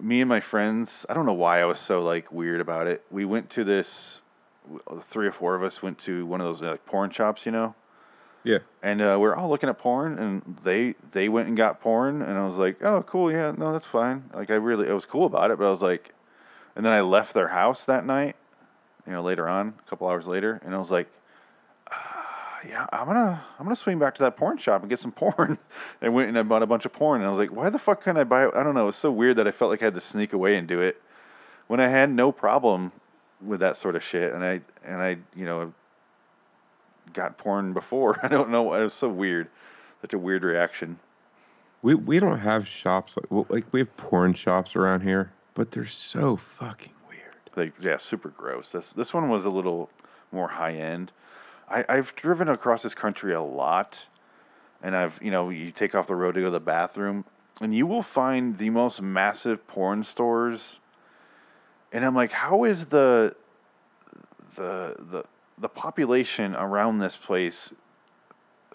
me 0.00 0.20
and 0.20 0.28
my 0.28 0.40
friends. 0.40 1.04
I 1.08 1.14
don't 1.14 1.26
know 1.26 1.32
why 1.32 1.60
I 1.60 1.64
was 1.64 1.78
so 1.80 2.02
like 2.02 2.30
weird 2.32 2.60
about 2.60 2.86
it. 2.86 3.04
We 3.10 3.24
went 3.24 3.50
to 3.50 3.64
this. 3.64 4.20
Three 5.04 5.26
or 5.26 5.32
four 5.32 5.54
of 5.54 5.62
us 5.62 5.82
went 5.82 5.98
to 6.00 6.26
one 6.26 6.42
of 6.42 6.46
those 6.46 6.60
like 6.60 6.84
porn 6.84 7.08
shops, 7.10 7.46
you 7.46 7.52
know 7.52 7.74
Yeah. 8.44 8.58
and 8.82 9.00
uh, 9.00 9.16
we're 9.18 9.34
all 9.34 9.48
looking 9.48 9.70
at 9.70 9.78
porn, 9.78 10.18
and 10.18 10.58
they 10.62 10.94
they 11.12 11.30
went 11.30 11.48
and 11.48 11.56
got 11.56 11.80
porn, 11.80 12.20
and 12.20 12.36
I 12.36 12.44
was 12.44 12.56
like, 12.58 12.82
oh, 12.84 13.02
cool, 13.02 13.32
yeah, 13.32 13.52
no, 13.56 13.72
that's 13.72 13.86
fine. 13.86 14.24
Like 14.34 14.50
I 14.50 14.56
really, 14.56 14.90
I 14.90 14.92
was 14.92 15.06
cool 15.06 15.24
about 15.24 15.50
it, 15.50 15.58
but 15.58 15.66
I 15.66 15.70
was 15.70 15.80
like, 15.80 16.12
and 16.76 16.84
then 16.84 16.92
I 16.92 17.00
left 17.00 17.32
their 17.32 17.48
house 17.48 17.86
that 17.86 18.04
night, 18.04 18.36
you 19.06 19.12
know, 19.14 19.22
later 19.22 19.48
on, 19.48 19.72
a 19.86 19.88
couple 19.88 20.06
hours 20.06 20.26
later, 20.26 20.60
and 20.62 20.74
I 20.74 20.78
was 20.78 20.90
like, 20.90 21.08
yeah, 22.66 22.86
I'm 22.92 23.06
gonna 23.06 23.44
I'm 23.58 23.64
gonna 23.64 23.76
swing 23.76 23.98
back 23.98 24.14
to 24.16 24.22
that 24.22 24.36
porn 24.36 24.58
shop 24.58 24.82
and 24.82 24.90
get 24.90 24.98
some 24.98 25.12
porn. 25.12 25.58
and 26.00 26.14
went 26.14 26.28
and 26.28 26.38
I 26.38 26.42
bought 26.42 26.62
a 26.62 26.66
bunch 26.66 26.84
of 26.84 26.92
porn, 26.92 27.20
and 27.20 27.26
I 27.26 27.30
was 27.30 27.38
like, 27.38 27.52
why 27.52 27.70
the 27.70 27.78
fuck 27.78 28.02
couldn't 28.02 28.20
I 28.20 28.24
buy? 28.24 28.46
it? 28.46 28.54
I 28.54 28.62
don't 28.62 28.74
know. 28.74 28.84
It 28.84 28.86
was 28.86 28.96
so 28.96 29.10
weird 29.10 29.36
that 29.36 29.46
I 29.46 29.50
felt 29.50 29.70
like 29.70 29.82
I 29.82 29.86
had 29.86 29.94
to 29.94 30.00
sneak 30.00 30.32
away 30.32 30.56
and 30.56 30.66
do 30.66 30.80
it 30.80 31.00
when 31.66 31.80
I 31.80 31.88
had 31.88 32.10
no 32.10 32.32
problem 32.32 32.92
with 33.40 33.60
that 33.60 33.76
sort 33.76 33.96
of 33.96 34.02
shit, 34.02 34.32
and 34.32 34.44
I 34.44 34.60
and 34.84 35.00
I 35.00 35.18
you 35.34 35.44
know 35.44 35.72
got 37.12 37.38
porn 37.38 37.72
before. 37.72 38.18
I 38.22 38.28
don't 38.28 38.50
know. 38.50 38.74
It 38.74 38.82
was 38.82 38.94
so 38.94 39.08
weird. 39.08 39.48
Such 40.00 40.12
a 40.12 40.18
weird 40.18 40.42
reaction. 40.42 40.98
We 41.82 41.94
we 41.94 42.18
don't 42.18 42.40
have 42.40 42.66
shops 42.66 43.16
like 43.16 43.30
well, 43.30 43.46
like 43.48 43.66
we 43.72 43.80
have 43.80 43.96
porn 43.96 44.34
shops 44.34 44.74
around 44.74 45.02
here, 45.02 45.32
but 45.54 45.70
they're 45.70 45.86
so 45.86 46.36
fucking 46.36 46.94
weird. 47.08 47.20
Like 47.56 47.72
yeah, 47.80 47.98
super 47.98 48.30
gross. 48.30 48.72
This 48.72 48.92
this 48.92 49.14
one 49.14 49.28
was 49.28 49.44
a 49.44 49.50
little 49.50 49.90
more 50.32 50.48
high 50.48 50.74
end. 50.74 51.12
I, 51.70 51.84
I've 51.88 52.14
driven 52.14 52.48
across 52.48 52.82
this 52.82 52.94
country 52.94 53.34
a 53.34 53.42
lot, 53.42 54.06
and 54.82 54.96
I've 54.96 55.18
you 55.22 55.30
know 55.30 55.50
you 55.50 55.70
take 55.70 55.94
off 55.94 56.06
the 56.06 56.14
road 56.14 56.34
to 56.34 56.40
go 56.40 56.46
to 56.46 56.50
the 56.50 56.60
bathroom, 56.60 57.24
and 57.60 57.74
you 57.74 57.86
will 57.86 58.02
find 58.02 58.58
the 58.58 58.70
most 58.70 59.02
massive 59.02 59.66
porn 59.66 60.04
stores. 60.04 60.78
And 61.92 62.04
I'm 62.04 62.14
like, 62.14 62.32
how 62.32 62.64
is 62.64 62.86
the 62.86 63.34
the 64.56 64.96
the 64.98 65.24
the 65.58 65.68
population 65.68 66.54
around 66.54 66.98
this 66.98 67.16
place 67.16 67.72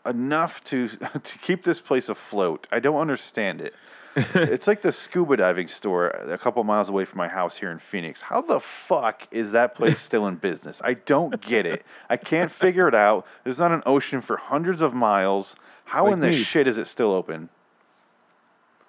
enough 0.05 0.63
to 0.65 0.87
to 1.23 1.37
keep 1.39 1.63
this 1.63 1.79
place 1.79 2.09
afloat? 2.09 2.67
I 2.71 2.79
don't 2.79 2.99
understand 2.99 3.61
it. 3.61 3.73
it's 4.35 4.67
like 4.67 4.81
the 4.81 4.91
scuba 4.91 5.37
diving 5.37 5.67
store 5.67 6.07
a 6.07 6.37
couple 6.37 6.63
miles 6.63 6.89
away 6.89 7.05
from 7.05 7.17
my 7.17 7.27
house 7.27 7.57
here 7.57 7.71
in 7.71 7.79
Phoenix. 7.79 8.21
How 8.21 8.41
the 8.41 8.59
fuck 8.59 9.27
is 9.31 9.51
that 9.53 9.75
place 9.75 9.99
still 10.09 10.27
in 10.27 10.35
business? 10.35 10.81
I 10.83 10.93
don't 10.93 11.41
get 11.41 11.65
it. 11.65 11.83
I 12.09 12.17
can't 12.17 12.51
figure 12.51 12.87
it 12.87 12.95
out. 12.95 13.25
There's 13.43 13.57
not 13.57 13.71
an 13.71 13.81
ocean 13.85 14.21
for 14.21 14.37
hundreds 14.37 14.81
of 14.81 14.93
miles. 14.93 15.55
How 15.85 16.05
Like 16.05 16.13
in 16.13 16.19
the 16.19 16.27
me. 16.27 16.43
shit 16.43 16.67
is 16.67 16.77
it 16.77 16.87
still 16.87 17.11
open? 17.11 17.49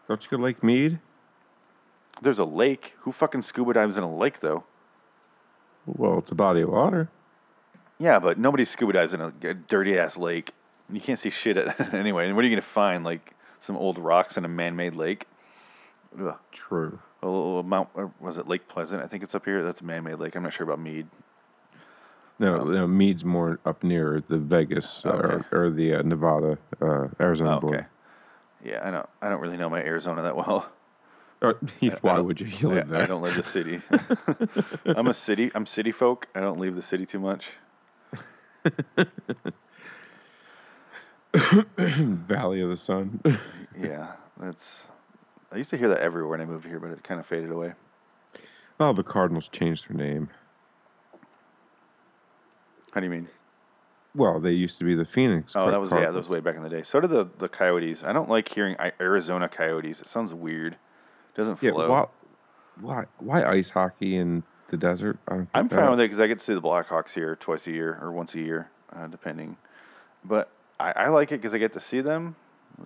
Don't 0.08 0.22
you 0.22 0.36
go 0.36 0.42
Lake 0.42 0.62
Mead? 0.62 0.98
There's 2.20 2.38
a 2.38 2.44
lake. 2.44 2.92
Who 3.00 3.12
fucking 3.12 3.42
scuba 3.42 3.72
dives 3.72 3.96
in 3.96 4.04
a 4.04 4.14
lake 4.14 4.40
though? 4.40 4.64
Well, 5.86 6.18
it's 6.18 6.30
a 6.30 6.34
body 6.34 6.60
of 6.62 6.70
water. 6.70 7.08
Yeah, 7.98 8.18
but 8.18 8.38
nobody 8.38 8.64
scuba 8.64 8.92
dives 8.92 9.14
in 9.14 9.20
a, 9.20 9.30
dirty 9.54 9.98
ass 9.98 10.16
lake. 10.16 10.50
You 10.92 11.00
can't 11.00 11.18
see 11.18 11.30
shit 11.30 11.56
at, 11.56 11.94
anyway. 11.94 12.26
And 12.26 12.36
what 12.36 12.44
are 12.44 12.48
you 12.48 12.54
gonna 12.54 12.62
find? 12.62 13.04
Like 13.04 13.32
some 13.64 13.76
old 13.76 13.98
rocks 13.98 14.36
in 14.36 14.44
a 14.44 14.48
man-made 14.48 14.94
lake? 14.94 15.26
Ugh. 16.20 16.36
True. 16.52 16.98
A 17.22 17.26
little 17.26 17.62
Mount 17.62 17.88
was 18.20 18.36
it 18.38 18.46
Lake 18.46 18.68
Pleasant? 18.68 19.02
I 19.02 19.06
think 19.06 19.22
it's 19.22 19.34
up 19.34 19.44
here. 19.44 19.62
That's 19.64 19.80
a 19.80 19.84
man-made 19.84 20.16
lake. 20.16 20.36
I'm 20.36 20.42
not 20.42 20.52
sure 20.52 20.64
about 20.64 20.78
Mead. 20.78 21.06
No, 22.38 22.64
no, 22.64 22.86
Mead's 22.86 23.24
more 23.24 23.58
up 23.64 23.82
near 23.82 24.22
the 24.28 24.38
Vegas 24.38 25.02
uh, 25.04 25.10
Okay. 25.10 25.44
or, 25.52 25.66
or 25.66 25.70
the 25.70 25.94
uh, 25.94 26.02
Nevada, 26.02 26.58
uh, 26.82 27.06
Arizona 27.20 27.56
Oh, 27.56 27.60
border. 27.60 27.76
okay. 27.78 27.86
Yeah, 28.70 28.80
I 28.86 28.90
don't. 28.90 29.08
I 29.22 29.28
don't 29.28 29.40
really 29.40 29.56
know 29.56 29.70
my 29.70 29.80
Arizona 29.80 30.22
that 30.22 30.36
well. 30.36 30.70
Or, 31.42 31.58
why 32.00 32.18
would 32.20 32.40
you? 32.40 32.46
You 32.46 32.70
I, 32.70 32.74
live 32.76 32.88
there. 32.88 33.02
I 33.02 33.06
don't 33.06 33.20
live 33.20 33.36
the 33.36 33.42
city. 33.56 33.82
I'm 34.86 35.08
a 35.08 35.12
city. 35.12 35.50
I'm 35.54 35.66
city 35.66 35.92
folk. 35.92 36.26
I 36.34 36.40
don't 36.40 36.58
leave 36.58 36.74
the 36.74 36.80
city 36.80 37.04
too 37.04 37.18
much. 37.18 37.48
Valley 41.78 42.60
of 42.60 42.70
the 42.70 42.76
Sun. 42.76 43.20
Yeah, 43.76 44.12
that's. 44.38 44.88
I 45.50 45.56
used 45.56 45.70
to 45.70 45.76
hear 45.76 45.88
that 45.88 45.98
everywhere 45.98 46.30
when 46.30 46.40
I 46.40 46.44
moved 46.44 46.64
here, 46.64 46.78
but 46.78 46.92
it 46.92 47.02
kind 47.02 47.18
of 47.18 47.26
faded 47.26 47.50
away. 47.50 47.72
oh, 48.78 48.92
the 48.92 49.02
Cardinals 49.02 49.48
changed 49.48 49.88
their 49.88 49.96
name. 49.96 50.28
How 52.92 53.00
do 53.00 53.06
you 53.06 53.10
mean? 53.10 53.26
Well, 54.14 54.38
they 54.38 54.52
used 54.52 54.78
to 54.78 54.84
be 54.84 54.94
the 54.94 55.04
Phoenix. 55.04 55.54
Oh, 55.56 55.72
that 55.72 55.80
was 55.80 55.90
yeah, 55.90 56.02
that 56.02 56.14
was 56.14 56.28
way 56.28 56.38
back 56.38 56.54
in 56.54 56.62
the 56.62 56.68
day. 56.68 56.84
So 56.84 57.00
did 57.00 57.10
the 57.10 57.28
the 57.38 57.48
Coyotes. 57.48 58.04
I 58.04 58.12
don't 58.12 58.30
like 58.30 58.48
hearing 58.48 58.76
Arizona 59.00 59.48
Coyotes. 59.48 60.00
It 60.00 60.06
sounds 60.06 60.32
weird. 60.32 60.74
It 60.74 61.36
doesn't 61.36 61.60
Yeah, 61.60 61.72
flow. 61.72 61.90
why, 61.90 62.06
why, 62.80 63.04
why 63.18 63.42
ice 63.42 63.70
hockey 63.70 64.14
in 64.14 64.44
the 64.68 64.76
desert? 64.76 65.18
I 65.26 65.34
don't 65.34 65.48
I'm 65.52 65.68
fine 65.68 65.90
with 65.90 65.98
it 65.98 66.04
because 66.04 66.20
I 66.20 66.28
get 66.28 66.38
to 66.38 66.44
see 66.44 66.54
the 66.54 66.62
Blackhawks 66.62 67.10
here 67.10 67.34
twice 67.34 67.66
a 67.66 67.72
year 67.72 67.98
or 68.00 68.12
once 68.12 68.34
a 68.36 68.40
year, 68.40 68.70
uh, 68.94 69.08
depending. 69.08 69.56
But 70.24 70.48
I, 70.78 70.92
I 70.92 71.08
like 71.08 71.32
it 71.32 71.40
because 71.40 71.54
I 71.54 71.58
get 71.58 71.72
to 71.74 71.80
see 71.80 72.00
them. 72.00 72.36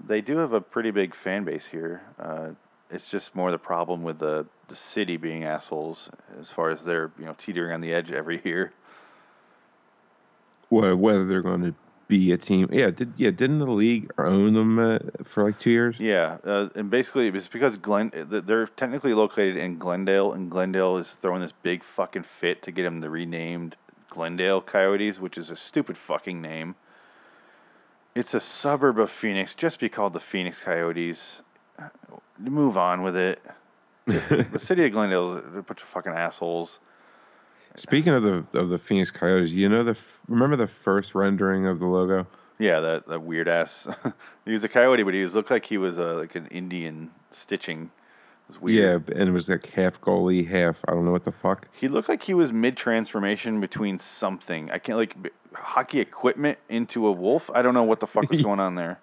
They 0.07 0.21
do 0.21 0.39
have 0.39 0.53
a 0.53 0.61
pretty 0.61 0.91
big 0.91 1.15
fan 1.15 1.45
base 1.45 1.67
here. 1.67 2.03
Uh, 2.19 2.51
it's 2.91 3.11
just 3.11 3.35
more 3.35 3.51
the 3.51 3.59
problem 3.59 4.03
with 4.03 4.19
the, 4.19 4.47
the 4.69 4.77
city 4.77 5.17
being 5.17 5.45
assholes 5.45 6.11
as 6.39 6.51
far 6.51 6.71
as 6.71 6.85
they're 6.85 7.11
you 7.19 7.25
know 7.25 7.35
teetering 7.37 7.73
on 7.73 7.81
the 7.81 7.93
edge 7.93 8.11
every 8.11 8.41
year. 8.45 8.73
Wh- 10.69 10.99
whether 10.99 11.27
they're 11.27 11.43
going 11.43 11.63
to 11.63 11.75
be 12.09 12.33
a 12.33 12.39
team. 12.39 12.69
Yeah, 12.73 12.91
did 12.91 13.13
yeah 13.17 13.31
didn't 13.31 13.59
the 13.59 13.67
league 13.67 14.11
own 14.19 14.55
them 14.55 14.79
uh, 14.79 14.99
for 15.25 15.45
like 15.45 15.59
two 15.59 15.71
years? 15.71 15.97
Yeah, 15.99 16.39
uh, 16.45 16.69
and 16.75 16.91
basically 16.91 17.29
it's 17.29 17.49
because 17.49 17.77
Glen 17.77 18.11
they're 18.15 18.67
technically 18.67 19.15
located 19.15 19.57
in 19.57 19.79
Glendale, 19.79 20.33
and 20.33 20.51
Glendale 20.51 20.97
is 20.97 21.15
throwing 21.15 21.43
this 21.43 21.53
big 21.63 21.85
fucking 21.85 22.25
fit 22.25 22.63
to 22.63 22.73
get 22.73 22.85
them 22.85 23.01
the 23.01 23.11
renamed 23.11 23.77
Glendale 24.11 24.63
Coyotes, 24.63 25.21
which 25.21 25.37
is 25.37 25.51
a 25.51 25.57
stupid 25.57 25.99
fucking 25.99 26.41
name. 26.41 26.75
It's 28.15 28.35
a 28.35 28.41
suburb 28.41 28.99
of 28.99 29.11
Phoenix. 29.11 29.55
Just 29.55 29.79
be 29.79 29.89
called 29.89 30.13
the 30.13 30.21
Phoenix 30.21 30.61
Coyotes. 30.61 31.43
Move 32.39 32.77
on 32.77 33.03
with 33.03 33.17
it. 33.17 33.43
the 34.07 34.59
city 34.59 34.87
of 34.87 34.93
Glendale 34.93 35.37
is 35.37 35.57
a 35.57 35.63
bunch 35.63 35.83
of 35.83 35.89
fucking 35.89 36.13
assholes. 36.13 36.79
Speaking 37.77 38.13
of 38.13 38.23
the 38.23 38.45
of 38.59 38.71
the 38.71 38.79
Phoenix 38.79 39.11
Coyotes, 39.11 39.53
you 39.53 39.69
know 39.69 39.85
the 39.85 39.97
remember 40.27 40.57
the 40.57 40.67
first 40.67 41.15
rendering 41.15 41.67
of 41.67 41.79
the 41.79 41.87
logo? 41.87 42.27
Yeah, 42.59 42.81
that, 42.81 43.07
that 43.07 43.23
weird 43.23 43.49
ass. 43.49 43.87
he 44.45 44.53
was 44.53 44.65
a 44.65 44.69
coyote, 44.69 45.05
but 45.05 45.15
he 45.15 45.23
was 45.23 45.35
looked 45.35 45.51
like 45.51 45.67
he 45.67 45.79
was 45.79 45.99
a, 45.99 46.15
like 46.15 46.35
an 46.35 46.47
Indian 46.49 47.13
stitching. 47.31 47.85
It 47.85 48.49
was 48.49 48.61
weird. 48.61 49.05
Yeah, 49.09 49.15
and 49.15 49.29
it 49.29 49.33
was 49.33 49.49
like 49.49 49.67
half 49.67 50.01
goalie, 50.01 50.49
half 50.49 50.81
I 50.89 50.93
don't 50.93 51.05
know 51.05 51.13
what 51.13 51.25
the 51.25 51.33
fuck. 51.33 51.69
He 51.73 51.87
looked 51.87 52.09
like 52.09 52.25
he 52.25 52.35
was 52.35 52.51
mid 52.51 52.77
transformation 52.77 53.61
between 53.61 53.99
something. 53.99 54.71
I 54.71 54.79
can't 54.79 54.99
like 54.99 55.15
hockey 55.55 56.01
equipment 56.01 56.59
into 56.69 57.07
a 57.07 57.13
wolf. 57.13 57.51
I 57.55 57.63
don't 57.63 57.75
know 57.75 57.83
what 57.85 58.01
the 58.01 58.07
fuck 58.07 58.31
was 58.31 58.43
going 58.49 58.61
on 58.61 58.75
there. 58.75 59.01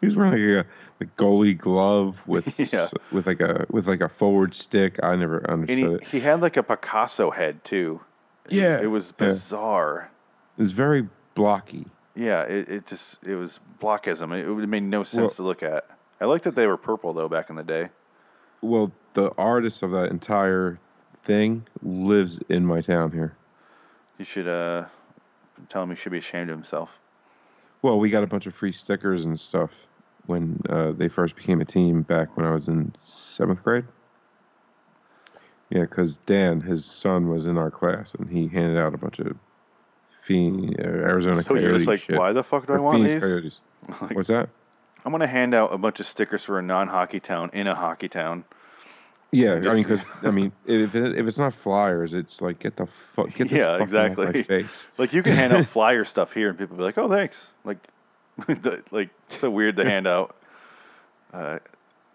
He 0.00 0.06
was 0.06 0.14
wearing 0.16 0.32
like 0.56 0.66
a, 1.00 1.04
goalie 1.20 1.56
glove 1.58 2.18
with 2.26 2.58
Yeah. 2.72 2.88
with 3.10 3.26
like 3.26 3.40
a 3.40 3.66
with 3.70 3.86
like 3.86 4.00
a 4.00 4.08
forward 4.08 4.54
stick. 4.54 4.98
I 5.02 5.16
never 5.16 5.38
And 5.38 5.50
understood 5.68 5.78
he, 5.78 5.84
it. 5.94 6.04
he 6.08 6.20
had 6.20 6.40
like 6.40 6.56
a 6.56 6.62
Picasso 6.62 7.30
head 7.30 7.64
too. 7.64 8.00
Yeah, 8.48 8.80
It 8.80 8.86
was 8.86 9.12
yeah. 9.18 9.26
bizarre. 9.26 10.10
It 10.56 10.60
was 10.62 10.72
very 10.72 11.08
blocky. 11.34 11.86
Yeah, 12.14 12.42
it, 12.42 12.68
it 12.68 12.86
just 12.86 13.18
it 13.26 13.34
was 13.34 13.58
blockism. 13.80 14.32
It, 14.32 14.46
it 14.48 14.66
made 14.68 14.84
no 14.84 15.02
sense 15.02 15.34
to 15.36 15.42
look 15.42 15.62
at. 15.62 15.84
I 16.20 16.24
liked 16.26 16.44
that 16.44 16.54
they 16.54 16.66
were 16.66 16.76
purple 16.78 17.12
though 17.12 17.28
back 17.28 17.50
in 17.50 17.56
the 17.56 17.64
day. 17.64 17.88
Well, 18.62 18.92
the 19.14 19.32
artist 19.36 19.82
of 19.82 19.90
that 19.90 20.10
entire 20.10 20.78
thing 21.24 21.66
lives 21.82 22.38
in 22.48 22.64
my 22.64 22.80
town 22.80 23.10
here. 23.12 23.36
You 24.16 24.24
should 24.24 24.48
uh 24.48 24.84
tell 25.68 25.82
him 25.82 25.90
he 25.90 25.96
should 25.96 26.12
be 26.12 26.18
ashamed 26.18 26.50
of 26.50 26.56
himself. 26.56 26.90
Well, 27.82 27.98
we 27.98 28.10
got 28.10 28.22
a 28.22 28.26
bunch 28.26 28.46
of 28.46 28.54
free 28.54 28.72
stickers 28.72 29.24
and 29.24 29.38
stuff 29.38 29.70
when 30.26 30.60
uh, 30.68 30.92
they 30.92 31.08
first 31.08 31.36
became 31.36 31.60
a 31.60 31.64
team 31.64 32.02
back 32.02 32.36
when 32.36 32.46
I 32.46 32.50
was 32.50 32.68
in 32.68 32.92
seventh 33.00 33.62
grade. 33.62 33.84
Yeah, 35.70 35.82
because 35.82 36.18
Dan, 36.18 36.60
his 36.60 36.84
son, 36.84 37.28
was 37.28 37.46
in 37.46 37.58
our 37.58 37.70
class 37.70 38.14
and 38.14 38.28
he 38.28 38.48
handed 38.48 38.78
out 38.78 38.94
a 38.94 38.98
bunch 38.98 39.18
of 39.18 39.36
Phoen- 40.22 40.74
uh, 40.78 40.82
Arizona 40.82 41.42
so 41.42 41.54
you're 41.54 41.76
just 41.76 41.86
like, 41.86 42.00
shit. 42.00 42.18
why 42.18 42.32
the 42.32 42.42
fuck 42.42 42.66
do 42.66 42.72
I 42.72 42.78
want 42.78 42.98
Phoenix 42.98 43.14
these? 43.14 43.22
Coyotes. 43.22 43.60
Like, 44.00 44.16
What's 44.16 44.28
that? 44.28 44.48
I'm 45.04 45.12
gonna 45.12 45.28
hand 45.28 45.54
out 45.54 45.72
a 45.72 45.78
bunch 45.78 46.00
of 46.00 46.06
stickers 46.06 46.42
for 46.42 46.58
a 46.58 46.62
non-hockey 46.62 47.20
town 47.20 47.50
in 47.52 47.68
a 47.68 47.76
hockey 47.76 48.08
town. 48.08 48.44
Yeah, 49.32 49.54
I 49.54 49.58
mean, 49.74 49.82
because 49.82 50.00
I 50.22 50.30
mean, 50.30 50.52
if 50.66 50.94
it, 50.94 51.18
if 51.18 51.26
it's 51.26 51.38
not 51.38 51.52
flyers, 51.54 52.14
it's 52.14 52.40
like 52.40 52.60
get 52.60 52.76
the 52.76 52.86
fuck 52.86 53.34
get 53.34 53.48
this 53.50 53.58
Yeah, 53.58 53.78
fucking 53.78 53.96
off 53.96 54.16
my 54.16 54.24
exactly. 54.24 54.42
face. 54.44 54.86
Like 54.98 55.12
you 55.12 55.22
can 55.22 55.34
hand 55.34 55.52
out 55.52 55.66
flyer 55.76 56.04
stuff 56.04 56.32
here, 56.32 56.48
and 56.48 56.58
people 56.58 56.76
be 56.76 56.82
like, 56.84 56.96
"Oh, 56.96 57.08
thanks." 57.08 57.50
Like, 57.64 57.78
like 58.90 59.10
so 59.28 59.50
weird 59.50 59.76
to 59.76 59.84
hand 59.84 60.06
out. 60.06 60.36
Uh, 61.32 61.58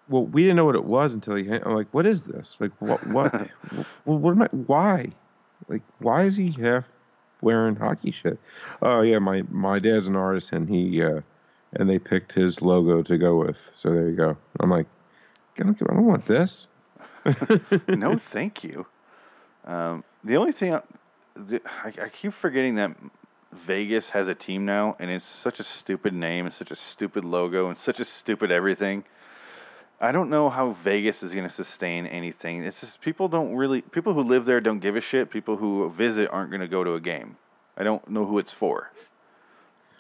Well, 0.07 0.26
we 0.26 0.43
didn't 0.43 0.55
know 0.57 0.66
what 0.66 0.76
it 0.76 0.86
was 0.86 1.14
until 1.14 1.36
he. 1.36 1.49
I'm 1.51 1.74
like, 1.76 1.88
what 1.91 2.05
is 2.05 2.24
this? 2.24 2.55
Like, 2.59 2.72
what? 2.80 3.05
What? 3.07 3.34
what, 4.05 4.20
what 4.20 4.32
am 4.32 4.41
I? 4.43 4.47
Why? 4.51 5.12
Like, 5.68 5.82
why 5.99 6.24
is 6.24 6.36
he 6.38 6.51
half 6.51 6.86
wearing 7.41 7.76
hockey 7.76 8.12
shit? 8.12 8.39
Oh 8.82 9.01
yeah, 9.01 9.20
my 9.20 9.43
my 9.49 9.80
dad's 9.80 10.07
an 10.07 10.16
artist, 10.16 10.53
and 10.53 10.68
he 10.70 11.03
uh, 11.03 11.22
and 11.74 11.89
they 11.89 11.99
picked 11.99 12.32
his 12.32 12.62
logo 12.62 13.01
to 13.03 13.18
go 13.18 13.36
with. 13.38 13.57
So 13.74 13.91
there 13.91 14.07
you 14.09 14.16
go. 14.16 14.38
I'm 14.59 14.70
like, 14.70 14.88
I 15.59 15.64
don't, 15.64 15.78
I 15.82 15.93
don't 15.93 16.05
want 16.05 16.26
this. 16.26 16.68
no, 17.88 18.17
thank 18.17 18.63
you. 18.63 18.86
Um, 19.65 20.03
the 20.24 20.38
only 20.38 20.51
thing 20.51 20.74
I, 20.74 20.82
the, 21.36 21.61
I, 21.65 21.93
I 22.03 22.09
keep 22.09 22.34
forgetting 22.34 22.76
that 22.76 22.95
Vegas 23.51 24.09
has 24.09 24.28
a 24.28 24.36
team 24.36 24.65
now, 24.65 24.95
and 24.99 25.11
it's 25.11 25.26
such 25.26 25.59
a 25.59 25.63
stupid 25.63 26.13
name, 26.13 26.45
and 26.45 26.53
such 26.53 26.72
a 26.72 26.76
stupid 26.76 27.26
logo, 27.26 27.67
and 27.67 27.78
such 27.78 27.99
a 27.99 28.05
stupid 28.05 28.51
everything. 28.51 29.03
I 29.99 30.11
don't 30.11 30.32
know 30.32 30.49
how 30.49 30.72
Vegas 30.72 31.22
is 31.22 31.34
going 31.34 31.47
to 31.47 31.53
sustain 31.53 32.07
anything. 32.07 32.63
It's 32.63 32.82
just 32.82 33.01
people 33.01 33.28
don't 33.28 33.55
really 33.55 33.82
people 33.82 34.13
who 34.13 34.24
live 34.24 34.45
there 34.45 34.59
don't 34.59 34.80
give 34.80 34.95
a 34.95 35.01
shit. 35.01 35.30
People 35.30 35.57
who 35.57 35.88
visit 35.89 36.30
aren't 36.32 36.49
going 36.49 36.61
to 36.61 36.67
go 36.67 36.84
to 36.84 36.93
a 36.93 36.99
game. 36.99 37.38
I 37.78 37.84
don't 37.84 38.07
know 38.09 38.26
who 38.26 38.39
it's 38.39 38.51
for. 38.51 38.91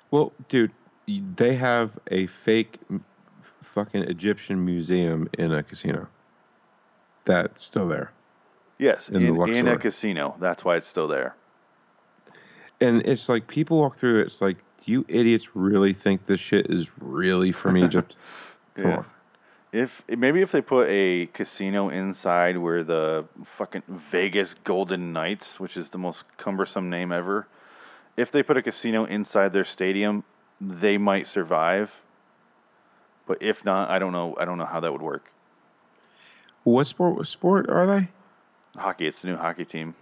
Well, 0.09 0.33
dude, 0.49 0.71
they 1.07 1.55
have 1.55 1.91
a 2.09 2.27
fake 2.27 2.79
fucking 3.63 4.03
Egyptian 4.03 4.65
museum 4.65 5.29
in 5.37 5.53
a 5.53 5.61
casino. 5.61 6.07
That's 7.25 7.63
still 7.63 7.87
there. 7.87 8.11
Yes, 8.77 9.09
In 9.09 9.27
the 9.27 9.41
in, 9.43 9.55
in 9.55 9.67
a 9.67 9.77
casino. 9.77 10.35
That's 10.39 10.65
why 10.65 10.75
it's 10.75 10.87
still 10.87 11.07
there. 11.07 11.35
And 12.79 13.05
it's 13.05 13.29
like 13.29 13.47
people 13.47 13.79
walk 13.79 13.95
through 13.95 14.21
it, 14.21 14.27
it's 14.27 14.41
like, 14.41 14.57
you 14.85 15.05
idiots 15.07 15.55
really 15.55 15.93
think 15.93 16.25
this 16.25 16.39
shit 16.39 16.65
is 16.71 16.87
really 16.99 17.51
from 17.51 17.77
Egypt? 17.85 18.15
Come 18.75 18.85
Yeah. 18.85 18.97
on. 18.97 19.05
If 19.71 20.03
maybe 20.09 20.41
if 20.41 20.51
they 20.51 20.59
put 20.61 20.89
a 20.89 21.27
casino 21.27 21.87
inside 21.89 22.57
where 22.57 22.83
the 22.83 23.23
fucking 23.45 23.83
Vegas 23.87 24.53
Golden 24.53 25.13
Knights, 25.13 25.61
which 25.61 25.77
is 25.77 25.91
the 25.91 25.97
most 25.97 26.25
cumbersome 26.35 26.89
name 26.89 27.11
ever, 27.13 27.47
if 28.17 28.31
they 28.33 28.43
put 28.43 28.57
a 28.57 28.61
casino 28.61 29.05
inside 29.05 29.53
their 29.53 29.63
stadium, 29.63 30.25
they 30.59 30.97
might 30.97 31.25
survive. 31.25 32.01
But 33.25 33.37
if 33.41 33.63
not, 33.63 33.89
I 33.89 33.97
don't 33.97 34.11
know. 34.11 34.35
I 34.37 34.43
don't 34.43 34.57
know 34.57 34.65
how 34.65 34.81
that 34.81 34.91
would 34.91 35.01
work. 35.01 35.31
What 36.63 36.87
sport 36.87 37.15
what 37.15 37.27
sport 37.27 37.69
are 37.69 37.85
they? 37.87 38.07
Hockey, 38.79 39.07
it's 39.07 39.21
the 39.21 39.29
new 39.29 39.37
hockey 39.37 39.65
team. 39.65 39.95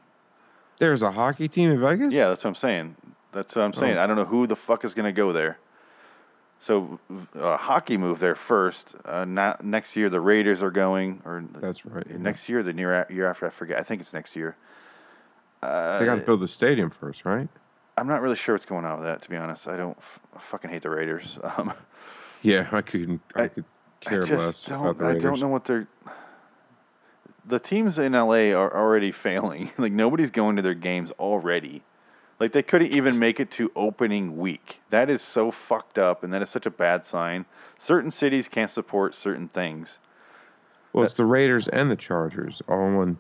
There's 0.78 1.02
a 1.02 1.12
hockey 1.12 1.48
team 1.48 1.72
in 1.72 1.80
Vegas? 1.80 2.14
Yeah, 2.14 2.28
that's 2.30 2.44
what 2.44 2.50
I'm 2.50 2.56
saying. 2.56 2.96
That's 3.32 3.56
what 3.56 3.64
I'm 3.64 3.74
saying. 3.74 3.98
Oh. 3.98 4.02
I 4.04 4.08
don't 4.08 4.16
know 4.16 4.26
who 4.26 4.48
the 4.48 4.56
fuck 4.56 4.84
is 4.86 4.94
gonna 4.94 5.12
go 5.12 5.32
there. 5.34 5.58
So 6.62 7.00
uh, 7.40 7.56
hockey 7.58 7.96
moved 7.98 8.20
there 8.20 8.36
first. 8.36 8.94
Uh, 9.06 9.24
not, 9.24 9.64
next 9.64 9.96
year 9.96 10.10
the 10.10 10.20
Raiders 10.20 10.62
are 10.62 10.72
going, 10.72 11.22
or 11.24 11.44
That's 11.62 11.86
right. 11.86 12.06
yeah. 12.10 12.18
next 12.18 12.50
year, 12.50 12.62
the 12.64 12.74
year 12.74 13.08
year 13.10 13.30
after, 13.30 13.48
I 13.48 13.50
forget. 13.50 13.80
I 13.80 13.84
think 13.84 14.02
it's 14.02 14.14
next 14.14 14.36
year. 14.36 14.58
Uh, 15.64 16.00
They 16.00 16.06
got 16.06 16.16
to 16.16 16.22
build 16.26 16.42
the 16.42 16.48
stadium 16.50 16.90
first, 16.90 17.24
right? 17.26 17.48
I'm 17.98 18.08
not 18.08 18.22
really 18.22 18.36
sure 18.36 18.56
what's 18.56 18.66
going 18.66 18.84
on 18.86 19.00
with 19.00 19.06
that, 19.08 19.22
to 19.24 19.30
be 19.30 19.36
honest. 19.38 19.68
I 19.70 19.76
don't 19.78 19.98
f- 19.98 20.20
I 20.36 20.40
fucking 20.40 20.70
hate 20.70 20.82
the 20.82 20.90
Raiders. 20.90 21.38
Um, 21.58 21.74
Yeah, 22.42 22.68
I 22.72 22.82
couldn't. 22.82 23.22
I, 23.36 23.44
I- 23.44 23.48
could 23.50 23.66
I 24.06 24.10
care 24.10 24.24
just 24.24 24.32
less 24.46 24.62
don't. 24.64 24.86
about 24.86 24.98
the 24.98 25.06
I 25.08 25.14
don't 25.20 25.40
know 25.42 25.48
what 25.50 25.64
they're. 25.66 25.88
The 27.50 27.60
teams 27.60 27.98
in 27.98 28.14
LA 28.14 28.52
are 28.54 28.72
already 28.76 29.12
failing. 29.12 29.72
like 29.78 29.92
nobody's 29.92 30.30
going 30.30 30.56
to 30.56 30.62
their 30.62 30.76
games 30.76 31.10
already. 31.20 31.84
Like 32.40 32.52
they 32.52 32.62
couldn't 32.62 32.92
even 32.92 33.18
make 33.18 33.40
it 33.40 33.50
to 33.52 33.72
opening 33.76 34.38
week. 34.38 34.82
That 34.92 35.10
is 35.10 35.22
so 35.22 35.50
fucked 35.50 35.98
up, 35.98 36.24
and 36.24 36.32
that 36.32 36.44
is 36.44 36.50
such 36.52 36.68
a 36.68 36.72
bad 36.72 37.06
sign. 37.06 37.46
Certain 37.80 38.12
cities 38.12 38.48
can't 38.48 38.70
support 38.70 39.16
certain 39.16 39.50
things. 39.50 39.98
Well, 40.94 41.06
it's 41.06 41.16
the 41.16 41.26
Raiders 41.26 41.68
and 41.68 41.90
the 41.90 41.96
Chargers 41.96 42.62
all 42.70 42.88
in 42.88 42.96
one 42.96 43.18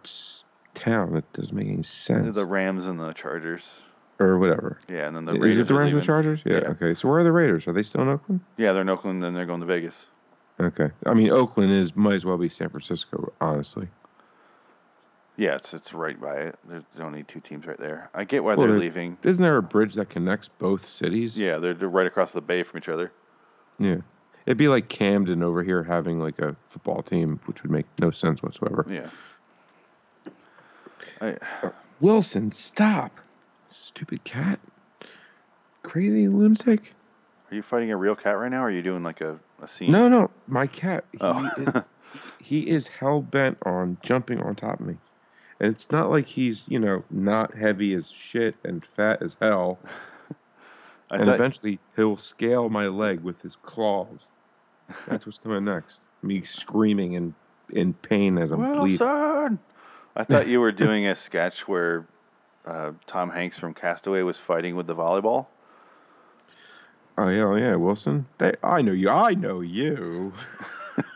town. 0.75 1.17
It 1.17 1.33
doesn't 1.33 1.55
make 1.55 1.67
any 1.67 1.83
sense. 1.83 2.35
The 2.35 2.45
Rams 2.45 2.85
and 2.85 2.99
the 2.99 3.13
Chargers. 3.13 3.81
or 4.19 4.37
whatever. 4.37 4.79
Yeah, 4.87 5.07
and 5.07 5.15
then 5.15 5.25
the 5.25 5.33
Raiders. 5.33 5.53
Is 5.53 5.59
it 5.61 5.67
the 5.67 5.73
Rams 5.73 5.93
and 5.93 6.01
the. 6.01 6.05
Chargers? 6.05 6.41
Yeah, 6.45 6.59
Yeah. 6.61 6.69
Okay. 6.69 6.93
So 6.93 7.09
where 7.09 7.19
are 7.19 7.23
the 7.23 7.31
Raiders? 7.31 7.67
Are 7.67 7.73
they 7.73 7.83
still 7.83 8.03
in 8.03 8.09
Oakland? 8.09 8.41
Yeah, 8.57 8.73
they're 8.73 8.83
in 8.83 8.89
Oakland, 8.89 9.23
and 9.23 9.35
they're 9.35 9.47
going 9.47 9.61
to 9.61 9.65
Vegas. 9.65 10.05
Okay. 10.59 10.91
I 11.07 11.15
mean, 11.15 11.31
Oakland 11.31 11.71
is 11.71 11.95
might 11.95 12.13
as 12.13 12.25
well 12.25 12.37
be 12.37 12.47
San 12.49 12.69
Francisco, 12.69 13.33
honestly. 13.41 13.87
Yeah, 15.39 15.55
it's 15.55 15.73
it's 15.73 15.93
right 15.93 16.19
by 16.19 16.35
it. 16.35 16.59
There's 16.67 16.83
only 16.99 17.23
two 17.23 17.39
teams 17.39 17.65
right 17.65 17.79
there. 17.79 18.09
I 18.13 18.25
get 18.25 18.43
why 18.43 18.55
Well, 18.55 18.67
they're 18.67 18.71
they're- 18.75 18.79
leaving. 18.79 19.17
Isn't 19.23 19.41
there 19.41 19.55
a 19.57 19.61
bridge 19.63 19.93
that 19.95 20.09
connects 20.09 20.49
both 20.49 20.87
cities? 20.87 21.37
Yeah, 21.37 21.57
they're, 21.59 21.73
they're 21.73 21.87
right 21.87 22.05
across 22.07 22.33
the 22.33 22.41
bay 22.41 22.61
from 22.63 22.79
each 22.79 22.89
other. 22.89 23.11
Yeah. 23.79 23.97
It'd 24.45 24.57
be 24.57 24.67
like 24.67 24.89
Camden 24.89 25.41
over 25.41 25.63
here 25.63 25.83
having 25.83 26.19
like 26.19 26.39
a 26.39 26.55
football 26.65 27.01
team, 27.03 27.39
which 27.45 27.63
would 27.63 27.71
make 27.71 27.85
no 28.01 28.11
sense 28.11 28.43
whatsoever. 28.43 28.85
Yeah. 28.89 29.09
I, 31.21 31.37
Wilson, 31.99 32.51
stop. 32.51 33.11
Stupid 33.69 34.23
cat. 34.23 34.59
Crazy 35.83 36.27
lunatic. 36.27 36.93
are 37.51 37.55
you 37.55 37.61
fighting 37.61 37.91
a 37.91 37.97
real 37.97 38.15
cat 38.15 38.37
right 38.37 38.49
now, 38.51 38.63
or 38.63 38.67
are 38.67 38.71
you 38.71 38.81
doing 38.81 39.03
like 39.03 39.21
a, 39.21 39.39
a 39.61 39.67
scene? 39.67 39.91
No, 39.91 40.07
no, 40.09 40.31
my 40.47 40.67
cat. 40.67 41.05
Oh. 41.21 41.49
He 41.55 41.63
Oh. 41.65 41.71
is 41.77 41.89
he 42.41 42.69
is 42.69 42.87
hell 42.87 43.21
bent 43.21 43.57
on 43.65 43.97
jumping 44.01 44.41
on 44.41 44.55
top 44.55 44.79
of 44.79 44.85
me. 44.87 44.97
And 45.59 45.73
it's 45.73 45.91
not 45.91 46.09
like 46.09 46.25
he's, 46.25 46.63
you 46.67 46.79
know, 46.79 47.03
not 47.09 47.55
heavy 47.55 47.93
as 47.93 48.09
shit 48.09 48.55
and 48.63 48.85
fat 48.95 49.21
as 49.21 49.35
hell. 49.41 49.79
I 51.11 51.17
and 51.17 51.25
thought, 51.25 51.35
eventually 51.35 51.79
he'll 51.95 52.17
scale 52.17 52.69
my 52.69 52.87
leg 52.87 53.21
with 53.21 53.41
his 53.41 53.57
claws. 53.57 54.27
That's 55.07 55.25
what's 55.25 55.37
coming 55.37 55.65
next. 55.65 55.99
Me 56.21 56.43
screaming 56.43 57.13
in 57.13 57.35
in 57.71 57.93
pain 57.93 58.37
as 58.37 58.51
I'm 58.51 58.59
bleeding. 58.59 58.97
Wilson. 58.97 59.59
I 60.15 60.23
thought 60.23 60.47
you 60.47 60.59
were 60.59 60.71
doing 60.71 61.05
a 61.05 61.15
sketch 61.15 61.67
where 61.67 62.05
uh, 62.65 62.91
Tom 63.05 63.29
Hanks 63.29 63.57
from 63.57 63.73
Castaway 63.73 64.21
was 64.21 64.37
fighting 64.37 64.75
with 64.75 64.87
the 64.87 64.95
volleyball. 64.95 65.47
Oh 67.17 67.27
yeah, 67.27 67.43
oh, 67.43 67.55
yeah, 67.55 67.75
Wilson. 67.75 68.25
They, 68.37 68.53
I 68.63 68.81
know 68.81 68.93
you. 68.93 69.09
I 69.09 69.33
know 69.33 69.61
you. 69.61 70.33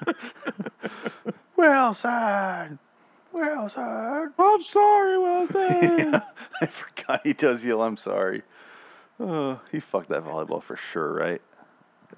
Wilson, 1.55 2.79
Wilson. 3.33 4.33
I'm 4.37 4.63
sorry, 4.63 5.17
Wilson. 5.17 6.11
Yeah, 6.13 6.21
I 6.61 6.65
forgot 6.67 7.21
he 7.23 7.33
does 7.33 7.65
yell. 7.65 7.81
I'm 7.81 7.97
sorry. 7.97 8.43
Uh, 9.19 9.57
he 9.71 9.79
fucked 9.79 10.09
that 10.09 10.23
volleyball 10.23 10.61
for 10.63 10.77
sure, 10.77 11.13
right? 11.13 11.41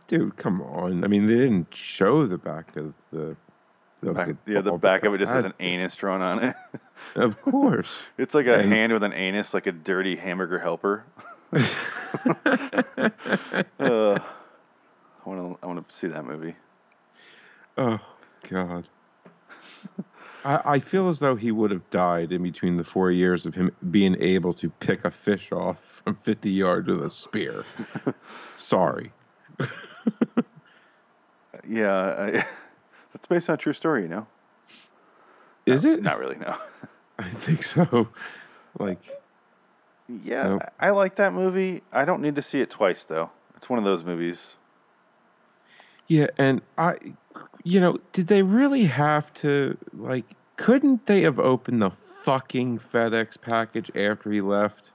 Dude, 0.08 0.36
come 0.38 0.62
on. 0.62 1.04
I 1.04 1.08
mean, 1.08 1.26
they 1.28 1.36
didn't 1.36 1.74
show 1.74 2.26
the 2.26 2.38
back 2.38 2.76
of 2.78 2.94
the. 3.12 3.36
of 4.04 4.14
Back, 4.16 4.28
the 4.46 4.54
yeah, 4.54 4.62
the 4.62 4.74
back 4.74 5.04
of 5.06 5.14
it 5.14 5.18
just 5.20 5.32
has 5.34 5.46
an 5.46 5.54
anus 5.60 5.96
drawn 5.96 6.22
on 6.22 6.44
it. 6.44 6.56
Of 7.16 7.42
course. 7.42 7.94
It's 8.18 8.34
like 8.34 8.46
a 8.48 8.56
And- 8.60 8.72
hand 8.72 8.94
with 8.94 9.04
an 9.04 9.12
anus, 9.14 9.54
like 9.54 9.68
a 9.68 9.72
dirty 9.74 10.16
hamburger 10.16 10.60
helper. 10.60 11.04
Uh, 13.80 14.20
I 14.20 15.30
want 15.30 15.40
to. 15.40 15.58
I 15.62 15.66
want 15.68 15.86
to 15.88 15.94
see 15.94 16.08
that 16.08 16.26
movie. 16.26 16.56
oh 17.78 18.00
God. 18.50 18.88
I, 20.46 20.62
I 20.76 20.80
feel 20.80 21.10
as 21.10 21.20
though 21.20 21.36
he 21.36 21.52
would 21.52 21.72
have 21.72 21.90
died 21.90 22.32
in 22.32 22.44
between 22.44 22.78
the 22.78 22.84
four 22.84 23.12
years 23.12 23.46
of 23.46 23.56
him 23.56 23.72
being 23.92 24.16
able 24.22 24.54
to 24.54 24.70
pick 24.70 25.04
a 25.04 25.12
fish 25.12 25.52
off 25.52 25.80
from 26.06 26.16
50 26.24 26.50
yards 26.52 26.88
with 26.88 27.04
a 27.04 27.10
spear. 27.10 27.66
Sorry. 28.56 29.12
Yeah, 31.68 31.96
I, 31.96 32.32
that's 33.12 33.26
based 33.28 33.50
on 33.50 33.56
a 33.56 33.58
true 33.58 33.74
story, 33.74 34.04
you 34.04 34.08
know. 34.08 34.28
Is 35.66 35.84
No, 35.84 35.94
it? 35.94 36.04
Not 36.04 36.20
really. 36.20 36.36
No. 36.36 36.56
I 37.18 37.28
think 37.30 37.64
so. 37.64 38.08
Like, 38.78 39.00
Yeah, 40.24 40.50
Nope. 40.50 40.62
I, 40.80 40.88
I 40.88 40.90
like 40.92 41.16
that 41.16 41.34
movie. 41.34 41.82
I 41.92 42.06
don't 42.06 42.22
need 42.22 42.36
to 42.36 42.44
see 42.44 42.62
it 42.62 42.70
twice 42.70 43.04
though. 43.04 43.32
It's 43.56 43.68
one 43.68 43.80
of 43.80 43.86
those 43.86 44.04
movies. 44.04 44.58
Yeah, 46.08 46.28
and 46.38 46.62
I, 46.78 46.98
you 47.64 47.80
know, 47.80 48.00
did 48.14 48.28
they 48.28 48.44
really 48.44 48.86
have 48.86 49.34
to 49.36 49.78
like? 49.94 50.26
Couldn't 50.58 51.06
they 51.06 51.22
have 51.22 51.40
opened 51.40 51.82
the 51.82 51.92
fucking 52.24 52.80
FedEx 52.80 53.40
package 53.42 53.92
after 53.96 54.32
he 54.32 54.42
left? 54.42 54.92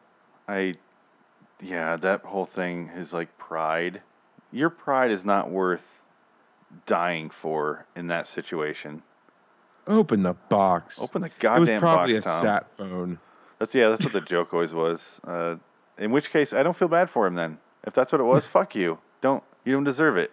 I, 0.48 0.74
yeah, 1.60 1.96
that 1.96 2.22
whole 2.22 2.46
thing 2.46 2.90
is 2.96 3.12
like 3.12 3.36
pride. 3.38 4.02
Your 4.52 4.70
pride 4.70 5.10
is 5.10 5.24
not 5.24 5.50
worth 5.50 6.00
dying 6.86 7.30
for 7.30 7.86
in 7.94 8.06
that 8.08 8.26
situation. 8.26 9.02
Open 9.86 10.22
the 10.22 10.34
box. 10.34 11.00
Open 11.00 11.22
the 11.22 11.30
goddamn 11.40 11.68
it 11.68 11.72
was 11.72 11.80
probably 11.80 12.14
box, 12.14 12.26
a 12.26 12.28
Tom. 12.28 12.42
sat 12.42 12.66
phone. 12.76 13.18
That's 13.58 13.74
yeah, 13.74 13.88
that's 13.88 14.04
what 14.04 14.12
the 14.12 14.20
joke 14.20 14.54
always 14.54 14.72
was. 14.72 15.20
Uh, 15.24 15.56
in 15.98 16.10
which 16.10 16.30
case, 16.30 16.52
I 16.52 16.62
don't 16.62 16.76
feel 16.76 16.88
bad 16.88 17.10
for 17.10 17.26
him 17.26 17.34
then. 17.34 17.58
If 17.84 17.94
that's 17.94 18.12
what 18.12 18.20
it 18.20 18.24
was, 18.24 18.46
fuck 18.46 18.74
you. 18.74 18.98
Don't 19.20 19.42
you 19.64 19.72
don't 19.72 19.84
deserve 19.84 20.16
it. 20.16 20.32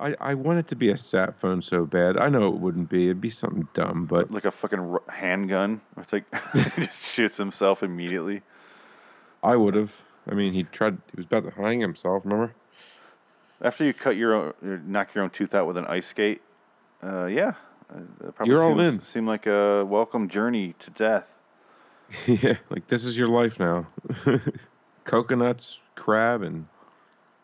I, 0.00 0.16
I 0.20 0.34
want 0.34 0.58
it 0.58 0.66
to 0.68 0.76
be 0.76 0.88
a 0.90 0.96
sat 0.96 1.38
phone 1.38 1.60
so 1.60 1.84
bad. 1.84 2.16
I 2.16 2.28
know 2.30 2.48
it 2.48 2.54
wouldn't 2.54 2.88
be. 2.88 3.04
It'd 3.04 3.20
be 3.20 3.30
something 3.30 3.68
dumb, 3.74 4.06
but 4.06 4.30
Like 4.30 4.46
a 4.46 4.50
fucking 4.50 4.78
r- 4.78 5.02
handgun. 5.08 5.82
It's 5.98 6.12
like 6.12 6.24
he 6.54 6.86
just 6.86 7.06
shoots 7.06 7.36
himself 7.36 7.82
immediately. 7.82 8.42
I 9.42 9.56
would 9.56 9.74
have. 9.74 9.92
I 10.30 10.34
mean, 10.34 10.54
he 10.54 10.64
tried. 10.64 10.94
He 11.12 11.16
was 11.16 11.26
about 11.26 11.44
to 11.44 11.50
hang 11.50 11.80
himself. 11.80 12.24
Remember? 12.24 12.54
After 13.60 13.84
you 13.84 13.92
cut 13.92 14.16
your 14.16 14.34
own, 14.34 14.54
knock 14.86 15.14
your 15.14 15.22
own 15.22 15.30
tooth 15.30 15.54
out 15.54 15.66
with 15.66 15.76
an 15.76 15.84
ice 15.84 16.06
skate, 16.06 16.40
uh, 17.02 17.26
yeah, 17.26 17.52
uh, 17.92 17.98
that 18.20 18.34
probably 18.34 18.54
You're 18.54 18.62
all 18.62 18.80
in. 18.80 19.00
Seemed 19.00 19.26
like 19.26 19.46
a 19.46 19.84
welcome 19.84 20.28
journey 20.28 20.74
to 20.78 20.90
death. 20.90 21.34
yeah. 22.26 22.56
Like 22.70 22.86
this 22.88 23.04
is 23.04 23.18
your 23.18 23.28
life 23.28 23.60
now. 23.60 23.86
Coconuts, 25.04 25.78
crab, 25.94 26.42
and 26.42 26.66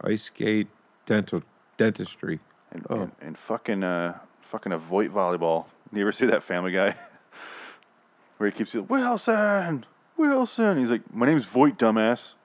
ice 0.03 0.25
skate, 0.25 0.69
dental 1.05 1.43
dentistry. 1.77 2.41
And, 2.72 2.87
Oh. 2.91 3.01
and, 3.03 3.12
and 3.20 3.39
fucking 3.39 3.83
uh, 3.85 4.18
fucking 4.51 4.72
a 4.72 4.79
Voight 4.79 5.12
volleyball. 5.12 5.66
You 5.93 6.01
ever 6.03 6.12
see 6.12 6.27
that 6.27 6.43
Family 6.43 6.72
Guy? 6.72 6.95
Where 8.39 8.51
he 8.51 8.57
keeps 8.57 8.72
saying, 8.72 8.87
Wilson, 8.89 9.87
Wilson. 10.16 10.79
He's 10.79 10.91
like, 10.91 11.03
my 11.14 11.27
name's 11.27 11.45
Voight, 11.47 11.79
dumbass. 11.79 12.33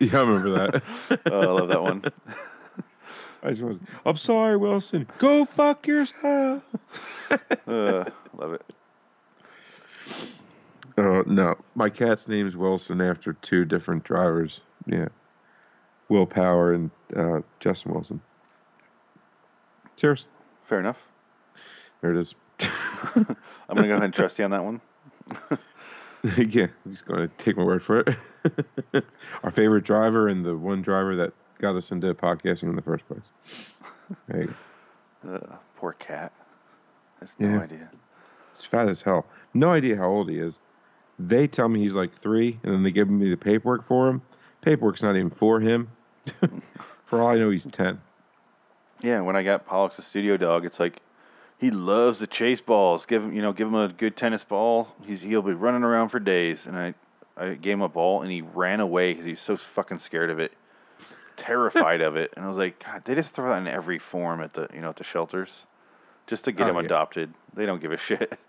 Yeah, 0.00 0.18
I 0.18 0.22
remember 0.22 0.50
that. 0.52 0.82
Oh, 1.30 1.40
I 1.40 1.60
love 1.60 1.68
that 1.68 1.82
one. 1.82 2.02
I 3.42 3.50
just 3.50 3.60
was, 3.62 3.78
I'm 4.06 4.16
sorry, 4.16 4.56
Wilson. 4.56 5.06
Go 5.18 5.44
fuck 5.44 5.86
yourself. 5.86 6.62
Uh, 7.66 8.04
love 8.36 8.54
it. 8.54 8.62
Oh 10.98 11.22
no, 11.26 11.56
my 11.74 11.88
cat's 11.90 12.26
name's 12.28 12.56
Wilson 12.56 13.00
after 13.00 13.32
two 13.34 13.64
different 13.64 14.04
drivers. 14.04 14.60
Yeah, 14.86 15.08
Will 16.08 16.26
Power 16.26 16.72
and 16.72 16.90
uh, 17.14 17.40
Justin 17.60 17.92
Wilson. 17.92 18.20
Cheers. 20.02 20.26
Fair 20.64 20.80
enough. 20.80 20.98
There 22.00 22.10
it 22.10 22.18
is. 22.18 22.34
I'm 23.14 23.24
gonna 23.68 23.86
go 23.86 23.92
ahead 23.92 24.02
and 24.02 24.12
trust 24.12 24.36
you 24.36 24.44
on 24.44 24.50
that 24.50 24.64
one. 24.64 24.80
yeah, 26.36 26.66
I'm 26.84 26.90
just 26.90 27.04
going 27.06 27.20
to 27.20 27.28
take 27.38 27.56
my 27.56 27.62
word 27.62 27.84
for 27.84 28.00
it. 28.00 29.04
Our 29.44 29.52
favorite 29.52 29.84
driver 29.84 30.26
and 30.26 30.44
the 30.44 30.56
one 30.56 30.82
driver 30.82 31.14
that 31.14 31.32
got 31.58 31.76
us 31.76 31.92
into 31.92 32.12
podcasting 32.14 32.64
in 32.64 32.74
the 32.74 32.82
first 32.82 33.04
place. 33.06 33.76
There 34.26 34.42
you 34.42 34.54
go. 35.24 35.34
Uh, 35.36 35.56
poor 35.76 35.92
cat. 35.92 36.32
Has 37.20 37.36
no 37.38 37.50
Yeah. 37.50 37.60
idea. 37.60 37.90
He's 38.52 38.64
fat 38.64 38.88
as 38.88 39.02
hell. 39.02 39.24
No 39.54 39.70
idea 39.70 39.96
how 39.96 40.10
old 40.10 40.28
he 40.28 40.38
is. 40.38 40.58
They 41.20 41.46
tell 41.46 41.68
me 41.68 41.78
he's 41.78 41.94
like 41.94 42.12
three, 42.12 42.58
and 42.64 42.74
then 42.74 42.82
they 42.82 42.90
give 42.90 43.08
me 43.08 43.30
the 43.30 43.36
paperwork 43.36 43.86
for 43.86 44.08
him. 44.08 44.20
Paperwork's 44.62 45.04
not 45.04 45.14
even 45.14 45.30
for 45.30 45.60
him. 45.60 45.88
for 47.04 47.20
all 47.22 47.28
I 47.28 47.38
know, 47.38 47.50
he's 47.50 47.66
ten. 47.66 48.00
Yeah, 49.02 49.20
when 49.20 49.36
I 49.36 49.42
got 49.42 49.66
Pollux 49.66 49.98
a 49.98 50.02
studio 50.02 50.36
dog, 50.36 50.64
it's 50.64 50.78
like 50.80 51.00
he 51.58 51.70
loves 51.70 52.20
to 52.20 52.26
chase 52.26 52.60
balls. 52.60 53.04
Give 53.06 53.22
him, 53.22 53.32
you 53.32 53.42
know, 53.42 53.52
give 53.52 53.66
him 53.68 53.74
a 53.74 53.88
good 53.88 54.16
tennis 54.16 54.44
ball. 54.44 54.94
He's 55.04 55.20
he'll 55.22 55.42
be 55.42 55.52
running 55.52 55.82
around 55.82 56.10
for 56.10 56.20
days. 56.20 56.66
And 56.66 56.76
I, 56.78 56.94
I 57.36 57.54
gave 57.54 57.74
him 57.74 57.82
a 57.82 57.88
ball, 57.88 58.22
and 58.22 58.30
he 58.30 58.40
ran 58.42 58.80
away 58.80 59.12
because 59.12 59.24
he's 59.26 59.40
so 59.40 59.56
fucking 59.56 59.98
scared 59.98 60.30
of 60.30 60.38
it, 60.38 60.52
terrified 61.36 62.00
of 62.00 62.16
it. 62.16 62.32
And 62.36 62.44
I 62.44 62.48
was 62.48 62.58
like, 62.58 62.82
God, 62.84 63.04
they 63.04 63.14
just 63.14 63.34
throw 63.34 63.48
that 63.50 63.58
in 63.58 63.66
every 63.68 63.98
form 63.98 64.40
at 64.40 64.54
the, 64.54 64.68
you 64.72 64.80
know, 64.80 64.90
at 64.90 64.96
the 64.96 65.04
shelters, 65.04 65.66
just 66.26 66.44
to 66.44 66.52
get 66.52 66.66
Oh, 66.66 66.70
him 66.70 66.76
yeah. 66.76 66.82
adopted. 66.82 67.34
They 67.54 67.66
don't 67.66 67.80
give 67.80 67.92
a 67.92 67.96
shit. 67.98 68.38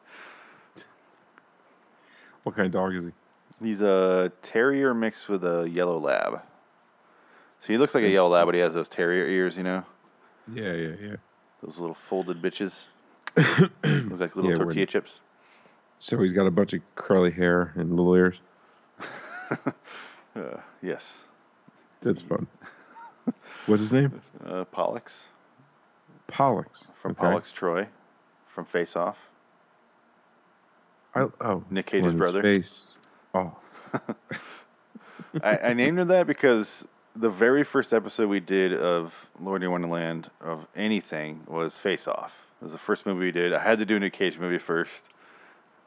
What 2.43 2.55
kind 2.57 2.65
of 2.65 2.73
dog 2.73 2.93
is 2.93 3.05
he? 3.05 3.11
He's 3.65 3.81
a 3.81 4.29
terrier 4.41 4.93
mixed 4.93 5.29
with 5.29 5.45
a 5.45 5.65
yellow 5.69 5.97
lab. 5.97 6.41
So 7.61 7.67
he 7.67 7.77
looks 7.77 7.95
like 7.95 8.03
a 8.03 8.09
yellow 8.09 8.27
lab, 8.27 8.47
but 8.47 8.53
he 8.55 8.59
has 8.59 8.73
those 8.73 8.89
terrier 8.89 9.25
ears, 9.25 9.55
you 9.55 9.63
know, 9.63 9.85
Yeah, 10.51 10.73
yeah, 10.73 10.95
yeah. 11.01 11.15
those 11.61 11.79
little 11.79 11.95
folded 11.95 12.41
bitches. 12.41 12.85
Look 13.37 14.19
like 14.19 14.35
little 14.35 14.51
Yeah, 14.51 14.57
tortilla 14.57 14.85
chips. 14.85 15.19
So 15.99 16.19
he's 16.21 16.33
got 16.33 16.47
a 16.47 16.51
bunch 16.51 16.73
of 16.73 16.81
curly 16.95 17.31
hair 17.31 17.73
and 17.75 17.95
little 17.95 18.13
ears. 18.15 18.39
Uh, 20.35 20.57
yes. 20.81 21.21
That's 22.01 22.19
fun. 22.19 22.47
What's 23.67 23.83
his 23.83 23.91
name? 23.91 24.19
Uh, 24.43 24.63
Pollux 24.63 25.25
Pollux. 26.25 26.85
from 26.99 27.11
Okay. 27.11 27.21
Pollux 27.21 27.51
Troy 27.51 27.87
from 28.47 28.65
Face 28.65 28.95
Off. 28.95 29.17
I, 31.13 31.27
oh, 31.41 31.63
Nick 31.69 31.85
Cage's 31.85 32.15
brother. 32.15 32.41
Face. 32.41 32.97
Oh, 33.35 33.55
I, 35.43 35.57
I 35.57 35.73
named 35.73 35.99
him 35.99 36.07
that 36.07 36.25
because 36.25 36.87
the 37.15 37.29
very 37.29 37.63
first 37.63 37.93
episode 37.93 38.29
we 38.29 38.39
did 38.39 38.73
of 38.73 39.29
Lord 39.39 39.61
of 39.61 39.67
the 39.67 39.71
Wonderland 39.71 40.29
of 40.41 40.67
anything 40.75 41.41
was 41.47 41.77
Face 41.77 42.07
Off. 42.07 42.33
It 42.61 42.65
was 42.65 42.71
the 42.71 42.77
first 42.77 43.05
movie 43.05 43.25
we 43.25 43.31
did. 43.31 43.53
I 43.53 43.59
had 43.59 43.79
to 43.79 43.85
do 43.85 43.97
a 43.97 43.99
Nick 43.99 44.13
Cage 44.13 44.39
movie 44.39 44.57
first. 44.57 45.05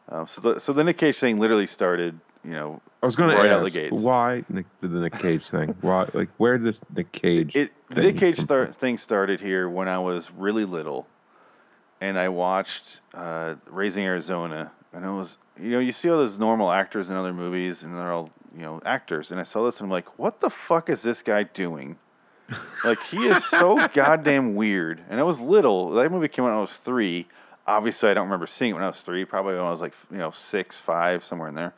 Um, 0.08 0.26
so, 0.26 0.40
the, 0.40 0.60
so 0.60 0.72
the 0.72 0.84
Nick 0.84 0.98
Cage 0.98 1.16
thing 1.16 1.40
literally 1.40 1.66
started, 1.66 2.18
you 2.44 2.52
know, 2.52 2.80
I 3.02 3.06
was 3.06 3.16
going 3.16 3.30
to 3.30 3.36
Right 3.36 3.50
out 3.50 3.64
the 3.64 3.70
gates. 3.70 4.00
why 4.00 4.44
Nick, 4.48 4.66
the 4.80 4.88
Nick 4.88 5.18
Cage 5.18 5.48
thing. 5.48 5.74
Why, 5.80 6.08
like, 6.12 6.28
where 6.36 6.58
did 6.58 6.66
this 6.66 6.80
Nick 6.94 7.10
Cage? 7.12 7.56
It 7.56 7.72
the 7.88 8.02
Nick 8.02 8.18
Cage 8.18 8.38
start, 8.38 8.74
thing 8.74 8.98
started 8.98 9.40
here 9.40 9.68
when 9.68 9.88
I 9.88 9.98
was 9.98 10.30
really 10.30 10.64
little, 10.64 11.06
and 12.00 12.18
I 12.18 12.28
watched 12.28 13.00
uh, 13.14 13.54
Raising 13.66 14.04
Arizona, 14.04 14.70
and 14.96 15.04
it 15.04 15.10
was 15.10 15.38
you 15.60 15.70
know 15.70 15.78
you 15.78 15.92
see 15.92 16.08
all 16.08 16.16
those 16.16 16.38
normal 16.38 16.72
actors 16.72 17.10
in 17.10 17.16
other 17.16 17.32
movies, 17.32 17.82
and 17.82 17.94
they're 17.94 18.12
all 18.12 18.30
you 18.56 18.62
know 18.62 18.80
actors, 18.84 19.30
and 19.30 19.38
I 19.38 19.42
saw 19.42 19.64
this 19.64 19.78
and 19.78 19.86
I'm 19.86 19.90
like, 19.90 20.18
what 20.18 20.40
the 20.40 20.50
fuck 20.50 20.88
is 20.88 21.02
this 21.02 21.22
guy 21.22 21.44
doing? 21.44 21.98
like 22.84 23.02
he 23.10 23.26
is 23.26 23.44
so 23.44 23.76
goddamn 23.92 24.54
weird. 24.54 25.02
And 25.10 25.20
I 25.20 25.24
was 25.24 25.40
little. 25.40 25.90
That 25.90 26.10
movie 26.10 26.28
came 26.28 26.44
out 26.44 26.48
when 26.48 26.58
I 26.58 26.60
was 26.60 26.76
three. 26.76 27.26
Obviously, 27.66 28.08
I 28.08 28.14
don't 28.14 28.24
remember 28.24 28.46
seeing 28.46 28.70
it 28.70 28.74
when 28.74 28.84
I 28.84 28.88
was 28.88 29.02
three. 29.02 29.24
Probably 29.24 29.54
when 29.54 29.64
I 29.64 29.70
was 29.70 29.80
like 29.80 29.94
you 30.10 30.18
know 30.18 30.30
six, 30.30 30.78
five, 30.78 31.24
somewhere 31.24 31.48
in 31.48 31.54
there. 31.54 31.74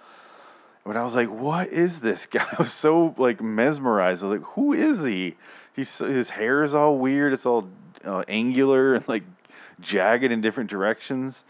But 0.85 0.97
I 0.97 1.03
was 1.03 1.15
like, 1.15 1.29
"What 1.29 1.69
is 1.69 2.01
this 2.01 2.27
guy?" 2.27 2.47
I 2.59 2.63
was 2.63 2.73
so 2.73 3.15
like 3.19 3.41
mesmerized. 3.41 4.23
I 4.23 4.29
was 4.29 4.39
like, 4.39 4.49
"Who 4.51 4.73
is 4.73 5.03
he?" 5.03 5.37
He's 5.75 5.99
his 5.99 6.31
hair 6.31 6.63
is 6.63 6.75
all 6.75 6.99
weird. 6.99 7.33
It's 7.33 7.47
all 7.47 7.69
uh, 8.05 8.25
angular 8.29 8.95
and 8.95 9.09
like 9.09 9.25
jagged 9.81 10.31
in 10.31 10.41
different 10.41 10.71
directions. 10.71 11.45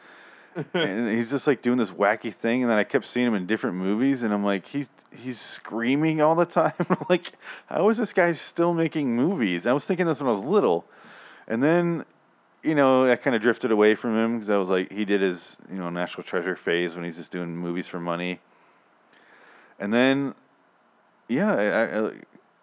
And 0.75 1.09
he's 1.09 1.31
just 1.31 1.47
like 1.47 1.63
doing 1.63 1.79
this 1.79 1.91
wacky 1.91 2.35
thing, 2.35 2.63
and 2.63 2.71
then 2.71 2.79
I 2.79 2.85
kept 2.85 3.07
seeing 3.07 3.27
him 3.27 3.35
in 3.35 3.47
different 3.47 3.77
movies, 3.77 4.23
and 4.23 4.33
I'm 4.33 4.45
like, 4.45 4.67
he's 4.67 4.91
he's 5.11 5.41
screaming 5.41 6.21
all 6.21 6.35
the 6.35 6.47
time. 6.47 6.73
Like, 7.09 7.33
how 7.67 7.89
is 7.89 7.97
this 7.97 8.13
guy 8.13 8.33
still 8.33 8.75
making 8.75 9.15
movies? 9.15 9.67
I 9.67 9.73
was 9.73 9.87
thinking 9.87 10.07
this 10.07 10.21
when 10.21 10.29
I 10.29 10.33
was 10.33 10.45
little, 10.45 10.85
and 11.47 11.63
then, 11.63 12.05
you 12.63 12.75
know, 12.75 13.11
I 13.11 13.17
kind 13.17 13.35
of 13.35 13.43
drifted 13.43 13.71
away 13.73 13.95
from 13.95 14.17
him 14.17 14.35
because 14.35 14.51
I 14.51 14.57
was 14.57 14.69
like, 14.69 14.93
he 14.93 15.05
did 15.05 15.21
his 15.21 15.57
you 15.71 15.79
know 15.79 15.89
National 15.91 16.23
Treasure 16.23 16.57
phase 16.57 16.97
when 16.97 17.05
he's 17.05 17.17
just 17.17 17.33
doing 17.33 17.57
movies 17.57 17.87
for 17.89 18.01
money, 18.01 18.41
and 19.79 19.93
then, 19.93 20.35
yeah, 21.29 21.53
I. 21.55 22.07
I 22.07 22.11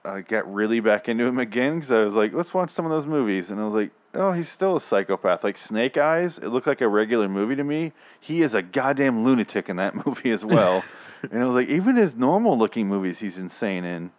I 0.06 0.22
got 0.22 0.54
really 0.54 0.82
back 0.82 1.10
into 1.10 1.26
him 1.26 1.40
again 1.40 1.76
because 1.76 1.90
I 1.90 2.02
was 2.02 2.14
like, 2.14 2.32
let's 2.32 2.54
watch 2.54 2.70
some 2.70 2.86
of 2.86 2.92
those 2.92 3.08
movies. 3.08 3.50
And 3.50 3.60
I 3.60 3.66
was 3.66 3.74
like, 3.74 3.90
oh, 4.16 4.32
he's 4.32 4.50
still 4.50 4.76
a 4.76 4.82
psychopath. 4.82 5.44
Like 5.44 5.58
Snake 5.58 5.98
Eyes, 5.98 6.38
it 6.38 6.48
looked 6.48 6.68
like 6.68 6.82
a 6.82 6.88
regular 6.88 7.28
movie 7.30 7.56
to 7.56 7.64
me. 7.64 7.94
He 8.20 8.42
is 8.42 8.54
a 8.54 8.62
goddamn 8.62 9.24
lunatic 9.24 9.70
in 9.70 9.76
that 9.78 9.94
movie 10.06 10.32
as 10.32 10.44
well. 10.46 10.84
and 11.22 11.42
it 11.42 11.46
was 11.46 11.56
like, 11.56 11.68
even 11.68 11.96
his 11.96 12.16
normal 12.16 12.58
looking 12.58 12.88
movies, 12.88 13.20
he's 13.20 13.38
insane 13.38 13.84
in. 13.86 14.12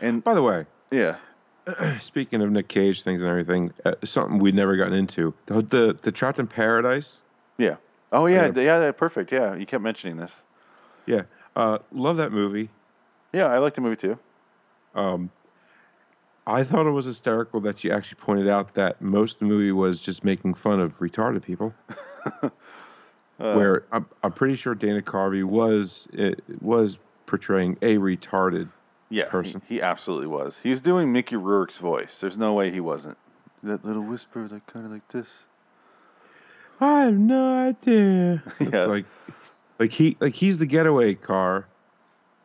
And 0.00 0.22
By 0.24 0.34
the 0.34 0.42
way, 0.42 0.66
yeah, 0.90 1.16
speaking 2.00 2.42
of 2.42 2.50
Nick 2.50 2.68
Cage 2.68 3.02
things 3.02 3.22
and 3.22 3.30
everything, 3.30 3.72
uh, 3.84 3.94
something 4.04 4.38
we'd 4.38 4.54
never 4.54 4.76
gotten 4.76 4.94
into 4.94 5.32
the 5.46 5.62
the, 5.62 5.98
the 6.02 6.10
Trapped 6.12 6.38
in 6.38 6.46
Paradise. 6.46 7.16
yeah. 7.58 7.76
Oh 8.14 8.26
yeah, 8.26 8.52
Yeah. 8.54 8.80
yeah, 8.80 8.90
perfect. 8.92 9.32
Yeah, 9.32 9.54
you 9.54 9.64
kept 9.64 9.82
mentioning 9.82 10.16
this. 10.18 10.42
Yeah, 11.06 11.22
uh, 11.56 11.78
love 11.92 12.18
that 12.18 12.30
movie. 12.32 12.68
Yeah, 13.32 13.46
I 13.46 13.56
like 13.58 13.74
the 13.74 13.80
movie 13.80 13.96
too. 13.96 14.18
Um, 14.94 15.30
I 16.46 16.64
thought 16.64 16.86
it 16.86 16.90
was 16.90 17.06
hysterical 17.06 17.60
that 17.60 17.84
you 17.84 17.90
actually 17.92 18.18
pointed 18.20 18.48
out 18.48 18.74
that 18.74 19.00
most 19.00 19.34
of 19.34 19.38
the 19.40 19.44
movie 19.46 19.70
was 19.72 20.00
just 20.00 20.24
making 20.24 20.54
fun 20.54 20.80
of 20.80 20.98
retarded 20.98 21.42
people. 21.42 21.72
Uh, 23.40 23.54
where 23.54 23.84
I'm, 23.90 24.06
I'm 24.22 24.30
pretty 24.30 24.54
sure 24.54 24.72
Dana 24.74 25.00
Carvey 25.02 25.42
was 25.42 26.06
it, 26.12 26.44
was 26.60 26.98
portraying 27.26 27.76
a 27.82 27.96
retarded. 27.96 28.68
yeah, 29.08 29.24
he, 29.24 29.30
person. 29.30 29.62
he 29.68 29.82
absolutely 29.82 30.28
was. 30.28 30.60
He 30.62 30.70
was 30.70 30.80
doing 30.80 31.10
Mickey 31.10 31.34
Rourke's 31.34 31.78
voice. 31.78 32.20
There's 32.20 32.36
no 32.36 32.52
way 32.52 32.70
he 32.70 32.78
wasn't. 32.78 33.16
That 33.64 33.84
little 33.84 34.02
whisper, 34.02 34.46
like 34.48 34.64
kind 34.68 34.86
of 34.86 34.92
like 34.92 35.08
this. 35.08 35.26
I 36.80 37.04
have 37.04 37.18
no 37.18 37.52
idea. 37.68 38.42
It's 38.60 38.72
Yeah. 38.72 38.84
like, 38.84 39.06
like 39.80 39.92
he 39.92 40.16
like 40.20 40.34
he's 40.34 40.58
the 40.58 40.66
getaway 40.66 41.14
car, 41.14 41.66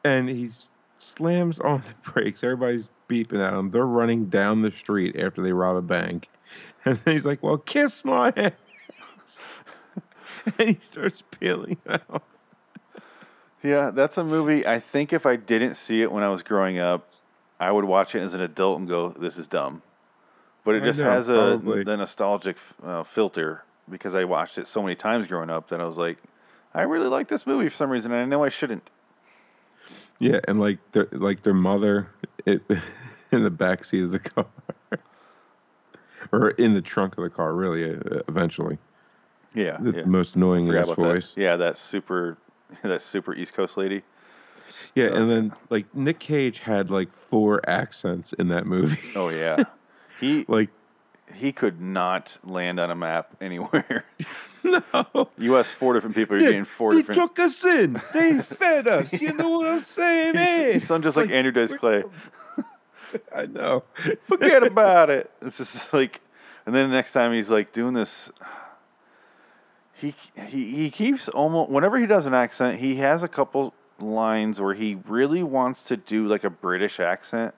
and 0.03 0.27
he 0.27 0.49
slams 0.97 1.59
on 1.59 1.81
the 1.81 2.11
brakes. 2.11 2.43
Everybody's 2.43 2.87
beeping 3.07 3.45
at 3.45 3.53
him. 3.53 3.71
They're 3.71 3.85
running 3.85 4.25
down 4.25 4.61
the 4.61 4.71
street 4.71 5.15
after 5.17 5.41
they 5.41 5.51
rob 5.51 5.75
a 5.75 5.81
bank, 5.81 6.29
and 6.85 6.97
then 6.99 7.15
he's 7.15 7.25
like, 7.25 7.41
"Well, 7.43 7.57
kiss 7.57 8.03
my 8.05 8.29
ass," 8.37 9.37
and 10.57 10.69
he 10.69 10.77
starts 10.81 11.23
peeling 11.39 11.77
out. 11.89 12.23
Yeah, 13.63 13.89
that's 13.89 14.17
a 14.17 14.23
movie. 14.23 14.65
I 14.65 14.79
think 14.79 15.11
if 15.11 15.25
I 15.25 15.35
didn't 15.35 15.75
see 15.75 16.01
it 16.01 16.11
when 16.11 16.23
I 16.23 16.29
was 16.29 16.43
growing 16.43 16.77
up, 16.79 17.09
I 17.59 17.71
would 17.71 17.85
watch 17.85 18.13
it 18.15 18.21
as 18.21 18.33
an 18.33 18.41
adult 18.41 18.79
and 18.79 18.87
go, 18.87 19.09
"This 19.09 19.37
is 19.37 19.47
dumb." 19.47 19.81
But 20.63 20.75
it 20.75 20.83
I 20.83 20.85
just 20.85 20.99
know, 20.99 21.05
has 21.09 21.29
a 21.29 21.33
probably. 21.33 21.83
the 21.83 21.97
nostalgic 21.97 22.57
uh, 22.83 23.03
filter 23.03 23.63
because 23.89 24.15
I 24.15 24.25
watched 24.25 24.57
it 24.57 24.67
so 24.67 24.81
many 24.83 24.95
times 24.95 25.27
growing 25.27 25.49
up 25.49 25.69
that 25.69 25.79
I 25.81 25.85
was 25.85 25.97
like, 25.97 26.17
"I 26.73 26.81
really 26.83 27.07
like 27.07 27.29
this 27.29 27.47
movie 27.47 27.69
for 27.69 27.75
some 27.75 27.89
reason, 27.89 28.11
and 28.11 28.21
I 28.21 28.25
know 28.25 28.43
I 28.43 28.49
shouldn't." 28.49 28.89
Yeah, 30.19 30.39
and 30.47 30.59
like 30.59 30.79
their 30.91 31.07
like 31.11 31.43
their 31.43 31.53
mother 31.53 32.07
it, 32.45 32.61
in 33.31 33.43
the 33.43 33.49
back 33.49 33.85
seat 33.85 34.03
of 34.03 34.11
the 34.11 34.19
car, 34.19 34.47
or 36.31 36.49
in 36.51 36.73
the 36.73 36.81
trunk 36.81 37.17
of 37.17 37.23
the 37.23 37.29
car. 37.29 37.53
Really, 37.53 37.93
uh, 37.93 38.21
eventually, 38.27 38.77
Yeah, 39.53 39.77
yeah. 39.83 39.91
the 40.01 40.05
most 40.07 40.35
annoying 40.35 40.69
ass 40.69 40.87
about 40.87 40.97
that. 40.97 41.01
voice. 41.03 41.33
Yeah, 41.35 41.55
that 41.57 41.77
super, 41.77 42.37
that 42.83 43.01
super 43.01 43.33
East 43.35 43.53
Coast 43.53 43.77
lady. 43.77 44.01
Yeah, 44.95 45.05
and 45.15 45.29
then 45.29 45.53
like 45.69 45.93
Nick 45.95 46.19
Cage 46.19 46.59
had 46.59 46.89
like 46.91 47.09
four 47.29 47.61
accents 47.69 48.33
in 48.33 48.47
that 48.49 48.65
movie. 48.65 48.97
Oh 49.15 49.29
yeah, 49.29 49.63
he 50.19 50.45
like 50.47 50.69
he 51.33 51.51
could 51.51 51.79
not 51.81 52.37
land 52.43 52.79
on 52.79 52.89
a 52.91 52.95
map 52.95 53.35
anywhere. 53.41 54.05
no, 54.63 55.29
U.S. 55.37 55.71
four 55.71 55.93
different 55.93 56.15
people 56.15 56.35
you're 56.35 56.43
yeah, 56.45 56.49
getting 56.51 56.65
four 56.65 56.91
they 56.91 56.97
different. 56.97 57.21
took 57.21 57.39
us 57.39 57.63
in. 57.63 58.01
They 58.13 58.39
fed 58.41 58.87
us. 58.87 59.13
You 59.21 59.33
know 59.33 59.59
what 59.59 59.67
I'm 59.67 59.81
saying? 59.81 60.35
He's- 60.35 60.59
eh? 60.59 60.73
he 60.73 60.79
sounds 60.79 61.03
just 61.03 61.17
like 61.17 61.29
Andrew 61.29 61.51
Dice 61.51 61.73
Clay. 61.73 62.03
I 63.33 63.45
know. 63.45 63.83
forget 64.27 64.63
about 64.63 65.09
it. 65.09 65.31
It's 65.41 65.57
just 65.57 65.93
like, 65.93 66.19
and 66.65 66.75
then 66.75 66.89
the 66.89 66.95
next 66.95 67.13
time 67.13 67.31
he's 67.33 67.49
like 67.49 67.71
doing 67.73 67.93
this. 67.93 68.31
He 69.99 70.13
he 70.47 70.75
he 70.75 70.91
keeps 70.91 71.27
almost 71.27 71.71
whenever 71.71 71.97
he 71.97 72.05
does 72.05 72.27
an 72.27 72.35
accent, 72.35 72.79
he 72.79 72.97
has 72.97 73.23
a 73.23 73.27
couple 73.27 73.73
lines 73.99 74.61
where 74.61 74.75
he 74.75 74.99
really 75.07 75.41
wants 75.41 75.85
to 75.85 75.97
do 75.97 76.27
like 76.27 76.43
a 76.43 76.51
British 76.51 76.99
accent, 76.99 77.55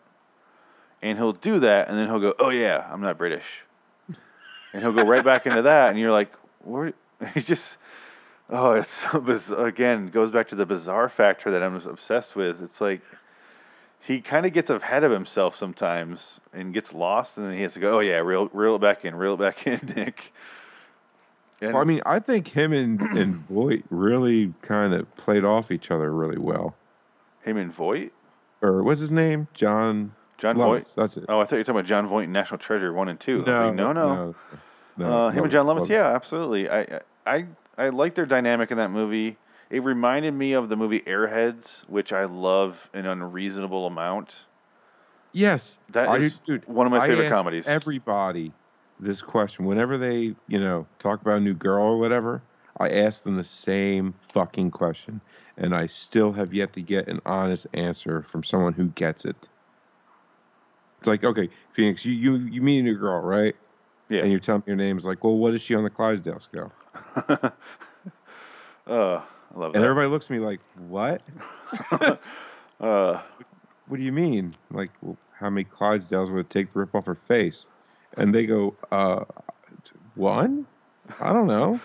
and 1.01 1.17
he'll 1.17 1.31
do 1.33 1.59
that, 1.59 1.87
and 1.89 1.97
then 1.97 2.07
he'll 2.07 2.19
go, 2.19 2.33
"Oh 2.39 2.49
yeah, 2.49 2.87
I'm 2.91 3.01
not 3.01 3.17
British," 3.17 3.61
and 4.73 4.81
he'll 4.81 4.93
go 4.93 5.03
right 5.03 5.23
back 5.23 5.45
into 5.45 5.61
that, 5.63 5.89
and 5.89 5.99
you're 5.99 6.11
like, 6.11 6.31
"What?" 6.63 6.93
He 7.33 7.41
just. 7.41 7.77
Oh, 8.51 8.71
it's 8.71 8.89
so 8.89 9.19
biz- 9.19 9.51
again 9.51 10.07
goes 10.07 10.31
back 10.31 10.47
to 10.47 10.55
the 10.55 10.65
bizarre 10.65 11.07
factor 11.07 11.51
that 11.51 11.61
I'm 11.61 11.75
obsessed 11.75 12.35
with. 12.35 12.63
It's 12.63 12.81
like 12.81 13.01
he 14.01 14.21
kind 14.21 14.45
of 14.47 14.53
gets 14.53 14.71
ahead 14.71 15.03
of 15.03 15.11
himself 15.11 15.55
sometimes 15.55 16.39
and 16.51 16.73
gets 16.73 16.93
lost, 16.93 17.37
and 17.37 17.45
then 17.45 17.53
he 17.55 17.61
has 17.61 17.73
to 17.73 17.79
go, 17.79 17.97
"Oh 17.97 17.99
yeah, 17.99 18.17
reel 18.17 18.47
reel 18.53 18.75
it 18.75 18.81
back 18.81 19.05
in, 19.05 19.13
reel 19.15 19.35
it 19.35 19.39
back 19.39 19.67
in, 19.67 19.93
Nick." 19.95 20.33
And 21.61 21.73
Well, 21.73 21.81
I 21.81 21.85
mean, 21.85 22.01
I 22.05 22.19
think 22.19 22.47
him 22.47 22.73
and 22.73 22.99
and 23.01 23.35
Voight 23.49 23.83
really 23.91 24.53
kind 24.61 24.93
of 24.93 25.13
played 25.17 25.43
off 25.45 25.69
each 25.71 25.91
other 25.91 26.11
really 26.11 26.39
well. 26.39 26.75
him 27.43 27.57
and 27.57 27.71
Voight, 27.71 28.11
Or 28.63 28.81
what's 28.81 29.01
his 29.01 29.11
name? 29.11 29.47
John. 29.53 30.13
Jon 30.39 30.55
Voight. 30.55 30.87
That's 30.95 31.17
it. 31.17 31.25
Oh, 31.29 31.39
I 31.39 31.43
thought 31.43 31.51
you 31.53 31.57
were 31.59 31.63
talking 31.65 31.79
about 31.79 31.85
Jon 31.85 32.07
Voight 32.07 32.29
National 32.29 32.57
Treasure 32.57 32.91
one 32.91 33.09
and 33.09 33.19
two. 33.19 33.43
I 33.45 33.49
was 33.51 33.59
like, 33.59 33.75
no, 33.75 33.91
no. 33.93 34.15
no, 34.15 34.35
no, 34.97 35.27
uh, 35.27 35.29
him 35.29 35.43
and 35.43 35.51
Jon 35.51 35.65
Lovitz, 35.65 35.81
Lovitz. 35.85 35.89
yeah, 35.89 36.07
absolutely. 36.15 36.69
I 36.69 37.01
I 37.25 37.45
I 37.77 37.89
like 37.89 38.15
their 38.15 38.25
dynamic 38.25 38.71
in 38.71 38.77
that 38.77 38.89
movie. 38.91 39.37
It 39.69 39.83
reminded 39.83 40.33
me 40.33 40.53
of 40.53 40.69
the 40.69 40.75
movie 40.75 41.01
Airheads, 41.01 41.81
which 41.87 42.11
I 42.11 42.25
love 42.25 42.89
an 42.93 43.05
unreasonable 43.05 43.85
amount. 43.85 44.35
Yes, 45.31 45.77
That 45.89 46.09
I 46.09 46.17
is 46.17 46.39
dude, 46.47 46.67
one 46.67 46.87
of 46.87 46.91
my 46.91 46.99
I 47.01 47.07
favorite 47.07 47.25
ask 47.25 47.35
comedies. 47.35 47.67
Everybody, 47.67 48.51
this 48.99 49.21
question 49.21 49.65
whenever 49.65 49.97
they, 49.97 50.35
you 50.47 50.59
know, 50.59 50.87
talk 50.97 51.21
about 51.21 51.37
a 51.37 51.39
new 51.39 51.53
girl 51.53 51.83
or 51.83 51.99
whatever, 51.99 52.41
I 52.79 52.89
ask 52.89 53.23
them 53.23 53.35
the 53.35 53.43
same 53.43 54.15
fucking 54.33 54.71
question, 54.71 55.21
and 55.57 55.75
I 55.75 55.85
still 55.85 56.31
have 56.33 56.51
yet 56.51 56.73
to 56.73 56.81
get 56.81 57.07
an 57.07 57.21
honest 57.27 57.67
answer 57.73 58.23
from 58.23 58.43
someone 58.43 58.73
who 58.73 58.87
gets 58.87 59.23
it. 59.23 59.49
It's 60.99 61.07
like, 61.07 61.23
okay, 61.23 61.49
Phoenix, 61.73 62.05
you 62.05 62.13
you 62.13 62.35
you 62.37 62.61
meet 62.61 62.79
a 62.79 62.83
new 62.83 62.97
girl, 62.97 63.21
right? 63.21 63.55
Yeah. 64.09 64.21
And 64.21 64.31
you're 64.31 64.39
telling 64.39 64.59
me 64.61 64.71
your 64.71 64.75
name 64.75 64.97
is 64.97 65.05
like, 65.05 65.23
well, 65.23 65.37
what 65.37 65.53
is 65.53 65.61
she 65.61 65.75
on 65.75 65.83
the 65.83 65.89
Clydesdale 65.89 66.39
scale? 66.39 66.71
Uh, 68.87 69.21
I 69.55 69.59
love 69.59 69.73
that. 69.73 69.77
And 69.77 69.83
everybody 69.85 70.07
looks 70.07 70.25
at 70.25 70.31
me 70.31 70.39
like, 70.39 70.59
what? 70.87 71.21
Uh, 72.81 73.19
What 73.87 73.97
do 73.97 74.03
you 74.03 74.11
mean? 74.13 74.55
Like, 74.71 74.89
well, 75.01 75.17
how 75.37 75.49
many 75.49 75.65
Clydesdales 75.65 76.31
would 76.31 76.39
it 76.39 76.49
take 76.49 76.71
to 76.73 76.79
rip 76.79 76.95
off 76.95 77.05
her 77.07 77.15
face? 77.27 77.65
And 78.17 78.33
they 78.33 78.45
go, 78.45 78.75
uh, 78.91 79.25
one? 80.15 80.65
I 81.19 81.33
don't 81.33 81.47
know. 81.47 81.79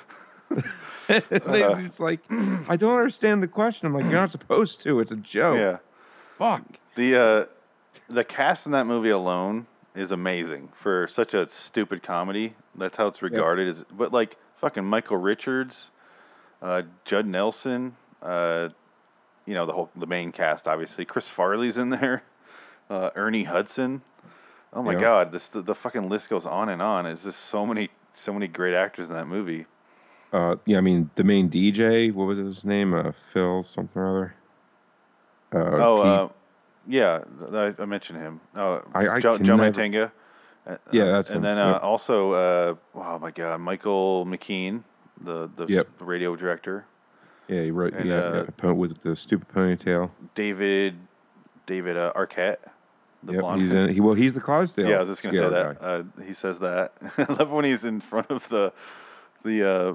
They're 1.09 1.23
Uh. 1.47 1.83
just 1.83 1.99
like, 2.01 2.21
I 2.31 2.77
don't 2.77 2.97
understand 2.97 3.43
the 3.43 3.49
question. 3.49 3.87
I'm 3.89 3.95
like, 3.95 4.05
you're 4.05 4.13
not 4.13 4.31
supposed 4.31 4.83
to. 4.83 5.01
It's 5.01 5.11
a 5.13 5.17
joke. 5.17 5.57
yeah. 5.57 5.79
Fuck. 6.39 6.63
The 6.95 7.21
uh, 7.21 7.45
the 8.09 8.25
cast 8.25 8.67
in 8.67 8.73
that 8.73 8.87
movie 8.87 9.11
alone 9.11 9.67
is 9.95 10.13
amazing 10.13 10.71
for 10.75 11.07
such 11.09 11.35
a 11.35 11.49
stupid 11.49 12.03
comedy. 12.03 12.55
That's 12.77 12.97
how 12.97 13.07
it's 13.07 13.23
regarded. 13.23 13.69
Is 13.69 13.85
but 13.93 14.13
like 14.13 14.37
fucking 14.57 14.85
Michael 14.85 15.17
Richards, 15.17 15.91
uh, 16.63 16.83
Judd 17.05 17.27
Nelson, 17.27 17.97
uh, 18.23 18.71
you 19.47 19.55
know 19.55 19.67
the 19.67 19.73
whole 19.73 19.91
the 19.97 20.07
main 20.07 20.33
cast 20.33 20.67
obviously. 20.67 21.05
Chris 21.05 21.29
Farley's 21.29 21.77
in 21.79 21.91
there, 21.91 22.23
uh, 22.91 23.11
Ernie 23.15 23.45
Hudson. 23.45 24.03
Oh 24.73 24.83
my 24.83 24.95
Yeah. 24.95 25.01
god, 25.01 25.33
this 25.33 25.49
the, 25.49 25.63
the 25.63 25.75
fucking 25.75 26.09
list 26.09 26.29
goes 26.29 26.47
on 26.47 26.69
and 26.69 26.83
on. 26.83 27.07
It's 27.07 27.25
just 27.25 27.41
so 27.41 27.65
many 27.65 27.91
so 28.13 28.33
many 28.33 28.49
great 28.49 28.75
actors 28.75 29.09
in 29.09 29.15
that 29.15 29.27
movie. 29.27 29.67
Uh, 30.33 30.57
yeah, 30.67 30.79
I 30.79 30.81
mean, 30.81 31.09
the 31.15 31.23
main 31.23 31.49
DJ, 31.49 32.13
what 32.13 32.25
was 32.27 32.39
his 32.39 32.65
name? 32.65 32.93
Uh, 32.93 33.13
Phil 33.33 33.63
something 33.63 34.03
or 34.03 34.09
other. 34.09 34.35
Uh, 35.55 35.85
oh, 35.85 35.97
Pete- 35.99 36.07
uh, 36.07 36.29
yeah, 36.87 37.21
I, 37.53 37.75
I 37.79 37.85
mentioned 37.85 38.19
him. 38.21 38.41
Oh, 38.57 38.83
I- 38.95 39.09
I 39.09 39.21
Joe, 39.21 39.37
Joe 39.39 39.57
never- 39.57 39.73
Mantegna. 39.73 40.13
Uh, 40.67 40.77
Yeah, 40.93 41.05
that's 41.07 41.29
and 41.29 41.37
him, 41.39 41.43
then 41.43 41.59
uh, 41.59 41.73
yep. 41.73 41.83
also, 41.83 42.33
uh, 42.33 42.75
oh 42.95 43.19
my 43.19 43.31
God, 43.31 43.61
Michael 43.61 44.25
McKean, 44.27 44.83
the 45.23 45.51
the 45.57 45.67
Yep. 45.67 45.89
radio 46.01 46.37
director. 46.37 46.87
yeah, 47.49 47.63
he 47.63 47.71
wrote, 47.71 47.93
and, 47.93 48.09
yeah, 48.09 48.45
yeah, 48.63 48.71
with 48.73 48.99
the 49.03 49.15
stupid 49.15 49.47
ponytail. 49.49 50.11
David 50.35 50.97
David 51.67 51.97
uh, 51.99 52.13
Arquette, 52.17 52.57
the 53.23 53.33
Yep, 53.35 53.41
blonde. 53.43 53.61
he's 53.61 53.73
in. 53.75 53.89
He 53.93 54.01
well, 54.01 54.15
he's 54.15 54.33
the 54.33 54.41
Clydesdale. 54.41 54.89
yeah, 54.89 54.97
I 54.97 55.01
was 55.01 55.09
just 55.11 55.23
gonna 55.23 55.37
say 55.37 55.49
that. 55.51 55.83
Uh, 55.83 56.03
he 56.25 56.33
says 56.33 56.61
that. 56.61 56.93
I 57.19 57.31
love 57.35 57.51
when 57.51 57.67
he's 57.67 57.85
in 57.85 58.01
front 58.01 58.31
of 58.31 58.49
the 58.49 58.73
the 59.45 59.69
uh, 59.69 59.95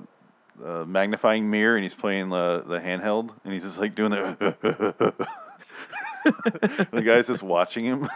uh, 0.64 0.86
magnifying 0.86 1.50
mirror 1.50 1.76
and 1.78 1.84
he's 1.84 1.96
playing 1.96 2.30
the 2.30 2.64
the 2.66 2.78
handheld 2.80 3.32
and 3.44 3.54
he's 3.54 3.64
just 3.64 3.80
like 3.80 3.96
doing 3.96 4.12
the. 4.12 5.14
the 6.92 7.02
guy's 7.06 7.28
just 7.28 7.44
watching 7.44 7.86
him. 7.86 8.10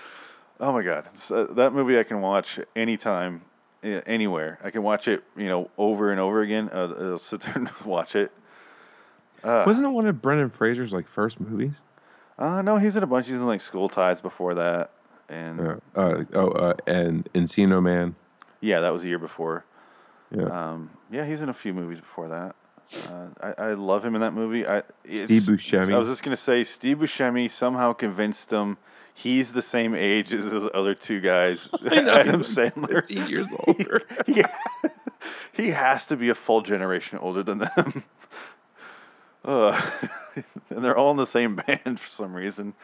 oh 0.60 0.72
my 0.72 0.82
god, 0.82 1.06
uh, 1.30 1.44
that 1.54 1.72
movie 1.72 1.98
I 1.98 2.02
can 2.04 2.20
watch 2.20 2.58
anytime, 2.76 3.42
anywhere. 3.82 4.58
I 4.62 4.70
can 4.70 4.82
watch 4.82 5.08
it, 5.08 5.22
you 5.36 5.46
know, 5.48 5.70
over 5.78 6.10
and 6.10 6.20
over 6.20 6.42
again. 6.42 6.68
Uh, 6.72 6.94
I'll 7.12 7.18
sit 7.18 7.40
there 7.40 7.54
and 7.54 7.68
watch 7.84 8.14
it. 8.16 8.30
Uh, 9.42 9.64
Wasn't 9.66 9.86
it 9.86 9.90
one 9.90 10.06
of 10.06 10.20
Brendan 10.20 10.50
Fraser's 10.50 10.92
like 10.92 11.08
first 11.08 11.40
movies? 11.40 11.74
uh, 12.38 12.62
no, 12.62 12.76
he's 12.78 12.96
in 12.96 13.02
a 13.02 13.06
bunch. 13.06 13.26
He's 13.26 13.36
in 13.36 13.46
like 13.46 13.60
School 13.60 13.88
Ties 13.88 14.20
before 14.20 14.54
that, 14.54 14.90
and 15.28 15.60
Uh, 15.60 15.76
uh, 15.96 16.24
oh, 16.34 16.48
uh, 16.50 16.74
and 16.86 17.28
Encino 17.34 17.82
Man. 17.82 18.14
yeah, 18.60 18.80
that 18.80 18.90
was 18.90 19.02
a 19.02 19.06
year 19.08 19.18
before. 19.18 19.64
Yeah. 20.30 20.44
Um, 20.44 20.90
yeah, 21.10 21.26
he's 21.26 21.42
in 21.42 21.48
a 21.48 21.54
few 21.54 21.74
movies 21.74 22.00
before 22.00 22.28
that. 22.28 22.54
Uh, 23.08 23.26
I, 23.56 23.62
I 23.68 23.74
love 23.74 24.04
him 24.04 24.14
in 24.14 24.20
that 24.20 24.32
movie. 24.32 24.66
I, 24.66 24.82
Steve 25.08 25.22
it's- 25.30 25.46
Buscemi. 25.48 25.94
I 25.94 25.98
was 25.98 26.08
just 26.08 26.22
gonna 26.22 26.36
say 26.36 26.64
Steve 26.64 26.98
Buscemi 26.98 27.50
somehow 27.50 27.92
convinced 27.92 28.52
him 28.52 28.78
he's 29.14 29.52
the 29.52 29.62
same 29.62 29.94
age 29.94 30.32
as 30.32 30.50
those 30.50 30.70
other 30.74 30.94
two 30.94 31.20
guys. 31.20 31.68
Adam 31.90 32.40
Sandler. 32.42 33.06
15 33.06 33.28
years 33.28 33.46
older. 33.66 34.02
he, 34.26 34.42
he 35.52 35.68
has 35.70 36.06
to 36.06 36.16
be 36.16 36.30
a 36.30 36.34
full 36.34 36.62
generation 36.62 37.18
older 37.18 37.42
than 37.42 37.58
them. 37.58 38.04
Uh, 39.44 39.80
and 40.70 40.84
they're 40.84 40.96
all 40.96 41.10
in 41.12 41.16
the 41.16 41.26
same 41.26 41.56
band 41.56 41.98
for 42.00 42.08
some 42.08 42.34
reason. 42.34 42.74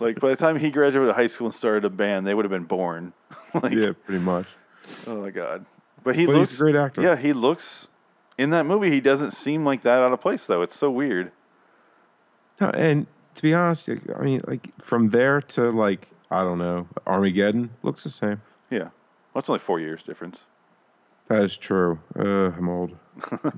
like 0.00 0.18
by 0.20 0.30
the 0.30 0.36
time 0.36 0.58
he 0.58 0.70
graduated 0.70 1.14
high 1.14 1.26
school 1.26 1.46
and 1.46 1.54
started 1.54 1.84
a 1.84 1.90
band, 1.90 2.26
they 2.26 2.34
would 2.34 2.44
have 2.44 2.50
been 2.52 2.64
born. 2.64 3.12
like, 3.54 3.72
yeah, 3.72 3.92
pretty 4.04 4.20
much. 4.20 4.46
oh 5.06 5.20
my 5.20 5.30
god! 5.30 5.64
But 6.02 6.16
he 6.16 6.26
But 6.26 6.34
looks 6.36 6.50
he's 6.50 6.60
a 6.60 6.62
great 6.64 6.76
actor. 6.76 7.00
Yeah, 7.02 7.16
he 7.16 7.32
looks 7.32 7.88
in 8.38 8.50
that 8.50 8.66
movie. 8.66 8.90
He 8.90 9.00
doesn't 9.00 9.32
seem 9.32 9.64
like 9.64 9.82
that 9.82 10.00
out 10.00 10.12
of 10.12 10.20
place 10.20 10.46
though. 10.46 10.62
It's 10.62 10.76
so 10.76 10.90
weird. 10.90 11.32
No, 12.60 12.70
and 12.70 13.06
to 13.34 13.42
be 13.42 13.54
honest, 13.54 13.88
I 13.88 14.22
mean, 14.22 14.40
like 14.46 14.68
from 14.82 15.10
there 15.10 15.40
to 15.42 15.70
like 15.70 16.08
I 16.30 16.42
don't 16.42 16.58
know, 16.58 16.88
Armageddon 17.06 17.70
looks 17.82 18.04
the 18.04 18.10
same. 18.10 18.40
Yeah, 18.70 18.78
well, 18.78 18.90
it's 19.36 19.48
only 19.48 19.60
four 19.60 19.80
years 19.80 20.04
difference. 20.04 20.42
That 21.28 21.42
is 21.42 21.56
true. 21.56 21.98
Uh, 22.18 22.50
I'm 22.52 22.68
old. 22.68 22.96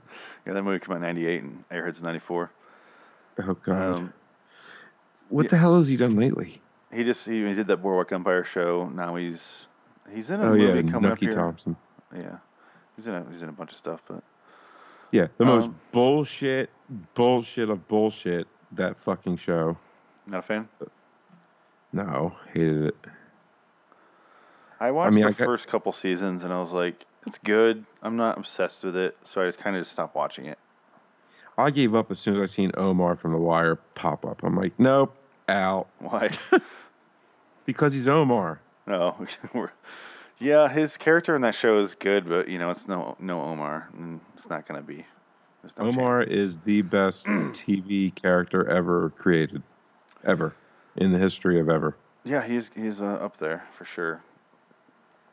Yeah, 0.47 0.53
that 0.53 0.63
movie 0.63 0.79
came 0.79 0.93
out 0.93 0.97
in 0.97 1.03
'98 1.03 1.43
and 1.43 1.65
Airhead's 1.71 2.03
'94. 2.03 2.53
Oh 3.41 3.55
god. 3.55 3.95
Um, 3.97 4.13
what 5.29 5.45
yeah. 5.45 5.49
the 5.51 5.57
hell 5.57 5.77
has 5.77 5.89
he 5.89 5.97
done 5.97 6.15
lately? 6.17 6.61
he 6.93 7.03
just 7.05 7.27
he, 7.27 7.45
he 7.45 7.55
did 7.55 7.67
that 7.67 7.79
Boardwalk 7.79 8.13
Empire 8.13 8.45
show. 8.45 8.89
Now 8.89 9.17
he's 9.17 9.67
he's 10.15 10.31
in 10.31 10.41
a 10.41 10.51
Oh 10.51 10.55
yeah, 10.55 10.75
movie 10.75 10.89
coming 10.91 11.11
up 11.11 11.19
here. 11.19 11.33
Thompson. 11.33 11.77
Yeah, 12.15 12.37
he's 12.95 13.07
in 13.07 13.15
a, 13.15 13.27
he's 13.31 13.43
in 13.43 13.49
a 13.49 13.53
bunch 13.53 13.73
of 13.73 13.79
stuff, 13.79 14.03
but 14.07 14.23
Yeah, 15.13 15.29
the 15.39 15.45
most 15.45 15.65
Um, 15.67 15.81
bullshit, 15.93 16.71
bullshit 17.15 17.71
of 17.71 17.87
bullshit. 17.89 18.47
That 18.73 18.97
fucking 18.99 19.37
show. 19.39 19.77
not 20.27 20.39
a 20.41 20.43
fan. 20.43 20.69
No, 21.93 22.35
hated 22.53 22.87
it. 22.87 22.97
I 24.81 24.91
watched 24.91 25.15
mean, 25.15 25.23
the 25.25 25.29
I 25.31 25.33
got- 25.33 25.45
first 25.47 25.69
couple 25.69 25.93
seasons 25.93 26.45
and 26.45 26.53
I 26.53 26.61
was 26.61 26.73
like, 26.73 27.07
it's 27.27 27.39
good. 27.39 27.85
I'm 28.03 28.17
not 28.17 28.37
obsessed 28.39 28.85
with 28.85 28.97
it, 28.97 29.17
so 29.25 29.41
I 29.43 29.47
just 29.47 29.59
kind 29.59 29.77
of 29.77 29.81
just 29.83 29.93
stopped 29.93 30.15
watching 30.15 30.47
it. 30.47 30.59
I 31.57 31.71
gave 31.71 31.95
up 31.95 32.11
as 32.11 32.21
soon 32.21 32.35
as 32.37 32.43
I 32.43 32.53
seen 32.53 32.71
Omar 32.77 33.17
from 33.17 33.33
The 33.33 33.39
Wire 33.39 33.77
pop 33.95 34.27
up. 34.27 34.43
I'm 34.43 34.57
like, 34.57 34.73
nope, 34.79 35.17
out 35.49 35.89
Why? 36.01 36.31
because 37.65 37.93
he's 37.95 38.09
Omar. 38.09 38.61
no, 38.87 39.17
We're- 39.55 39.71
yeah, 40.39 40.69
his 40.69 40.97
character 40.97 41.35
in 41.35 41.43
that 41.43 41.55
show 41.55 41.79
is 41.79 41.95
good, 41.95 42.29
but 42.29 42.49
you 42.49 42.59
know, 42.59 42.71
it's 42.71 42.87
no 42.89 43.17
no 43.19 43.43
Omar, 43.43 43.89
it's 44.35 44.49
not 44.49 44.67
gonna 44.67 44.83
be. 44.83 45.07
No 45.79 45.87
Omar 45.87 46.25
chance. 46.25 46.33
is 46.33 46.59
the 46.59 46.83
best 46.83 47.27
TV 47.27 48.15
character 48.15 48.69
ever 48.69 49.11
created, 49.11 49.63
ever 50.25 50.55
in 50.97 51.13
the 51.13 51.19
history 51.19 51.59
of 51.59 51.69
ever. 51.69 51.97
Yeah, 52.25 52.43
he's 52.43 52.71
he's 52.75 53.01
uh, 53.01 53.05
up 53.05 53.37
there 53.39 53.65
for 53.77 53.85
sure. 53.85 54.23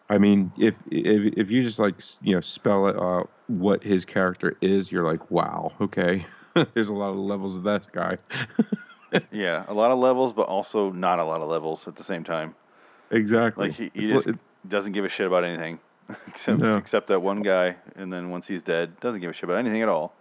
I 0.10 0.18
mean, 0.18 0.52
if 0.58 0.76
if 0.92 1.34
if 1.38 1.52
you 1.52 1.64
just 1.64 1.80
like 1.80 1.96
you 2.22 2.36
know 2.36 2.42
spell 2.42 2.88
it 2.88 2.96
out 2.96 3.30
what 3.48 3.84
his 3.84 4.06
character 4.06 4.58
is, 4.62 4.92
you're 4.92 5.06
like, 5.06 5.32
wow, 5.32 5.72
okay. 5.82 6.26
There's 6.74 6.90
a 6.90 6.94
lot 6.94 7.10
of 7.10 7.18
levels 7.18 7.56
of 7.56 7.64
that 7.64 7.92
guy. 7.92 8.18
Yeah, 9.32 9.64
a 9.68 9.74
lot 9.76 9.92
of 9.92 10.00
levels, 10.00 10.34
but 10.34 10.48
also 10.48 10.92
not 10.92 11.20
a 11.20 11.24
lot 11.24 11.42
of 11.42 11.48
levels 11.48 11.88
at 11.88 11.96
the 11.96 12.04
same 12.04 12.24
time. 12.24 12.56
exactly. 13.12 13.68
Like 13.68 13.78
he, 13.78 13.92
he 13.94 14.06
just 14.06 14.28
doesn't 14.68 14.94
give 14.94 15.06
a 15.06 15.10
shit 15.10 15.28
about 15.28 15.44
anything, 15.44 15.80
except 16.28 16.60
No. 16.62 16.78
except 16.78 17.08
that 17.08 17.22
one 17.22 17.42
guy, 17.42 17.76
and 17.96 18.12
then 18.12 18.30
once 18.30 18.48
he's 18.48 18.64
dead, 18.64 19.00
doesn't 19.00 19.22
give 19.22 19.30
a 19.30 19.34
shit 19.34 19.44
about 19.46 19.58
anything 19.58 19.82
at 19.82 19.90
all. 19.90 20.14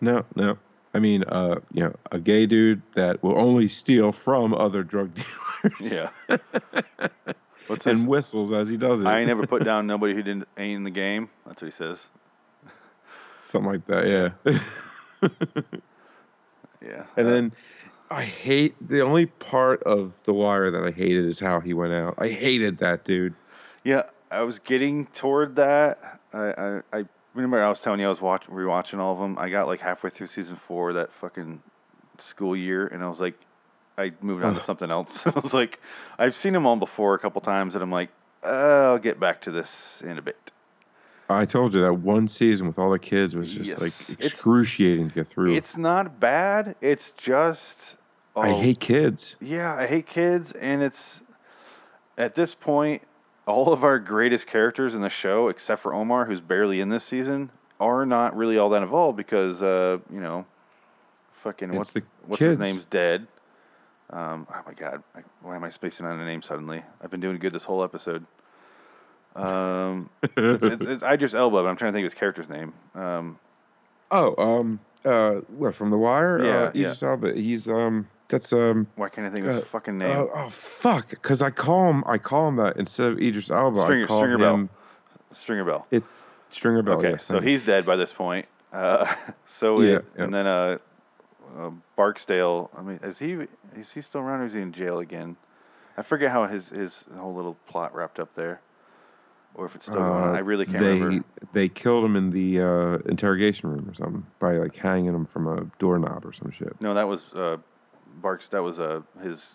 no, 0.00 0.24
no. 0.34 0.58
I 0.92 0.98
mean, 0.98 1.22
uh, 1.22 1.60
you 1.72 1.84
know, 1.84 1.94
a 2.10 2.18
gay 2.18 2.46
dude 2.46 2.82
that 2.96 3.22
will 3.22 3.38
only 3.38 3.68
steal 3.68 4.10
from 4.10 4.52
other 4.54 4.82
drug 4.82 5.12
dealers 5.80 5.80
Yeah. 5.80 6.08
What's 7.68 7.84
his? 7.84 8.00
and 8.00 8.08
whistles 8.08 8.52
as 8.52 8.68
he 8.68 8.76
does 8.76 9.00
it. 9.02 9.06
I 9.06 9.18
ain't 9.20 9.28
never 9.28 9.46
put 9.46 9.62
down 9.64 9.86
nobody 9.86 10.14
who 10.14 10.22
didn't 10.24 10.48
ain't 10.58 10.78
in 10.78 10.82
the 10.82 10.90
game. 10.90 11.30
That's 11.46 11.62
what 11.62 11.66
he 11.66 11.72
says. 11.72 12.08
Something 13.38 13.70
like 13.70 13.86
that, 13.86 14.06
yeah. 14.42 14.58
Yeah. 16.82 17.04
and 17.16 17.26
Uh, 17.26 17.30
then 17.30 17.52
I 18.10 18.24
hate 18.24 18.74
the 18.86 19.02
only 19.02 19.26
part 19.26 19.82
of 19.84 20.12
The 20.24 20.34
Wire 20.34 20.70
that 20.70 20.82
I 20.82 20.90
hated 20.90 21.26
is 21.26 21.38
how 21.38 21.60
he 21.60 21.72
went 21.74 21.92
out. 21.92 22.14
I 22.18 22.28
hated 22.28 22.78
that 22.78 23.04
dude. 23.04 23.34
Yeah, 23.84 24.04
I 24.30 24.42
was 24.42 24.58
getting 24.58 25.06
toward 25.06 25.56
that. 25.56 26.20
I, 26.32 26.38
I, 26.38 26.80
I 26.92 27.04
remember 27.34 27.62
I 27.62 27.68
was 27.68 27.80
telling 27.80 28.00
you 28.00 28.06
I 28.06 28.08
was 28.08 28.20
watching 28.20 28.52
rewatching 28.54 28.98
all 28.98 29.12
of 29.12 29.20
them. 29.20 29.38
I 29.38 29.48
got 29.48 29.68
like 29.68 29.80
halfway 29.80 30.10
through 30.10 30.26
season 30.26 30.56
four 30.56 30.92
that 30.94 31.12
fucking 31.12 31.62
school 32.18 32.56
year, 32.56 32.86
and 32.88 33.02
I 33.04 33.08
was 33.08 33.20
like, 33.20 33.34
I 33.96 34.12
moved 34.20 34.44
on 34.44 34.54
to 34.54 34.60
something 34.70 34.90
else. 34.90 35.24
I 35.26 35.30
was 35.30 35.54
like, 35.54 35.78
I've 36.18 36.34
seen 36.34 36.52
them 36.52 36.66
all 36.66 36.76
before 36.76 37.14
a 37.14 37.18
couple 37.18 37.40
times, 37.40 37.74
and 37.76 37.82
I'm 37.82 37.92
like, 37.92 38.10
uh, 38.42 38.46
I'll 38.90 38.98
get 38.98 39.20
back 39.20 39.40
to 39.42 39.52
this 39.52 40.02
in 40.04 40.18
a 40.18 40.22
bit. 40.22 40.50
I 41.28 41.44
told 41.44 41.74
you 41.74 41.80
that 41.82 41.94
one 41.94 42.26
season 42.26 42.66
with 42.66 42.76
all 42.76 42.90
the 42.90 42.98
kids 42.98 43.36
was 43.36 43.54
just 43.54 43.66
Yes, 43.68 43.80
like 43.80 43.92
it's- 44.10 44.16
excruciating 44.32 45.10
to 45.10 45.14
get 45.14 45.28
through. 45.28 45.54
It's 45.54 45.76
not 45.76 46.18
bad. 46.18 46.74
It's 46.80 47.12
just 47.12 47.96
I 48.36 48.50
oh, 48.50 48.60
hate 48.60 48.80
kids. 48.80 49.36
Yeah, 49.40 49.74
I 49.74 49.86
hate 49.86 50.06
kids, 50.06 50.52
and 50.52 50.82
it's 50.82 51.22
at 52.16 52.34
this 52.34 52.54
point, 52.54 53.02
all 53.46 53.72
of 53.72 53.82
our 53.82 53.98
greatest 53.98 54.46
characters 54.46 54.94
in 54.94 55.02
the 55.02 55.10
show, 55.10 55.48
except 55.48 55.82
for 55.82 55.92
Omar, 55.92 56.26
who's 56.26 56.40
barely 56.40 56.80
in 56.80 56.88
this 56.88 57.04
season, 57.04 57.50
are 57.80 58.06
not 58.06 58.36
really 58.36 58.58
all 58.58 58.70
that 58.70 58.82
involved 58.82 59.16
because, 59.16 59.62
uh, 59.62 59.98
you 60.12 60.20
know, 60.20 60.46
fucking 61.42 61.74
what's 61.74 61.92
the 61.92 62.02
what's 62.26 62.42
his 62.42 62.58
name's 62.58 62.84
dead. 62.84 63.26
Um, 64.10 64.46
oh 64.52 64.62
my 64.66 64.74
god, 64.74 65.02
I, 65.14 65.20
why 65.42 65.56
am 65.56 65.64
I 65.64 65.70
spacing 65.70 66.06
on 66.06 66.18
a 66.18 66.24
name 66.24 66.42
suddenly? 66.42 66.82
I've 67.02 67.10
been 67.10 67.20
doing 67.20 67.38
good 67.38 67.52
this 67.52 67.64
whole 67.64 67.82
episode. 67.82 68.26
Um, 69.36 70.10
it's, 70.22 70.66
it's, 70.66 70.84
it's 70.84 71.02
Idris 71.02 71.34
Elba, 71.34 71.62
but 71.62 71.68
I'm 71.68 71.76
trying 71.76 71.92
to 71.92 71.96
think 71.96 72.04
of 72.04 72.12
his 72.12 72.18
character's 72.18 72.48
name. 72.48 72.72
Um, 72.94 73.38
Oh, 74.10 74.34
um, 74.38 74.80
uh, 75.04 75.36
what 75.56 75.74
from 75.74 75.90
The 75.90 75.98
Wire? 75.98 76.44
Yeah, 76.44 76.50
uh, 76.50 76.70
yeah. 76.74 76.86
Idris 76.88 77.02
Elba. 77.02 77.34
He's 77.34 77.68
um, 77.68 78.08
that's 78.30 78.52
um, 78.52 78.86
why 78.96 79.08
can't 79.08 79.26
I 79.26 79.30
think 79.30 79.44
of 79.46 79.52
his 79.54 79.62
Uh, 79.62 79.66
fucking 79.66 79.98
name? 79.98 80.16
uh, 80.16 80.24
oh 80.32 80.48
fuck, 80.50 81.10
because 81.10 81.42
I 81.42 81.50
call 81.50 81.90
him, 81.90 82.02
I 82.06 82.16
call 82.16 82.48
him 82.48 82.56
that 82.56 82.76
instead 82.76 83.10
of 83.12 83.18
Idris 83.20 83.50
Elba. 83.50 83.82
Stringer- 83.82 84.04
I 84.04 84.08
call 84.08 84.20
Stringer 84.20 84.38
Bell. 84.38 84.54
him 84.54 84.68
Stringer 85.32 85.64
Bell. 85.64 85.86
Stringer 86.48 86.82
Bell. 86.82 86.98
Okay, 86.98 87.10
yes, 87.10 87.24
so 87.24 87.40
he's 87.40 87.62
dead 87.62 87.84
by 87.84 87.96
this 87.96 88.12
point. 88.12 88.46
Uh, 88.72 89.12
so 89.46 89.80
Yeah, 89.80 89.96
it, 89.96 90.04
yeah. 90.16 90.24
and 90.24 90.34
then 90.34 90.46
uh, 90.46 90.78
uh, 91.58 91.70
Barksdale. 91.96 92.70
I 92.76 92.82
mean, 92.82 93.00
is 93.02 93.18
he 93.18 93.46
is 93.76 93.92
he 93.92 94.00
still 94.00 94.20
around 94.22 94.40
or 94.40 94.44
is 94.46 94.52
he 94.54 94.60
in 94.60 94.72
jail 94.72 94.98
again? 95.00 95.36
I 95.96 96.02
forget 96.02 96.30
how 96.30 96.46
his 96.46 96.70
his 96.70 97.04
whole 97.18 97.34
little 97.34 97.56
plot 97.68 97.94
wrapped 97.94 98.18
up 98.18 98.34
there, 98.34 98.60
or 99.54 99.66
if 99.66 99.74
it's 99.74 99.86
still 99.86 100.00
going 100.00 100.10
on. 100.12 100.28
Uh, 100.34 100.38
I 100.38 100.38
really 100.38 100.64
can't 100.66 100.78
they, 100.80 100.98
remember. 101.00 101.24
They 101.52 101.68
killed 101.68 102.04
him 102.04 102.16
in 102.16 102.30
the 102.30 102.60
uh, 102.60 102.98
interrogation 103.08 103.70
room 103.70 103.88
or 103.88 103.94
something 103.94 104.26
by 104.38 104.56
like 104.56 104.74
hanging 104.76 105.14
him 105.14 105.26
from 105.26 105.46
a 105.46 105.66
doorknob 105.78 106.24
or 106.24 106.32
some 106.32 106.50
shit. 106.50 106.74
No, 106.80 106.94
that 106.94 107.06
was 107.06 107.32
uh, 107.34 107.58
Barks. 108.14 108.48
That 108.48 108.62
was 108.62 108.80
uh, 108.80 109.00
his 109.22 109.52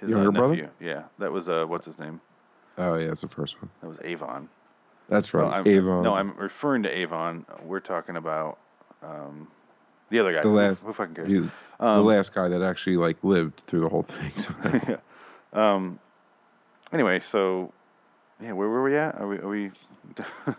his 0.00 0.14
uh, 0.14 0.30
brother? 0.30 0.70
Yeah, 0.80 1.04
that 1.18 1.32
was 1.32 1.48
uh, 1.48 1.64
what's 1.66 1.86
his 1.86 1.98
name? 1.98 2.20
Oh 2.78 2.94
yeah, 2.96 3.10
it's 3.10 3.20
the 3.22 3.28
first 3.28 3.60
one. 3.60 3.70
That 3.80 3.88
was 3.88 3.98
Avon. 4.04 4.48
That's 5.08 5.32
right, 5.34 5.52
I'm, 5.52 5.66
Avon. 5.68 6.02
No, 6.02 6.14
I'm 6.14 6.36
referring 6.36 6.82
to 6.82 6.90
Avon. 6.90 7.46
We're 7.64 7.80
talking 7.80 8.16
about 8.16 8.58
um, 9.02 9.48
the 10.10 10.18
other 10.18 10.32
guy. 10.34 10.42
The 10.42 10.48
last- 10.48 10.84
Who, 10.84 10.92
fucking 10.92 11.14
cares? 11.14 11.28
the, 11.28 11.40
the 11.78 11.86
Um, 11.86 12.04
last 12.04 12.34
guy 12.34 12.48
that 12.48 12.60
actually 12.62 12.96
like 12.96 13.16
lived 13.22 13.62
through 13.66 13.80
the 13.82 13.88
whole 13.88 14.02
thing. 14.02 14.32
So, 14.38 14.52
yeah. 14.88 14.96
Um. 15.52 15.98
Anyway, 16.92 17.20
so 17.20 17.72
yeah, 18.40 18.52
where 18.52 18.68
were 18.68 18.82
we 18.82 18.96
at? 18.96 19.14
Are 19.16 19.28
we? 19.28 19.38
Are 19.38 19.48
we 19.48 19.70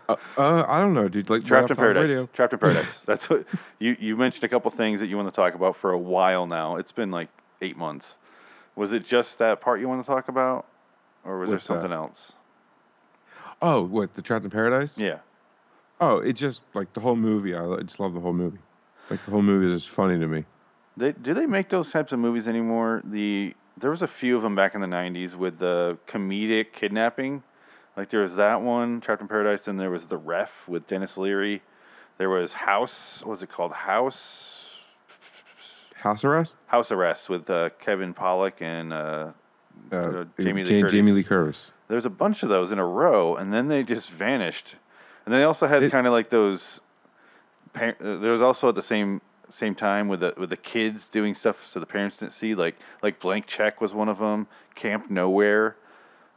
uh, 0.08 0.16
uh, 0.36 0.64
I 0.68 0.80
don't 0.80 0.94
know, 0.94 1.08
dude. 1.08 1.30
Like 1.30 1.44
trapped 1.44 1.70
in 1.70 1.76
paradise? 1.76 2.28
Trapped 2.32 2.52
in 2.52 2.58
paradise. 2.58 3.00
That's 3.06 3.30
what 3.30 3.44
you 3.78 3.96
you 3.98 4.16
mentioned 4.16 4.44
a 4.44 4.48
couple 4.48 4.70
things 4.70 5.00
that 5.00 5.06
you 5.06 5.16
want 5.16 5.28
to 5.28 5.34
talk 5.34 5.54
about 5.54 5.76
for 5.76 5.92
a 5.92 5.98
while 5.98 6.46
now. 6.46 6.76
It's 6.76 6.92
been 6.92 7.10
like 7.10 7.28
eight 7.60 7.76
months. 7.76 8.18
Was 8.76 8.92
it 8.92 9.04
just 9.04 9.38
that 9.38 9.60
part 9.60 9.80
you 9.80 9.88
want 9.88 10.04
to 10.04 10.06
talk 10.06 10.28
about, 10.28 10.66
or 11.24 11.38
was 11.38 11.50
What's 11.50 11.66
there 11.66 11.76
that? 11.76 11.82
something 11.82 11.96
else? 11.96 12.32
Oh, 13.60 13.82
what 13.82 14.14
the 14.14 14.22
Trapped 14.22 14.44
in 14.44 14.50
Paradise? 14.50 14.96
Yeah. 14.96 15.18
Oh, 16.00 16.18
it 16.18 16.34
just 16.34 16.60
like 16.74 16.92
the 16.92 17.00
whole 17.00 17.16
movie. 17.16 17.54
I 17.54 17.64
I 17.64 17.80
just 17.82 17.98
love 17.98 18.14
the 18.14 18.20
whole 18.20 18.32
movie. 18.32 18.58
Like 19.10 19.24
the 19.24 19.30
whole 19.30 19.42
movie 19.42 19.72
is 19.72 19.82
just 19.82 19.94
funny 19.94 20.18
to 20.18 20.26
me. 20.26 20.44
They, 20.96 21.12
do 21.12 21.32
they 21.32 21.46
make 21.46 21.68
those 21.68 21.90
types 21.90 22.12
of 22.12 22.18
movies 22.18 22.46
anymore? 22.46 23.02
The 23.04 23.54
there 23.76 23.90
was 23.90 24.02
a 24.02 24.08
few 24.08 24.36
of 24.36 24.42
them 24.42 24.54
back 24.54 24.74
in 24.74 24.80
the 24.80 24.86
'90s 24.86 25.34
with 25.34 25.58
the 25.58 25.98
comedic 26.06 26.72
kidnapping. 26.72 27.42
Like 27.98 28.10
there 28.10 28.20
was 28.20 28.36
that 28.36 28.62
one, 28.62 29.00
Trapped 29.00 29.20
in 29.20 29.26
Paradise, 29.26 29.66
and 29.66 29.78
there 29.78 29.90
was 29.90 30.06
the 30.06 30.16
Ref 30.16 30.68
with 30.68 30.86
Denis 30.86 31.18
Leary. 31.18 31.62
There 32.16 32.30
was 32.30 32.52
House. 32.52 33.20
What 33.24 33.30
was 33.30 33.42
it 33.42 33.50
called? 33.50 33.72
House 33.72 34.54
House 35.96 36.22
arrest. 36.22 36.54
House 36.68 36.92
Arrest 36.92 37.28
with 37.28 37.50
uh, 37.50 37.70
Kevin 37.80 38.14
Pollak 38.14 38.62
and 38.62 38.92
uh, 38.92 39.32
Uh, 39.90 39.96
Uh, 39.96 40.24
Jamie 40.38 40.62
Lee 40.64 40.80
Curtis. 40.80 40.92
Jamie 40.92 41.12
Lee 41.12 41.24
Curtis. 41.24 41.72
There's 41.88 42.06
a 42.06 42.10
bunch 42.10 42.44
of 42.44 42.48
those 42.48 42.70
in 42.70 42.78
a 42.78 42.86
row, 42.86 43.34
and 43.34 43.52
then 43.52 43.66
they 43.66 43.82
just 43.82 44.10
vanished. 44.10 44.76
And 45.26 45.34
they 45.34 45.42
also 45.42 45.66
had 45.66 45.90
kind 45.90 46.06
of 46.06 46.12
like 46.12 46.30
those. 46.30 46.80
Par- 47.72 47.96
uh, 48.00 48.16
there 48.18 48.30
was 48.30 48.42
also 48.42 48.68
at 48.68 48.76
the 48.76 48.82
same 48.82 49.20
same 49.50 49.74
time 49.74 50.06
with 50.06 50.20
the 50.20 50.34
with 50.36 50.50
the 50.50 50.56
kids 50.56 51.08
doing 51.08 51.34
stuff 51.34 51.66
so 51.66 51.80
the 51.80 51.86
parents 51.86 52.18
didn't 52.18 52.32
see. 52.32 52.54
Like 52.54 52.76
like 53.02 53.18
Blank 53.18 53.46
Check 53.46 53.80
was 53.80 53.92
one 53.92 54.08
of 54.08 54.18
them. 54.20 54.46
Camp 54.76 55.10
Nowhere, 55.10 55.74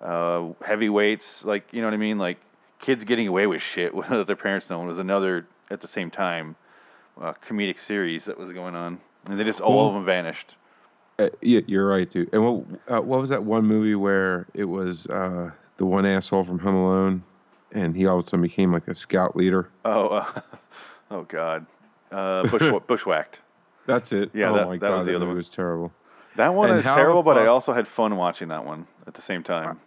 uh, 0.02 0.50
Heavyweights. 0.66 1.46
Like 1.46 1.68
you 1.72 1.82
know 1.82 1.88
what 1.88 1.94
I 1.94 1.98
mean. 1.98 2.18
Like 2.18 2.40
kids 2.80 3.04
getting 3.04 3.28
away 3.28 3.48
with 3.48 3.62
shit 3.62 3.94
without 3.96 4.28
their 4.28 4.36
parents 4.36 4.70
knowing 4.70 4.88
was 4.88 5.00
another 5.00 5.48
at 5.70 5.82
the 5.82 5.88
same 5.88 6.10
time 6.12 6.56
uh, 7.20 7.34
comedic 7.48 7.80
series 7.80 8.26
that 8.26 8.38
was 8.38 8.52
going 8.52 8.76
on, 8.76 9.00
and 9.28 9.40
they 9.40 9.44
just 9.44 9.62
all 9.62 9.88
of 9.88 9.94
them 9.94 10.06
vanished. 10.06 10.56
Uh, 11.20 11.30
yeah, 11.42 11.60
you're 11.68 11.88
right, 11.88 12.10
dude. 12.10 12.30
And 12.34 12.44
what 12.44 12.66
uh, 12.88 13.02
what 13.02 13.20
was 13.22 13.30
that 13.30 13.44
one 13.44 13.66
movie 13.66 13.96
where 13.96 14.48
it 14.54 14.66
was 14.66 15.06
uh, 15.08 15.52
the 15.78 15.86
one 15.86 16.06
asshole 16.06 16.44
from 16.44 16.60
Home 16.60 16.76
Alone, 16.76 17.24
and 17.72 17.96
he 17.96 18.06
all 18.08 18.18
of 18.20 18.26
a 18.26 18.28
sudden 18.28 18.42
became 18.42 18.72
like 18.74 18.88
a 18.88 18.96
scout 18.96 19.36
leader? 19.36 19.70
Oh, 19.86 20.08
uh, 20.08 20.42
oh 21.12 21.24
God, 21.24 21.66
uh, 22.12 22.48
bush, 22.48 22.72
bushwhacked. 22.88 23.40
That's 23.86 24.12
it. 24.14 24.32
Yeah, 24.34 24.52
oh 24.52 24.56
that- 24.56 24.68
my 24.68 24.74
that 24.78 24.80
god, 24.80 24.96
was 24.96 25.06
the 25.06 25.16
other 25.16 25.28
one. 25.28 25.36
was 25.36 25.50
terrible. 25.50 25.92
That 26.38 26.54
one 26.54 26.70
And 26.70 26.80
is 26.80 26.86
terrible, 26.86 27.24
but 27.24 27.38
I 27.38 27.48
also 27.48 27.74
had 27.74 27.90
fun 27.90 28.16
watching 28.16 28.48
that 28.48 28.64
one 28.66 28.88
at 29.06 29.16
the 29.16 29.22
same 29.22 29.44
time. 29.44 29.82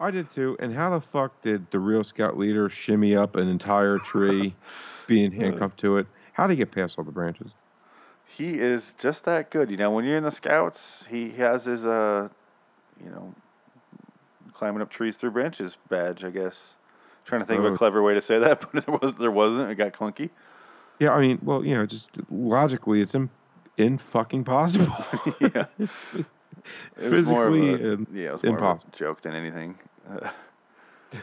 I 0.00 0.10
did 0.10 0.30
too. 0.30 0.56
And 0.60 0.74
how 0.74 0.90
the 0.90 1.00
fuck 1.00 1.40
did 1.42 1.70
the 1.70 1.80
real 1.80 2.04
scout 2.04 2.38
leader 2.38 2.68
shimmy 2.68 3.16
up 3.16 3.36
an 3.36 3.48
entire 3.48 3.98
tree, 3.98 4.54
being 5.06 5.32
handcuffed 5.32 5.78
to 5.80 5.96
it? 5.98 6.06
How 6.32 6.46
did 6.46 6.52
he 6.54 6.56
get 6.58 6.70
past 6.70 6.98
all 6.98 7.04
the 7.04 7.10
branches? 7.12 7.52
He 8.24 8.58
is 8.60 8.94
just 8.98 9.24
that 9.24 9.50
good. 9.50 9.70
You 9.70 9.76
know, 9.76 9.90
when 9.90 10.04
you're 10.04 10.16
in 10.16 10.22
the 10.22 10.30
scouts, 10.30 11.04
he 11.10 11.30
has 11.30 11.64
his 11.64 11.84
uh, 11.84 12.28
you 13.02 13.10
know, 13.10 13.34
climbing 14.54 14.80
up 14.82 14.90
trees 14.90 15.16
through 15.16 15.32
branches 15.32 15.76
badge. 15.88 16.22
I 16.24 16.30
guess. 16.30 16.74
Trying 17.24 17.40
to 17.42 17.46
think 17.46 17.58
of 17.58 17.64
a 17.66 17.68
Oh. 17.70 17.76
clever 17.76 18.02
way 18.02 18.14
to 18.14 18.22
say 18.22 18.38
that, 18.38 18.60
but 18.72 18.86
there 18.86 18.96
was 19.02 19.14
there 19.16 19.30
wasn't. 19.32 19.70
It 19.70 19.74
got 19.74 19.92
clunky. 19.92 20.30
Yeah, 21.00 21.12
I 21.12 21.20
mean, 21.20 21.38
well, 21.42 21.64
you 21.64 21.74
know, 21.76 21.86
just 21.86 22.08
logically, 22.30 23.00
it's 23.00 23.14
in, 23.14 23.30
in 23.76 23.98
fucking 23.98 24.42
possible. 24.44 24.92
yeah, 25.40 25.66
it 27.00 27.10
was 27.10 27.28
more 27.28 27.46
of 27.46 27.54
Physically 27.54 27.84
a, 27.84 27.92
im- 27.92 28.06
yeah, 28.12 28.28
it 28.28 28.32
was 28.32 28.42
more 28.44 28.58
impossible. 28.58 28.90
of 28.92 28.94
a 28.94 28.98
joke 28.98 29.22
than 29.22 29.34
anything. 29.34 29.78
Uh, 30.08 30.30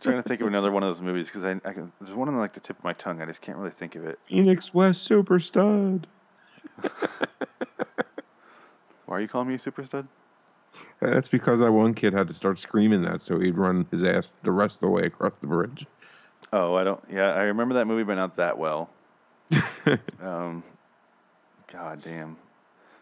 trying 0.00 0.16
to 0.16 0.22
think 0.22 0.40
of 0.40 0.46
another 0.46 0.70
one 0.70 0.82
of 0.82 0.88
those 0.88 1.00
movies 1.00 1.26
because 1.26 1.44
I, 1.44 1.52
I 1.64 1.72
can, 1.72 1.92
there's 2.00 2.14
one 2.14 2.28
on 2.28 2.36
like 2.38 2.54
the 2.54 2.60
tip 2.60 2.78
of 2.78 2.84
my 2.84 2.92
tongue. 2.92 3.20
I 3.20 3.26
just 3.26 3.40
can't 3.40 3.58
really 3.58 3.70
think 3.70 3.94
of 3.96 4.04
it. 4.06 4.18
Phoenix 4.26 4.72
West 4.74 5.02
Super 5.02 5.38
Stud. 5.38 6.06
Why 9.06 9.16
are 9.18 9.20
you 9.20 9.28
calling 9.28 9.48
me 9.48 9.54
a 9.54 9.58
super 9.58 9.84
stud? 9.84 10.08
That's 11.00 11.28
because 11.28 11.60
that 11.60 11.70
one 11.70 11.94
kid 11.94 12.12
had 12.14 12.28
to 12.28 12.34
start 12.34 12.58
screaming 12.58 13.02
that, 13.02 13.22
so 13.22 13.38
he'd 13.38 13.56
run 13.56 13.86
his 13.90 14.02
ass 14.02 14.34
the 14.42 14.50
rest 14.50 14.76
of 14.78 14.80
the 14.80 14.88
way 14.88 15.02
across 15.02 15.32
the 15.40 15.46
bridge. 15.46 15.86
Oh, 16.52 16.74
I 16.74 16.84
don't. 16.84 17.02
Yeah, 17.10 17.32
I 17.32 17.42
remember 17.42 17.74
that 17.74 17.86
movie, 17.86 18.04
but 18.04 18.14
not 18.14 18.36
that 18.36 18.58
well. 18.58 18.90
um, 20.22 20.62
God 21.72 22.02
damn, 22.02 22.36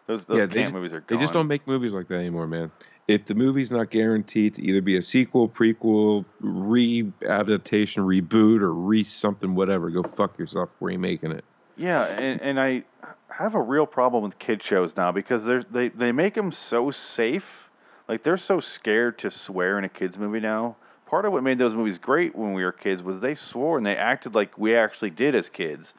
those 0.07 0.25
those 0.27 0.39
Yeah, 0.39 0.47
camp 0.47 0.55
just- 0.55 0.75
movies 0.75 0.93
are 0.93 1.01
gone. 1.01 1.19
They 1.19 1.23
just 1.23 1.33
don't 1.33 1.49
make 1.49 1.67
movies 1.67 1.95
like 1.95 2.09
that 2.09 2.17
anymore, 2.17 2.47
man. 2.47 2.71
If 3.09 3.27
the 3.27 3.35
movie's 3.35 3.73
not 3.73 3.91
guaranteed 3.91 4.55
to 4.55 4.63
either 4.63 4.81
be 4.81 4.97
a 4.97 5.03
sequel, 5.03 5.49
prequel, 5.49 6.25
re-adaptation, 6.41 8.05
reboot, 8.05 8.61
or 8.61 8.73
re 8.73 9.05
something, 9.05 9.55
whatever, 9.55 9.91
go 9.91 10.03
fuck 10.03 10.39
yourself 10.39 10.71
you're 10.81 10.99
making 10.99 11.33
it. 11.33 11.45
Yeah, 11.77 12.05
and, 12.05 12.41
and 12.41 12.61
I 12.61 12.85
have 13.29 13.55
a 13.55 13.61
real 13.61 13.87
problem 13.87 14.23
with 14.23 14.39
kid 14.39 14.63
shows 14.63 14.97
now 14.97 15.11
because 15.11 15.45
they're, 15.45 15.63
they 15.65 15.89
they 15.89 16.13
make 16.13 16.35
them 16.35 16.53
so 16.53 16.91
safe. 16.91 17.71
Like 18.09 18.23
they're 18.23 18.37
so 18.37 18.61
scared 18.61 19.19
to 19.19 19.31
swear 19.31 19.79
in 19.79 19.85
a 19.85 19.89
kids 19.89 20.19
movie 20.19 20.41
now. 20.41 20.77
Part 21.07 21.25
of 21.27 21.33
what 21.33 21.43
made 21.43 21.59
those 21.59 21.75
movies 21.75 21.99
great 21.99 22.35
when 22.35 22.53
we 22.55 22.65
were 22.65 22.73
kids 22.73 23.03
was 23.03 23.21
they 23.21 23.35
swore 23.35 23.77
and 23.77 23.87
they 23.87 23.97
acted 23.97 24.35
like 24.35 24.57
we 24.57 24.75
actually 24.75 25.11
did 25.11 25.35
as 25.35 25.49
kids. 25.49 25.93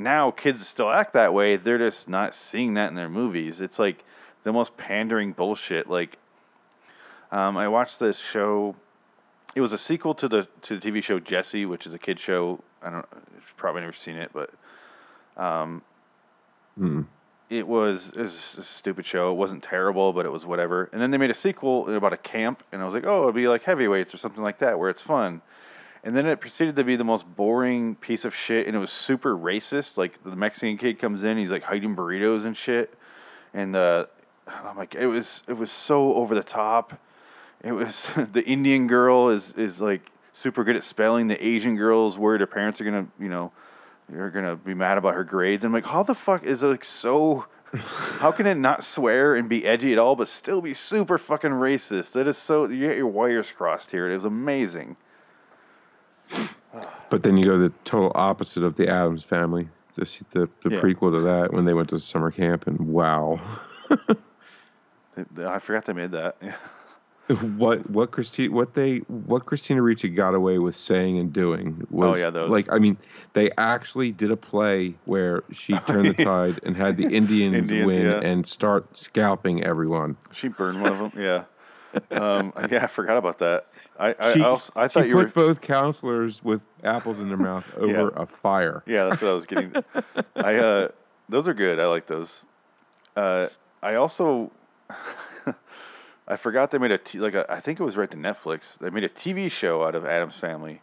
Now 0.00 0.30
kids 0.30 0.66
still 0.66 0.90
act 0.90 1.12
that 1.12 1.32
way. 1.34 1.56
They're 1.56 1.78
just 1.78 2.08
not 2.08 2.34
seeing 2.34 2.74
that 2.74 2.88
in 2.88 2.94
their 2.94 3.08
movies. 3.08 3.60
It's 3.60 3.78
like 3.78 4.04
the 4.44 4.52
most 4.52 4.76
pandering 4.76 5.32
bullshit. 5.32 5.88
Like 5.88 6.18
um, 7.30 7.56
I 7.56 7.68
watched 7.68 7.98
this 7.98 8.18
show. 8.18 8.74
It 9.54 9.60
was 9.60 9.72
a 9.72 9.78
sequel 9.78 10.14
to 10.14 10.28
the 10.28 10.48
to 10.62 10.78
the 10.78 10.90
TV 10.90 11.02
show 11.02 11.20
Jessie, 11.20 11.66
which 11.66 11.86
is 11.86 11.94
a 11.94 11.98
kid 11.98 12.18
show. 12.18 12.62
I 12.82 12.90
don't. 12.90 13.06
You've 13.34 13.56
probably 13.56 13.82
never 13.82 13.92
seen 13.92 14.16
it, 14.16 14.30
but 14.32 14.50
Hmm. 16.76 17.02
it 17.48 17.66
was, 17.66 18.12
it 18.12 18.20
was 18.22 18.56
a 18.58 18.62
stupid 18.62 19.04
show. 19.04 19.32
It 19.32 19.34
wasn't 19.34 19.62
terrible, 19.62 20.12
but 20.12 20.24
it 20.26 20.30
was 20.32 20.46
whatever. 20.46 20.88
And 20.92 21.02
then 21.02 21.10
they 21.10 21.18
made 21.18 21.30
a 21.30 21.34
sequel 21.34 21.94
about 21.94 22.12
a 22.12 22.16
camp, 22.18 22.62
and 22.72 22.80
I 22.80 22.84
was 22.84 22.94
like, 22.94 23.04
oh, 23.06 23.20
it'll 23.20 23.32
be 23.32 23.48
like 23.48 23.64
heavyweights 23.64 24.14
or 24.14 24.18
something 24.18 24.42
like 24.42 24.58
that, 24.58 24.78
where 24.78 24.90
it's 24.90 25.02
fun. 25.02 25.42
And 26.02 26.16
then 26.16 26.26
it 26.26 26.40
proceeded 26.40 26.76
to 26.76 26.84
be 26.84 26.96
the 26.96 27.04
most 27.04 27.26
boring 27.36 27.94
piece 27.94 28.24
of 28.24 28.34
shit, 28.34 28.66
and 28.66 28.74
it 28.74 28.78
was 28.78 28.90
super 28.90 29.36
racist. 29.36 29.98
Like 29.98 30.22
the 30.24 30.34
Mexican 30.34 30.78
kid 30.78 30.98
comes 30.98 31.24
in, 31.24 31.36
he's 31.36 31.50
like 31.50 31.62
hiding 31.62 31.94
burritos 31.94 32.46
and 32.46 32.56
shit, 32.56 32.94
and 33.52 33.76
uh, 33.76 34.06
I'm 34.46 34.76
like, 34.76 34.94
it 34.94 35.06
was 35.06 35.42
it 35.46 35.54
was 35.54 35.70
so 35.70 36.14
over 36.14 36.34
the 36.34 36.42
top. 36.42 36.98
It 37.62 37.72
was 37.72 38.08
the 38.32 38.44
Indian 38.44 38.86
girl 38.86 39.28
is 39.28 39.52
is 39.52 39.80
like 39.80 40.10
super 40.32 40.64
good 40.64 40.76
at 40.76 40.84
spelling. 40.84 41.28
The 41.28 41.44
Asian 41.44 41.76
girl 41.76 42.06
is 42.06 42.16
worried 42.16 42.40
her 42.40 42.46
parents 42.46 42.80
are 42.80 42.84
gonna, 42.84 43.06
you 43.18 43.28
know, 43.28 43.52
you're 44.10 44.30
gonna 44.30 44.56
be 44.56 44.74
mad 44.74 44.98
about 44.98 45.14
her 45.14 45.24
grades. 45.24 45.64
And 45.64 45.70
I'm 45.70 45.74
like, 45.74 45.90
how 45.90 46.02
the 46.02 46.14
fuck 46.14 46.44
is 46.44 46.62
it 46.62 46.66
like 46.66 46.84
so? 46.84 47.46
How 48.18 48.32
can 48.32 48.48
it 48.48 48.56
not 48.56 48.82
swear 48.82 49.36
and 49.36 49.48
be 49.48 49.64
edgy 49.64 49.92
at 49.92 49.98
all, 50.00 50.16
but 50.16 50.26
still 50.26 50.60
be 50.60 50.74
super 50.74 51.18
fucking 51.18 51.52
racist? 51.52 52.10
That 52.14 52.26
is 52.26 52.36
so. 52.36 52.64
You 52.66 52.88
get 52.88 52.96
your 52.96 53.06
wires 53.06 53.52
crossed 53.52 53.92
here. 53.92 54.10
It 54.10 54.16
was 54.16 54.24
amazing. 54.24 54.96
But 57.10 57.22
then 57.24 57.36
you 57.36 57.44
go 57.44 57.58
the 57.58 57.72
total 57.84 58.12
opposite 58.14 58.62
of 58.62 58.76
the 58.76 58.88
Addams 58.88 59.24
Family. 59.24 59.68
This 59.96 60.18
the 60.30 60.48
the 60.62 60.70
Yeah. 60.70 60.80
prequel 60.80 61.12
to 61.12 61.20
that 61.22 61.52
when 61.52 61.64
they 61.64 61.74
went 61.74 61.88
to 61.90 61.98
summer 61.98 62.30
camp 62.30 62.66
and 62.66 62.78
wow, 62.80 63.40
I 65.38 65.58
forgot 65.58 65.84
they 65.86 65.92
made 65.92 66.12
that. 66.12 66.36
what 67.56 67.88
what 67.90 68.10
Christine 68.10 68.52
what 68.52 68.74
they 68.74 68.98
what 69.08 69.46
Christina 69.46 69.82
Ricci 69.82 70.08
got 70.08 70.34
away 70.34 70.58
with 70.58 70.76
saying 70.76 71.18
and 71.18 71.32
doing 71.32 71.86
was 71.90 72.16
Oh, 72.16 72.18
yeah, 72.20 72.30
those. 72.30 72.48
like 72.48 72.70
I 72.72 72.78
mean 72.78 72.96
they 73.34 73.50
actually 73.58 74.10
did 74.12 74.30
a 74.30 74.36
play 74.36 74.94
where 75.04 75.42
she 75.52 75.74
turned 75.86 76.14
the 76.14 76.24
tide 76.24 76.60
and 76.64 76.76
had 76.76 76.96
the 76.96 77.04
Indians, 77.04 77.54
Indians, 77.56 77.86
win 77.86 78.02
yeah. 78.06 78.20
and 78.20 78.46
start 78.46 78.96
scalping 78.96 79.62
everyone. 79.64 80.16
She 80.32 80.48
burned 80.48 80.80
one 80.82 80.92
of 80.92 80.98
them. 80.98 81.12
Yeah. 81.22 81.44
Um, 82.12 82.52
yeah, 82.70 82.84
I 82.84 82.86
forgot 82.86 83.16
about 83.16 83.38
that. 83.38 83.66
I 84.00 84.14
I, 84.18 84.32
She, 84.32 84.40
I, 84.42 84.44
also, 84.48 84.72
I 84.74 84.88
thought 84.88 85.06
you 85.08 85.14
put 85.14 85.26
were. 85.36 85.46
both 85.46 85.60
counselors 85.60 86.42
with 86.42 86.64
apples 86.82 87.20
in 87.20 87.28
their 87.28 87.36
mouth 87.36 87.64
over 87.76 88.08
a 88.10 88.26
fire. 88.26 88.82
Yeah, 88.86 89.04
that's 89.08 89.20
what 89.22 89.30
I 89.30 89.34
was 89.34 89.46
getting. 89.46 89.72
I 90.36 90.56
uh, 90.56 90.88
those 91.28 91.46
are 91.46 91.54
good. 91.54 91.78
I 91.78 91.86
like 91.86 92.06
those. 92.06 92.44
Uh, 93.14 93.48
I 93.82 93.94
also 93.94 94.50
I 96.28 96.36
forgot 96.36 96.70
they 96.70 96.78
made 96.78 96.92
a 96.92 96.98
t- 96.98 97.18
like 97.18 97.34
a, 97.34 97.44
I 97.50 97.60
think 97.60 97.80
it 97.80 97.84
was 97.84 97.96
right 97.96 98.10
to 98.10 98.16
Netflix. 98.16 98.78
They 98.78 98.90
made 98.90 99.04
a 99.04 99.08
TV 99.08 99.50
show 99.50 99.84
out 99.84 99.94
of 99.94 100.04
Addams 100.06 100.36
Family, 100.36 100.80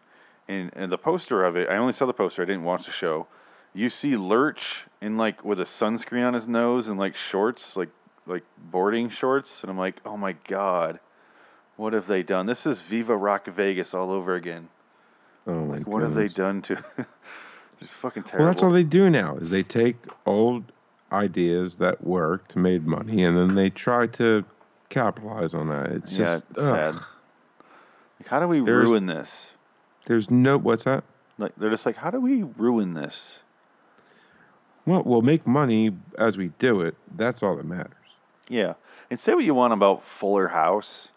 and 0.48 0.72
and 0.76 0.92
the 0.92 0.98
poster 0.98 1.44
of 1.46 1.56
it. 1.56 1.70
I 1.70 1.78
only 1.78 1.94
saw 1.94 2.06
the 2.06 2.14
poster. 2.14 2.42
I 2.42 2.46
didn't 2.46 2.64
watch 2.64 2.86
the 2.86 2.92
show. 2.92 3.28
You 3.74 3.90
see 3.90 4.18
Lurch 4.18 4.86
in 5.02 5.18
like 5.18 5.46
with 5.46 5.60
a 5.60 5.64
sunscreen 5.64 6.26
on 6.28 6.34
his 6.34 6.48
nose 6.48 6.88
and 6.88 7.00
like 7.00 7.16
shorts, 7.16 7.78
like 7.78 7.90
like 8.26 8.44
boarding 8.58 9.10
shorts, 9.10 9.62
and 9.62 9.70
I'm 9.72 9.78
like, 9.78 10.02
oh 10.06 10.18
my 10.18 10.34
god, 10.48 11.00
what 11.78 11.94
have 11.94 12.08
they 12.08 12.24
done? 12.24 12.46
This 12.46 12.66
is 12.66 12.82
Viva 12.82 13.16
Rock 13.16 13.48
Vegas 13.48 13.94
all 13.94 14.12
over 14.12 14.36
again. 14.36 14.70
Oh 15.46 15.54
my 15.66 15.78
Like, 15.78 15.88
what 15.88 16.02
have 16.04 16.14
they 16.14 16.28
done 16.28 16.62
to? 16.64 16.84
it's 17.82 17.94
fucking 17.94 18.24
terrible. 18.24 18.46
Well, 18.46 18.54
that's 18.54 18.64
all 18.64 18.72
they 18.72 18.84
do 18.84 19.10
now 19.10 19.38
is 19.38 19.50
they 19.50 19.64
take 19.64 19.96
old 20.26 20.66
ideas 21.12 21.76
that 21.76 22.04
worked, 22.04 22.56
made 22.56 22.86
money, 22.86 23.24
and 23.24 23.38
then 23.38 23.56
they 23.56 23.70
try 23.70 24.08
to 24.08 24.44
capitalize 24.90 25.54
on 25.54 25.70
that. 25.70 25.92
It's 25.92 26.18
yeah, 26.18 26.26
just 26.26 26.46
it's 26.52 26.62
sad. 26.62 26.96
Like, 26.96 28.28
how 28.28 28.40
do 28.40 28.48
we 28.48 28.60
There's- 28.60 28.88
ruin 28.90 29.06
this? 29.06 29.48
There's 30.06 30.30
no 30.32 30.58
what's 30.58 30.86
that? 30.86 31.04
Like, 31.38 31.54
they're 31.58 31.70
just 31.70 31.86
like, 31.86 31.98
how 31.98 32.10
do 32.10 32.20
we 32.20 32.42
ruin 32.44 32.94
this? 32.94 33.40
Well, 34.86 35.04
we'll 35.06 35.22
make 35.22 35.46
money 35.46 35.92
as 36.18 36.38
we 36.38 36.48
do 36.60 36.82
it. 36.82 36.96
That's 37.16 37.44
all 37.44 37.56
that 37.58 37.66
matters. 37.66 37.94
Yeah, 38.50 38.74
and 39.12 39.20
say 39.20 39.34
what 39.34 39.44
you 39.44 39.54
want 39.54 39.74
about 39.74 40.04
Fuller 40.04 40.48
House. 40.48 41.10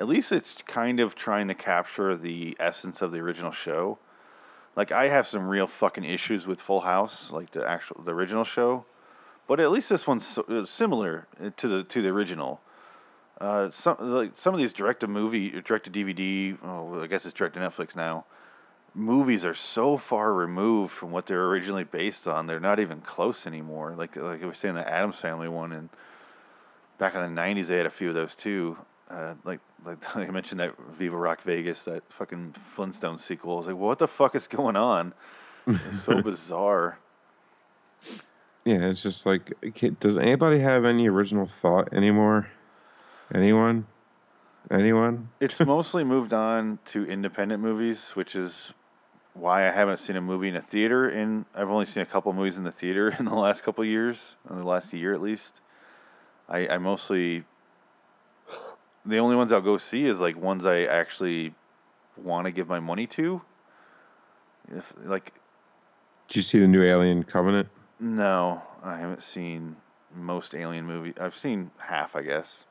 At 0.00 0.08
least 0.08 0.32
it's 0.32 0.56
kind 0.66 0.98
of 0.98 1.14
trying 1.14 1.46
to 1.48 1.54
capture 1.54 2.16
the 2.16 2.56
essence 2.58 3.02
of 3.02 3.12
the 3.12 3.18
original 3.18 3.52
show. 3.52 3.98
Like 4.74 4.92
I 4.92 5.08
have 5.08 5.26
some 5.26 5.46
real 5.46 5.66
fucking 5.66 6.04
issues 6.04 6.46
with 6.46 6.58
Full 6.58 6.80
House, 6.80 7.30
like 7.30 7.50
the 7.50 7.68
actual 7.68 8.02
the 8.02 8.14
original 8.14 8.44
show, 8.44 8.86
but 9.46 9.60
at 9.60 9.70
least 9.70 9.90
this 9.90 10.06
one's 10.06 10.38
uh, 10.38 10.64
similar 10.64 11.28
uh, 11.38 11.50
to 11.58 11.68
the 11.68 11.84
to 11.84 12.00
the 12.00 12.08
original. 12.08 12.62
Uh, 13.38 13.70
some 13.70 13.96
like 14.00 14.30
some 14.36 14.54
of 14.54 14.58
these 14.58 14.72
direct 14.72 15.00
to 15.00 15.06
movie, 15.06 15.50
direct 15.60 15.84
to 15.84 15.90
DVD. 15.90 16.56
Oh, 16.64 17.02
I 17.02 17.06
guess 17.06 17.26
it's 17.26 17.34
direct 17.34 17.54
to 17.56 17.60
Netflix 17.60 17.94
now. 17.94 18.24
Movies 18.94 19.44
are 19.44 19.54
so 19.54 19.98
far 19.98 20.32
removed 20.32 20.94
from 20.94 21.10
what 21.10 21.26
they're 21.26 21.44
originally 21.46 21.84
based 21.84 22.26
on. 22.26 22.46
They're 22.46 22.58
not 22.58 22.80
even 22.80 23.02
close 23.02 23.46
anymore. 23.46 23.94
Like 23.98 24.16
like 24.16 24.42
I 24.42 24.46
was 24.46 24.56
saying, 24.56 24.76
the 24.76 24.88
Addams 24.88 25.16
Family 25.16 25.48
one, 25.48 25.72
and 25.72 25.90
back 26.96 27.14
in 27.14 27.20
the 27.20 27.40
'90s, 27.40 27.66
they 27.66 27.76
had 27.76 27.84
a 27.84 27.90
few 27.90 28.08
of 28.08 28.14
those 28.14 28.34
too. 28.34 28.78
Uh, 29.10 29.34
like 29.44 29.60
like 29.84 29.98
I 30.16 30.26
mentioned 30.30 30.60
that 30.60 30.74
Viva 30.98 31.16
Rock 31.16 31.42
Vegas, 31.42 31.84
that 31.84 32.02
fucking 32.12 32.54
Flintstone 32.74 33.18
sequel. 33.18 33.54
I 33.54 33.56
was 33.56 33.66
like, 33.66 33.76
what 33.76 33.98
the 33.98 34.08
fuck 34.08 34.34
is 34.34 34.46
going 34.46 34.76
on? 34.76 35.14
It's 35.66 36.02
so 36.02 36.22
bizarre. 36.22 36.98
Yeah, 38.64 38.88
it's 38.88 39.02
just 39.02 39.24
like, 39.24 39.52
does 40.00 40.16
anybody 40.18 40.58
have 40.58 40.84
any 40.84 41.08
original 41.08 41.46
thought 41.46 41.92
anymore? 41.92 42.48
Anyone? 43.34 43.86
Anyone? 44.70 45.30
It's 45.40 45.58
mostly 45.66 46.04
moved 46.04 46.32
on 46.32 46.78
to 46.86 47.04
independent 47.04 47.62
movies, 47.62 48.10
which 48.10 48.36
is 48.36 48.72
why 49.32 49.66
I 49.68 49.72
haven't 49.72 49.98
seen 49.98 50.16
a 50.16 50.20
movie 50.20 50.48
in 50.48 50.56
a 50.56 50.62
theater. 50.62 51.08
In 51.08 51.46
I've 51.54 51.70
only 51.70 51.86
seen 51.86 52.02
a 52.02 52.06
couple 52.06 52.32
movies 52.32 52.58
in 52.58 52.64
the 52.64 52.72
theater 52.72 53.14
in 53.18 53.24
the 53.24 53.34
last 53.34 53.62
couple 53.62 53.82
of 53.82 53.88
years, 53.88 54.36
in 54.48 54.58
the 54.58 54.66
last 54.66 54.92
year 54.92 55.14
at 55.14 55.22
least. 55.22 55.60
I, 56.48 56.66
I 56.66 56.78
mostly 56.78 57.44
the 59.04 59.18
only 59.18 59.36
ones 59.36 59.52
I'll 59.52 59.60
go 59.60 59.78
see 59.78 60.06
is 60.06 60.20
like 60.20 60.36
ones 60.36 60.66
I 60.66 60.82
actually 60.82 61.54
want 62.16 62.46
to 62.46 62.50
give 62.50 62.68
my 62.68 62.80
money 62.80 63.06
to. 63.08 63.42
If 64.74 64.92
like 65.04 65.32
Did 66.28 66.36
you 66.36 66.42
see 66.42 66.58
the 66.58 66.68
new 66.68 66.82
Alien 66.82 67.24
Covenant? 67.24 67.68
no, 67.98 68.62
I 68.82 68.96
haven't 68.98 69.22
seen 69.22 69.76
most 70.14 70.54
alien 70.54 70.86
movie. 70.86 71.14
I've 71.20 71.36
seen 71.36 71.70
half, 71.78 72.16
I 72.16 72.22
guess. 72.22 72.64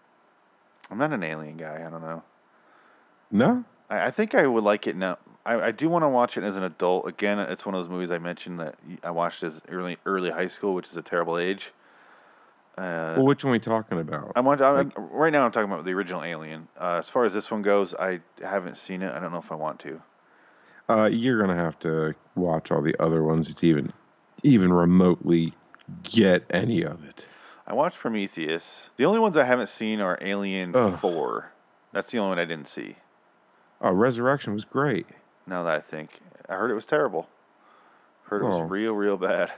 I'm 0.89 0.97
not 0.97 1.13
an 1.13 1.23
alien 1.23 1.57
guy. 1.57 1.83
I 1.85 1.89
don't 1.89 2.01
know. 2.01 2.23
No? 3.31 3.63
I, 3.89 4.07
I 4.07 4.11
think 4.11 4.35
I 4.35 4.45
would 4.47 4.63
like 4.63 4.87
it 4.87 4.95
now. 4.95 5.17
I, 5.45 5.67
I 5.67 5.71
do 5.71 5.87
want 5.87 6.03
to 6.03 6.09
watch 6.09 6.37
it 6.37 6.43
as 6.43 6.57
an 6.57 6.63
adult. 6.63 7.07
Again, 7.07 7.39
it's 7.39 7.65
one 7.65 7.75
of 7.75 7.83
those 7.83 7.89
movies 7.89 8.11
I 8.11 8.17
mentioned 8.17 8.59
that 8.59 8.75
I 9.03 9.11
watched 9.11 9.43
as 9.43 9.61
early 9.69 9.97
early 10.05 10.31
high 10.31 10.47
school, 10.47 10.73
which 10.73 10.87
is 10.87 10.97
a 10.97 11.01
terrible 11.01 11.37
age. 11.37 11.71
Uh, 12.79 13.15
Well, 13.17 13.25
which 13.25 13.43
one 13.43 13.51
are 13.51 13.53
we 13.53 13.59
talking 13.59 13.99
about? 13.99 14.31
I'm, 14.35 14.47
on, 14.47 14.61
I'm 14.61 14.91
right 15.11 15.31
now. 15.33 15.45
I'm 15.45 15.51
talking 15.51 15.69
about 15.71 15.83
the 15.85 15.91
original 15.91 16.23
Alien. 16.23 16.67
Uh, 16.79 16.95
as 16.99 17.09
far 17.09 17.25
as 17.25 17.33
this 17.33 17.51
one 17.51 17.61
goes, 17.61 17.93
I 17.93 18.21
haven't 18.41 18.77
seen 18.77 19.01
it. 19.01 19.11
I 19.13 19.19
don't 19.19 19.31
know 19.31 19.39
if 19.39 19.51
I 19.51 19.55
want 19.55 19.79
to. 19.81 20.01
Uh, 20.87 21.05
you're 21.11 21.39
gonna 21.39 21.55
have 21.55 21.77
to 21.79 22.15
watch 22.35 22.71
all 22.71 22.81
the 22.81 22.95
other 23.01 23.23
ones 23.23 23.53
to 23.53 23.65
even, 23.67 23.93
even 24.43 24.71
remotely 24.73 25.53
get 26.03 26.45
any 26.49 26.83
of 26.83 27.03
it. 27.03 27.25
I 27.67 27.73
watched 27.73 27.99
Prometheus. 27.99 28.89
The 28.97 29.05
only 29.05 29.19
ones 29.19 29.37
I 29.37 29.43
haven't 29.43 29.69
seen 29.69 29.99
are 30.01 30.17
Alien 30.21 30.75
Ugh. 30.75 30.97
Four. 30.99 31.51
That's 31.91 32.11
the 32.11 32.17
only 32.19 32.29
one 32.29 32.39
I 32.39 32.45
didn't 32.45 32.67
see. 32.67 32.95
Oh, 33.81 33.91
Resurrection 33.91 34.53
was 34.53 34.63
great. 34.63 35.05
Now 35.45 35.63
that 35.63 35.75
I 35.75 35.79
think, 35.81 36.21
I 36.47 36.55
heard 36.55 36.71
it 36.71 36.75
was 36.75 36.85
terrible. 36.85 37.27
Heard 38.23 38.41
it 38.41 38.45
was 38.45 38.57
Oh. 38.57 38.61
real, 38.61 38.93
real 38.93 39.17
bad. 39.17 39.51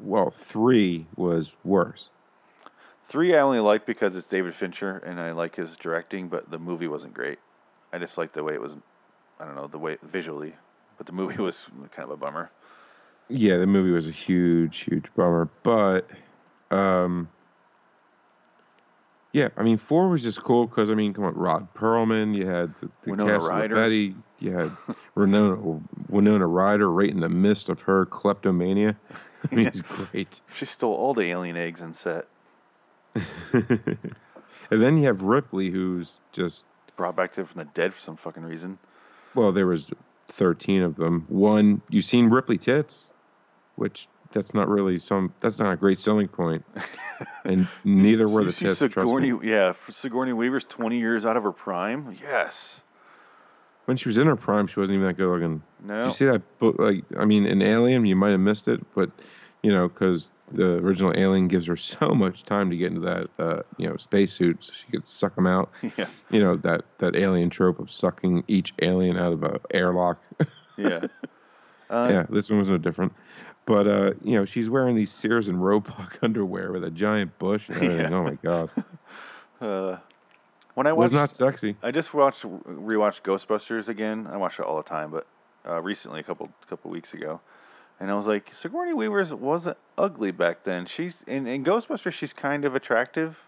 Well, 0.00 0.30
three 0.30 1.06
was 1.16 1.52
worse. 1.64 2.08
Three 3.08 3.34
I 3.34 3.40
only 3.40 3.60
like 3.60 3.86
because 3.86 4.14
it's 4.16 4.28
David 4.28 4.54
Fincher 4.54 4.98
and 4.98 5.18
I 5.18 5.32
like 5.32 5.56
his 5.56 5.76
directing, 5.76 6.28
but 6.28 6.50
the 6.50 6.58
movie 6.58 6.88
wasn't 6.88 7.14
great. 7.14 7.38
I 7.90 7.98
just 7.98 8.18
liked 8.18 8.34
the 8.34 8.44
way 8.44 8.52
it 8.52 8.60
was. 8.60 8.74
I 9.40 9.46
don't 9.46 9.54
know 9.54 9.66
the 9.66 9.78
way 9.78 9.96
visually, 10.02 10.54
but 10.98 11.06
the 11.06 11.12
movie 11.20 11.42
was 11.42 11.66
kind 11.90 12.04
of 12.04 12.10
a 12.10 12.16
bummer. 12.16 12.50
Yeah, 13.30 13.56
the 13.56 13.66
movie 13.66 13.90
was 13.90 14.08
a 14.08 14.12
huge, 14.12 14.80
huge 14.80 15.06
bummer. 15.16 15.48
But, 15.62 16.08
um, 16.70 17.28
yeah, 19.32 19.48
I 19.56 19.62
mean, 19.62 19.78
four 19.78 20.08
was 20.08 20.22
just 20.22 20.42
cool 20.42 20.66
because 20.66 20.90
I 20.90 20.94
mean, 20.94 21.14
come 21.14 21.24
on, 21.24 21.34
Ron 21.34 21.68
Perlman, 21.74 22.34
you 22.34 22.46
had 22.46 22.74
the, 22.80 22.90
the 23.04 23.10
Winona 23.10 23.38
cast 23.38 23.50
of 23.50 23.70
Betty, 23.70 24.14
you 24.38 24.52
had 24.52 24.76
Winona 25.14 25.80
Winona 26.10 26.46
Ryder 26.46 26.90
right 26.90 27.10
in 27.10 27.20
the 27.20 27.28
midst 27.30 27.70
of 27.70 27.80
her 27.82 28.04
kleptomania. 28.04 28.96
I 29.50 29.54
mean, 29.54 29.66
it's 29.66 29.80
great. 29.80 30.40
She 30.54 30.66
stole 30.66 30.94
all 30.94 31.14
the 31.14 31.30
alien 31.30 31.56
eggs 31.56 31.80
in 31.80 31.94
set. 31.94 32.26
and 33.52 33.98
then 34.70 34.98
you 34.98 35.06
have 35.06 35.22
Ripley, 35.22 35.70
who's 35.70 36.18
just 36.32 36.64
Brought 36.96 37.14
back 37.14 37.32
to 37.34 37.46
from 37.46 37.58
the 37.58 37.64
dead 37.64 37.94
for 37.94 38.00
some 38.00 38.16
fucking 38.16 38.42
reason. 38.42 38.76
well, 39.36 39.52
there 39.52 39.68
was 39.68 39.88
thirteen 40.26 40.82
of 40.82 40.96
them. 40.96 41.26
One, 41.28 41.80
you've 41.88 42.04
seen 42.04 42.28
Ripley 42.28 42.58
tits, 42.58 43.04
which 43.76 44.08
that's 44.32 44.52
not 44.52 44.68
really 44.68 44.98
some. 44.98 45.32
That's 45.38 45.60
not 45.60 45.72
a 45.72 45.76
great 45.76 46.00
selling 46.00 46.28
point. 46.28 46.64
And 47.44 47.66
neither 47.82 48.28
were 48.28 48.44
the 48.44 48.52
See 48.52 48.66
tits. 48.66 48.78
Sigourney, 48.78 49.32
yeah, 49.42 49.72
Sigourney 49.90 50.32
Weaver's 50.32 50.64
twenty 50.64 50.98
years 50.98 51.24
out 51.26 51.36
of 51.36 51.42
her 51.42 51.50
prime. 51.50 52.16
Yes. 52.22 52.80
When 53.86 53.96
she 53.96 54.08
was 54.08 54.18
in 54.18 54.26
her 54.26 54.36
prime, 54.36 54.66
she 54.66 54.78
wasn't 54.78 54.96
even 54.96 55.06
that 55.08 55.14
good 55.14 55.28
looking. 55.28 55.62
No. 55.82 56.02
Did 56.02 56.06
you 56.06 56.12
see 56.12 56.24
that 56.26 56.58
book? 56.58 56.76
Like, 56.78 57.04
I 57.18 57.24
mean, 57.24 57.46
in 57.46 57.62
Alien, 57.62 58.04
you 58.06 58.14
might 58.14 58.30
have 58.30 58.40
missed 58.40 58.68
it, 58.68 58.80
but 58.94 59.10
you 59.62 59.72
know, 59.72 59.88
because 59.88 60.28
the 60.52 60.74
original 60.76 61.12
Alien 61.16 61.48
gives 61.48 61.66
her 61.66 61.76
so 61.76 62.10
much 62.10 62.44
time 62.44 62.70
to 62.70 62.76
get 62.76 62.88
into 62.88 63.00
that, 63.00 63.28
uh, 63.38 63.62
you 63.76 63.88
know, 63.88 63.96
spacesuit, 63.96 64.64
so 64.64 64.72
she 64.74 64.86
could 64.90 65.06
suck 65.06 65.34
them 65.34 65.46
out. 65.46 65.70
yeah. 65.96 66.06
You 66.30 66.40
know, 66.40 66.56
that 66.56 66.84
that 66.98 67.16
alien 67.16 67.50
trope 67.50 67.78
of 67.80 67.90
sucking 67.90 68.44
each 68.48 68.74
alien 68.82 69.16
out 69.16 69.32
of 69.32 69.42
a 69.42 69.60
airlock. 69.72 70.18
Yeah. 70.76 71.08
Uh, 71.90 72.06
yeah, 72.08 72.26
this 72.30 72.48
one 72.48 72.60
was 72.60 72.68
no 72.68 72.78
different. 72.78 73.12
But 73.66 73.88
uh, 73.88 74.12
you 74.22 74.36
know, 74.36 74.44
she's 74.44 74.70
wearing 74.70 74.94
these 74.94 75.10
Sears 75.10 75.48
and 75.48 75.60
Roebuck 75.62 76.18
underwear 76.22 76.70
with 76.70 76.84
a 76.84 76.90
giant 76.90 77.36
bush 77.40 77.68
and 77.68 77.76
everything. 77.78 77.98
Yeah. 78.12 78.16
Oh 78.16 78.22
my 78.22 78.38
god, 78.40 78.70
Uh, 79.60 79.98
when 80.74 80.86
I 80.86 80.90
it 80.90 80.96
was 80.96 81.10
not 81.10 81.32
sexy. 81.34 81.74
I 81.82 81.90
just 81.90 82.14
watched 82.14 82.44
rewatched 82.44 83.22
Ghostbusters 83.22 83.88
again. 83.88 84.28
I 84.30 84.36
watch 84.36 84.60
it 84.60 84.64
all 84.66 84.76
the 84.76 84.88
time, 84.88 85.10
but 85.10 85.26
uh, 85.68 85.82
recently, 85.82 86.20
a 86.20 86.22
couple 86.22 86.48
couple 86.70 86.92
weeks 86.92 87.12
ago, 87.12 87.40
and 88.00 88.10
I 88.10 88.14
was 88.14 88.26
like, 88.26 88.54
Sigourney 88.54 88.92
Weaver's 88.92 89.34
wasn't 89.34 89.76
ugly 89.96 90.30
back 90.30 90.64
then. 90.64 90.86
She's 90.86 91.22
in, 91.26 91.46
in 91.46 91.64
Ghostbusters. 91.64 92.12
She's 92.12 92.32
kind 92.32 92.64
of 92.64 92.74
attractive, 92.74 93.38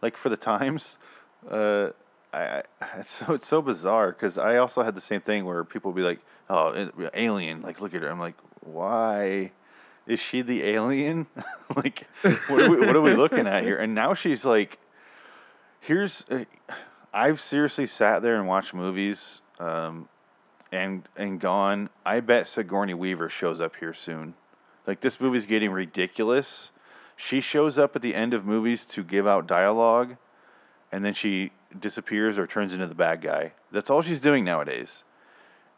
like 0.00 0.16
for 0.16 0.28
the 0.28 0.36
times. 0.36 0.98
Uh, 1.50 1.90
I, 2.32 2.62
it's 2.98 3.10
so 3.10 3.34
it's 3.34 3.46
so 3.46 3.60
bizarre 3.60 4.12
because 4.12 4.38
I 4.38 4.56
also 4.56 4.82
had 4.82 4.94
the 4.94 5.00
same 5.00 5.20
thing 5.20 5.44
where 5.44 5.64
people 5.64 5.92
would 5.92 5.96
be 5.96 6.02
like, 6.02 6.20
"Oh, 6.48 6.90
alien!" 7.14 7.62
Like, 7.62 7.80
look 7.80 7.94
at 7.94 8.02
her. 8.02 8.10
I'm 8.10 8.20
like, 8.20 8.36
why? 8.60 9.52
Is 10.06 10.18
she 10.20 10.42
the 10.42 10.64
alien? 10.64 11.26
like, 11.76 12.06
what 12.22 12.50
are, 12.50 12.70
we, 12.70 12.80
what 12.80 12.96
are 12.96 13.00
we 13.00 13.14
looking 13.14 13.46
at 13.46 13.62
here? 13.62 13.76
And 13.76 13.94
now 13.94 14.14
she's 14.14 14.44
like, 14.44 14.78
here's 15.80 16.24
uh, 16.30 16.44
I've 17.12 17.40
seriously 17.40 17.86
sat 17.86 18.22
there 18.22 18.36
and 18.36 18.48
watched 18.48 18.74
movies 18.74 19.40
um, 19.60 20.08
and 20.72 21.08
and 21.16 21.38
gone. 21.38 21.90
I 22.04 22.20
bet 22.20 22.48
Sigourney 22.48 22.94
Weaver 22.94 23.28
shows 23.28 23.60
up 23.60 23.76
here 23.76 23.94
soon. 23.94 24.34
Like 24.86 25.00
this 25.00 25.20
movie's 25.20 25.46
getting 25.46 25.70
ridiculous. 25.70 26.70
She 27.14 27.40
shows 27.40 27.78
up 27.78 27.94
at 27.94 28.02
the 28.02 28.14
end 28.14 28.34
of 28.34 28.44
movies 28.44 28.84
to 28.86 29.04
give 29.04 29.26
out 29.26 29.46
dialogue, 29.46 30.16
and 30.90 31.04
then 31.04 31.12
she 31.12 31.52
disappears 31.78 32.38
or 32.38 32.46
turns 32.46 32.72
into 32.72 32.86
the 32.86 32.94
bad 32.94 33.20
guy. 33.20 33.52
That's 33.70 33.90
all 33.90 34.02
she's 34.02 34.20
doing 34.20 34.44
nowadays. 34.44 35.04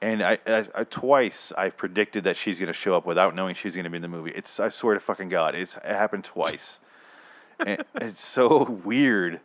And 0.01 0.23
I, 0.23 0.39
I, 0.47 0.67
I 0.75 0.85
twice 0.85 1.53
I've 1.57 1.77
predicted 1.77 2.25
that 2.25 2.37
she's 2.37 2.59
going 2.59 2.69
to 2.69 2.73
show 2.73 2.95
up 2.95 3.07
without 3.07 3.35
knowing 3.35 3.55
she's 3.55 3.75
going 3.75 3.85
to 3.85 3.91
be 3.91 3.97
in 3.97 4.03
the 4.03 4.09
movie. 4.09 4.33
It's 4.35 4.61
I 4.61 4.69
swear 4.69 4.95
to 4.95 5.01
fucking 5.01 5.29
god, 5.29 5.55
it's 5.55 5.77
it 5.77 5.85
happened 5.85 6.25
twice. 6.25 6.79
it's 7.61 8.21
so 8.21 8.65
weird. 8.85 9.41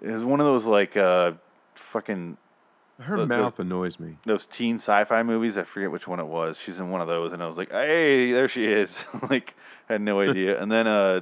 It's 0.00 0.22
one 0.22 0.40
of 0.40 0.46
those 0.46 0.66
like 0.66 0.96
uh, 0.96 1.32
fucking 1.74 2.36
Her 3.02 3.16
the- 3.18 3.22
the- 3.26 3.28
mouth 3.28 3.58
annoys 3.60 3.98
me. 4.00 4.16
those 4.26 4.46
teen 4.46 4.76
sci-fi 4.76 5.22
movies. 5.22 5.56
I 5.56 5.62
forget 5.64 5.90
which 5.90 6.06
one 6.08 6.20
it 6.20 6.26
was. 6.26 6.58
She's 6.58 6.78
in 6.78 6.90
one 6.90 7.00
of 7.00 7.08
those, 7.08 7.32
and 7.32 7.42
I 7.42 7.46
was 7.46 7.56
like, 7.58 7.70
"Hey, 7.70 8.32
there 8.32 8.48
she 8.48 8.66
is!" 8.66 9.04
like, 9.30 9.54
I 9.88 9.94
had 9.94 10.00
no 10.02 10.20
idea. 10.28 10.60
and 10.60 10.70
then 10.70 10.86
uh, 10.86 11.20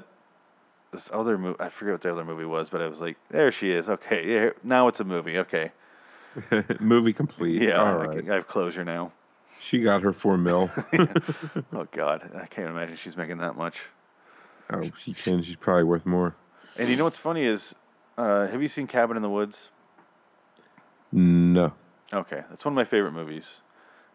this 0.93 1.09
other 1.12 1.39
movie, 1.39 1.57
I 1.61 1.69
forget 1.69 1.93
what 1.94 2.01
the 2.02 2.11
other 2.12 2.24
movie 2.24 2.44
was, 2.44 2.69
but 2.70 2.81
I 2.81 2.86
was 2.89 3.01
like, 3.01 3.16
"There 3.31 3.51
she 3.52 3.70
is." 3.70 3.89
Okay, 3.89 4.32
yeah, 4.32 4.51
now 4.65 4.89
it's 4.89 5.01
a 5.01 5.05
movie. 5.05 5.39
Okay, 5.39 5.73
Movie 6.81 7.12
complete. 7.12 7.61
yeah, 7.62 7.77
all 7.81 7.86
I, 7.86 8.07
right. 8.07 8.31
I 8.31 8.35
have 8.35 8.47
closure 8.48 8.85
now. 8.85 9.12
She 9.61 9.81
got 9.81 10.02
her 10.02 10.12
four 10.12 10.39
mil. 10.39 10.70
Oh 11.73 11.86
God, 11.93 12.31
I 12.35 12.47
can't 12.47 12.69
imagine 12.70 12.97
she's 12.97 13.16
making 13.16 13.39
that 13.39 13.57
much. 13.57 13.81
oh, 14.73 14.90
she 14.98 15.12
can. 15.12 15.43
She's 15.43 15.57
probably 15.57 15.85
worth 15.85 16.07
more. 16.07 16.35
And 16.78 16.89
you 16.89 16.97
know 16.97 17.05
what's 17.05 17.19
funny 17.19 17.44
is, 17.44 17.74
uh, 18.16 18.47
have 18.47 18.62
you 18.62 18.69
seen 18.69 18.86
Cabin 18.86 19.16
in 19.16 19.23
the 19.23 19.28
Woods? 19.28 19.69
No. 21.12 21.73
Okay, 22.12 22.43
that's 22.51 22.65
one 22.65 22.73
of 22.73 22.77
my 22.77 22.85
favorite 22.85 23.12
movies. 23.12 23.59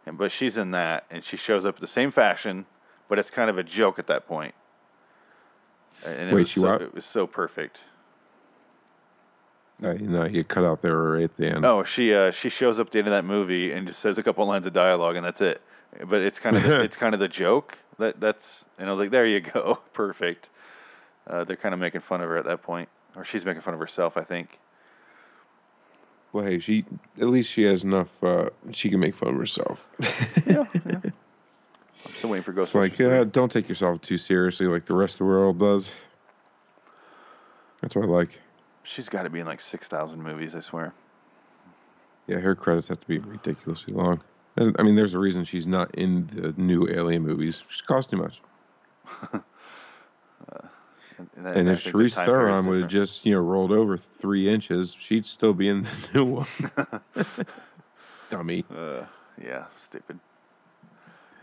And 0.06 0.18
but 0.18 0.32
she's 0.32 0.58
in 0.58 0.72
that, 0.72 1.06
and 1.10 1.24
she 1.24 1.38
shows 1.38 1.66
up 1.66 1.80
the 1.80 1.88
same 1.88 2.12
fashion, 2.12 2.66
but 3.08 3.20
it's 3.20 3.30
kind 3.30 3.50
of 3.50 3.58
a 3.58 3.64
joke 3.64 3.98
at 4.00 4.08
that 4.08 4.28
point. 4.28 4.54
And 6.06 6.30
it 6.30 6.34
Wait, 6.34 6.42
was 6.42 6.50
she 6.50 6.60
so, 6.60 6.72
what? 6.72 6.82
It 6.82 6.94
was 6.94 7.06
so 7.06 7.26
perfect. 7.26 7.80
Uh, 9.84 9.92
you 9.92 10.08
know, 10.08 10.26
you 10.26 10.44
cut 10.44 10.64
out 10.64 10.82
there 10.82 10.96
right 10.96 11.24
at 11.24 11.38
the 11.38 11.48
end. 11.48 11.66
Oh, 11.66 11.84
she 11.84 12.14
uh, 12.14 12.32
she 12.32 12.50
shows 12.50 12.80
up 12.80 12.88
at 12.88 12.94
the 12.94 13.00
end 13.00 13.08
of 13.08 13.12
that 13.12 13.26
movie 13.26 13.72
and 13.72 13.88
just 13.88 14.00
says 14.00 14.18
a 14.18 14.24
couple 14.24 14.46
lines 14.46 14.66
of 14.66 14.74
dialogue, 14.74 15.16
and 15.16 15.26
that's 15.26 15.42
it. 15.42 15.62
but 16.06 16.22
it's 16.22 16.40
kind 16.40 16.56
of 16.56 16.64
the, 16.64 16.82
it's 16.84 16.96
kind 16.96 17.14
of 17.14 17.20
the 17.20 17.28
joke 17.28 17.78
that 17.98 18.20
that's 18.20 18.66
and 18.78 18.88
I 18.88 18.92
was 18.92 19.00
like, 19.00 19.12
there 19.12 19.26
you 19.26 19.42
go, 19.42 19.80
perfect. 19.94 20.50
Uh, 21.28 21.44
they're 21.44 21.56
kind 21.56 21.74
of 21.74 21.80
making 21.80 22.02
fun 22.02 22.22
of 22.22 22.30
her 22.30 22.38
at 22.38 22.46
that 22.46 22.62
point, 22.62 22.88
or 23.16 23.26
she's 23.26 23.44
making 23.44 23.62
fun 23.62 23.74
of 23.74 23.80
herself, 23.80 24.16
I 24.16 24.22
think. 24.22 24.60
Well, 26.36 26.44
hey, 26.44 26.60
she 26.60 26.84
at 27.22 27.28
least 27.28 27.50
she 27.50 27.64
has 27.64 27.86
enough. 27.86 28.22
Uh, 28.22 28.50
she 28.72 28.90
can 28.90 29.00
make 29.00 29.16
fun 29.16 29.30
of 29.30 29.36
herself. 29.38 29.86
Yeah, 30.46 30.66
yeah. 30.86 31.00
I'm 32.06 32.14
still 32.14 32.30
waiting 32.32 32.44
for 32.44 32.60
it's 32.60 32.74
Ghostbusters. 32.74 33.00
like, 33.00 33.02
uh, 33.02 33.24
don't 33.24 33.50
take 33.50 33.70
yourself 33.70 34.02
too 34.02 34.18
seriously 34.18 34.68
like 34.68 34.86
the 34.86 34.94
rest 34.94 35.16
of 35.16 35.20
the 35.20 35.26
world 35.26 35.60
does. 35.60 35.92
That's 37.82 37.96
what 37.96 38.04
I 38.04 38.08
like. 38.10 38.38
She's 38.84 39.08
got 39.08 39.24
to 39.24 39.30
be 39.30 39.40
in 39.40 39.46
like 39.46 39.62
six 39.62 39.88
thousand 39.88 40.22
movies, 40.24 40.56
I 40.56 40.60
swear. 40.60 40.94
Yeah, 42.28 42.40
her 42.40 42.54
credits 42.54 42.90
have 42.90 43.00
to 43.00 43.08
be 43.08 43.20
ridiculously 43.20 43.94
long. 43.94 44.20
I 44.58 44.84
mean, 44.84 44.98
there's 44.98 45.14
a 45.14 45.20
reason 45.20 45.46
she's 45.46 45.68
not 45.68 45.96
in 45.96 46.28
the 46.34 46.54
new 46.62 46.90
Alien 46.90 47.24
movies. 47.24 47.62
She 47.70 47.82
costs 47.86 48.12
too 48.12 48.18
much. 48.18 48.42
And, 49.32 49.42
and 51.18 51.46
that- 51.46 51.58
And 51.58 51.70
if 51.70 51.84
the 51.84 51.92
Charlize 51.92 52.26
Theron 52.26 52.66
would 52.68 52.82
have 52.82 52.90
just, 52.90 53.26
you 53.26 53.34
know, 53.34 53.42
rolled 53.42 53.72
over 53.72 53.98
three 53.98 54.50
inches, 54.50 54.96
she'd 55.00 55.26
still 55.26 55.54
be 55.54 55.70
in 55.70 55.84
the 55.84 55.90
new 56.14 56.26
one. 56.26 56.48
Dummy. 58.30 58.66
Uh, 58.76 59.06
yeah, 59.42 59.66
stupid. 59.80 60.20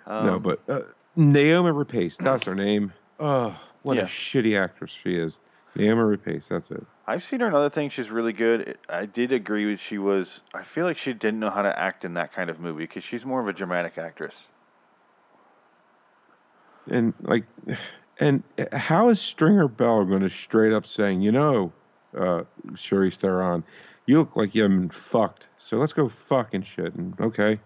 no, 0.07 0.35
Um, 0.35 0.43
but 0.43 0.61
uh, 0.69 0.81
Naomi 1.17 1.71
Rapace, 1.71 2.17
that's 2.17 2.47
her 2.47 2.55
name. 2.55 2.93
Oh, 3.21 3.59
what 3.83 3.97
Yeah. 3.97 4.03
a 4.03 4.07
shitty 4.07 4.59
actress 4.61 4.91
she 4.91 5.17
is. 5.17 5.39
Naomi 5.75 6.17
Rapace, 6.17 6.49
that's 6.49 6.71
it. 6.71 6.85
I've 7.07 7.23
seen 7.25 7.41
her 7.41 7.49
in 7.49 7.55
other 7.55 7.71
things. 7.71 7.93
She's 7.93 8.11
really 8.11 8.33
good. 8.33 8.79
I 8.89 9.07
did 9.07 9.33
agree 9.33 9.67
with 9.67 9.81
she 9.81 9.99
was. 9.99 10.41
I 10.55 10.63
feel 10.63 10.85
like 10.85 10.97
she 10.97 11.13
didn't 11.13 11.41
know 11.41 11.51
how 11.51 11.63
to 11.63 11.79
act 11.79 12.05
in 12.05 12.15
that 12.15 12.33
kind 12.33 12.49
of 12.51 12.61
movie 12.61 12.85
because 12.85 13.03
she's 13.05 13.25
more 13.27 13.41
of 13.41 13.49
a 13.49 13.53
dramatic 13.53 13.99
actress. 13.99 14.47
And 16.91 17.15
like, 17.23 17.45
and 18.23 18.43
how 18.73 19.09
is 19.09 19.21
Stringer 19.21 19.67
Bell 19.67 20.05
going 20.05 20.23
to 20.23 20.31
straight 20.31 20.73
up 20.73 20.87
saying, 20.87 21.23
you 21.23 21.33
know, 21.33 21.73
uh, 22.17 22.43
Charlize 22.73 23.17
Theron, 23.17 23.65
you 24.07 24.19
look 24.19 24.37
like 24.37 24.55
you 24.55 24.63
haven't 24.63 24.79
been 24.79 24.91
fucked, 24.91 25.49
so 25.59 25.77
let's 25.77 25.93
go 25.93 26.09
fucking 26.09 26.63
shit. 26.63 26.95
And 26.95 27.19
okay, 27.21 27.59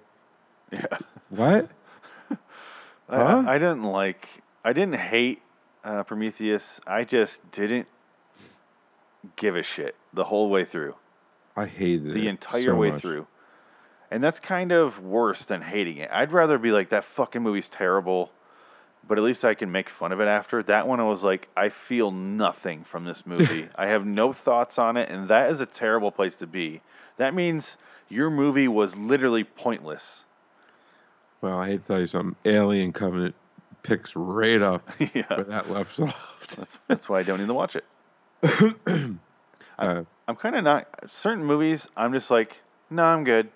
Yeah, 0.73 0.87
what? 1.29 1.69
I, 2.31 3.17
Huh? 3.17 3.45
I, 3.47 3.59
didn't 3.59 3.85
like. 3.85 4.29
I 4.65 4.73
didn't 4.73 4.97
hate 4.97 5.43
uh, 5.85 6.05
Prometheus. 6.05 6.81
I 6.87 7.05
just 7.05 7.51
didn't 7.51 7.87
give 9.37 9.57
a 9.57 9.63
shit 9.63 9.95
the 10.15 10.25
whole 10.25 10.49
way 10.49 10.65
through, 10.65 10.95
I 11.55 11.67
hated 11.67 12.15
the 12.15 12.29
entire 12.29 12.63
so 12.63 12.77
way 12.77 12.93
much. 12.93 13.03
through. 13.03 13.27
And 14.11 14.23
that's 14.23 14.41
kind 14.41 14.73
of 14.73 15.03
worse 15.03 15.45
than 15.45 15.61
hating 15.61 15.99
it. 15.99 16.09
I'd 16.13 16.33
rather 16.33 16.59
be 16.59 16.71
like 16.71 16.91
that 16.91 17.05
fucking 17.05 17.43
movie's 17.43 17.69
terrible, 17.69 18.31
but 19.07 19.19
at 19.19 19.25
least 19.25 19.45
I 19.45 19.55
can 19.55 19.71
make 19.71 19.89
fun 19.89 20.13
of 20.13 20.21
it 20.21 20.27
after. 20.27 20.63
That 20.63 20.87
one 20.89 21.01
I 21.01 21.05
was 21.05 21.23
like, 21.23 21.49
I 21.57 21.69
feel 21.69 22.11
nothing 22.11 22.85
from 22.85 23.05
this 23.05 23.27
movie. 23.27 23.69
I 23.75 23.87
have 23.87 24.05
no 24.07 24.33
thoughts 24.33 24.79
on 24.79 24.97
it, 24.97 25.09
and 25.09 25.29
that 25.29 25.51
is 25.51 25.61
a 25.61 25.67
terrible 25.67 26.11
place 26.11 26.37
to 26.37 26.47
be. 26.47 26.81
That 27.17 27.35
means 27.35 27.77
your 28.09 28.31
movie 28.31 28.69
was 28.69 28.97
literally 28.97 29.45
pointless. 29.45 30.25
Well, 31.41 31.59
I 31.59 31.69
hate 31.69 31.83
to 31.83 31.87
tell 31.87 32.01
you 32.01 32.07
something. 32.07 32.37
Alien 32.45 32.93
Covenant 32.93 33.35
picks 33.83 34.17
right 34.17 34.61
up 34.61 34.89
yeah. 34.99 35.25
where 35.29 35.45
that 35.45 35.71
left 35.71 36.01
off. 36.01 36.55
That's 36.57 36.79
that's 36.89 37.09
why 37.09 37.21
I 37.21 37.23
don't 37.23 37.41
even 37.41 37.55
watch 37.55 37.77
it. 37.77 37.85
Uh, 39.79 40.05
I'm 40.27 40.37
kind 40.37 40.57
of 40.57 40.65
not 40.65 40.89
certain 41.07 41.45
movies. 41.45 41.87
I'm 41.99 42.15
just 42.15 42.31
like, 42.31 42.57
no, 42.89 43.05
I'm 43.05 43.25
good. 43.25 43.51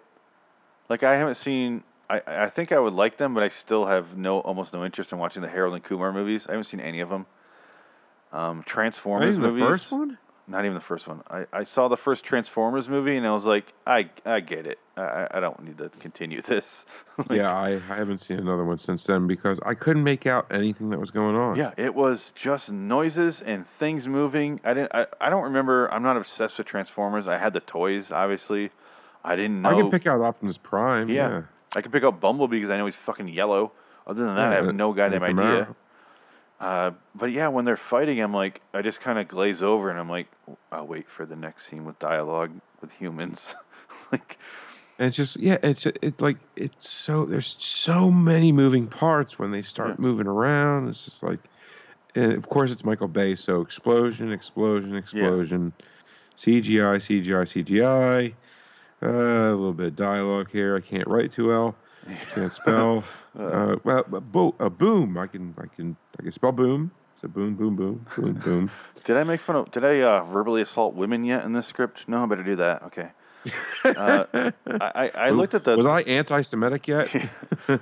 Like 0.90 1.02
I 1.02 1.16
haven't 1.16 1.36
seen. 1.36 1.82
I 2.10 2.44
I 2.44 2.48
think 2.48 2.72
I 2.72 2.78
would 2.78 2.92
like 2.94 3.16
them, 3.16 3.34
but 3.34 3.42
I 3.42 3.48
still 3.48 3.86
have 3.86 4.16
no 4.16 4.40
almost 4.40 4.72
no 4.74 4.84
interest 4.84 5.12
in 5.12 5.18
watching 5.18 5.42
the 5.42 5.48
Harold 5.48 5.74
and 5.74 5.82
Kumar 5.84 6.12
movies. 6.12 6.46
I 6.48 6.52
haven't 6.52 6.64
seen 6.64 6.80
any 6.80 7.00
of 7.00 7.08
them. 7.08 7.26
Um, 8.32 8.58
not 8.58 8.66
Transformers 8.66 9.34
even 9.38 9.42
the 9.42 9.48
movies. 9.48 9.66
first 9.68 9.92
one? 9.92 10.18
Not 10.46 10.64
even 10.64 10.74
the 10.74 10.80
first 10.80 11.06
one. 11.06 11.22
I, 11.30 11.46
I 11.52 11.62
saw 11.64 11.86
the 11.86 11.96
first 11.96 12.24
Transformers 12.24 12.88
movie 12.88 13.16
and 13.16 13.24
I 13.26 13.32
was 13.32 13.44
like, 13.46 13.72
I 13.86 14.10
I 14.26 14.40
get 14.40 14.66
it. 14.66 14.78
I 14.96 15.02
I- 15.02 15.28
I 15.34 15.40
don't 15.40 15.62
need 15.62 15.78
to 15.78 15.88
continue 16.00 16.40
this. 16.52 16.86
Like, 17.28 17.36
yeah, 17.38 17.54
I, 17.54 17.74
I 17.74 17.96
haven't 17.96 18.18
seen 18.18 18.38
another 18.38 18.64
one 18.64 18.78
since 18.78 19.04
then 19.04 19.26
because 19.26 19.60
I 19.66 19.74
couldn't 19.74 20.02
make 20.04 20.26
out 20.26 20.46
anything 20.50 20.88
that 20.90 20.98
was 20.98 21.10
going 21.10 21.36
on. 21.36 21.54
Yeah, 21.56 21.72
it 21.76 21.94
was 21.94 22.32
just 22.34 22.72
noises 22.72 23.42
and 23.42 23.66
things 23.68 24.08
moving. 24.08 24.58
I 24.64 24.72
didn't. 24.74 24.94
I, 24.94 25.06
I 25.20 25.28
don't 25.28 25.44
remember. 25.44 25.92
I'm 25.92 26.02
not 26.02 26.16
obsessed 26.16 26.56
with 26.56 26.66
Transformers. 26.66 27.28
I 27.28 27.36
had 27.36 27.52
the 27.52 27.60
toys, 27.60 28.10
obviously. 28.10 28.70
I 29.22 29.36
didn't 29.36 29.60
know. 29.60 29.68
I 29.68 29.74
can 29.74 29.90
pick 29.90 30.06
out 30.06 30.20
Optimus 30.22 30.56
Prime. 30.56 31.10
Yeah. 31.10 31.28
Yeah. 31.28 31.42
I 31.74 31.80
can 31.82 31.92
pick 31.92 32.02
up 32.02 32.20
Bumblebee 32.20 32.56
because 32.56 32.70
I 32.70 32.76
know 32.76 32.86
he's 32.86 32.96
fucking 32.96 33.28
yellow. 33.28 33.72
Other 34.06 34.24
than 34.24 34.34
that, 34.36 34.52
I 34.52 34.54
have 34.56 34.74
no 34.74 34.92
goddamn 34.92 35.22
idea. 35.22 35.74
Uh, 36.58 36.90
but 37.14 37.32
yeah, 37.32 37.48
when 37.48 37.64
they're 37.64 37.76
fighting, 37.76 38.20
I'm 38.20 38.34
like, 38.34 38.60
I 38.74 38.82
just 38.82 39.00
kind 39.00 39.18
of 39.18 39.28
glaze 39.28 39.62
over 39.62 39.88
and 39.90 39.98
I'm 39.98 40.10
like, 40.10 40.26
I'll 40.70 40.86
wait 40.86 41.08
for 41.08 41.24
the 41.24 41.36
next 41.36 41.68
scene 41.68 41.84
with 41.84 41.98
dialogue 41.98 42.50
with 42.80 42.90
humans. 42.92 43.54
like, 44.12 44.38
it's 44.98 45.16
just 45.16 45.38
yeah, 45.38 45.56
it's 45.62 45.86
it's 45.86 46.20
like 46.20 46.36
it's 46.56 46.90
so 46.90 47.24
there's 47.24 47.56
so 47.58 48.10
many 48.10 48.52
moving 48.52 48.86
parts 48.86 49.38
when 49.38 49.50
they 49.50 49.62
start 49.62 49.90
Yeah. 49.90 49.94
moving 49.98 50.26
around. 50.26 50.88
It's 50.88 51.04
just 51.04 51.22
like, 51.22 51.40
and 52.14 52.32
of 52.34 52.48
course 52.50 52.70
it's 52.70 52.84
Michael 52.84 53.08
Bay, 53.08 53.34
so 53.34 53.62
explosion, 53.62 54.30
explosion, 54.30 54.94
explosion, 54.96 55.72
CGI, 56.36 56.96
CGI, 56.98 57.64
CGI. 57.64 58.34
Uh, 59.02 59.08
a 59.08 59.50
little 59.50 59.72
bit 59.72 59.86
of 59.88 59.96
dialogue 59.96 60.48
here. 60.50 60.76
I 60.76 60.80
can't 60.80 61.06
write 61.08 61.32
too 61.32 61.48
well. 61.48 61.74
Can't 62.34 62.52
spell. 62.52 63.04
uh, 63.38 63.76
well, 63.84 64.04
but 64.08 64.20
bo- 64.32 64.54
uh, 64.60 64.68
boom. 64.68 65.16
I 65.16 65.26
can 65.26 65.54
I 65.58 65.66
can 65.74 65.96
I 66.18 66.22
can 66.22 66.32
spell 66.32 66.52
boom. 66.52 66.90
So 67.20 67.28
boom, 67.28 67.54
boom, 67.54 67.76
boom, 67.76 68.06
boom, 68.16 68.32
boom. 68.44 68.70
did 69.04 69.16
I 69.16 69.24
make 69.24 69.40
fun 69.40 69.56
of? 69.56 69.70
Did 69.70 69.84
I 69.84 70.00
uh, 70.00 70.24
verbally 70.24 70.62
assault 70.62 70.94
women 70.94 71.24
yet 71.24 71.44
in 71.44 71.52
this 71.52 71.66
script? 71.66 72.08
No, 72.08 72.22
I 72.22 72.26
better 72.26 72.42
do 72.42 72.56
that. 72.56 72.82
Okay. 72.84 73.08
Uh, 73.84 74.24
I, 74.34 74.52
I, 74.80 75.10
I 75.14 75.30
looked 75.30 75.54
at 75.54 75.64
the. 75.64 75.76
Was 75.76 75.86
I 75.86 76.02
anti-Semitic 76.02 76.88
yet? 76.88 77.08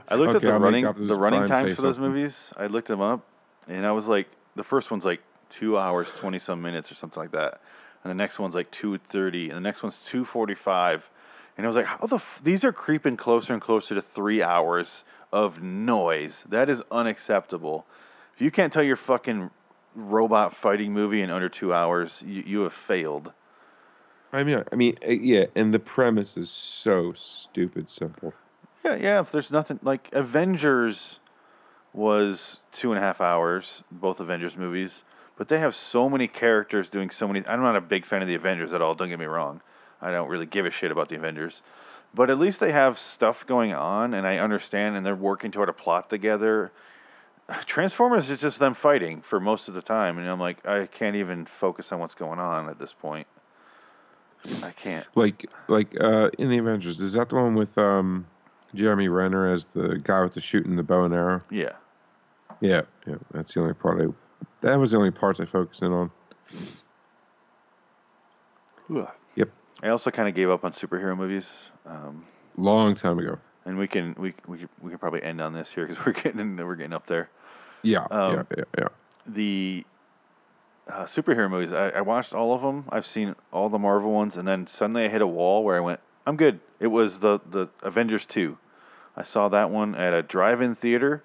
I 0.09 0.15
looked 0.15 0.35
at 0.37 0.43
the 0.43 0.53
I'll 0.53 0.59
running 0.61 0.85
the 0.85 1.19
running 1.19 1.47
times 1.47 1.75
for 1.77 1.83
those 1.83 1.97
something. 1.97 2.13
movies. 2.13 2.53
I 2.57 2.67
looked 2.67 2.89
them 2.89 3.01
up, 3.01 3.25
and 3.67 3.85
I 3.87 3.93
was 3.93 4.07
like, 4.07 4.29
the 4.57 4.65
first 4.65 4.91
one's 4.91 5.05
like 5.05 5.21
two 5.51 5.79
hours 5.79 6.11
twenty 6.15 6.39
some 6.39 6.61
minutes 6.63 6.91
or 6.93 6.95
something 6.95 7.21
like 7.21 7.33
that, 7.33 7.61
and 8.03 8.11
the 8.11 8.15
next 8.15 8.39
one's 8.39 8.55
like 8.55 8.71
two 8.71 8.99
thirty, 8.99 9.49
and 9.49 9.57
the 9.57 9.61
next 9.61 9.83
one's 9.83 10.05
two 10.05 10.25
forty 10.25 10.55
five, 10.55 11.11
and 11.57 11.67
I 11.67 11.69
was 11.69 11.77
like, 11.77 11.87
how 11.87 12.07
the 12.07 12.17
f- 12.17 12.41
these 12.43 12.65
are 12.65 12.73
creeping 12.73 13.17
closer 13.17 13.53
and 13.53 13.63
closer 13.63 13.95
to 13.95 14.03
three 14.03 14.43
hours 14.43 15.05
of 15.33 15.63
noise. 15.63 16.45
That 16.49 16.69
is 16.69 16.83
unacceptable. 16.91 17.87
If 18.35 18.43
you 18.43 18.51
can't 18.51 18.73
tell 18.73 18.83
your 18.83 18.97
fucking 18.97 19.51
robot 19.95 20.55
fighting 20.55 20.93
movie 20.93 21.23
in 21.23 21.31
under 21.31 21.49
two 21.49 21.75
hours, 21.75 22.23
you, 22.27 22.43
you 22.47 22.61
have 22.61 22.73
failed. 22.73 23.33
I 24.33 24.45
mean, 24.45 24.63
I 24.71 24.77
mean, 24.77 24.99
uh, 25.07 25.11
yeah, 25.11 25.47
and 25.55 25.73
the 25.75 25.79
premise 25.79 26.37
is 26.37 26.51
so 26.51 27.13
stupid 27.15 27.91
simple. 27.91 28.33
Yeah, 28.85 28.95
yeah. 28.95 29.21
If 29.21 29.33
there's 29.33 29.51
nothing 29.51 29.81
like 29.83 30.09
Avengers 30.13 31.19
was 31.93 32.59
two 32.71 32.93
and 32.93 32.99
a 32.99 33.03
half 33.03 33.21
hours, 33.21 33.83
both 33.91 34.21
Avengers 34.21 34.57
movies, 34.57 35.03
but 35.39 35.49
they 35.49 35.61
have 35.61 35.75
so 35.75 36.11
many 36.11 36.27
characters 36.27 36.91
doing 36.91 37.09
so 37.09 37.27
many. 37.29 37.47
I'm 37.47 37.63
not 37.63 37.77
a 37.77 37.81
big 37.81 38.05
fan 38.05 38.21
of 38.21 38.29
the 38.29 38.35
Avengers 38.35 38.73
at 38.73 38.83
all. 38.83 38.95
Don't 38.95 39.09
get 39.09 39.21
me 39.21 39.25
wrong. 39.25 39.63
I 40.03 40.11
don't 40.11 40.29
really 40.29 40.47
give 40.47 40.67
a 40.67 40.71
shit 40.71 40.91
about 40.91 41.09
the 41.09 41.17
Avengers, 41.17 41.63
but 42.13 42.29
at 42.29 42.39
least 42.39 42.61
they 42.61 42.73
have 42.73 42.99
stuff 42.99 43.47
going 43.47 43.73
on, 43.73 44.15
and 44.15 44.27
I 44.27 44.39
understand, 44.39 44.97
and 44.97 45.07
they're 45.07 45.17
working 45.17 45.51
toward 45.51 45.69
a 45.69 45.73
plot 45.73 46.11
together. 46.11 46.73
Transformers 47.65 48.29
is 48.29 48.41
just 48.41 48.59
them 48.59 48.75
fighting 48.75 49.23
for 49.23 49.41
most 49.41 49.69
of 49.69 49.75
the 49.75 49.83
time, 49.83 50.19
and 50.19 50.29
I'm 50.29 50.41
like, 50.41 50.67
I 50.67 50.87
can't 50.87 51.17
even 51.17 51.47
focus 51.47 51.93
on 51.93 52.01
what's 52.01 52.15
going 52.15 52.39
on 52.39 52.69
at 52.69 52.79
this 52.79 52.93
point. 52.93 53.27
I 54.63 54.71
can't. 54.71 55.07
Like, 55.15 55.47
like 55.69 55.97
uh, 56.01 56.31
in 56.39 56.51
the 56.51 56.59
Avengers, 56.59 57.01
is 57.01 57.15
that 57.15 57.29
the 57.29 57.37
one 57.37 57.55
with 57.55 57.77
um, 57.79 58.27
Jeremy 58.75 59.09
Renner 59.09 59.53
as 59.53 59.67
the 59.67 60.01
guy 60.03 60.23
with 60.23 60.35
the 60.35 60.41
shooting 60.41 60.77
the 60.77 60.83
bow 60.83 61.05
and 61.05 61.15
arrow? 61.15 61.43
Yeah. 61.51 61.73
Yeah, 62.61 62.83
yeah, 63.07 63.17
that's 63.33 63.55
the 63.55 63.61
only 63.61 63.75
part 63.75 64.01
I. 64.01 64.07
That 64.61 64.79
was 64.79 64.91
the 64.91 64.97
only 64.97 65.11
parts 65.11 65.41
I 65.41 65.45
focused 65.45 65.83
in 65.83 65.93
on. 65.93 66.11
Yep, 69.37 69.51
I 69.83 69.89
also 69.89 70.11
kind 70.11 70.29
of 70.29 70.35
gave 70.35 70.51
up 70.51 70.65
on 70.65 70.73
superhero 70.73 71.17
movies. 71.17 71.47
Um, 71.87 72.25
long 72.57 72.95
time 72.95 73.19
ago. 73.19 73.39
and 73.65 73.77
we 73.79 73.87
can 73.87 74.15
we 74.19 74.35
we 74.47 74.67
we 74.81 74.91
can 74.91 74.99
probably 74.99 75.23
end 75.23 75.41
on 75.41 75.53
this 75.53 75.71
here 75.71 75.87
because 75.87 76.03
we're 76.07 76.13
getting 76.13 76.57
we're 76.57 76.77
getting 76.77 76.93
up 76.95 77.07
there. 77.07 77.29
Yeah, 77.83 78.07
Um, 78.11 78.35
yeah, 78.35 78.43
yeah, 78.57 78.65
yeah. 78.79 78.89
The 79.27 79.85
uh, 80.89 81.05
superhero 81.05 81.49
movies, 81.49 81.73
I, 81.73 81.91
I 81.91 82.01
watched 82.01 82.35
all 82.35 82.55
of 82.55 82.63
them. 82.63 82.87
I've 82.89 83.07
seen 83.07 83.37
all 83.53 83.69
the 83.69 83.79
Marvel 83.79 84.11
ones, 84.11 84.37
and 84.37 84.49
then 84.49 84.67
suddenly 84.67 85.05
I 85.05 85.09
hit 85.09 85.23
a 85.23 85.27
wall 85.27 85.63
where 85.63 85.77
I 85.77 85.81
went, 85.81 86.01
"I'm 86.27 86.37
good." 86.37 86.61
It 86.81 86.89
was 86.89 87.21
the 87.21 87.39
the 87.49 87.69
Avengers 87.83 88.27
two. 88.27 88.59
I 89.17 89.23
saw 89.23 89.49
that 89.49 89.71
one 89.71 89.95
at 89.95 90.15
a 90.15 90.23
drive-in 90.23 90.75
theater. 90.77 91.23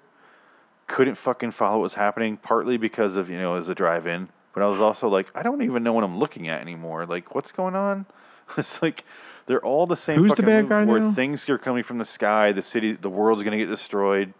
Couldn't 0.86 1.14
fucking 1.14 1.52
follow 1.52 1.78
what 1.78 1.84
was 1.84 1.94
happening, 1.94 2.36
partly 2.36 2.76
because 2.76 3.16
of 3.16 3.30
you 3.30 3.38
know 3.38 3.56
as 3.56 3.68
a 3.68 3.74
drive-in, 3.74 4.28
but 4.52 4.62
I 4.62 4.66
was 4.66 4.80
also 4.80 5.08
like, 5.08 5.28
I 5.34 5.42
don't 5.42 5.62
even 5.62 5.82
know 5.82 5.92
what 5.92 6.04
I'm 6.04 6.18
looking 6.18 6.48
at 6.48 6.60
anymore. 6.60 7.06
Like, 7.06 7.34
what's 7.34 7.52
going 7.52 7.74
on? 7.74 8.06
it's 8.58 8.82
like 8.82 9.04
they're 9.46 9.64
all 9.64 9.86
the 9.86 9.96
same. 9.96 10.18
Who's 10.18 10.34
the 10.34 10.42
bad 10.42 10.68
guy 10.68 10.84
where 10.84 11.00
now? 11.00 11.12
things 11.12 11.48
are 11.48 11.58
coming 11.58 11.82
from 11.82 11.98
the 11.98 12.04
sky, 12.04 12.52
the 12.52 12.62
city, 12.62 12.92
the 12.92 13.10
world's 13.10 13.42
gonna 13.42 13.58
get 13.58 13.68
destroyed. 13.68 14.32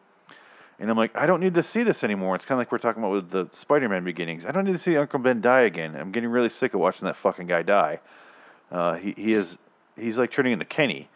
And 0.78 0.90
I'm 0.90 0.96
like, 0.96 1.16
I 1.16 1.26
don't 1.26 1.40
need 1.40 1.54
to 1.54 1.62
see 1.62 1.84
this 1.84 2.02
anymore. 2.02 2.34
It's 2.34 2.44
kind 2.44 2.56
of 2.56 2.58
like 2.58 2.72
we're 2.72 2.78
talking 2.78 3.00
about 3.00 3.12
with 3.12 3.30
the 3.30 3.48
Spider-Man 3.52 4.02
beginnings. 4.02 4.44
I 4.44 4.50
don't 4.50 4.64
need 4.64 4.72
to 4.72 4.78
see 4.78 4.96
Uncle 4.96 5.20
Ben 5.20 5.40
die 5.40 5.60
again. 5.60 5.94
I'm 5.94 6.10
getting 6.10 6.30
really 6.30 6.48
sick 6.48 6.74
of 6.74 6.80
watching 6.80 7.06
that 7.06 7.16
fucking 7.16 7.46
guy 7.46 7.62
die. 7.62 8.00
Uh, 8.72 8.94
he 8.94 9.12
he 9.16 9.34
is 9.34 9.56
he's 9.96 10.18
like 10.18 10.30
turning 10.30 10.52
into 10.52 10.64
Kenny 10.64 11.08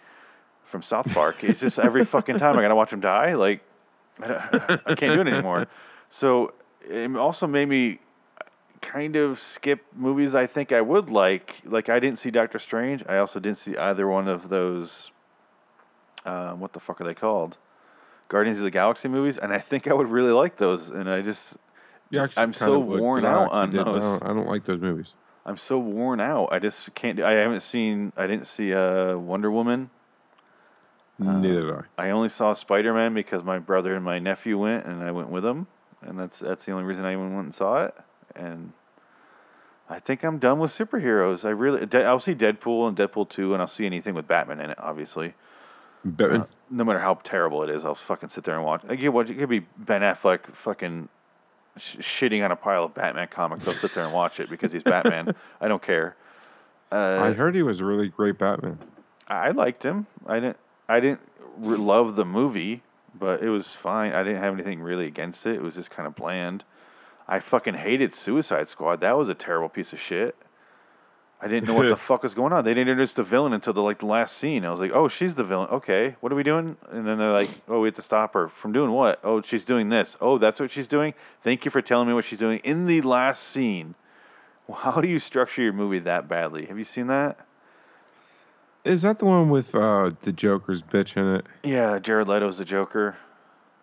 from 0.64 0.82
South 0.82 1.12
Park. 1.12 1.42
It's 1.42 1.60
just 1.60 1.78
every 1.78 2.04
fucking 2.04 2.38
time 2.38 2.58
I 2.58 2.62
gotta 2.62 2.76
watch 2.76 2.92
him 2.92 3.00
die. 3.00 3.34
Like 3.34 3.62
I, 4.22 4.78
I 4.86 4.94
can't 4.94 5.14
do 5.14 5.20
it 5.20 5.28
anymore. 5.28 5.66
So 6.10 6.52
it 6.88 7.14
also 7.16 7.46
made 7.46 7.68
me 7.68 8.00
kind 8.80 9.16
of 9.16 9.38
skip 9.40 9.84
movies 9.94 10.34
I 10.34 10.46
think 10.46 10.72
I 10.72 10.80
would 10.80 11.10
like. 11.10 11.56
Like 11.64 11.88
I 11.88 11.98
didn't 12.00 12.18
see 12.18 12.30
Doctor 12.30 12.58
Strange. 12.58 13.04
I 13.08 13.18
also 13.18 13.40
didn't 13.40 13.58
see 13.58 13.76
either 13.76 14.06
one 14.08 14.28
of 14.28 14.48
those. 14.48 15.10
Uh, 16.24 16.52
what 16.52 16.72
the 16.72 16.80
fuck 16.80 17.00
are 17.00 17.04
they 17.04 17.14
called? 17.14 17.56
Guardians 18.28 18.58
of 18.58 18.64
the 18.64 18.70
Galaxy 18.70 19.08
movies, 19.08 19.38
and 19.38 19.52
I 19.52 19.58
think 19.58 19.86
I 19.86 19.94
would 19.94 20.08
really 20.08 20.32
like 20.32 20.56
those. 20.58 20.90
And 20.90 21.08
I 21.08 21.22
just 21.22 21.56
I'm 22.36 22.52
so 22.52 22.80
of 22.80 22.86
would, 22.86 22.94
'cause 22.96 23.00
worn 23.02 23.24
I 23.24 23.32
out 23.32 23.50
on 23.52 23.70
did- 23.70 23.80
I 23.80 23.84
those. 23.84 24.02
don't, 24.02 24.22
I 24.22 24.26
don't 24.28 24.46
like 24.48 24.64
those 24.64 24.80
movies. 24.80 25.14
I'm 25.46 25.56
so 25.56 25.78
worn 25.78 26.20
out. 26.20 26.48
I 26.52 26.58
just 26.58 26.94
can't. 26.94 27.16
do 27.16 27.24
I 27.24 27.30
haven't 27.32 27.60
seen. 27.62 28.12
I 28.18 28.26
didn't 28.26 28.46
see 28.46 28.74
uh, 28.74 29.16
Wonder 29.16 29.50
Woman. 29.50 29.88
Neither 31.18 31.60
did 31.62 31.74
I. 31.98 32.06
I 32.06 32.10
only 32.10 32.28
saw 32.28 32.52
Spider 32.52 32.94
Man 32.94 33.12
because 33.14 33.42
my 33.42 33.58
brother 33.58 33.94
and 33.94 34.04
my 34.04 34.18
nephew 34.18 34.58
went, 34.58 34.86
and 34.86 35.02
I 35.02 35.10
went 35.10 35.30
with 35.30 35.42
them, 35.42 35.66
and 36.02 36.18
that's 36.18 36.38
that's 36.38 36.64
the 36.64 36.72
only 36.72 36.84
reason 36.84 37.04
I 37.04 37.12
even 37.12 37.34
went 37.34 37.46
and 37.46 37.54
saw 37.54 37.84
it. 37.84 37.94
And 38.36 38.72
I 39.88 39.98
think 39.98 40.22
I'm 40.22 40.38
done 40.38 40.58
with 40.60 40.70
superheroes. 40.70 41.44
I 41.44 41.50
really, 41.50 41.86
De- 41.86 42.04
I'll 42.04 42.20
see 42.20 42.34
Deadpool 42.34 42.86
and 42.88 42.96
Deadpool 42.96 43.28
two, 43.28 43.52
and 43.52 43.60
I'll 43.62 43.66
see 43.68 43.86
anything 43.86 44.14
with 44.14 44.28
Batman 44.28 44.60
in 44.60 44.70
it. 44.70 44.78
Obviously, 44.78 45.34
Batman. 46.04 46.42
Uh, 46.42 46.46
no 46.70 46.84
matter 46.84 47.00
how 47.00 47.14
terrible 47.24 47.62
it 47.64 47.70
is, 47.70 47.84
I'll 47.84 47.94
fucking 47.94 48.28
sit 48.28 48.44
there 48.44 48.54
and 48.54 48.64
watch. 48.64 48.84
Like, 48.84 49.00
you 49.00 49.10
watch, 49.10 49.30
it 49.30 49.34
could 49.38 49.48
be 49.48 49.60
Ben 49.78 50.02
Affleck 50.02 50.54
fucking 50.54 51.08
sh- 51.78 51.96
shitting 51.96 52.44
on 52.44 52.52
a 52.52 52.56
pile 52.56 52.84
of 52.84 52.94
Batman 52.94 53.26
comics. 53.28 53.66
I'll 53.66 53.72
sit 53.74 53.94
there 53.94 54.04
and 54.04 54.12
watch 54.12 54.38
it 54.38 54.50
because 54.50 54.70
he's 54.72 54.82
Batman. 54.82 55.34
I 55.60 55.68
don't 55.68 55.82
care. 55.82 56.16
Uh, 56.90 57.20
I 57.22 57.32
heard 57.34 57.54
he 57.54 57.60
was 57.62 57.80
a 57.80 57.84
really 57.84 58.08
great 58.08 58.38
Batman. 58.38 58.78
I 59.28 59.50
liked 59.50 59.82
him. 59.82 60.06
I 60.26 60.40
didn't. 60.40 60.56
I 60.88 61.00
didn't 61.00 61.20
love 61.60 62.16
the 62.16 62.24
movie, 62.24 62.82
but 63.14 63.42
it 63.42 63.50
was 63.50 63.74
fine. 63.74 64.12
I 64.12 64.22
didn't 64.22 64.42
have 64.42 64.54
anything 64.54 64.80
really 64.80 65.06
against 65.06 65.46
it. 65.46 65.56
It 65.56 65.62
was 65.62 65.74
just 65.74 65.90
kind 65.90 66.06
of 66.06 66.14
bland. 66.14 66.64
I 67.26 67.40
fucking 67.40 67.74
hated 67.74 68.14
Suicide 68.14 68.68
Squad. 68.68 69.00
That 69.00 69.18
was 69.18 69.28
a 69.28 69.34
terrible 69.34 69.68
piece 69.68 69.92
of 69.92 70.00
shit. 70.00 70.34
I 71.40 71.46
didn't 71.46 71.68
know 71.68 71.74
what 71.74 71.88
the 71.88 71.96
fuck 72.08 72.22
was 72.22 72.34
going 72.34 72.52
on. 72.52 72.64
They 72.64 72.72
didn't 72.72 72.88
introduce 72.88 73.14
the 73.14 73.22
villain 73.22 73.52
until 73.52 73.72
the 73.72 73.82
like 73.82 73.98
the 73.98 74.06
last 74.06 74.36
scene. 74.36 74.64
I 74.64 74.70
was 74.70 74.80
like, 74.80 74.92
"Oh, 74.92 75.08
she's 75.08 75.34
the 75.34 75.44
villain. 75.44 75.68
Okay, 75.70 76.16
what 76.20 76.32
are 76.32 76.34
we 76.34 76.42
doing?" 76.42 76.76
And 76.90 77.06
then 77.06 77.18
they're 77.18 77.32
like, 77.32 77.50
"Oh, 77.68 77.80
we 77.80 77.88
have 77.88 77.94
to 77.94 78.02
stop 78.02 78.34
her 78.34 78.48
from 78.48 78.72
doing 78.72 78.90
what? 78.90 79.20
Oh, 79.22 79.42
she's 79.42 79.64
doing 79.64 79.88
this. 79.88 80.16
Oh, 80.20 80.38
that's 80.38 80.58
what 80.58 80.70
she's 80.70 80.88
doing. 80.88 81.14
Thank 81.44 81.64
you 81.64 81.70
for 81.70 81.82
telling 81.82 82.08
me 82.08 82.14
what 82.14 82.24
she's 82.24 82.38
doing 82.38 82.60
in 82.60 82.86
the 82.86 83.02
last 83.02 83.42
scene." 83.44 83.94
How 84.74 85.00
do 85.00 85.08
you 85.08 85.18
structure 85.18 85.62
your 85.62 85.72
movie 85.72 86.00
that 86.00 86.28
badly? 86.28 86.66
Have 86.66 86.76
you 86.78 86.84
seen 86.84 87.06
that? 87.06 87.38
Is 88.84 89.02
that 89.02 89.18
the 89.18 89.24
one 89.26 89.50
with 89.50 89.74
uh, 89.74 90.12
the 90.22 90.32
Joker's 90.32 90.82
bitch 90.82 91.16
in 91.16 91.26
it? 91.36 91.46
Yeah, 91.62 91.98
Jared 91.98 92.28
Leto's 92.28 92.58
the 92.58 92.64
Joker, 92.64 93.16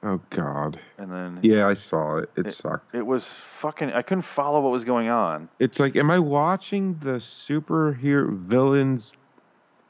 Oh 0.03 0.19
God. 0.29 0.79
and 0.97 1.11
then 1.11 1.39
Yeah, 1.43 1.67
I 1.67 1.73
saw 1.73 2.17
it. 2.17 2.29
It, 2.35 2.47
It- 2.47 2.53
sucked. 2.55 2.93
It 2.95 3.05
was 3.05 3.27
fucking. 3.27 3.91
I 3.93 4.01
couldn't 4.01 4.23
follow 4.23 4.61
what 4.61 4.71
was 4.71 4.83
going 4.85 5.09
on. 5.09 5.49
It's 5.59 5.79
like, 5.79 5.95
am 5.95 6.09
I 6.11 6.19
watching 6.19 6.97
the 6.99 7.17
superhero 7.17 8.35
villains, 8.37 9.11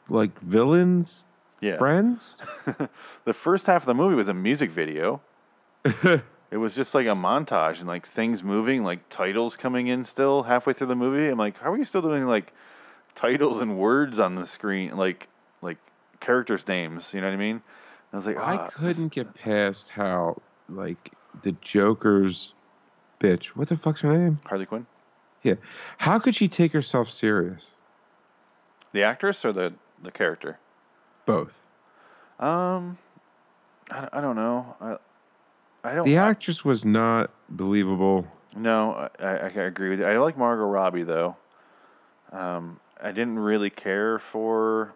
like 0.10 0.38
villains, 0.41 1.23
Yeah. 1.61 1.77
friends? 1.77 2.38
The 3.26 3.34
first 3.34 3.65
half 3.65 3.84
of 3.84 3.88
the 3.88 3.94
movie 3.95 4.15
was 4.15 4.30
a 4.30 4.34
music 4.34 4.72
video. 4.72 5.22
It 6.52 6.57
was 6.57 6.76
just 6.76 6.94
like 6.95 7.07
a 7.07 7.10
montage 7.15 7.80
and 7.80 7.88
like 7.88 8.06
things 8.07 8.44
moving, 8.44 8.84
like 8.84 9.10
titles 9.10 9.57
coming 9.57 9.88
in 9.88 10.06
still 10.06 10.44
halfway 10.44 10.72
through 10.73 10.88
the 10.88 10.95
movie. 10.95 11.27
I'm 11.27 11.40
like, 11.40 11.57
how 11.60 11.72
are 11.73 11.77
you 11.77 11.84
still 11.84 12.03
doing 12.03 12.27
like 12.27 12.53
titles 13.15 13.61
and 13.61 13.77
words 13.77 14.19
on 14.19 14.35
the 14.35 14.45
screen, 14.45 14.95
like 14.97 15.27
like 15.61 15.77
characters' 16.19 16.67
names? 16.67 17.13
You 17.13 17.21
know 17.21 17.27
what 17.27 17.33
I 17.33 17.37
mean? 17.37 17.61
I 18.13 18.15
was 18.15 18.25
like, 18.25 18.37
I 18.37 18.55
ah, 18.57 18.65
this- 18.65 18.73
couldn't 18.75 19.13
get 19.13 19.33
past 19.43 19.89
how, 19.89 20.41
like, 20.69 21.11
the 21.41 21.51
Joker's 21.61 22.53
bitch. 23.19 23.47
What 23.47 23.67
the 23.69 23.75
fuck's 23.77 24.01
her 24.01 24.17
name? 24.17 24.39
Harley 24.45 24.65
Quinn, 24.65 24.85
Yeah, 25.43 25.55
How 25.97 26.19
could 26.19 26.35
she 26.35 26.47
take 26.47 26.71
herself 26.71 27.09
serious? 27.09 27.67
the 28.93 29.03
actress 29.03 29.43
or 29.43 29.51
the 29.51 29.73
the 30.01 30.11
character? 30.11 30.57
Both. 31.25 31.61
Um, 32.39 32.97
I, 33.91 34.07
I 34.13 34.21
don't 34.21 34.35
know. 34.37 34.75
I 34.79 34.95
I 35.89 35.95
don't. 35.95 36.05
The 36.05 36.17
actress 36.17 36.63
was 36.63 36.85
not 36.85 37.31
believable. 37.49 38.25
No, 38.55 39.09
I, 39.19 39.25
I, 39.25 39.35
I 39.47 39.47
agree 39.47 39.89
with 39.89 39.99
you. 39.99 40.05
I 40.05 40.17
like 40.17 40.37
Margot 40.37 40.63
Robbie 40.65 41.03
though. 41.03 41.35
Um, 42.31 42.79
I 43.01 43.11
didn't 43.11 43.39
really 43.39 43.69
care 43.69 44.19
for 44.19 44.93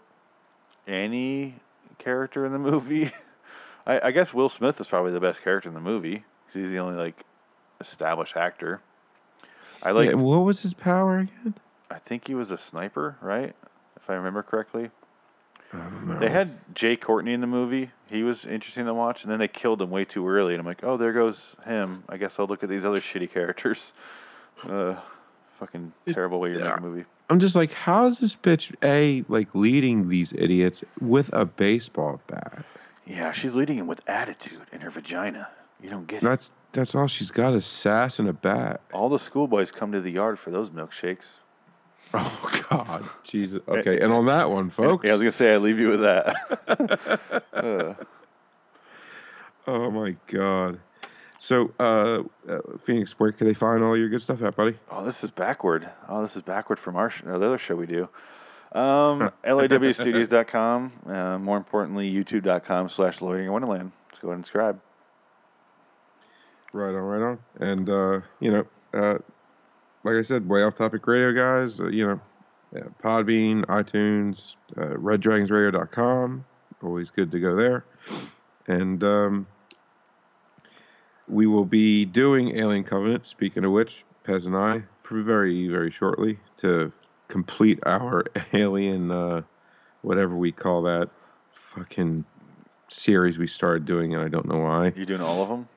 any 0.88 1.56
character 1.98 2.46
in 2.46 2.52
the 2.52 2.60
movie. 2.72 3.12
I, 3.86 4.08
I 4.08 4.12
guess 4.12 4.34
Will 4.34 4.50
Smith 4.50 4.80
is 4.80 4.88
probably 4.88 5.12
the 5.12 5.20
best 5.20 5.44
character 5.44 5.70
in 5.70 5.76
the 5.76 5.82
movie. 5.82 6.24
He's 6.54 6.70
the 6.70 6.80
only 6.80 6.98
like 6.98 7.24
established 7.80 8.36
actor. 8.36 8.82
I 9.82 9.92
like. 9.92 10.10
Yeah, 10.10 10.16
what 10.16 10.40
was 10.40 10.62
his 10.62 10.74
power 10.74 11.20
again? 11.20 11.56
I 11.90 12.00
think 12.00 12.28
he 12.28 12.36
was 12.36 12.52
a 12.52 12.58
sniper, 12.58 13.18
right? 13.22 13.56
If 13.96 14.10
I 14.10 14.14
remember 14.14 14.44
correctly. 14.44 14.92
I. 15.72 16.18
They 16.20 16.30
had 16.30 16.52
Jai 16.74 16.96
Courtney 16.96 17.34
in 17.34 17.42
the 17.42 17.48
movie. 17.48 17.92
He 18.08 18.24
was 18.24 18.46
interesting 18.46 18.86
to 18.86 18.94
watch, 18.94 19.24
and 19.24 19.32
then 19.32 19.40
they 19.40 19.48
killed 19.48 19.82
him 19.82 19.92
way 19.92 20.04
too 20.04 20.28
early. 20.28 20.54
And 20.54 20.60
I'm 20.60 20.66
like, 20.66 20.84
oh, 20.84 20.98
there 20.98 21.14
goes 21.14 21.56
him. 21.66 22.04
I 22.10 22.18
guess 22.18 22.40
I'll 22.40 22.48
look 22.48 22.64
at 22.64 22.70
these 22.70 22.86
other 22.86 23.00
shitty 23.00 23.32
characters. 23.32 23.94
Uh, 24.68 25.00
fucking 25.58 25.94
terrible 26.12 26.38
way 26.42 26.52
to 26.52 26.60
yeah. 26.60 26.66
make 26.66 26.78
a 26.78 26.82
movie. 26.82 27.06
I'm 27.30 27.40
just 27.40 27.56
like, 27.56 27.72
how 27.72 28.08
is 28.08 28.20
this 28.20 28.36
bitch 28.36 28.74
a 28.84 29.24
like 29.28 29.54
leading 29.54 30.10
these 30.10 30.34
idiots 30.34 30.84
with 31.00 31.30
a 31.34 31.46
baseball 31.46 32.20
bat? 32.28 32.66
Yeah, 33.06 33.32
she's 33.32 33.56
leading 33.56 33.78
him 33.78 33.88
with 33.88 34.02
attitude 34.08 34.66
in 34.72 34.82
her 34.82 34.90
vagina. 34.90 35.48
You 35.82 35.90
don't 35.90 36.08
get 36.08 36.24
it. 36.24 36.26
That's 36.26 36.54
that's 36.72 36.96
all 36.96 37.08
she's 37.08 37.32
got 37.32 37.54
is 37.54 37.66
sass 37.66 38.20
and 38.20 38.28
a 38.28 38.34
bat. 38.34 38.82
All 38.94 39.10
the 39.10 39.20
schoolboys 39.20 39.72
come 39.72 39.92
to 39.92 40.02
the 40.02 40.12
yard 40.12 40.40
for 40.40 40.52
those 40.52 40.70
milkshakes. 40.70 41.34
Oh 42.12 42.62
God, 42.72 43.08
Jesus. 43.24 43.62
Eh, 43.68 43.72
okay, 43.72 44.00
and 44.00 44.12
eh, 44.12 44.16
on 44.16 44.26
that 44.26 44.50
one, 44.50 44.72
folks. 44.72 45.06
Yeah, 45.06 45.12
I 45.12 45.14
was 45.14 45.22
gonna 45.22 45.32
say 45.32 45.54
I 45.54 45.58
leave 45.58 45.78
you 45.78 45.90
with 45.90 46.02
that. 46.02 47.44
Uh, 47.54 47.94
Oh 49.68 49.92
my 49.92 50.16
God. 50.26 50.80
So, 51.42 51.72
uh, 51.80 52.24
uh, 52.50 52.60
Phoenix, 52.86 53.14
where 53.18 53.32
can 53.32 53.48
they 53.48 53.54
find 53.54 53.82
all 53.82 53.98
your 53.98 54.10
good 54.10 54.22
stuff 54.22 54.42
at, 54.42 54.58
buddy? 54.58 54.78
oh, 54.92 55.06
this 55.06 55.24
is 55.24 55.32
backward. 55.32 55.90
Oh, 56.10 56.22
this 56.22 56.36
is 56.36 56.42
backward 56.42 56.80
from 56.80 56.98
our 56.98 57.10
sh- 57.10 57.22
the 57.24 57.34
other 57.34 57.58
show 57.58 57.76
we 57.76 57.86
do. 57.86 58.10
Um, 58.74 59.32
LAWstudios.com. 59.46 60.92
Uh, 61.08 61.38
more 61.40 61.56
importantly, 61.56 62.12
YouTube.com 62.12 62.90
slash 62.90 63.22
Loitering 63.22 63.46
in 63.46 63.52
Wonderland. 63.54 63.94
Let's 64.10 64.20
go 64.20 64.28
ahead 64.28 64.36
and 64.36 64.46
subscribe. 64.46 64.82
Right 66.74 66.90
on, 66.90 66.96
right 66.96 67.22
on. 67.22 67.40
And 67.60 67.90
uh, 67.90 68.20
you 68.42 68.52
know, 68.52 68.68
uh, 68.94 69.18
like 70.04 70.16
I 70.16 70.22
said, 70.22 70.48
way 70.48 70.62
off 70.64 70.76
topic 70.76 71.08
radio 71.08 71.32
guys. 71.32 71.80
Uh, 71.80 71.88
you 71.88 72.06
know, 72.06 72.22
uh, 72.76 72.90
Podbean, 73.02 73.66
iTunes, 73.66 74.56
uh, 74.78 74.96
RedDragonsRadio.com. 74.98 76.46
Always 76.84 77.10
good 77.10 77.32
to 77.32 77.40
go 77.40 77.56
there. 77.56 77.86
And 78.68 79.04
um, 79.04 79.48
we 81.30 81.48
will 81.48 81.66
be 81.66 82.06
doing 82.06 82.58
Alien 82.58 82.84
Covenant. 82.84 83.28
Speaking 83.28 83.64
of 83.64 83.72
which, 83.72 84.04
Pez 84.26 84.46
and 84.46 84.56
I, 84.56 84.84
very 85.12 85.68
very 85.68 85.90
shortly 85.90 86.38
to 86.58 86.92
complete 87.28 87.80
our 87.86 88.26
Alien, 88.54 89.10
uh, 89.12 89.42
whatever 90.02 90.36
we 90.36 90.52
call 90.52 90.82
that, 90.84 91.10
fucking 91.52 92.26
series 92.90 93.38
we 93.38 93.48
started 93.48 93.86
doing, 93.86 94.14
and 94.14 94.24
I 94.24 94.28
don't 94.28 94.48
know 94.48 94.60
why. 94.60 94.94
You 94.96 95.06
doing 95.06 95.22
all 95.22 95.42
of 95.42 95.50
them? 95.50 95.68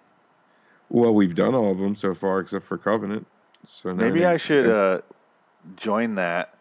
Well, 0.88 1.14
we've 1.14 1.34
done 1.34 1.54
all 1.54 1.70
of 1.72 1.78
them 1.78 1.96
so 1.96 2.14
far 2.14 2.40
except 2.40 2.66
for 2.66 2.76
Covenant. 2.76 3.26
So 3.66 3.94
Maybe 3.94 4.20
we- 4.20 4.24
I 4.26 4.36
should 4.36 4.68
uh, 4.68 5.00
join 5.76 6.16
that, 6.16 6.54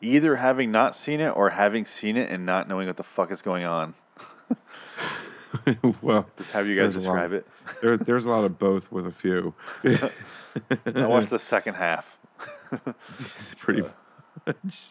either 0.00 0.36
having 0.36 0.70
not 0.70 0.94
seen 0.96 1.20
it 1.20 1.30
or 1.30 1.50
having 1.50 1.84
seen 1.84 2.16
it 2.16 2.30
and 2.30 2.46
not 2.46 2.68
knowing 2.68 2.86
what 2.86 2.96
the 2.96 3.02
fuck 3.02 3.30
is 3.30 3.42
going 3.42 3.64
on. 3.64 3.94
well, 6.02 6.26
Just 6.38 6.50
have 6.52 6.66
you 6.66 6.76
guys 6.76 6.92
There's 6.92 7.06
a 7.06 7.10
lot. 7.10 7.14
describe 7.14 7.32
it. 7.32 7.46
there, 7.82 7.96
there's 7.96 8.26
a 8.26 8.30
lot 8.30 8.44
of 8.44 8.58
both 8.58 8.90
with 8.90 9.06
a 9.06 9.10
few. 9.10 9.54
I 9.84 11.06
watched 11.06 11.30
the 11.30 11.38
second 11.38 11.74
half. 11.74 12.18
pretty 13.58 13.82
much. 14.46 14.88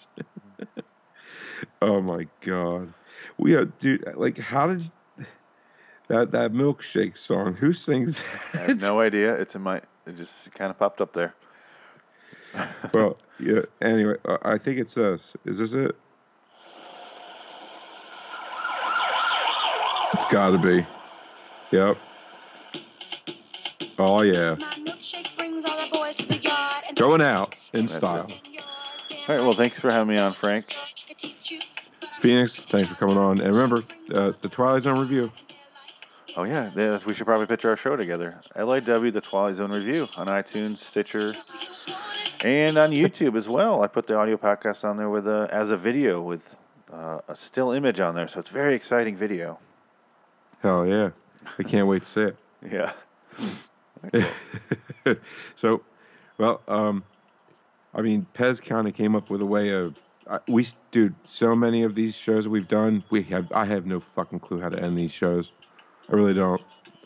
oh 1.82 2.02
my 2.02 2.28
god, 2.42 2.94
we 3.38 3.56
are, 3.56 3.66
dude. 3.66 4.06
Like, 4.16 4.38
how 4.38 4.68
did 4.68 4.82
you, 5.18 5.26
that 6.08 6.32
that 6.32 6.52
milkshake 6.52 7.18
song? 7.18 7.54
Who 7.56 7.74
sings 7.74 8.20
I 8.54 8.58
have 8.58 8.82
no 8.82 9.00
idea. 9.00 9.36
It's 9.36 9.56
in 9.56 9.62
my. 9.62 9.82
It 10.08 10.16
just 10.16 10.52
kind 10.54 10.70
of 10.70 10.78
popped 10.78 11.02
up 11.02 11.14
there. 11.14 11.34
well, 12.94 13.18
yeah. 13.40 13.62
Anyway, 13.82 14.16
uh, 14.26 14.38
I 14.44 14.58
think 14.58 14.80
it's 14.80 14.94
this. 14.94 15.34
Is 15.46 15.58
this 15.58 15.74
it? 15.74 15.96
It's 20.26 20.34
got 20.34 20.50
to 20.50 20.58
be. 20.58 20.84
Yep. 21.70 21.98
Oh 24.00 24.24
yeah. 24.24 24.56
My 24.56 24.66
milkshake 24.74 25.38
brings 25.38 25.64
all 25.66 25.80
the 25.80 25.96
boys 25.96 26.16
to 26.16 26.26
the 26.26 26.40
yard. 26.40 26.84
And 26.88 26.98
Going 26.98 27.22
out 27.22 27.54
in 27.74 27.82
That's 27.82 27.94
style. 27.94 28.28
All 29.28 29.36
right, 29.36 29.40
well, 29.40 29.54
thanks 29.54 29.80
for 29.80 29.94
having 29.94 30.16
me 30.16 30.20
on, 30.20 30.34
Frank. 30.34 30.76
Phoenix, 32.22 32.56
thanks 32.56 32.90
for 32.90 32.96
coming 32.96 33.18
on. 33.18 33.40
And 33.40 33.56
remember, 33.56 33.84
uh, 34.16 34.34
the 34.42 34.50
Twilight 34.50 34.82
Zone 34.82 34.98
review. 34.98 35.32
Oh 36.36 36.44
yeah, 36.44 36.72
yeah, 36.76 36.98
we 37.06 37.14
should 37.14 37.28
probably 37.28 37.46
pitch 37.46 37.64
our 37.64 37.78
show 37.78 37.96
together. 37.96 38.40
LIW, 38.56 39.14
the 39.14 39.22
Twilight 39.22 39.56
Zone 39.56 39.72
review 39.72 40.10
on 40.18 40.26
iTunes, 40.26 40.80
Stitcher, 40.80 41.34
and 42.44 42.80
on 42.80 42.94
YouTube 42.94 43.38
as 43.38 43.48
well. 43.48 43.84
I 43.84 43.88
put 43.88 44.08
the 44.08 44.18
audio 44.18 44.38
podcast 44.38 44.84
on 44.86 44.98
there 44.98 45.10
with 45.12 45.28
a, 45.28 45.48
as 45.52 45.70
a 45.70 45.78
video 45.78 46.20
with 46.20 46.56
uh, 46.92 47.20
a 47.28 47.36
still 47.36 47.70
image 47.70 48.00
on 48.00 48.16
there, 48.16 48.28
so 48.28 48.40
it's 48.40 48.50
very 48.50 48.74
exciting 48.74 49.16
video. 49.16 49.60
Hell 50.66 50.88
yeah. 50.88 51.12
I 51.60 51.64
can't 51.64 51.86
wait 51.88 52.04
to 52.06 52.10
see 52.10 52.22
it. 52.22 52.38
Yeah. 52.72 52.94
so, 55.56 55.84
well, 56.40 56.62
um, 56.68 57.04
I 57.94 58.02
mean, 58.02 58.26
Pez 58.34 58.60
kind 58.64 58.88
of 58.88 58.96
came 58.96 59.16
up 59.16 59.30
with 59.30 59.42
a 59.42 59.46
way 59.46 59.70
of 59.70 59.96
I 60.28 60.40
we 60.48 60.66
dude. 60.90 61.14
So 61.26 61.56
many 61.56 61.84
of 61.84 61.94
these 61.94 62.16
shows 62.16 62.48
we've 62.48 62.68
done, 62.68 63.04
we 63.12 63.22
have 63.24 63.52
I 63.52 63.66
have 63.66 63.86
no 63.86 64.00
fucking 64.00 64.40
clue 64.40 64.60
how 64.60 64.70
to 64.70 64.82
end 64.82 64.98
these 64.98 65.12
shows. 65.12 65.52
I 66.10 66.16
really 66.16 66.34
don't. 66.34 66.60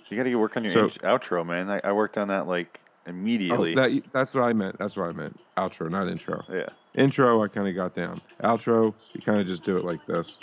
You 0.08 0.16
got 0.16 0.24
to 0.24 0.30
get 0.30 0.40
work 0.40 0.56
on 0.56 0.64
your 0.64 0.72
So- 0.72 0.88
outro, 0.88 1.46
man. 1.46 1.70
I, 1.70 1.82
I 1.84 1.92
worked 1.92 2.18
on 2.18 2.30
that 2.30 2.48
like 2.48 2.80
Oh, 3.06 3.10
immediately. 3.10 3.76
that, 3.76 3.92
that's 4.14 4.34
what 4.34 4.44
I 4.46 4.54
meant. 4.54 4.78
That's 4.80 4.96
what 4.96 5.10
I 5.10 5.12
meant. 5.12 5.38
Outro, 5.58 5.90
not 5.92 6.08
intro. 6.08 6.46
yeah. 6.50 6.68
Intro, 6.96 7.44
I 7.44 7.50
kind 7.50 7.68
of 7.68 7.76
got 7.76 7.94
down. 7.96 8.22
Outro, 8.44 8.94
you 9.14 9.22
kind 9.22 9.42
of 9.42 9.48
just 9.48 9.64
do 9.64 9.76
it 9.78 9.84
like 9.84 10.06
this. 10.06 10.38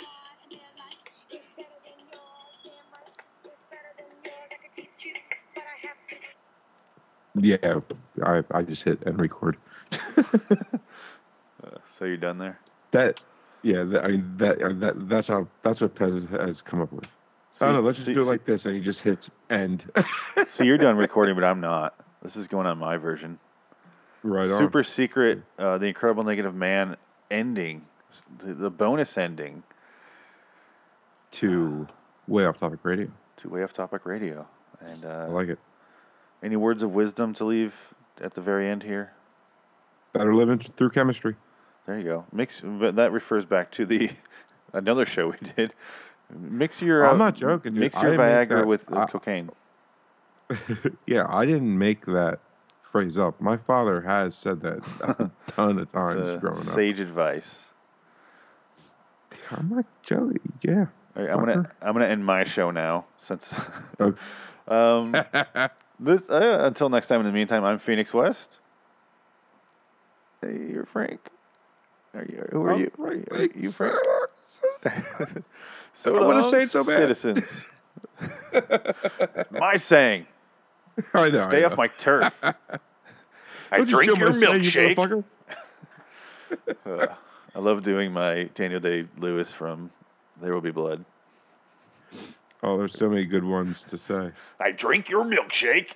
Yeah, 7.39 7.79
I, 8.23 8.43
I 8.51 8.61
just 8.63 8.83
hit 8.83 9.01
and 9.05 9.19
record. 9.19 9.57
So 11.89 12.05
you're 12.05 12.17
done 12.17 12.37
there. 12.37 12.59
That, 12.91 13.21
yeah, 13.63 13.83
that, 13.83 14.05
I 14.05 14.09
mean 14.09 14.33
that, 14.37 14.61
uh, 14.61 14.73
that 14.73 15.09
that's 15.09 15.27
how 15.27 15.47
that's 15.63 15.81
what 15.81 15.95
Pez 15.95 16.29
has 16.39 16.61
come 16.61 16.79
up 16.81 16.91
with. 16.91 17.07
I 17.59 17.65
don't 17.65 17.75
know. 17.75 17.81
Let's 17.81 17.97
just 17.97 18.13
do 18.13 18.19
it 18.19 18.23
see- 18.23 18.29
like 18.29 18.45
this, 18.45 18.65
and 18.67 18.75
he 18.75 18.81
just 18.81 19.01
hits 19.01 19.29
end. 19.49 19.91
So 20.47 20.63
you're 20.63 20.77
done 20.77 20.95
recording, 21.07 21.33
but 21.33 21.43
I'm 21.43 21.59
not. 21.59 21.95
This 22.21 22.35
is 22.35 22.47
going 22.47 22.67
on 22.67 22.77
my 22.77 22.97
version. 22.97 23.39
right 24.21 24.49
on. 24.49 24.57
Super 24.57 24.83
secret, 24.83 25.41
uh, 25.57 25.79
the 25.79 25.87
Incredible 25.87 26.23
Negative 26.23 26.53
Man 26.53 26.95
ending, 27.31 27.85
the, 28.37 28.53
the 28.53 28.69
bonus 28.69 29.17
ending 29.17 29.63
to 31.31 31.87
way 32.27 32.45
off 32.45 32.57
topic 32.57 32.79
radio. 32.83 33.09
to 33.37 33.49
Way 33.49 33.63
Off 33.63 33.73
Topic 33.73 34.05
Radio. 34.05 34.47
And 34.79 35.05
I 35.05 35.25
uh, 35.25 35.27
like 35.29 35.49
it. 35.49 35.59
Any 36.43 36.55
words 36.55 36.83
of 36.83 36.91
wisdom 36.93 37.33
to 37.35 37.45
leave 37.45 37.73
at 38.21 38.33
the 38.33 38.41
very 38.41 38.69
end 38.69 38.83
here? 38.83 39.13
Better 40.13 40.33
living 40.33 40.59
through 40.59 40.91
chemistry. 40.91 41.35
There 41.85 41.97
you 41.97 42.03
go. 42.03 42.25
Mix, 42.31 42.61
but 42.61 42.95
that 42.95 43.11
refers 43.11 43.45
back 43.45 43.71
to 43.71 43.85
the 43.85 44.11
another 44.73 45.05
show 45.05 45.29
we 45.29 45.49
did. 45.55 45.73
Mix 46.29 46.81
your. 46.81 47.05
I'm 47.05 47.21
uh, 47.21 47.25
not 47.25 47.35
joking, 47.35 47.73
dude. 47.73 47.81
Mix 47.81 48.01
your 48.01 48.13
Viagra 48.13 48.49
that- 48.49 48.67
with 48.67 48.91
uh, 48.91 49.07
cocaine. 49.07 49.49
yeah, 51.07 51.25
I 51.29 51.45
didn't 51.45 51.77
make 51.77 52.05
that 52.05 52.39
phrase 52.81 53.17
up. 53.17 53.39
My 53.41 53.57
father 53.57 54.01
has 54.01 54.35
said 54.35 54.61
that 54.61 54.79
a 55.19 55.31
ton 55.47 55.79
of 55.79 55.91
times 55.91 56.39
growing 56.39 56.55
sage 56.57 56.99
advice. 56.99 57.69
I'm 59.51 59.69
not 59.69 59.85
joking. 60.03 60.39
Yeah. 60.61 60.87
Right, 61.15 61.29
I'm 61.29 61.39
gonna 61.39 61.71
I'm 61.81 61.93
gonna 61.93 62.05
end 62.05 62.25
my 62.25 62.43
show 62.43 62.71
now 62.71 63.05
since. 63.17 63.53
Um, 64.67 65.15
this 65.99 66.29
uh, 66.29 66.59
until 66.63 66.89
next 66.89 67.07
time. 67.07 67.19
In 67.21 67.25
the 67.25 67.31
meantime, 67.31 67.63
I'm 67.63 67.79
Phoenix 67.79 68.13
West. 68.13 68.59
Hey, 70.41 70.57
you're 70.71 70.85
Frank. 70.85 71.19
Are 72.13 72.23
you? 72.23 72.47
Who 72.51 72.63
are 72.63 72.77
you? 72.77 72.91
Are 72.99 73.13
you, 73.13 73.25
are 73.31 73.43
you 73.55 73.71
Frank? 73.71 73.97
So 75.93 76.15
I 76.15 76.27
wanna 76.27 76.43
say 76.43 76.61
it 76.61 76.69
so 76.69 76.83
bad. 76.83 76.95
citizens. 76.97 77.67
My 79.51 79.77
saying. 79.77 80.27
I 81.11 81.29
know. 81.29 81.47
Stay 81.47 81.63
I 81.63 81.67
off 81.67 81.75
my 81.75 81.87
turf. 81.87 82.31
I 82.43 82.53
Don't 83.77 83.89
drink 83.89 84.11
steal 84.11 84.19
your 84.19 84.33
saying, 84.33 84.63
you 84.63 84.95
milkshake. 84.95 85.23
Uh, 86.85 87.07
I 87.55 87.59
love 87.59 87.81
doing 87.81 88.11
my 88.11 88.43
Daniel 88.53 88.79
Day 88.79 89.07
Lewis 89.17 89.53
from 89.53 89.89
There 90.39 90.53
Will 90.53 90.61
Be 90.61 90.71
Blood. 90.71 91.03
Oh, 92.63 92.77
there's 92.77 92.97
so 92.97 93.09
many 93.09 93.25
good 93.25 93.43
ones 93.43 93.83
to 93.83 93.97
say. 93.97 94.31
I 94.59 94.71
drink 94.71 95.09
your 95.09 95.23
milkshake. 95.23 95.91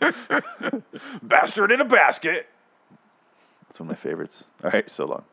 Bastard 1.22 1.70
in 1.70 1.80
a 1.80 1.84
basket. 1.84 2.48
That's 3.68 3.80
one 3.80 3.88
of 3.90 3.96
my 3.96 4.00
favorites. 4.00 4.50
All 4.64 4.70
right, 4.70 4.90
so 4.90 5.06
long. 5.06 5.24